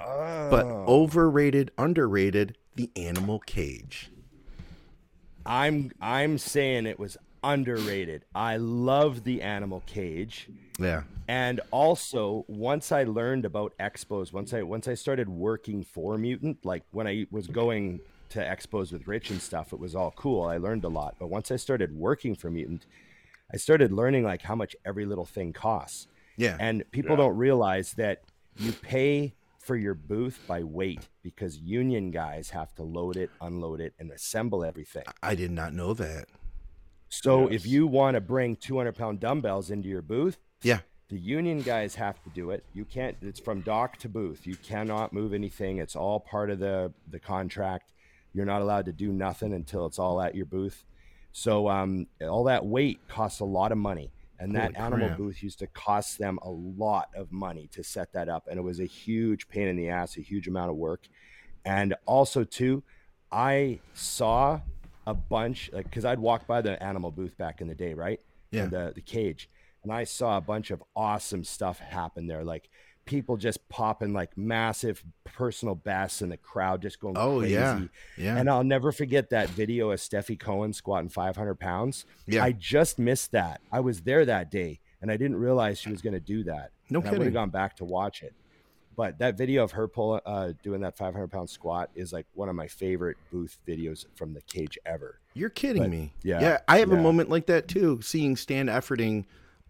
but 0.50 0.66
Oh. 0.66 0.86
overrated, 0.88 1.72
underrated, 1.78 2.58
the 2.76 2.90
animal 2.96 3.40
cage. 3.40 4.10
I'm 5.46 5.92
I'm 6.02 6.38
saying 6.40 6.88
it 6.88 6.98
was 6.98 7.18
underrated. 7.54 8.26
I 8.34 8.58
love 8.58 9.24
the 9.24 9.42
animal 9.42 9.84
cage. 9.86 10.50
Yeah. 10.80 11.04
And 11.28 11.62
also, 11.72 12.46
once 12.48 12.92
I 12.92 13.04
learned 13.04 13.46
about 13.46 13.74
expos, 13.80 14.32
once 14.34 14.54
I 14.54 14.62
once 14.64 14.88
I 14.88 14.94
started 14.96 15.30
working 15.30 15.84
for 15.84 16.18
Mutant, 16.18 16.66
like 16.66 16.84
when 16.92 17.08
I 17.08 17.26
was 17.32 17.48
going 17.48 18.00
to 18.30 18.40
expos 18.40 18.92
with 18.92 19.08
Rich 19.08 19.30
and 19.32 19.42
stuff, 19.42 19.74
it 19.74 19.80
was 19.80 19.96
all 19.96 20.12
cool. 20.16 20.44
I 20.44 20.58
learned 20.58 20.84
a 20.84 20.90
lot. 20.90 21.16
But 21.20 21.28
once 21.28 21.52
I 21.52 21.56
started 21.56 21.96
working 21.96 22.36
for 22.36 22.50
Mutant, 22.52 22.86
I 23.54 23.58
started 23.58 23.92
learning 23.92 24.24
like 24.24 24.42
how 24.42 24.56
much 24.56 24.76
every 24.86 25.06
little 25.06 25.26
thing 25.26 25.54
costs. 25.54 26.08
Yeah. 26.38 26.58
And 26.60 26.84
people 26.92 27.12
Yeah. 27.12 27.18
don't 27.24 27.38
realize 27.38 27.94
that 27.94 28.24
you 28.58 28.72
pay 28.72 29.34
for 29.60 29.76
your 29.76 29.94
booth 29.96 30.40
by 30.48 30.64
weight 30.64 31.08
because 31.24 31.58
union 31.58 32.12
guys 32.12 32.52
have 32.52 32.76
to 32.76 32.84
load 32.84 33.18
it, 33.18 33.32
unload 33.42 33.82
it, 33.82 33.94
and 34.00 34.12
assemble 34.12 34.64
everything. 34.64 35.04
I 35.24 35.34
did 35.34 35.50
not 35.52 35.74
know 35.74 35.94
that. 35.96 36.28
So 37.10 37.48
if 37.48 37.66
you 37.66 37.88
want 37.88 38.16
to 38.16 38.22
bring 38.22 38.56
200 38.56 38.94
pound 38.96 39.20
dumbbells 39.20 39.72
into 39.72 39.88
your 39.88 40.02
booth, 40.02 40.38
Yeah. 40.64 40.80
the 41.10 41.18
union 41.18 41.62
guys 41.62 41.96
have 41.96 42.22
to 42.24 42.30
do 42.30 42.52
it. 42.52 42.64
You 42.74 42.84
can't. 42.86 43.16
It's 43.22 43.40
from 43.40 43.62
dock 43.62 43.98
to 43.98 44.10
booth. 44.10 44.46
You 44.48 44.56
cannot 44.56 45.14
move 45.14 45.34
anything. 45.34 45.78
It's 45.78 45.96
all 45.96 46.20
part 46.20 46.50
of 46.50 46.60
the 46.60 46.94
the 47.10 47.20
contract. 47.20 47.92
You're 48.34 48.46
not 48.46 48.62
allowed 48.62 48.86
to 48.86 48.92
do 48.94 49.12
nothing 49.14 49.54
until 49.54 49.86
it's 49.86 50.00
all 50.00 50.22
at 50.22 50.36
your 50.36 50.46
booth. 50.46 50.84
So 51.32 51.70
um, 51.70 52.08
all 52.22 52.46
that 52.46 52.66
weight 52.66 53.00
costs 53.08 53.40
a 53.40 53.46
lot 53.46 53.72
of 53.72 53.78
money, 53.78 54.12
and 54.40 54.56
that 54.56 54.76
animal 54.78 55.08
crap. 55.08 55.18
booth 55.18 55.44
used 55.44 55.60
to 55.60 55.68
cost 55.68 56.18
them 56.18 56.40
a 56.42 56.50
lot 56.50 57.10
of 57.16 57.32
money 57.32 57.68
to 57.74 57.84
set 57.84 58.12
that 58.14 58.28
up, 58.28 58.48
and 58.50 58.58
it 58.58 58.64
was 58.64 58.80
a 58.80 58.86
huge 58.86 59.48
pain 59.48 59.68
in 59.68 59.76
the 59.78 59.90
ass, 59.90 60.18
a 60.18 60.22
huge 60.22 60.48
amount 60.48 60.70
of 60.72 60.76
work. 60.78 61.08
And 61.64 61.96
also 62.06 62.44
too, 62.44 62.84
I 63.32 63.80
saw 63.94 64.62
a 65.08 65.14
bunch 65.14 65.70
like 65.74 65.86
because 65.86 66.06
I'd 66.06 66.20
walk 66.20 66.48
by 66.48 66.62
the 66.62 66.82
animal 66.82 67.12
booth 67.12 67.38
back 67.38 67.62
in 67.62 67.68
the 67.68 67.76
day, 67.76 67.94
right? 67.94 68.20
Yeah. 68.52 68.64
And 68.64 68.72
the 68.72 68.92
the 68.96 69.02
cage, 69.02 69.50
and 69.84 69.92
I 69.92 70.04
saw 70.04 70.38
a 70.38 70.42
bunch 70.42 70.72
of 70.72 70.84
awesome 70.96 71.44
stuff 71.44 71.80
happen 71.80 72.28
there, 72.28 72.44
like 72.44 72.70
people 73.06 73.38
just 73.38 73.68
popping 73.70 74.14
like 74.14 74.36
massive 74.36 75.04
personal 75.26 75.76
bests, 75.76 76.22
and 76.22 76.32
the 76.32 76.38
crowd 76.38 76.82
just 76.82 77.00
going 77.00 77.16
Oh, 77.18 77.40
crazy. 77.40 77.54
yeah. 77.54 77.80
Yeah. 78.18 78.38
And 78.38 78.50
I'll 78.50 78.64
never 78.64 78.92
forget 78.92 79.30
that 79.30 79.50
video 79.50 79.92
of 79.92 80.00
Stefi 80.00 80.40
Cohen 80.40 80.74
squatting 80.74 81.10
500 81.10 81.56
pounds. 81.60 82.06
Yeah. 82.26 82.44
I 82.44 82.52
just 82.52 82.98
missed 82.98 83.32
that. 83.34 83.62
I 83.72 83.80
was 83.82 84.02
there 84.02 84.26
that 84.26 84.50
day, 84.50 84.80
and 85.04 85.12
I 85.12 85.18
didn't 85.18 85.38
realize 85.38 85.80
she 85.80 85.92
was 85.92 86.02
going 86.02 86.14
to 86.16 86.20
do 86.20 86.44
that. 86.46 86.72
No 86.90 87.00
and 87.00 87.10
I 87.10 87.12
would 87.12 87.26
have 87.26 87.34
gone 87.34 87.52
back 87.52 87.76
to 87.78 87.86
watch 87.86 88.24
it. 88.24 88.34
But 88.96 89.20
that 89.20 89.38
video 89.38 89.64
of 89.64 89.72
her 89.74 89.88
pull, 89.88 90.22
uh, 90.26 90.54
doing 90.64 90.82
that 90.82 90.98
500 90.98 91.28
pound 91.28 91.50
squat 91.50 91.90
is 91.96 92.14
like 92.14 92.26
one 92.34 92.50
of 92.50 92.56
my 92.56 92.68
favorite 92.68 93.18
booth 93.32 93.58
videos 93.68 94.06
from 94.16 94.34
the 94.34 94.42
cage 94.42 94.78
ever. 94.86 95.20
You're 95.34 95.50
kidding 95.50 95.82
But, 95.84 95.92
me. 95.92 96.14
yeah, 96.24 96.40
Yeah. 96.42 96.58
I 96.68 96.78
have 96.80 96.92
a 96.92 96.98
moment 96.98 97.30
like 97.30 97.48
that 97.48 97.68
too, 97.68 98.00
seeing 98.02 98.36
Stan 98.36 98.68
Efferding 98.68 99.26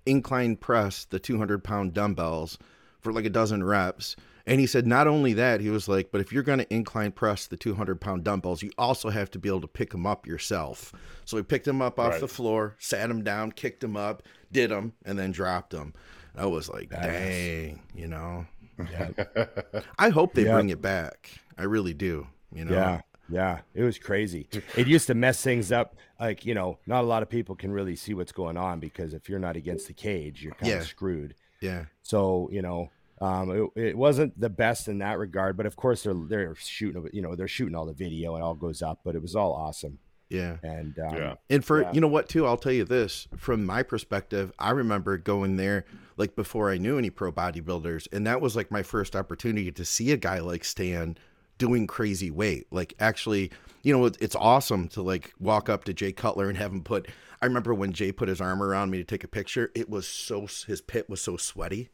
incline 0.05 0.55
press 0.55 1.05
the 1.05 1.19
200 1.19 1.63
pound 1.63 1.93
dumbbells 1.93 2.57
for 3.01 3.11
like 3.11 3.25
a 3.25 3.29
dozen 3.29 3.63
reps. 3.63 4.15
And 4.47 4.59
he 4.59 4.67
said, 4.67 4.85
not 4.85 5.07
only 5.07 5.33
that, 5.33 5.59
he 5.59 5.71
was 5.71 5.87
like, 5.87 6.11
but 6.11 6.21
if 6.21 6.31
you're 6.31 6.43
going 6.43 6.59
to 6.59 6.71
incline 6.71 7.11
press 7.11 7.47
the 7.47 7.57
200 7.57 7.99
pound 7.99 8.23
dumbbells, 8.23 8.61
you 8.61 8.69
also 8.77 9.09
have 9.09 9.31
to 9.31 9.39
be 9.39 9.49
able 9.49 9.61
to 9.61 9.67
pick 9.67 9.89
them 9.89 10.05
up 10.05 10.27
yourself. 10.27 10.93
So 11.25 11.35
he 11.37 11.41
picked 11.41 11.65
them 11.65 11.81
up 11.81 11.97
off 11.99 12.11
Right. 12.11 12.21
the 12.21 12.27
floor, 12.27 12.75
sat 12.77 13.07
them 13.07 13.23
down, 13.23 13.53
kicked 13.53 13.79
them 13.81 13.97
up, 13.97 14.21
did 14.51 14.69
them, 14.69 14.93
and 15.03 15.17
then 15.17 15.31
dropped 15.31 15.71
them. 15.71 15.95
I 16.37 16.45
was 16.45 16.69
like, 16.69 16.89
dang, 16.91 17.81
you 17.95 18.07
know. 18.07 18.45
I 19.99 20.09
hope 20.09 20.33
they 20.33 20.45
Yeah. 20.45 20.53
bring 20.55 20.69
it 20.69 20.81
back. 20.81 21.31
I 21.57 21.63
really 21.63 21.93
do. 21.93 22.27
You 22.53 22.65
know. 22.65 22.71
Yeah. 22.73 23.01
Yeah. 23.29 23.59
It 23.73 23.83
was 23.83 23.97
crazy. 23.97 24.47
It 24.77 24.87
used 24.87 25.07
to 25.07 25.15
mess 25.15 25.41
things 25.41 25.71
up. 25.71 25.95
Like, 26.19 26.45
you 26.45 26.53
know, 26.53 26.77
not 26.85 27.03
a 27.03 27.07
lot 27.07 27.23
of 27.23 27.29
people 27.29 27.55
can 27.55 27.71
really 27.71 27.95
see 27.95 28.13
what's 28.13 28.31
going 28.31 28.55
on 28.57 28.79
because 28.79 29.13
if 29.13 29.27
you're 29.29 29.39
not 29.39 29.55
against 29.55 29.87
the 29.87 29.93
cage, 29.93 30.43
you're 30.43 30.53
kind 30.53 30.71
Yeah. 30.71 30.77
of 30.79 30.87
screwed. 30.87 31.35
Yeah. 31.61 31.85
So 32.03 32.49
you 32.51 32.61
know, 32.61 32.89
um, 33.21 33.49
it, 33.75 33.81
it 33.81 33.97
wasn't 33.97 34.39
the 34.39 34.49
best 34.49 34.87
in 34.87 34.99
that 34.99 35.17
regard, 35.17 35.57
but 35.57 35.65
of 35.65 35.75
course 35.75 36.03
they're 36.03 36.13
they're 36.27 36.55
shooting, 36.55 37.07
you 37.13 37.21
know, 37.21 37.35
they're 37.35 37.47
shooting 37.47 37.73
all 37.75 37.85
the 37.85 37.93
video 37.93 38.35
and 38.35 38.43
all 38.43 38.53
goes 38.55 38.81
up, 38.81 38.99
but 39.03 39.15
it 39.15 39.21
was 39.21 39.35
all 39.35 39.53
awesome. 39.53 39.97
Yeah. 40.29 40.57
And 40.63 40.97
um, 40.99 41.15
Yeah. 41.15 41.35
And 41.49 41.63
for 41.63 41.81
Yeah. 41.81 41.91
you 41.93 42.01
know 42.01 42.07
what 42.07 42.29
too, 42.29 42.45
I'll 42.45 42.57
tell 42.57 42.71
you 42.71 42.83
this 42.85 43.27
from 43.37 43.65
my 43.65 43.83
perspective. 43.83 44.51
I 44.57 44.71
remember 44.71 45.17
going 45.17 45.57
there 45.57 45.85
like 46.17 46.35
before 46.35 46.71
I 46.71 46.77
knew 46.77 46.97
any 46.97 47.09
pro 47.09 47.31
bodybuilders, 47.31 48.07
and 48.11 48.25
that 48.25 48.41
was 48.41 48.55
like 48.55 48.71
my 48.71 48.83
first 48.83 49.15
opportunity 49.15 49.71
to 49.71 49.85
see 49.85 50.11
a 50.11 50.17
guy 50.17 50.39
like 50.39 50.63
Stan 50.63 51.17
doing 51.57 51.87
crazy 51.87 52.31
weight. 52.31 52.67
Like 52.71 52.93
actually, 52.99 53.51
you 53.83 53.95
know, 53.95 54.05
it's 54.05 54.35
awesome 54.35 54.87
to 54.89 55.01
like 55.01 55.33
walk 55.39 55.69
up 55.69 55.83
to 55.85 55.93
Jay 55.93 56.11
Cutler 56.11 56.49
and 56.49 56.57
have 56.57 56.71
him 56.71 56.81
put. 56.83 57.07
I 57.41 57.45
remember 57.45 57.73
when 57.73 57.91
Jay 57.91 58.11
put 58.11 58.27
his 58.29 58.41
arm 58.41 58.63
around 58.63 58.89
me 58.91 58.97
to 58.97 59.03
take 59.03 59.23
a 59.23 59.27
picture. 59.27 59.71
It 59.75 59.89
was 59.89 60.07
so 60.07 60.47
his 60.65 60.81
pit 60.81 61.09
was 61.09 61.21
so 61.21 61.37
sweaty. 61.37 61.89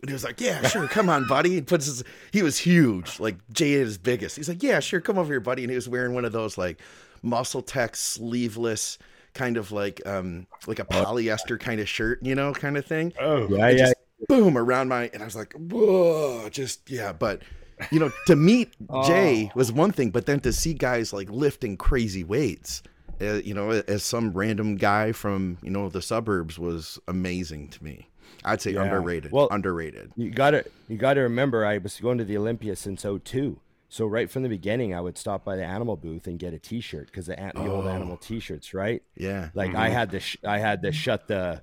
And 0.00 0.08
he 0.08 0.12
was 0.12 0.22
like, 0.22 0.40
"Yeah, 0.40 0.62
sure, 0.62 0.86
come 0.86 1.08
on, 1.08 1.26
buddy." 1.26 1.50
He 1.54 1.60
puts 1.60 1.86
his, 1.86 2.04
he 2.32 2.42
was 2.42 2.56
huge, 2.58 3.18
like 3.18 3.36
Jay 3.52 3.72
is 3.72 3.98
biggest. 3.98 4.36
He's 4.36 4.48
like, 4.48 4.62
"Yeah, 4.62 4.78
sure, 4.78 5.00
come 5.00 5.18
over 5.18 5.32
here, 5.32 5.40
buddy." 5.40 5.64
And 5.64 5.70
he 5.70 5.74
was 5.74 5.88
wearing 5.88 6.14
one 6.14 6.24
of 6.24 6.30
those 6.32 6.56
like 6.56 6.80
muscle 7.22 7.62
tech 7.62 7.96
sleeveless, 7.96 8.98
kind 9.34 9.56
of 9.56 9.72
like 9.72 10.00
um 10.06 10.46
like 10.66 10.78
a 10.78 10.84
polyester 10.84 11.58
kind 11.58 11.80
of 11.80 11.88
shirt, 11.88 12.22
you 12.22 12.34
know, 12.34 12.52
kind 12.52 12.76
of 12.76 12.84
thing. 12.86 13.12
Oh, 13.20 13.46
yeah, 13.48 13.68
yeah, 13.70 13.76
just 13.78 13.94
boom 14.28 14.56
around 14.58 14.88
my, 14.88 15.10
and 15.12 15.22
I 15.22 15.24
was 15.24 15.36
like, 15.36 15.52
"Whoa!" 15.54 16.48
Just 16.50 16.90
yeah, 16.90 17.12
but 17.12 17.42
you 17.90 18.00
know, 18.00 18.10
to 18.26 18.36
meet 18.36 18.74
Jay 19.06 19.50
was 19.54 19.70
one 19.72 19.92
thing, 19.92 20.10
but 20.10 20.26
then 20.26 20.40
to 20.40 20.52
see 20.52 20.74
guys 20.74 21.12
like 21.12 21.30
lifting 21.30 21.76
crazy 21.76 22.24
weights. 22.24 22.82
Uh, 23.20 23.34
you 23.44 23.52
know, 23.52 23.70
as 23.70 24.04
some 24.04 24.32
random 24.32 24.76
guy 24.76 25.10
from 25.10 25.58
you 25.62 25.70
know 25.70 25.88
the 25.88 26.00
suburbs 26.02 26.56
was 26.58 27.00
amazing 27.08 27.68
to 27.68 27.82
me. 27.82 28.08
I'd 28.44 28.60
say 28.62 28.72
Yeah. 28.74 28.82
underrated. 28.82 29.32
Well- 29.32 29.48
underrated. 29.50 30.12
You 30.16 30.30
got 30.30 30.50
to 30.52 30.64
you 30.88 30.96
got 30.96 31.14
to 31.14 31.22
remember, 31.22 31.64
I 31.66 31.78
was 31.78 31.98
going 31.98 32.18
to 32.18 32.24
the 32.24 32.36
Olympia 32.36 32.76
since 32.76 33.04
02. 33.04 33.58
So 33.88 34.06
right 34.06 34.30
from 34.30 34.42
the 34.42 34.48
beginning, 34.50 34.94
I 34.94 35.00
would 35.00 35.16
stop 35.16 35.44
by 35.44 35.56
the 35.56 35.64
animal 35.64 35.96
booth 35.96 36.26
and 36.26 36.38
get 36.38 36.52
a 36.52 36.58
T-shirt 36.58 37.06
because 37.06 37.26
the, 37.26 37.38
an- 37.40 37.52
the 37.54 37.70
old 37.70 37.86
Oh. 37.86 37.88
animal 37.88 38.16
T-shirts, 38.18 38.74
right? 38.74 39.02
Yeah. 39.16 39.48
Like 39.54 39.74
I 39.74 39.88
had 39.88 40.10
the 40.10 40.20
sh- 40.20 40.36
I 40.44 40.58
had 40.58 40.82
the 40.82 40.92
shut 40.92 41.26
the 41.28 41.62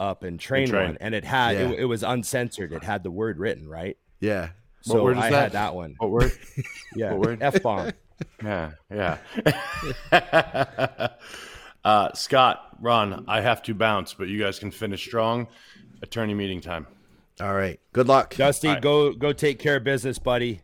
up 0.00 0.22
and 0.24 0.40
train, 0.40 0.68
train. 0.68 0.86
one, 0.88 0.98
and 1.00 1.14
it 1.14 1.24
had 1.24 1.56
Yeah. 1.56 1.68
it, 1.70 1.80
it 1.80 1.84
was 1.84 2.02
uncensored. 2.02 2.72
It 2.72 2.82
had 2.82 3.02
the 3.02 3.10
word 3.10 3.38
written, 3.38 3.68
right? 3.68 3.96
Yeah. 4.20 4.48
So 4.80 5.02
word 5.04 5.18
is 5.18 5.24
I 5.24 5.30
that? 5.30 5.42
had 5.42 5.52
that 5.52 5.74
one. 5.74 5.94
What 5.98 6.10
word? 6.10 6.32
Yeah, 6.96 7.12
what 7.12 7.26
word? 7.28 7.42
F 7.42 7.62
bomb. 7.62 7.92
Yeah, 8.42 8.70
yeah. 8.90 9.18
uh, 11.84 12.12
Scott, 12.14 12.76
Ron, 12.80 13.24
I 13.28 13.40
have 13.40 13.62
to 13.64 13.74
bounce, 13.74 14.14
but 14.14 14.28
you 14.28 14.38
guys 14.40 14.58
can 14.58 14.70
finish 14.70 15.04
strong. 15.04 15.48
Attorney 16.02 16.34
meeting 16.34 16.60
time. 16.60 16.86
All 17.40 17.54
right. 17.54 17.78
Good 17.92 18.08
luck. 18.08 18.34
Dusty, 18.34 18.68
All 18.68 18.74
right. 18.74 18.82
go 18.82 19.12
go 19.12 19.32
take 19.32 19.58
care 19.58 19.76
of 19.76 19.84
business, 19.84 20.18
buddy. 20.18 20.60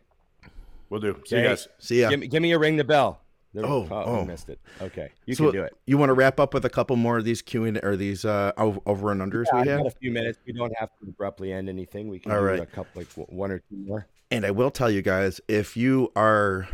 We'll 0.89 1.01
do. 1.01 1.21
See 1.25 1.37
you 1.37 1.43
guys. 1.43 1.67
See 1.79 2.01
ya. 2.01 2.09
Give, 2.09 2.19
me, 2.19 2.27
give 2.27 2.41
me 2.41 2.51
a 2.51 2.59
ring 2.59 2.77
the 2.77 2.83
bell. 2.83 3.21
There- 3.53 3.65
Oh, 3.65 3.87
I 3.91 4.03
oh. 4.03 4.25
missed 4.25 4.49
it. 4.49 4.59
Okay, 4.81 5.11
you 5.25 5.33
So 5.33 5.45
can 5.45 5.53
do 5.53 5.63
it. 5.63 5.73
You 5.87 5.97
want 5.97 6.09
to 6.09 6.13
wrap 6.13 6.39
up 6.39 6.53
with 6.53 6.65
a 6.65 6.69
couple 6.69 6.95
more 6.97 7.17
of 7.17 7.23
these 7.25 7.41
Q 7.41 7.65
and 7.65 7.79
or 7.83 7.95
these 7.95 8.23
uh, 8.25 8.51
over 8.57 9.11
and 9.11 9.21
unders 9.21 9.45
Yeah, 9.51 9.61
we 9.63 9.71
I've 9.71 9.77
got 9.79 9.87
a 9.87 9.91
few 9.91 10.11
minutes. 10.11 10.37
We 10.45 10.53
don't 10.53 10.73
have 10.77 10.89
to 11.01 11.07
abruptly 11.09 11.51
end 11.51 11.67
anything. 11.67 12.09
We 12.09 12.19
can 12.19 12.31
All 12.31 12.39
do 12.39 12.45
right. 12.45 12.59
a 12.59 12.65
couple, 12.67 13.01
like 13.01 13.07
one 13.29 13.49
or 13.51 13.59
two 13.59 13.75
more. 13.77 14.07
And 14.29 14.45
I 14.45 14.51
will 14.51 14.69
tell 14.69 14.91
you 14.91 15.01
guys, 15.01 15.41
if 15.47 15.75
you 15.75 16.11
are 16.15 16.67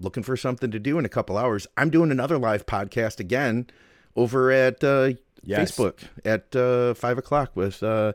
looking 0.00 0.22
for 0.22 0.36
something 0.36 0.70
to 0.70 0.78
do 0.78 0.98
in 0.98 1.04
a 1.04 1.08
couple 1.10 1.36
hours, 1.36 1.66
I'm 1.76 1.90
doing 1.90 2.10
another 2.10 2.38
live 2.38 2.64
podcast 2.64 3.20
again 3.20 3.66
over 4.16 4.50
at 4.50 4.82
uh, 4.82 5.12
Yes. 5.44 5.72
Facebook 5.72 5.98
at 6.24 6.54
uh, 6.56 6.94
five 6.94 7.18
o'clock 7.18 7.50
with 7.54 7.82
uh, 7.82 8.12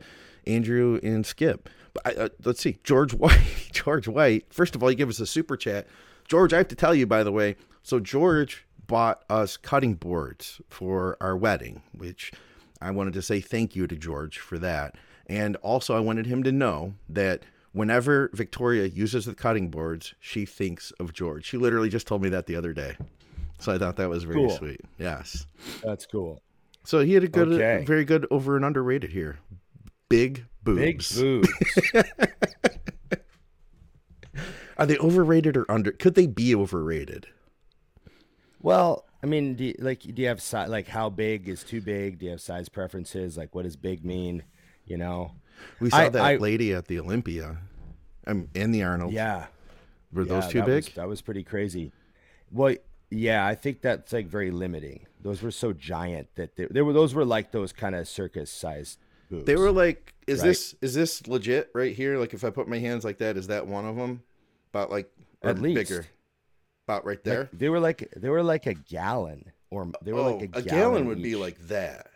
Andrew 0.48 0.98
and 1.04 1.26
Skip. 1.26 1.70
I, 2.06 2.12
uh, 2.14 2.30
let's 2.44 2.62
see, 2.62 2.78
George 2.84 3.14
White. 3.14 3.40
George 3.72 4.08
White. 4.08 4.46
First 4.54 4.76
of 4.76 4.84
all, 4.84 4.90
you 4.92 4.98
give 4.98 5.10
us 5.10 5.20
a 5.20 5.26
super 5.28 5.58
chat. 5.58 5.88
George, 6.28 6.54
I 6.54 6.58
have 6.58 6.68
to 6.70 6.76
tell 6.76 6.94
you, 6.96 7.06
by 7.08 7.24
the 7.24 7.32
way. 7.32 7.56
So 7.84 8.00
George 8.00 8.66
bought 8.86 9.24
us 9.30 9.58
cutting 9.58 9.96
boards 9.96 10.62
for 10.70 11.18
our 11.22 11.36
wedding, 11.38 11.82
which 11.98 12.32
I 12.82 12.92
wanted 12.92 13.14
to 13.14 13.22
say 13.22 13.40
thank 13.40 13.76
you 13.76 13.88
to 13.88 13.96
George 13.96 14.40
for 14.40 14.58
that. 14.60 14.96
And 15.28 15.56
also, 15.58 15.96
I 15.96 16.00
wanted 16.00 16.26
him 16.26 16.44
to 16.44 16.52
know 16.52 16.94
that 17.10 17.44
whenever 17.74 18.30
Victoria 18.34 18.86
uses 18.86 19.26
the 19.26 19.36
cutting 19.36 19.70
boards, 19.70 20.14
she 20.20 20.46
thinks 20.46 20.92
of 21.00 21.14
George. 21.14 21.46
She 21.46 21.58
literally 21.58 21.90
just 21.90 22.08
told 22.08 22.22
me 22.22 22.30
that 22.30 22.46
the 22.46 22.56
other 22.56 22.74
day. 22.74 22.96
So 23.60 23.74
I 23.74 23.78
thought 23.78 23.96
that 23.98 24.10
was 24.10 24.24
very 24.24 24.36
Cool. 24.48 24.50
sweet. 24.58 24.82
Yes. 25.00 25.46
That's 25.84 26.06
cool. 26.06 26.42
So 26.84 27.02
he 27.02 27.14
had 27.14 27.24
a 27.24 27.28
good, 27.28 27.52
Okay. 27.54 27.84
very 27.86 28.06
good 28.06 28.26
over 28.32 28.56
and 28.56 28.64
underrated 28.64 29.12
here. 29.12 29.40
Big 30.10 30.46
boobs. 30.64 30.80
Big 30.80 30.98
boobs. 30.98 31.52
boobs. 31.92 32.04
Are 34.78 34.86
they 34.86 34.98
overrated 35.00 35.58
or 35.58 35.70
under? 35.70 35.92
Could 35.92 36.16
they 36.16 36.28
be 36.28 36.54
overrated? 36.54 37.28
well, 38.62 39.06
I 39.24 39.26
mean, 39.26 39.56
do 39.56 39.66
you, 39.66 39.76
like, 39.80 40.02
do 40.02 40.22
you 40.22 40.28
have 40.28 40.42
si- 40.42 40.68
like 40.68 40.88
how 40.88 41.10
big 41.10 41.50
is 41.50 41.64
too 41.64 41.82
big? 41.82 42.20
Do 42.20 42.26
you 42.26 42.32
have 42.32 42.42
size 42.42 42.70
preferences? 42.70 43.38
Like, 43.38 43.56
what 43.56 43.64
does 43.64 43.76
big 43.76 44.06
mean? 44.06 44.44
You 44.86 44.98
know? 44.98 45.32
We 45.80 45.90
saw 45.90 45.98
I- 45.98 46.10
that 46.10 46.22
I- 46.24 46.36
lady 46.38 46.74
at 46.74 46.86
the 46.88 47.00
Olympia, 47.00 47.58
um, 48.28 48.50
and 48.54 48.74
the 48.74 48.84
Arnold. 48.84 49.14
Yeah. 49.14 49.48
Were 50.14 50.26
those 50.26 50.48
too 50.48 50.60
that 50.60 50.68
big? 50.68 50.86
Was, 50.86 50.94
that 50.94 51.08
was 51.08 51.22
pretty 51.22 51.44
crazy. 51.44 51.92
Well, 52.52 52.76
yeah, 53.10 53.46
I 53.46 53.56
think 53.56 53.82
that's 53.82 54.14
like 54.14 54.28
very 54.28 54.52
limiting. 54.52 55.08
Those 55.22 55.42
were 55.42 55.52
so 55.52 55.74
giant 55.74 56.30
that 56.36 56.56
they, 56.56 56.66
they 56.70 56.82
were. 56.82 56.94
Those 56.94 57.14
were 57.16 57.26
like 57.26 57.52
those 57.52 57.74
kind 57.74 57.96
of 57.96 58.08
circus 58.08 58.52
sized 58.52 59.00
boobs. 59.30 59.46
They 59.46 59.56
were 59.56 59.72
like, 59.72 60.14
"Is 60.28 60.40
Right. 60.40 60.48
this 60.50 60.76
is 60.82 60.94
this 60.94 61.28
legit 61.28 61.70
right 61.74 61.96
here? 61.96 62.18
Like, 62.18 62.34
if 62.34 62.44
I 62.44 62.50
put 62.50 62.68
my 62.68 62.80
hands 62.80 63.04
like 63.06 63.18
that, 63.20 63.38
is 63.38 63.48
that 63.48 63.68
one 63.68 63.86
of 63.86 63.96
them? 63.96 64.24
About 64.74 64.92
like 64.92 65.12
At 65.44 65.60
least. 65.60 65.76
bigger, 65.90 66.06
about 66.88 67.06
right 67.06 67.24
there. 67.24 67.42
Like, 67.42 67.52
they 67.54 67.70
were 67.70 67.80
like 67.80 68.12
they 68.16 68.30
were 68.30 68.44
like 68.44 68.66
a 68.66 68.74
gallon, 68.74 69.52
or 69.70 69.92
they 70.02 70.14
were 70.14 70.20
oh, 70.22 70.36
like 70.38 70.56
a, 70.56 70.60
a 70.60 70.62
gallon 70.62 71.08
would 71.08 71.18
each. 71.20 71.24
be 71.24 71.36
like 71.36 71.58
that. 71.68 72.08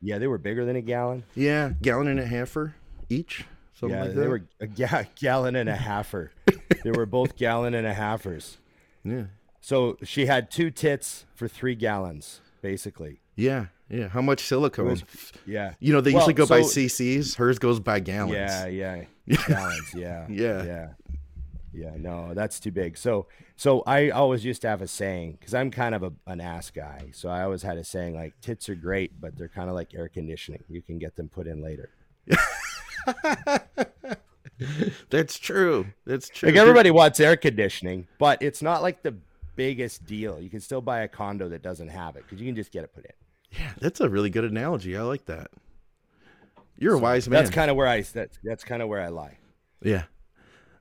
Yeah, 0.00 0.18
they 0.18 0.26
were 0.26 0.38
bigger 0.38 0.64
than 0.64 0.76
a 0.76 0.82
gallon. 0.82 1.24
Yeah, 1.34 1.72
gallon 1.82 2.06
and 2.08 2.20
a 2.20 2.26
halfer 2.26 2.74
each. 3.08 3.44
Something 3.74 3.98
yeah, 3.98 4.04
like 4.04 4.14
they 4.14 4.28
were 4.28 4.42
a 4.60 4.66
ga- 4.66 5.04
gallon 5.20 5.56
and 5.56 5.68
a 5.68 5.76
halfer. 5.76 6.30
they 6.84 6.90
were 6.90 7.06
both 7.06 7.36
gallon 7.36 7.74
and 7.74 7.86
a 7.86 7.94
halfers. 7.94 8.56
Yeah, 9.04 9.24
So 9.60 9.96
she 10.02 10.26
had 10.26 10.50
two 10.50 10.70
tits 10.70 11.26
for 11.34 11.46
three 11.46 11.74
gallons, 11.74 12.40
basically. 12.62 13.20
yeah, 13.36 13.66
yeah. 13.88 14.08
How 14.08 14.20
much 14.22 14.40
silicone? 14.44 14.86
was- 14.86 15.04
Yeah. 15.46 15.74
you 15.80 15.92
know, 15.92 16.00
they 16.00 16.10
Well, 16.12 16.20
usually 16.22 16.34
go 16.34 16.46
by 16.46 16.60
cc's. 16.60 17.34
Hers 17.36 17.58
goes 17.58 17.80
by 17.80 18.00
gallons. 18.00 18.34
Yeah, 18.34 18.66
yeah, 18.66 19.04
gallons. 19.48 19.94
Yeah, 19.94 20.26
Yeah. 20.30 20.64
yeah, 20.64 20.88
yeah. 21.72 21.90
No, 21.96 22.34
that's 22.34 22.58
too 22.60 22.72
big. 22.72 22.96
So, 22.98 23.26
so 23.56 23.82
I 23.86 24.10
always 24.10 24.44
used 24.44 24.62
to 24.62 24.68
have 24.68 24.82
a 24.82 24.88
saying 24.88 25.36
because 25.38 25.54
I'm 25.54 25.70
kind 25.70 25.94
of 25.94 26.02
a, 26.02 26.12
an 26.26 26.40
ass 26.40 26.70
guy. 26.70 27.10
So 27.12 27.28
I 27.28 27.42
always 27.42 27.62
had 27.62 27.78
a 27.78 27.84
saying 27.84 28.14
like, 28.14 28.34
"Tits 28.40 28.68
are 28.68 28.74
great, 28.74 29.20
but 29.20 29.36
they're 29.36 29.48
kind 29.48 29.68
of 29.68 29.74
like 29.74 29.94
air 29.94 30.08
conditioning. 30.08 30.64
You 30.68 30.82
can 30.82 30.98
get 30.98 31.16
them 31.16 31.28
put 31.28 31.46
in 31.46 31.62
later." 31.62 31.90
That's 35.10 35.38
true. 35.38 35.86
That's 36.06 36.28
true. 36.28 36.48
Like 36.48 36.56
everybody 36.56 36.90
wants 36.90 37.20
air 37.20 37.36
conditioning, 37.36 38.08
but 38.18 38.40
it's 38.42 38.62
not 38.62 38.82
like 38.82 39.02
the 39.02 39.14
biggest 39.54 40.06
deal. 40.06 40.40
You 40.40 40.48
can 40.50 40.60
still 40.60 40.80
buy 40.80 41.00
a 41.00 41.08
condo 41.08 41.48
that 41.50 41.62
doesn't 41.62 41.88
have 41.88 42.16
it 42.16 42.24
because 42.24 42.40
you 42.40 42.46
can 42.46 42.56
just 42.56 42.72
get 42.72 42.84
it 42.84 42.94
put 42.94 43.04
in. 43.04 43.12
Yeah, 43.58 43.72
that's 43.80 44.00
a 44.00 44.08
really 44.08 44.30
good 44.30 44.44
analogy. 44.44 44.96
I 44.96 45.02
like 45.02 45.26
that. 45.26 45.50
You're 46.78 46.94
a 46.94 46.98
wise 46.98 47.28
man. 47.28 47.38
That's 47.38 47.54
kind 47.54 47.70
of 47.70 47.76
where 47.76 47.86
I 47.86 48.02
that's 48.02 48.38
that's 48.42 48.64
kind 48.64 48.82
of 48.82 48.88
where 48.88 49.00
I 49.00 49.08
lie. 49.08 49.38
Yeah. 49.82 50.04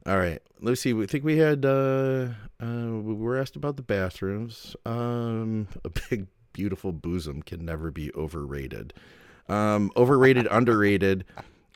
All 0.06 0.18
right. 0.18 0.42
Let's 0.62 0.82
see. 0.82 0.94
We 0.94 1.08
think 1.08 1.24
we 1.24 1.38
had 1.38 1.66
uh 1.66 2.30
uh 2.62 2.92
we 3.02 3.14
were 3.14 3.38
asked 3.38 3.56
about 3.56 3.78
the 3.78 3.84
bathrooms. 3.84 4.76
Um 4.86 5.68
a 5.84 5.90
big 6.10 6.28
beautiful 6.54 6.92
bosom 6.92 7.42
can 7.42 7.66
never 7.66 7.92
be 7.92 8.14
overrated. 8.14 8.94
Um 9.48 9.92
overrated, 9.96 10.48
underrated. 10.52 11.26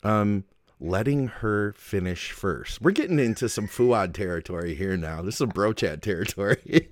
Um 0.04 0.43
letting 0.80 1.28
her 1.28 1.74
finish 1.74 2.32
first. 2.32 2.82
We're 2.82 2.92
getting 2.92 3.20
into 3.20 3.50
some 3.50 3.68
Fouad 3.68 4.14
territory 4.14 4.76
here 4.76 4.96
now. 4.96 5.22
This 5.22 5.36
is 5.36 5.40
some 5.40 5.50
bro 5.50 5.74
chat 5.74 6.02
territory. 6.02 6.62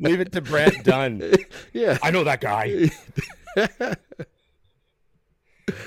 Leave 0.00 0.20
it 0.20 0.32
to 0.32 0.40
Brent 0.40 0.84
Dunn. 0.84 1.34
yeah. 1.72 1.98
I 2.02 2.10
know 2.10 2.24
that 2.24 2.40
guy. 2.40 2.90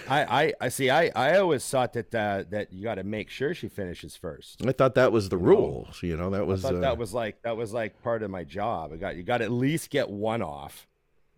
I, 0.08 0.43
I, 0.43 0.54
I 0.62 0.70
see. 0.70 0.91
I, 0.91 1.12
I 1.16 1.39
always 1.39 1.68
thought 1.68 1.93
that 1.93 2.14
uh, 2.14 2.43
that 2.52 2.72
you 2.72 2.84
got 2.84 2.95
to 2.95 3.04
make 3.04 3.30
sure 3.30 3.56
she 3.56 3.68
finishes 3.68 4.16
first. 4.16 4.64
I 4.66 4.72
thought 4.74 4.93
that 4.95 5.12
was 5.12 5.30
the 5.30 5.38
rules, 5.38 6.04
you 6.04 6.16
know. 6.16 6.30
That 6.30 6.41
I 6.41 6.43
was 6.43 6.62
thought 6.62 6.76
uh, 6.76 6.80
that 6.82 6.99
was 6.99 7.14
like 7.16 7.41
that 7.41 7.58
was 7.58 7.74
like 7.74 7.99
part 8.04 8.22
of 8.22 8.30
my 8.30 8.43
job. 8.43 8.91
I 8.93 8.97
got 8.97 9.16
you 9.16 9.24
got 9.24 9.39
to 9.39 9.45
at 9.45 9.52
least 9.52 9.89
get 9.89 10.08
one 10.08 10.43
off. 10.43 10.88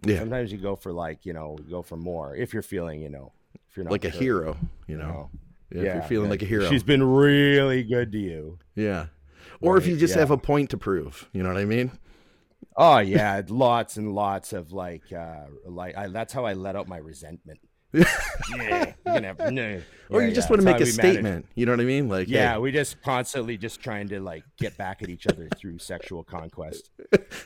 yeah, 0.06 0.20
Sometimes 0.20 0.52
you 0.52 0.58
go 0.58 0.76
for 0.76 0.92
like 0.92 1.26
you 1.26 1.32
know 1.32 1.58
you 1.64 1.72
go 1.72 1.82
for 1.84 1.96
more 1.96 2.36
if 2.36 2.52
you're 2.52 2.64
feeling 2.64 3.02
you 3.02 3.10
know 3.10 3.32
if 3.70 3.78
you're 3.78 3.86
not 3.86 3.92
like 3.92 4.04
a 4.04 4.10
hero, 4.10 4.58
you 4.88 4.96
you 4.96 4.98
know. 4.98 5.30
Know. 5.72 5.82
Yeah, 5.82 5.90
if 5.90 5.96
you're 5.96 6.04
feeling 6.04 6.30
like 6.30 6.42
a 6.42 6.46
hero. 6.46 6.70
She's 6.70 6.84
been 6.84 7.04
really 7.04 7.84
good 7.84 8.12
to 8.12 8.20
you. 8.20 8.60
Yeah. 8.76 9.08
Or 9.62 9.78
if 9.78 9.88
you 9.88 9.98
just 9.98 10.16
yeah. 10.16 10.22
have 10.22 10.32
a 10.32 10.38
point 10.38 10.70
to 10.72 10.78
prove, 10.78 11.30
you 11.32 11.42
know 11.42 11.50
what 11.50 11.58
I 11.58 11.66
mean? 11.66 11.92
Oh 12.76 13.00
yeah, 13.00 13.42
lots 13.48 13.98
and 13.98 14.14
lots 14.14 14.54
of 14.54 14.72
like 14.72 15.12
uh 15.12 15.46
like 15.66 15.98
I, 15.98 16.08
that's 16.08 16.34
how 16.34 16.46
I 16.46 16.54
let 16.54 16.76
out 16.76 16.88
my 16.88 16.98
resentment. 16.98 17.60
Yeah, 17.94 18.94
you 19.06 19.22
no. 19.52 19.82
or 20.10 20.22
Yeah, 20.22 20.28
you 20.28 20.34
just 20.34 20.50
yeah, 20.50 20.52
want 20.52 20.62
to 20.62 20.66
that's 20.66 20.66
make 20.66 20.66
a 20.66 20.70
we 20.70 20.76
manage. 20.76 20.94
statement, 20.94 21.46
you 21.56 21.66
know 21.66 21.72
what 21.74 21.80
I 21.82 21.86
mean? 21.86 22.10
Like, 22.10 22.28
Yeah, 22.28 22.54
hey, 22.54 22.60
we 22.60 22.72
just 22.72 23.02
constantly 23.02 23.58
just 23.58 23.80
trying 23.82 24.10
to 24.10 24.20
like 24.20 24.44
get 24.58 24.78
back 24.78 25.02
at 25.04 25.10
each 25.10 25.28
other 25.28 25.48
through 25.58 25.80
sexual 25.80 26.24
conquest. 26.24 26.90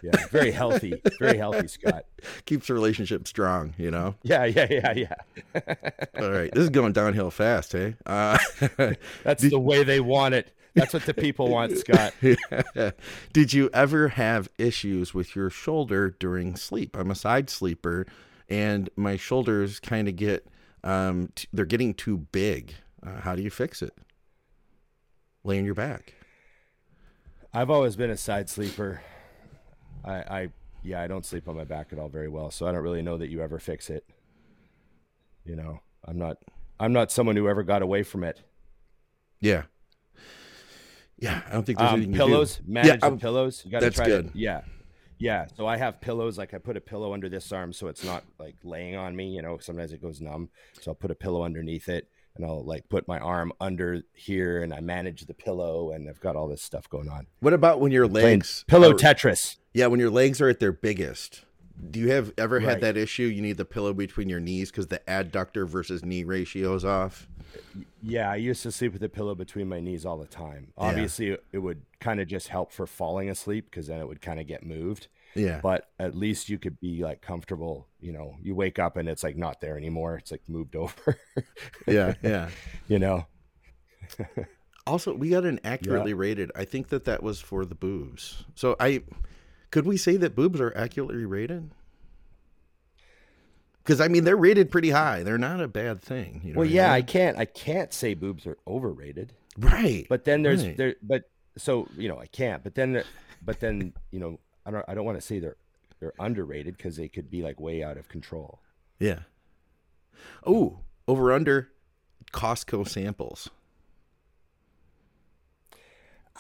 Yeah, 0.01 0.11
very 0.31 0.51
healthy, 0.51 1.01
very 1.19 1.37
healthy, 1.37 1.67
Scott. 1.67 2.05
keeps 2.45 2.67
the 2.67 2.73
relationship 2.73 3.27
strong, 3.27 3.73
you 3.77 3.91
know? 3.91 4.15
Yeah, 4.23 4.45
yeah, 4.45 4.67
yeah, 4.69 4.93
yeah. 4.93 5.13
All 6.19 6.31
right. 6.31 6.51
This 6.53 6.63
is 6.63 6.69
going 6.69 6.93
downhill 6.93 7.31
fast, 7.31 7.73
hey? 7.73 7.95
Uh, 8.05 8.37
That's 9.23 9.47
the 9.49 9.59
way 9.59 9.83
they 9.83 9.99
want 9.99 10.33
it. 10.35 10.53
That's 10.75 10.93
what 10.93 11.05
the 11.07 11.13
people 11.15 11.49
want, 11.49 11.75
Scott. 11.77 12.13
did 13.33 13.53
you 13.53 13.69
ever 13.73 14.09
have 14.09 14.47
issues 14.59 15.13
with 15.13 15.35
your 15.35 15.49
shoulder 15.49 16.15
during 16.19 16.55
sleep? 16.55 16.95
I'm 16.95 17.09
a 17.11 17.15
side 17.15 17.49
sleeper 17.49 18.05
and 18.49 18.89
my 18.95 19.15
shoulders 19.17 19.79
kind 19.79 20.07
of 20.07 20.15
get, 20.15 20.47
um, 20.83 21.29
t- 21.35 21.47
they're 21.53 21.65
getting 21.65 21.93
too 21.93 22.17
big. 22.31 22.73
Uh, 23.05 23.21
how 23.21 23.35
do 23.35 23.41
you 23.41 23.49
fix 23.49 23.81
it? 23.81 23.93
Lay 25.43 25.59
on 25.59 25.65
your 25.65 25.73
back. 25.75 26.13
I've 27.53 27.69
always 27.69 27.95
been 27.95 28.09
a 28.09 28.17
side 28.17 28.49
sleeper. 28.49 29.01
I, 30.03 30.13
I, 30.13 30.49
yeah, 30.83 31.01
I 31.01 31.07
don't 31.07 31.25
sleep 31.25 31.47
on 31.47 31.55
my 31.55 31.63
back 31.63 31.91
at 31.91 31.99
all 31.99 32.09
very 32.09 32.27
well, 32.27 32.51
so 32.51 32.67
I 32.67 32.71
don't 32.71 32.83
really 32.83 33.01
know 33.01 33.17
that 33.17 33.29
you 33.29 33.41
ever 33.41 33.59
fix 33.59 33.89
it. 33.89 34.05
You 35.45 35.55
know, 35.55 35.79
I'm 36.05 36.17
not, 36.17 36.37
I'm 36.79 36.93
not 36.93 37.11
someone 37.11 37.35
who 37.35 37.47
ever 37.47 37.63
got 37.63 37.81
away 37.81 38.03
from 38.03 38.23
it. 38.23 38.41
Yeah. 39.39 39.63
Yeah. 41.17 41.41
I 41.47 41.53
don't 41.53 41.65
think 41.65 41.77
there's 41.79 41.89
Um, 41.91 41.95
anything 41.95 42.13
you 42.13 42.19
do. 42.19 42.25
pillows, 42.25 42.61
manage 42.65 43.03
I'm- 43.03 43.13
the 43.15 43.21
pillows. 43.21 43.63
You 43.65 43.71
got 43.71 43.79
to 43.79 43.85
that's 43.85 43.95
try 43.95 44.05
good. 44.07 44.33
to, 44.33 44.37
yeah, 44.37 44.61
yeah. 45.19 45.45
So 45.55 45.65
I 45.67 45.77
have 45.77 45.99
pillows. 46.01 46.37
Like 46.37 46.53
I 46.53 46.57
put 46.57 46.77
a 46.77 46.81
pillow 46.81 47.13
under 47.13 47.29
this 47.29 47.51
arm, 47.51 47.73
so 47.73 47.87
it's 47.87 48.03
not 48.03 48.23
like 48.39 48.55
laying 48.63 48.95
on 48.95 49.15
me. 49.15 49.29
You 49.29 49.41
know, 49.41 49.57
sometimes 49.59 49.93
it 49.93 50.01
goes 50.01 50.21
numb. 50.21 50.49
So 50.81 50.91
I'll 50.91 50.95
put 50.95 51.11
a 51.11 51.15
pillow 51.15 51.43
underneath 51.43 51.89
it, 51.89 52.07
and 52.35 52.45
I'll 52.45 52.63
like 52.63 52.87
put 52.89 53.07
my 53.07 53.19
arm 53.19 53.51
under 53.59 54.01
here, 54.13 54.61
and 54.63 54.73
I 54.73 54.79
manage 54.81 55.25
the 55.25 55.33
pillow, 55.33 55.91
and 55.91 56.09
I've 56.09 56.19
got 56.21 56.35
all 56.35 56.47
this 56.47 56.61
stuff 56.61 56.89
going 56.89 57.09
on. 57.09 57.27
What 57.39 57.53
about 57.53 57.79
when 57.79 57.91
your 57.91 58.07
legs 58.07 58.63
pillow 58.67 58.91
are- 58.91 58.95
Tetris. 58.95 59.57
Yeah, 59.73 59.87
when 59.87 59.99
your 59.99 60.09
legs 60.09 60.41
are 60.41 60.49
at 60.49 60.59
their 60.59 60.71
biggest. 60.71 61.43
Do 61.91 61.99
you 61.99 62.09
have 62.11 62.33
ever 62.39 62.59
had 62.59 62.67
Right. 62.67 62.81
that 62.81 62.97
issue? 62.97 63.25
You 63.25 63.43
need 63.43 63.57
the 63.57 63.65
pillow 63.65 63.93
between 63.93 64.29
your 64.29 64.39
knees 64.39 64.71
because 64.71 64.87
the 64.87 64.99
adductor 65.07 65.67
versus 65.67 66.03
knee 66.03 66.23
ratio 66.23 66.73
is 66.73 66.83
off. 66.83 67.27
Yeah, 68.01 68.31
I 68.31 68.35
used 68.37 68.63
to 68.63 68.71
sleep 68.71 68.93
with 68.93 69.03
a 69.03 69.09
pillow 69.09 69.35
between 69.35 69.67
my 69.67 69.79
knees 69.79 70.05
all 70.05 70.17
the 70.17 70.27
time. 70.27 70.73
Obviously, 70.77 71.29
it- 71.31 71.43
it 71.51 71.59
would 71.59 71.81
kind 71.99 72.19
of 72.19 72.27
just 72.27 72.47
help 72.49 72.71
for 72.71 72.85
falling 72.87 73.29
asleep 73.29 73.65
because 73.69 73.87
then 73.87 73.99
it 73.99 74.07
would 74.07 74.21
kind 74.21 74.39
of 74.39 74.47
get 74.47 74.63
moved. 74.65 75.07
Yeah. 75.35 75.59
but 75.61 75.89
at 75.99 76.15
least 76.15 76.49
you 76.49 76.57
could 76.57 76.79
be 76.79 77.03
like 77.03 77.21
comfortable. 77.21 77.87
You 77.99 78.11
know, 78.11 78.37
you 78.41 78.55
wake 78.55 78.79
up 78.79 78.97
and 78.97 79.07
it's 79.07 79.23
like 79.23 79.35
not 79.37 79.61
there 79.61 79.77
anymore. 79.77 80.15
It's 80.15 80.31
like 80.31 80.41
moved 80.49 80.75
over. 80.83 81.17
yeah. 81.85 82.15
Yeah. 82.23 82.49
you 82.87 82.97
know, 82.97 83.27
Also, 84.87 85.13
we 85.13 85.29
got 85.29 85.43
an 85.45 85.59
accurately 85.65 86.13
rated. 86.13 86.49
I 86.55 86.63
think 86.63 86.87
that 86.89 87.03
that 87.05 87.21
was 87.21 87.41
for 87.41 87.65
the 87.65 87.75
boobs. 87.75 88.45
So 88.55 88.75
I 88.79 89.03
could 89.69 89.85
we 89.85 89.97
say 89.97 90.15
that 90.17 90.33
boobs 90.33 90.61
are 90.61 90.75
accurately 90.77 91.25
rated? 91.25 91.71
Because 93.87 94.01
I 94.01 94.09
mean, 94.09 94.25
they're 94.25 94.35
rated 94.35 94.69
pretty 94.69 94.89
high. 94.89 95.23
They're 95.23 95.37
not 95.37 95.61
a 95.61 95.67
bad 95.69 96.01
thing. 96.01 96.41
You 96.43 96.53
know 96.53 96.59
well, 96.59 96.67
yeah, 96.69 96.91
I 96.91 96.97
mean? 96.97 97.05
can't, 97.05 97.37
I 97.37 97.45
can't 97.45 97.93
say 97.93 98.15
boobs 98.15 98.45
are 98.45 98.57
overrated, 98.67 99.31
right. 99.57 100.05
but 100.09 100.25
then 100.25 100.41
there's 100.41 100.65
Right. 100.65 100.75
there, 100.75 100.95
but 101.01 101.29
so 101.57 101.87
you 101.97 102.09
know, 102.09 102.19
I 102.19 102.25
can't. 102.25 102.61
But 102.65 102.75
then, 102.75 103.01
but 103.41 103.61
then 103.61 103.93
you 104.11 104.19
know, 104.19 104.39
I 104.65 104.71
don't, 104.71 104.83
I 104.89 104.93
don't 104.93 105.05
want 105.05 105.17
to 105.17 105.25
say 105.25 105.39
they're 105.39 105.55
they're 106.01 106.11
underrated 106.19 106.75
because 106.75 106.97
they 106.97 107.07
could 107.07 107.31
be 107.31 107.41
like 107.41 107.61
way 107.61 107.81
out 107.81 107.95
of 107.97 108.09
control. 108.09 108.59
yeah. 108.99 109.19
Oh, 110.45 110.79
over 111.07 111.31
under 111.31 111.69
Costco 112.33 112.89
samples. 112.89 113.49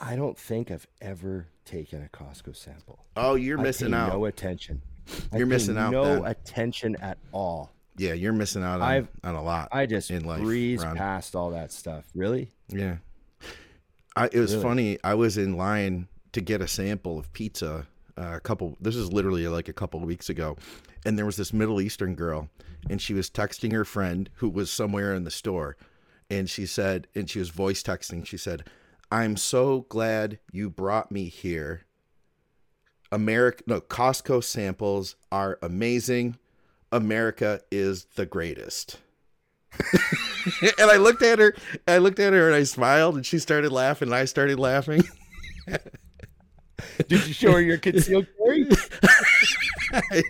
I 0.01 0.15
don't 0.17 0.37
think 0.37 0.69
I've 0.69 0.87
ever 1.01 1.47
taken 1.63 2.03
a 2.03 2.09
Costco 2.09 2.55
sample. 2.55 3.05
Oh, 3.15 3.35
you're 3.35 3.59
I 3.59 3.63
missing 3.63 3.93
out. 3.93 4.13
No 4.13 4.25
attention. 4.25 4.81
You're 5.35 5.47
missing 5.47 5.77
out, 5.77 5.91
No 5.91 6.03
then. 6.03 6.25
attention 6.25 6.95
at 7.01 7.17
all. 7.31 7.71
yeah, 7.97 8.13
you're 8.13 8.33
missing 8.33 8.63
out 8.63 8.81
on, 8.81 8.81
I've- 8.81 9.07
on 9.23 9.35
a 9.35 9.41
lot. 9.43 9.69
I 9.71 9.85
just 9.85 10.11
In 10.11 10.23
life, 10.25 10.41
breeze 10.41 10.83
Ron. 10.83 10.95
past 10.95 11.35
all 11.35 11.51
that 11.51 11.71
stuff. 11.71 12.05
Really? 12.15 12.51
Yeah. 12.69 12.97
I, 14.15 14.25
it 14.31 14.39
was 14.39 14.51
Really? 14.53 14.63
funny. 14.63 14.97
I 15.03 15.13
was 15.13 15.37
in 15.37 15.57
line 15.57 16.07
to 16.33 16.41
get 16.41 16.61
a 16.61 16.67
sample 16.67 17.17
of 17.19 17.31
pizza 17.33 17.87
uh, 18.17 18.33
a 18.35 18.39
couple, 18.39 18.75
this 18.81 18.95
is 18.95 19.13
literally 19.13 19.47
like 19.47 19.69
a 19.69 19.73
couple 19.73 19.99
of 20.01 20.07
weeks 20.07 20.27
ago. 20.29 20.57
And 21.05 21.17
there 21.19 21.25
was 21.25 21.37
this 21.37 21.53
Middle 21.53 21.79
Eastern 21.79 22.15
girl, 22.15 22.49
and 22.89 22.99
she 22.99 23.13
was 23.13 23.29
texting 23.29 23.71
her 23.73 23.85
friend 23.85 24.27
who 24.35 24.49
was 24.49 24.71
somewhere 24.71 25.13
in 25.13 25.23
the 25.23 25.29
store. 25.31 25.77
And 26.29 26.49
she 26.49 26.65
said, 26.65 27.07
and 27.15 27.29
she 27.29 27.37
was 27.39 27.49
voice 27.49 27.83
texting, 27.83 28.25
she 28.25 28.37
said, 28.37 28.63
I'm 29.11 29.37
so 29.37 29.85
glad 29.87 30.39
you 30.51 30.69
brought 30.69 31.11
me 31.11 31.25
here. 31.29 31.81
America, 33.11 33.63
no, 33.67 33.81
Costco 33.81 34.43
samples 34.43 35.15
are 35.31 35.57
amazing. 35.61 36.37
America 36.91 37.61
is 37.71 38.05
the 38.15 38.25
greatest. 38.25 38.99
and 40.61 40.89
I 40.89 40.97
looked 40.97 41.21
at 41.21 41.39
her, 41.39 41.55
I 41.87 41.97
looked 41.97 42.19
at 42.19 42.33
her 42.33 42.47
and 42.47 42.55
I 42.55 42.63
smiled 42.63 43.15
and 43.15 43.25
she 43.25 43.39
started 43.39 43.71
laughing 43.71 44.07
and 44.07 44.15
I 44.15 44.25
started 44.25 44.59
laughing. 44.59 45.03
Did 47.07 47.27
you 47.27 47.33
show 47.33 47.53
her 47.53 47.61
your 47.61 47.77
concealed 47.77 48.27
carry? 48.37 48.67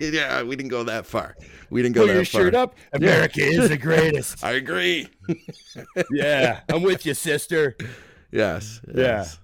yeah, 0.00 0.42
we 0.42 0.56
didn't 0.56 0.70
go 0.70 0.82
that 0.84 1.06
far. 1.06 1.36
We 1.70 1.82
didn't 1.82 1.94
go 1.94 2.02
Pull 2.02 2.08
that 2.08 2.14
your 2.14 2.24
far. 2.24 2.40
shirt 2.42 2.54
up. 2.54 2.74
America 2.92 3.40
is 3.40 3.68
the 3.68 3.76
greatest. 3.76 4.42
I 4.44 4.52
agree. 4.52 5.08
yeah, 6.10 6.60
I'm 6.68 6.82
with 6.82 7.04
you, 7.06 7.14
sister. 7.14 7.76
Yes. 8.30 8.80
Yeah. 8.88 8.94
yes. 8.94 9.38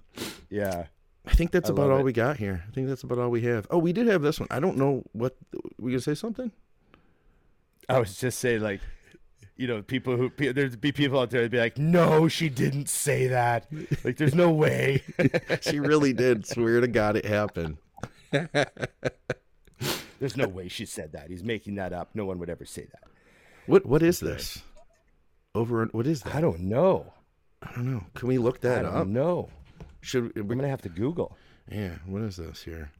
Yeah. 0.49 0.85
I 1.27 1.33
think 1.33 1.51
that's 1.51 1.69
I 1.69 1.73
about 1.73 1.91
all 1.91 1.99
it. 1.99 2.03
we 2.03 2.13
got 2.13 2.37
here. 2.37 2.63
I 2.67 2.71
think 2.71 2.87
that's 2.87 3.03
about 3.03 3.17
all 3.19 3.29
we 3.29 3.41
have. 3.41 3.67
Oh, 3.71 3.77
we 3.77 3.93
did 3.93 4.07
have 4.07 4.21
this 4.21 4.39
one. 4.39 4.47
I 4.51 4.59
don't 4.59 4.77
know 4.77 5.03
what 5.13 5.35
we 5.79 5.91
gonna 5.91 6.01
say 6.01 6.13
something. 6.15 6.51
I 7.89 7.99
was 7.99 8.17
just 8.17 8.39
saying, 8.39 8.61
like, 8.61 8.81
you 9.57 9.67
know, 9.67 9.81
people 9.81 10.17
who 10.17 10.29
there'd 10.53 10.81
be 10.81 10.91
people 10.91 11.19
out 11.19 11.29
there 11.29 11.41
that'd 11.41 11.51
be 11.51 11.57
like, 11.59 11.77
"No, 11.77 12.27
she 12.27 12.49
didn't 12.49 12.89
say 12.89 13.27
that. 13.27 13.67
Like, 14.03 14.17
there's 14.17 14.35
no 14.35 14.51
way." 14.51 15.03
She 15.61 15.79
really 15.79 16.13
did. 16.13 16.45
Swear 16.45 16.81
to 16.81 16.87
God, 16.87 17.15
it 17.15 17.25
happened. 17.25 17.77
there's 20.19 20.37
no 20.37 20.47
way 20.47 20.67
she 20.67 20.85
said 20.85 21.13
that. 21.13 21.29
He's 21.29 21.43
making 21.43 21.75
that 21.75 21.93
up. 21.93 22.09
No 22.13 22.25
one 22.25 22.37
would 22.39 22.49
ever 22.49 22.65
say 22.65 22.83
that. 22.85 23.03
What 23.65 23.85
What 23.85 24.03
is 24.03 24.19
this? 24.19 24.61
Over. 25.53 25.85
What 25.87 26.05
is 26.07 26.21
that? 26.23 26.35
I 26.35 26.41
don't 26.41 26.61
know. 26.61 27.13
I 27.63 27.71
don't 27.73 27.91
know. 27.91 28.03
Can 28.13 28.27
we 28.27 28.37
look 28.37 28.57
I 28.57 28.67
that 28.67 28.81
don't 28.83 28.95
up? 28.95 29.07
know. 29.07 29.49
Should 30.05 30.33
I'm 30.35 30.47
gonna 30.47 30.67
have 30.69 30.81
to 30.83 30.89
Google. 30.89 31.35
Yeah. 31.71 31.95
What 32.05 32.21
is 32.21 32.37
this 32.37 32.61
here? 32.63 32.91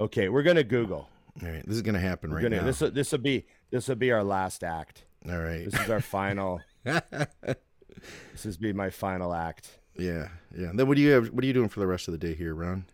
Okay, 0.00 0.28
we're 0.30 0.42
gonna 0.42 0.64
Google. 0.64 1.08
All 1.42 1.48
right. 1.48 1.62
This 1.66 1.76
is 1.76 1.82
gonna 1.82 1.98
happen 2.00 2.30
We're 2.30 2.36
right 2.36 2.42
gonna 2.44 2.56
now. 2.56 2.64
this 2.64 2.78
this 2.78 3.12
will 3.12 3.18
be 3.18 3.46
this 3.70 3.88
will 3.88 3.94
be 3.96 4.10
our 4.10 4.24
last 4.24 4.64
act. 4.64 5.04
all 5.28 5.38
right. 5.38 5.64
This 5.70 5.78
is 5.78 5.90
our 5.90 6.00
final. 6.00 6.60
this 6.84 8.46
is 8.46 8.56
be 8.56 8.72
my 8.72 8.90
final 8.90 9.34
act. 9.34 9.78
Yeah. 9.98 10.28
Yeah. 10.56 10.70
Then 10.74 10.86
what 10.88 10.96
do 10.96 11.02
you 11.02 11.10
have? 11.12 11.28
What 11.30 11.44
are 11.44 11.46
you 11.46 11.52
doing 11.52 11.68
for 11.68 11.80
the 11.80 11.86
rest 11.86 12.08
of 12.08 12.12
the 12.12 12.18
day 12.18 12.34
here, 12.34 12.54
Ron? 12.54 12.86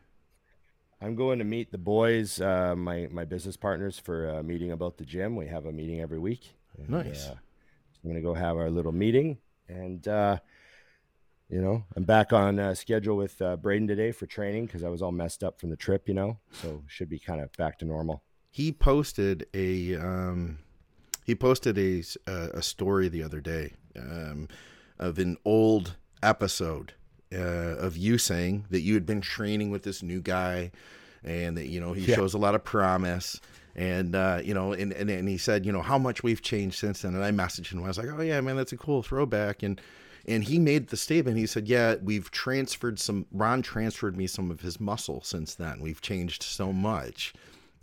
I'm 1.01 1.17
going 1.17 1.41
to 1.41 1.45
meet 1.45 1.73
the 1.73 1.79
boys, 1.79 2.41
uh, 2.41 2.75
my 2.77 3.09
my 3.11 3.25
business 3.25 3.57
partners, 3.57 3.99
for 3.99 4.29
a 4.29 4.43
meeting 4.43 4.71
about 4.73 4.99
the 4.99 5.05
gym. 5.05 5.35
We 5.37 5.47
have 5.49 5.67
a 5.67 5.73
meeting 5.73 6.01
every 6.01 6.19
week. 6.19 6.55
And, 6.79 6.91
Nice. 6.91 7.27
uh, 7.27 7.35
I'm 8.05 8.11
gonna 8.11 8.21
go 8.23 8.35
have 8.35 8.57
our 8.57 8.71
little 8.71 8.93
meeting, 8.93 9.39
and 9.69 10.07
uh, 10.09 10.39
you 11.53 11.61
know, 11.61 11.85
I'm 11.97 12.05
back 12.05 12.33
on 12.33 12.59
uh, 12.59 12.75
schedule 12.75 13.17
with 13.17 13.41
uh, 13.43 13.57
Braden 13.57 13.87
today 13.87 14.11
for 14.11 14.27
training 14.27 14.67
because 14.67 14.83
I 14.83 14.89
was 14.89 15.03
all 15.03 15.13
messed 15.13 15.45
up 15.45 15.61
from 15.61 15.71
the 15.71 15.77
trip. 15.77 16.09
You 16.09 16.15
know, 16.15 16.39
so 16.53 16.83
should 16.89 17.09
be 17.11 17.19
kind 17.19 17.41
of 17.41 17.53
back 17.59 17.79
to 17.81 17.85
normal. 17.85 18.23
he 18.51 18.73
posted 18.73 19.47
a 19.55 19.97
um, 19.97 20.59
he 21.25 21.35
posted 21.35 21.79
a 21.79 22.03
a 22.27 22.63
story 22.63 23.09
the 23.09 23.23
other 23.23 23.41
day 23.41 23.75
um, 23.99 24.49
of 24.99 25.19
an 25.19 25.37
old 25.45 25.97
episode 26.23 26.95
uh, 27.35 27.39
of 27.39 27.97
you 27.97 28.17
saying 28.19 28.65
that 28.71 28.81
you 28.81 28.95
had 28.95 29.05
been 29.07 29.21
training 29.21 29.71
with 29.71 29.83
this 29.83 30.03
new 30.03 30.21
guy 30.23 30.71
and 31.25 31.57
that 31.57 31.67
you 31.67 31.81
know 31.81 31.93
he 31.93 32.03
Yeah. 32.05 32.17
shows 32.17 32.35
a 32.35 32.39
lot 32.39 32.55
of 32.55 32.65
promise 32.65 33.41
and 33.77 34.15
uh, 34.15 34.41
you 34.45 34.55
know 34.55 34.73
and, 34.73 34.93
and 34.93 35.09
and 35.11 35.29
he 35.29 35.39
said 35.39 35.65
you 35.67 35.73
know 35.73 35.83
how 35.83 35.99
much 35.99 36.23
we've 36.23 36.43
changed 36.43 36.79
since 36.79 37.03
then 37.03 37.15
and 37.15 37.25
I 37.25 37.31
messaged 37.31 37.73
him 37.73 37.83
I 37.85 37.89
was 37.89 37.99
like 37.99 38.09
oh 38.13 38.21
yeah 38.23 38.41
man 38.41 38.57
that's 38.57 38.73
a 38.73 38.77
cool 38.77 39.03
throwback 39.03 39.63
and 39.63 39.81
and 40.27 40.45
he 40.45 40.59
made 40.59 40.89
the 40.89 40.97
statement 40.97 41.37
he 41.37 41.47
said 41.47 41.66
yeah 41.68 41.97
we've 42.03 42.31
transferred 42.31 42.99
some 42.99 43.27
Ron 43.33 43.62
transferred 43.62 44.16
me 44.16 44.27
some 44.27 44.51
of 44.51 44.61
his 44.61 44.81
muscle 44.81 45.23
since 45.23 45.55
then 45.55 45.81
we've 45.81 46.01
changed 46.01 46.43
so 46.43 46.73
much 46.73 47.33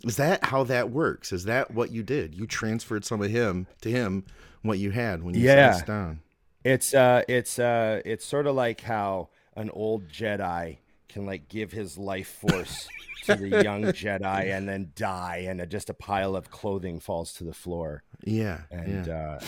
is 0.02 0.16
that 0.16 0.44
how 0.46 0.64
that 0.64 0.88
works? 0.90 1.30
Is 1.30 1.44
that 1.44 1.72
what 1.72 1.92
you 1.92 2.02
did? 2.02 2.34
You 2.34 2.46
transferred 2.46 3.04
some 3.04 3.20
of 3.20 3.30
him 3.30 3.66
to 3.82 3.90
him 3.90 4.24
what 4.62 4.78
you 4.78 4.92
had 4.92 5.22
when 5.22 5.34
you 5.34 5.42
Yeah. 5.42 5.72
sat 5.74 5.86
down. 5.86 6.20
It's 6.64 6.94
uh, 6.94 7.22
it's 7.28 7.58
uh, 7.58 8.00
it's 8.06 8.24
sort 8.24 8.46
of 8.46 8.54
like 8.54 8.80
how 8.80 9.28
an 9.56 9.68
old 9.68 10.08
Jedi 10.08 10.78
can 11.10 11.26
like 11.26 11.50
give 11.50 11.72
his 11.72 11.98
life 11.98 12.28
force 12.28 12.88
to 13.24 13.34
the 13.34 13.62
young 13.62 13.82
Jedi 13.82 14.56
and 14.56 14.66
then 14.66 14.92
die, 14.94 15.44
and 15.46 15.60
uh, 15.60 15.66
just 15.66 15.90
a 15.90 15.94
pile 15.94 16.34
of 16.34 16.50
clothing 16.50 16.98
falls 16.98 17.34
to 17.34 17.44
the 17.44 17.52
floor, 17.52 18.02
Yeah. 18.24 18.60
and 18.70 19.06
yeah. 19.06 19.14
uh, 19.38 19.40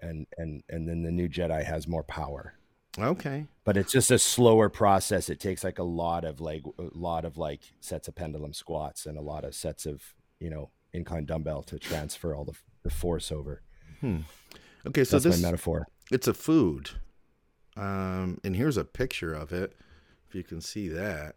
and 0.00 0.26
and 0.36 0.62
and 0.68 0.88
then 0.88 1.02
the 1.02 1.10
new 1.10 1.28
Jedi 1.28 1.64
has 1.64 1.86
more 1.88 2.02
power. 2.02 2.54
okay. 2.98 3.46
But 3.64 3.76
it's 3.76 3.92
just 3.92 4.10
a 4.10 4.18
slower 4.18 4.68
process. 4.68 5.28
It 5.28 5.40
takes 5.40 5.62
like 5.62 5.78
a 5.78 5.82
lot 5.84 6.24
of 6.24 6.40
like 6.40 6.62
a 6.78 6.88
lot 6.94 7.24
of 7.24 7.36
like 7.36 7.60
sets 7.80 8.08
of 8.08 8.14
pendulum 8.14 8.52
squats 8.54 9.06
and 9.06 9.18
a 9.18 9.22
lot 9.22 9.44
of 9.44 9.54
sets 9.54 9.86
of 9.86 10.02
you 10.40 10.50
know 10.50 10.70
incline 10.92 11.26
dumbbell 11.26 11.62
to 11.64 11.78
transfer 11.78 12.34
all 12.34 12.44
the, 12.44 12.54
the 12.82 12.90
force 12.90 13.30
over. 13.30 13.62
Okay. 14.86 15.04
So 15.04 15.16
That's 15.18 15.24
this 15.24 15.42
my 15.42 15.48
metaphor. 15.48 15.86
it's 16.10 16.26
a 16.28 16.34
food, 16.34 16.90
um, 17.76 18.38
and 18.44 18.56
here's 18.56 18.76
a 18.76 18.84
picture 18.84 19.34
of 19.34 19.52
it. 19.52 19.74
If 20.28 20.34
you 20.34 20.42
can 20.44 20.60
see 20.60 20.88
that, 20.88 21.36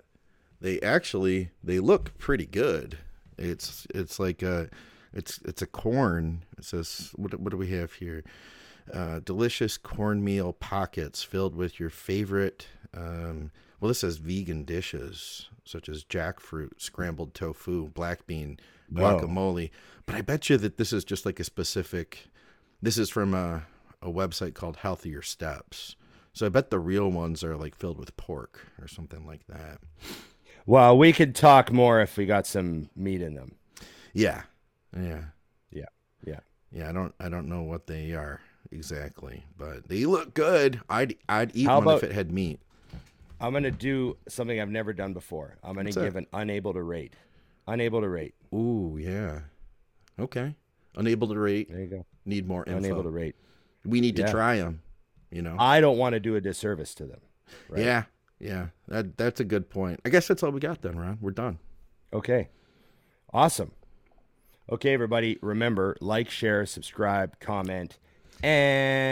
they 0.59 0.79
actually 0.81 1.49
they 1.63 1.79
look 1.79 2.17
pretty 2.17 2.45
good. 2.45 2.97
It's 3.37 3.87
it's 3.93 4.19
like 4.19 4.41
a 4.43 4.69
it's 5.13 5.39
it's 5.45 5.61
a 5.61 5.67
corn. 5.67 6.43
It 6.57 6.65
says 6.65 7.11
what 7.15 7.39
what 7.39 7.51
do 7.51 7.57
we 7.57 7.69
have 7.69 7.93
here? 7.93 8.23
Uh, 8.91 9.19
delicious 9.19 9.77
cornmeal 9.77 10.53
pockets 10.53 11.23
filled 11.23 11.55
with 11.55 11.79
your 11.79 11.89
favorite. 11.89 12.67
Um, 12.95 13.51
well, 13.79 13.89
this 13.89 13.99
says 13.99 14.17
vegan 14.17 14.63
dishes 14.63 15.49
such 15.63 15.87
as 15.87 16.03
jackfruit, 16.03 16.71
scrambled 16.81 17.33
tofu, 17.33 17.89
black 17.89 18.25
bean, 18.25 18.59
Whoa. 18.89 19.19
guacamole. 19.19 19.69
But 20.05 20.15
I 20.15 20.21
bet 20.21 20.49
you 20.49 20.57
that 20.57 20.77
this 20.77 20.91
is 20.91 21.03
just 21.03 21.25
like 21.25 21.39
a 21.39 21.43
specific. 21.43 22.27
This 22.81 22.97
is 22.97 23.09
from 23.09 23.33
a 23.33 23.63
a 24.01 24.09
website 24.09 24.55
called 24.55 24.77
Healthier 24.77 25.21
Steps. 25.21 25.95
So 26.33 26.45
I 26.45 26.49
bet 26.49 26.69
the 26.69 26.79
real 26.79 27.09
ones 27.11 27.43
are 27.43 27.55
like 27.55 27.75
filled 27.75 27.99
with 27.99 28.15
pork 28.17 28.67
or 28.81 28.87
something 28.87 29.25
like 29.25 29.45
that. 29.47 29.79
Well, 30.65 30.97
we 30.97 31.13
could 31.13 31.35
talk 31.35 31.71
more 31.71 32.01
if 32.01 32.17
we 32.17 32.25
got 32.25 32.47
some 32.47 32.89
meat 32.95 33.21
in 33.21 33.35
them. 33.35 33.55
Yeah, 34.13 34.43
yeah, 34.95 35.23
Yeah, 35.71 35.85
yeah. 36.25 36.39
yeah. 36.71 36.89
I 36.89 36.91
don't 36.91 37.13
I 37.19 37.29
don't 37.29 37.47
know 37.47 37.61
what 37.63 37.87
they 37.87 38.11
are 38.13 38.39
exactly, 38.71 39.43
but 39.57 39.87
they 39.87 40.05
look 40.05 40.33
good. 40.33 40.81
I'd 40.89 41.15
I'd 41.29 41.55
eat 41.55 41.65
How 41.67 41.81
one 41.81 41.97
if 41.97 42.03
it 42.03 42.11
had 42.11 42.31
meat. 42.31 42.59
I'm 43.39 43.53
gonna 43.53 43.71
do 43.71 44.17
something 44.27 44.59
I've 44.59 44.69
never 44.69 44.93
done 44.93 45.13
before. 45.13 45.55
I'm 45.63 45.73
gonna 45.75 45.85
What's 45.87 45.95
that? 45.95 46.03
give 46.03 46.15
an 46.15 46.27
unable 46.33 46.73
to 46.73 46.83
rate. 46.83 47.13
Unable 47.67 48.01
to 48.01 48.09
rate. 48.09 48.35
Ooh, 48.53 48.97
yeah. 48.99 49.39
Okay. 50.19 50.55
Unable 50.95 51.27
to 51.29 51.39
rate. 51.39 51.69
There 51.71 51.79
you 51.79 51.87
go. 51.87 52.05
Need 52.25 52.47
more 52.47 52.63
info. 52.65 52.77
Unable 52.77 53.03
to 53.03 53.09
rate. 53.09 53.35
we 53.85 53.99
need 54.01 54.15
to 54.17 54.23
Yeah. 54.23 54.31
try 54.31 54.57
them. 54.57 54.81
You 55.31 55.41
know. 55.41 55.55
I 55.57 55.79
don't 55.81 55.97
want 55.97 56.13
to 56.13 56.19
do 56.19 56.35
a 56.35 56.41
disservice 56.41 56.93
to 56.95 57.05
them. 57.05 57.21
right? 57.69 57.83
Yeah. 57.83 58.03
Yeah. 58.39 58.67
That 58.87 59.17
that's 59.17 59.39
a 59.39 59.43
good 59.45 59.69
point. 59.69 59.99
I 60.05 60.09
guess 60.09 60.27
that's 60.27 60.43
all 60.43 60.51
we 60.51 60.59
got 60.59 60.81
then, 60.81 60.97
Ron. 60.99 61.17
We're 61.21 61.31
done. 61.31 61.57
Okay. 62.13 62.49
Awesome. 63.33 63.71
Okay, 64.71 64.93
everybody, 64.93 65.37
remember 65.41 65.97
like, 65.99 66.29
share, 66.29 66.65
subscribe, 66.65 67.39
comment, 67.39 67.99
and 68.41 69.11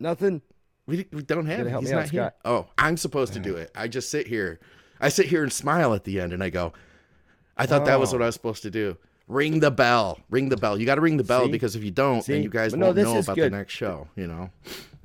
nothing. 0.00 0.42
We, 0.86 1.06
we 1.12 1.22
don't 1.22 1.46
have 1.46 1.66
it. 1.66 1.70
He's 1.74 1.88
me 1.88 1.92
out, 1.92 1.96
not 2.00 2.08
here. 2.08 2.22
Scott. 2.22 2.34
Oh, 2.44 2.66
I'm 2.78 2.96
supposed 2.96 3.34
to 3.34 3.40
do 3.40 3.56
it. 3.56 3.70
I 3.74 3.88
just 3.88 4.10
sit 4.10 4.26
here. 4.26 4.58
I 5.00 5.10
sit 5.10 5.26
here 5.26 5.42
and 5.42 5.52
smile 5.52 5.94
at 5.94 6.04
the 6.04 6.20
end, 6.20 6.32
and 6.32 6.42
I 6.42 6.50
go, 6.50 6.72
I 7.56 7.66
thought 7.66 7.84
that 7.84 8.00
was 8.00 8.12
Oh. 8.12 8.16
what 8.16 8.22
I 8.22 8.26
was 8.26 8.34
supposed 8.34 8.62
to 8.62 8.70
do. 8.70 8.96
Ring 9.26 9.60
the 9.60 9.70
bell. 9.70 10.18
Ring 10.30 10.48
the 10.48 10.56
bell. 10.56 10.78
You 10.80 10.86
got 10.86 10.94
to 10.94 11.02
ring 11.02 11.18
the 11.18 11.24
bell 11.24 11.44
See? 11.44 11.50
because 11.50 11.76
if 11.76 11.84
you 11.84 11.90
don't, 11.90 12.22
See? 12.22 12.32
then 12.32 12.42
you 12.42 12.48
guys 12.48 12.70
But 12.72 12.80
won't 12.80 12.96
this 12.96 13.04
know 13.04 13.18
about 13.18 13.36
good. 13.36 13.52
the 13.52 13.56
next 13.56 13.74
show. 13.74 14.08
You 14.16 14.26
know. 14.28 14.50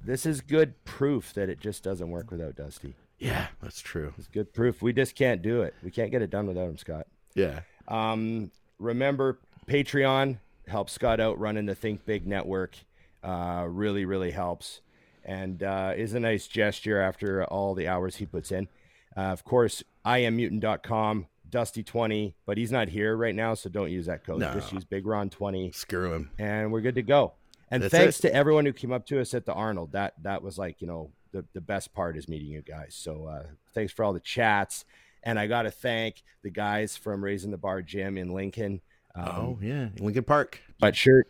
This 0.05 0.25
is 0.25 0.41
good 0.41 0.83
proof 0.85 1.33
that 1.33 1.49
it 1.49 1.59
just 1.59 1.83
doesn't 1.83 2.09
work 2.09 2.29
without 2.31 2.55
Dusty. 2.55 2.95
Yeah, 3.19 3.47
that's 3.61 3.79
true. 3.79 4.13
It's 4.17 4.27
good 4.27 4.53
proof. 4.53 4.81
We 4.81 4.91
just 4.91 5.15
can't 5.15 5.41
do 5.41 5.61
it. 5.61 5.73
We 5.83 5.91
can't 5.91 6.11
get 6.11 6.21
it 6.21 6.29
done 6.29 6.45
without 6.47 6.67
him, 6.67 6.77
Scott. 6.77 7.07
Yeah. 7.35 7.61
Um, 7.87 8.51
remember, 8.79 9.39
Patreon 9.65 10.39
helps 10.67 10.91
Scott 10.93 11.19
out 11.19 11.39
running 11.39 11.65
the 11.65 11.75
Think 11.75 12.05
Big 12.05 12.27
network. 12.27 12.75
Uh, 13.23 13.65
really, 13.69 14.03
really 14.03 14.31
helps, 14.31 14.81
and 15.23 15.63
uh, 15.63 15.93
is 15.95 16.13
a 16.13 16.19
nice 16.19 16.47
gesture 16.47 16.99
after 16.99 17.45
all 17.45 17.73
the 17.73 17.87
hours 17.87 18.17
he 18.17 18.25
puts 18.25 18.51
in. 18.51 18.67
Uh, 19.15 19.21
of 19.21 19.45
course, 19.45 19.81
I 20.03 20.17
am 20.19 20.35
mutant.com, 20.35 21.27
Dusty20, 21.49 22.33
but 22.45 22.57
he's 22.57 22.71
not 22.71 22.89
here 22.89 23.15
right 23.15 23.33
now, 23.35 23.53
so 23.53 23.69
don't 23.69 23.91
use 23.91 24.07
that 24.07 24.25
code. 24.25 24.39
No. 24.39 24.53
Just 24.53 24.73
use 24.73 24.83
Big 24.83 25.05
Ron 25.07 25.29
20 25.29 25.71
Screw 25.71 26.13
him. 26.13 26.31
and 26.37 26.73
we're 26.73 26.81
good 26.81 26.95
to 26.95 27.01
go. 27.03 27.33
And 27.73 27.81
That's 27.81 27.91
thanks 27.91 28.19
it. 28.19 28.21
to 28.23 28.35
everyone 28.35 28.65
who 28.67 28.73
came 28.73 28.91
up 28.91 29.05
to 29.07 29.19
us 29.19 29.33
at 29.33 29.45
the 29.45 29.53
Arnold. 29.53 29.93
That 29.93 30.13
that 30.21 30.43
was 30.43 30.59
like 30.59 30.79
you 30.79 30.85
know 30.87 31.11
the 31.31 31.43
the 31.53 31.61
best 31.61 31.91
part 31.93 32.15
is 32.15 32.27
meeting 32.29 32.49
you 32.49 32.61
guys. 32.61 32.93
So 32.95 33.25
uh, 33.25 33.43
thanks 33.73 33.91
for 33.91 34.05
all 34.05 34.13
the 34.13 34.19
chats. 34.19 34.85
And 35.23 35.39
I 35.39 35.47
got 35.47 35.63
to 35.63 35.71
thank 35.71 36.21
the 36.43 36.51
guys 36.51 36.97
from 36.97 37.23
Raising 37.23 37.49
the 37.49 37.57
Bar 37.57 37.81
Gym 37.81 38.17
in 38.17 38.31
Lincoln. 38.33 38.81
Um, 39.15 39.25
oh 39.27 39.59
yeah, 39.61 39.87
Lincoln 39.99 40.23
Park. 40.23 40.59
but 40.79 40.95
shirt. 40.95 41.27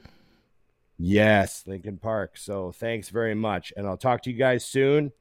Yes, 0.97 1.63
Lincoln 1.65 1.97
Park. 1.97 2.37
So 2.37 2.71
thanks 2.73 3.07
very 3.09 3.35
much, 3.35 3.71
and 3.77 3.87
I'll 3.87 3.97
talk 3.97 4.21
to 4.23 4.31
you 4.31 4.37
guys 4.37 4.65
soon. 4.65 5.11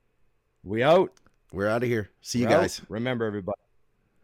We 0.64 0.82
out. 0.82 1.12
We're 1.52 1.68
out 1.68 1.82
of 1.84 1.88
here. 1.88 2.10
See 2.20 2.40
you 2.40 2.48
We're 2.48 2.56
out. 2.56 2.60
guys. 2.62 2.80
Remember, 2.88 3.26
everybody, 3.26 3.60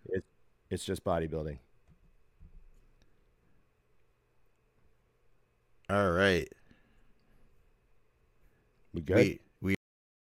it, 0.06 0.24
it's 0.70 0.84
just 0.84 1.04
bodybuilding. 1.04 1.58
All 5.90 6.10
right. 6.10 6.48
We 8.98 9.02
good? 9.02 9.16
Wait. 9.16 9.40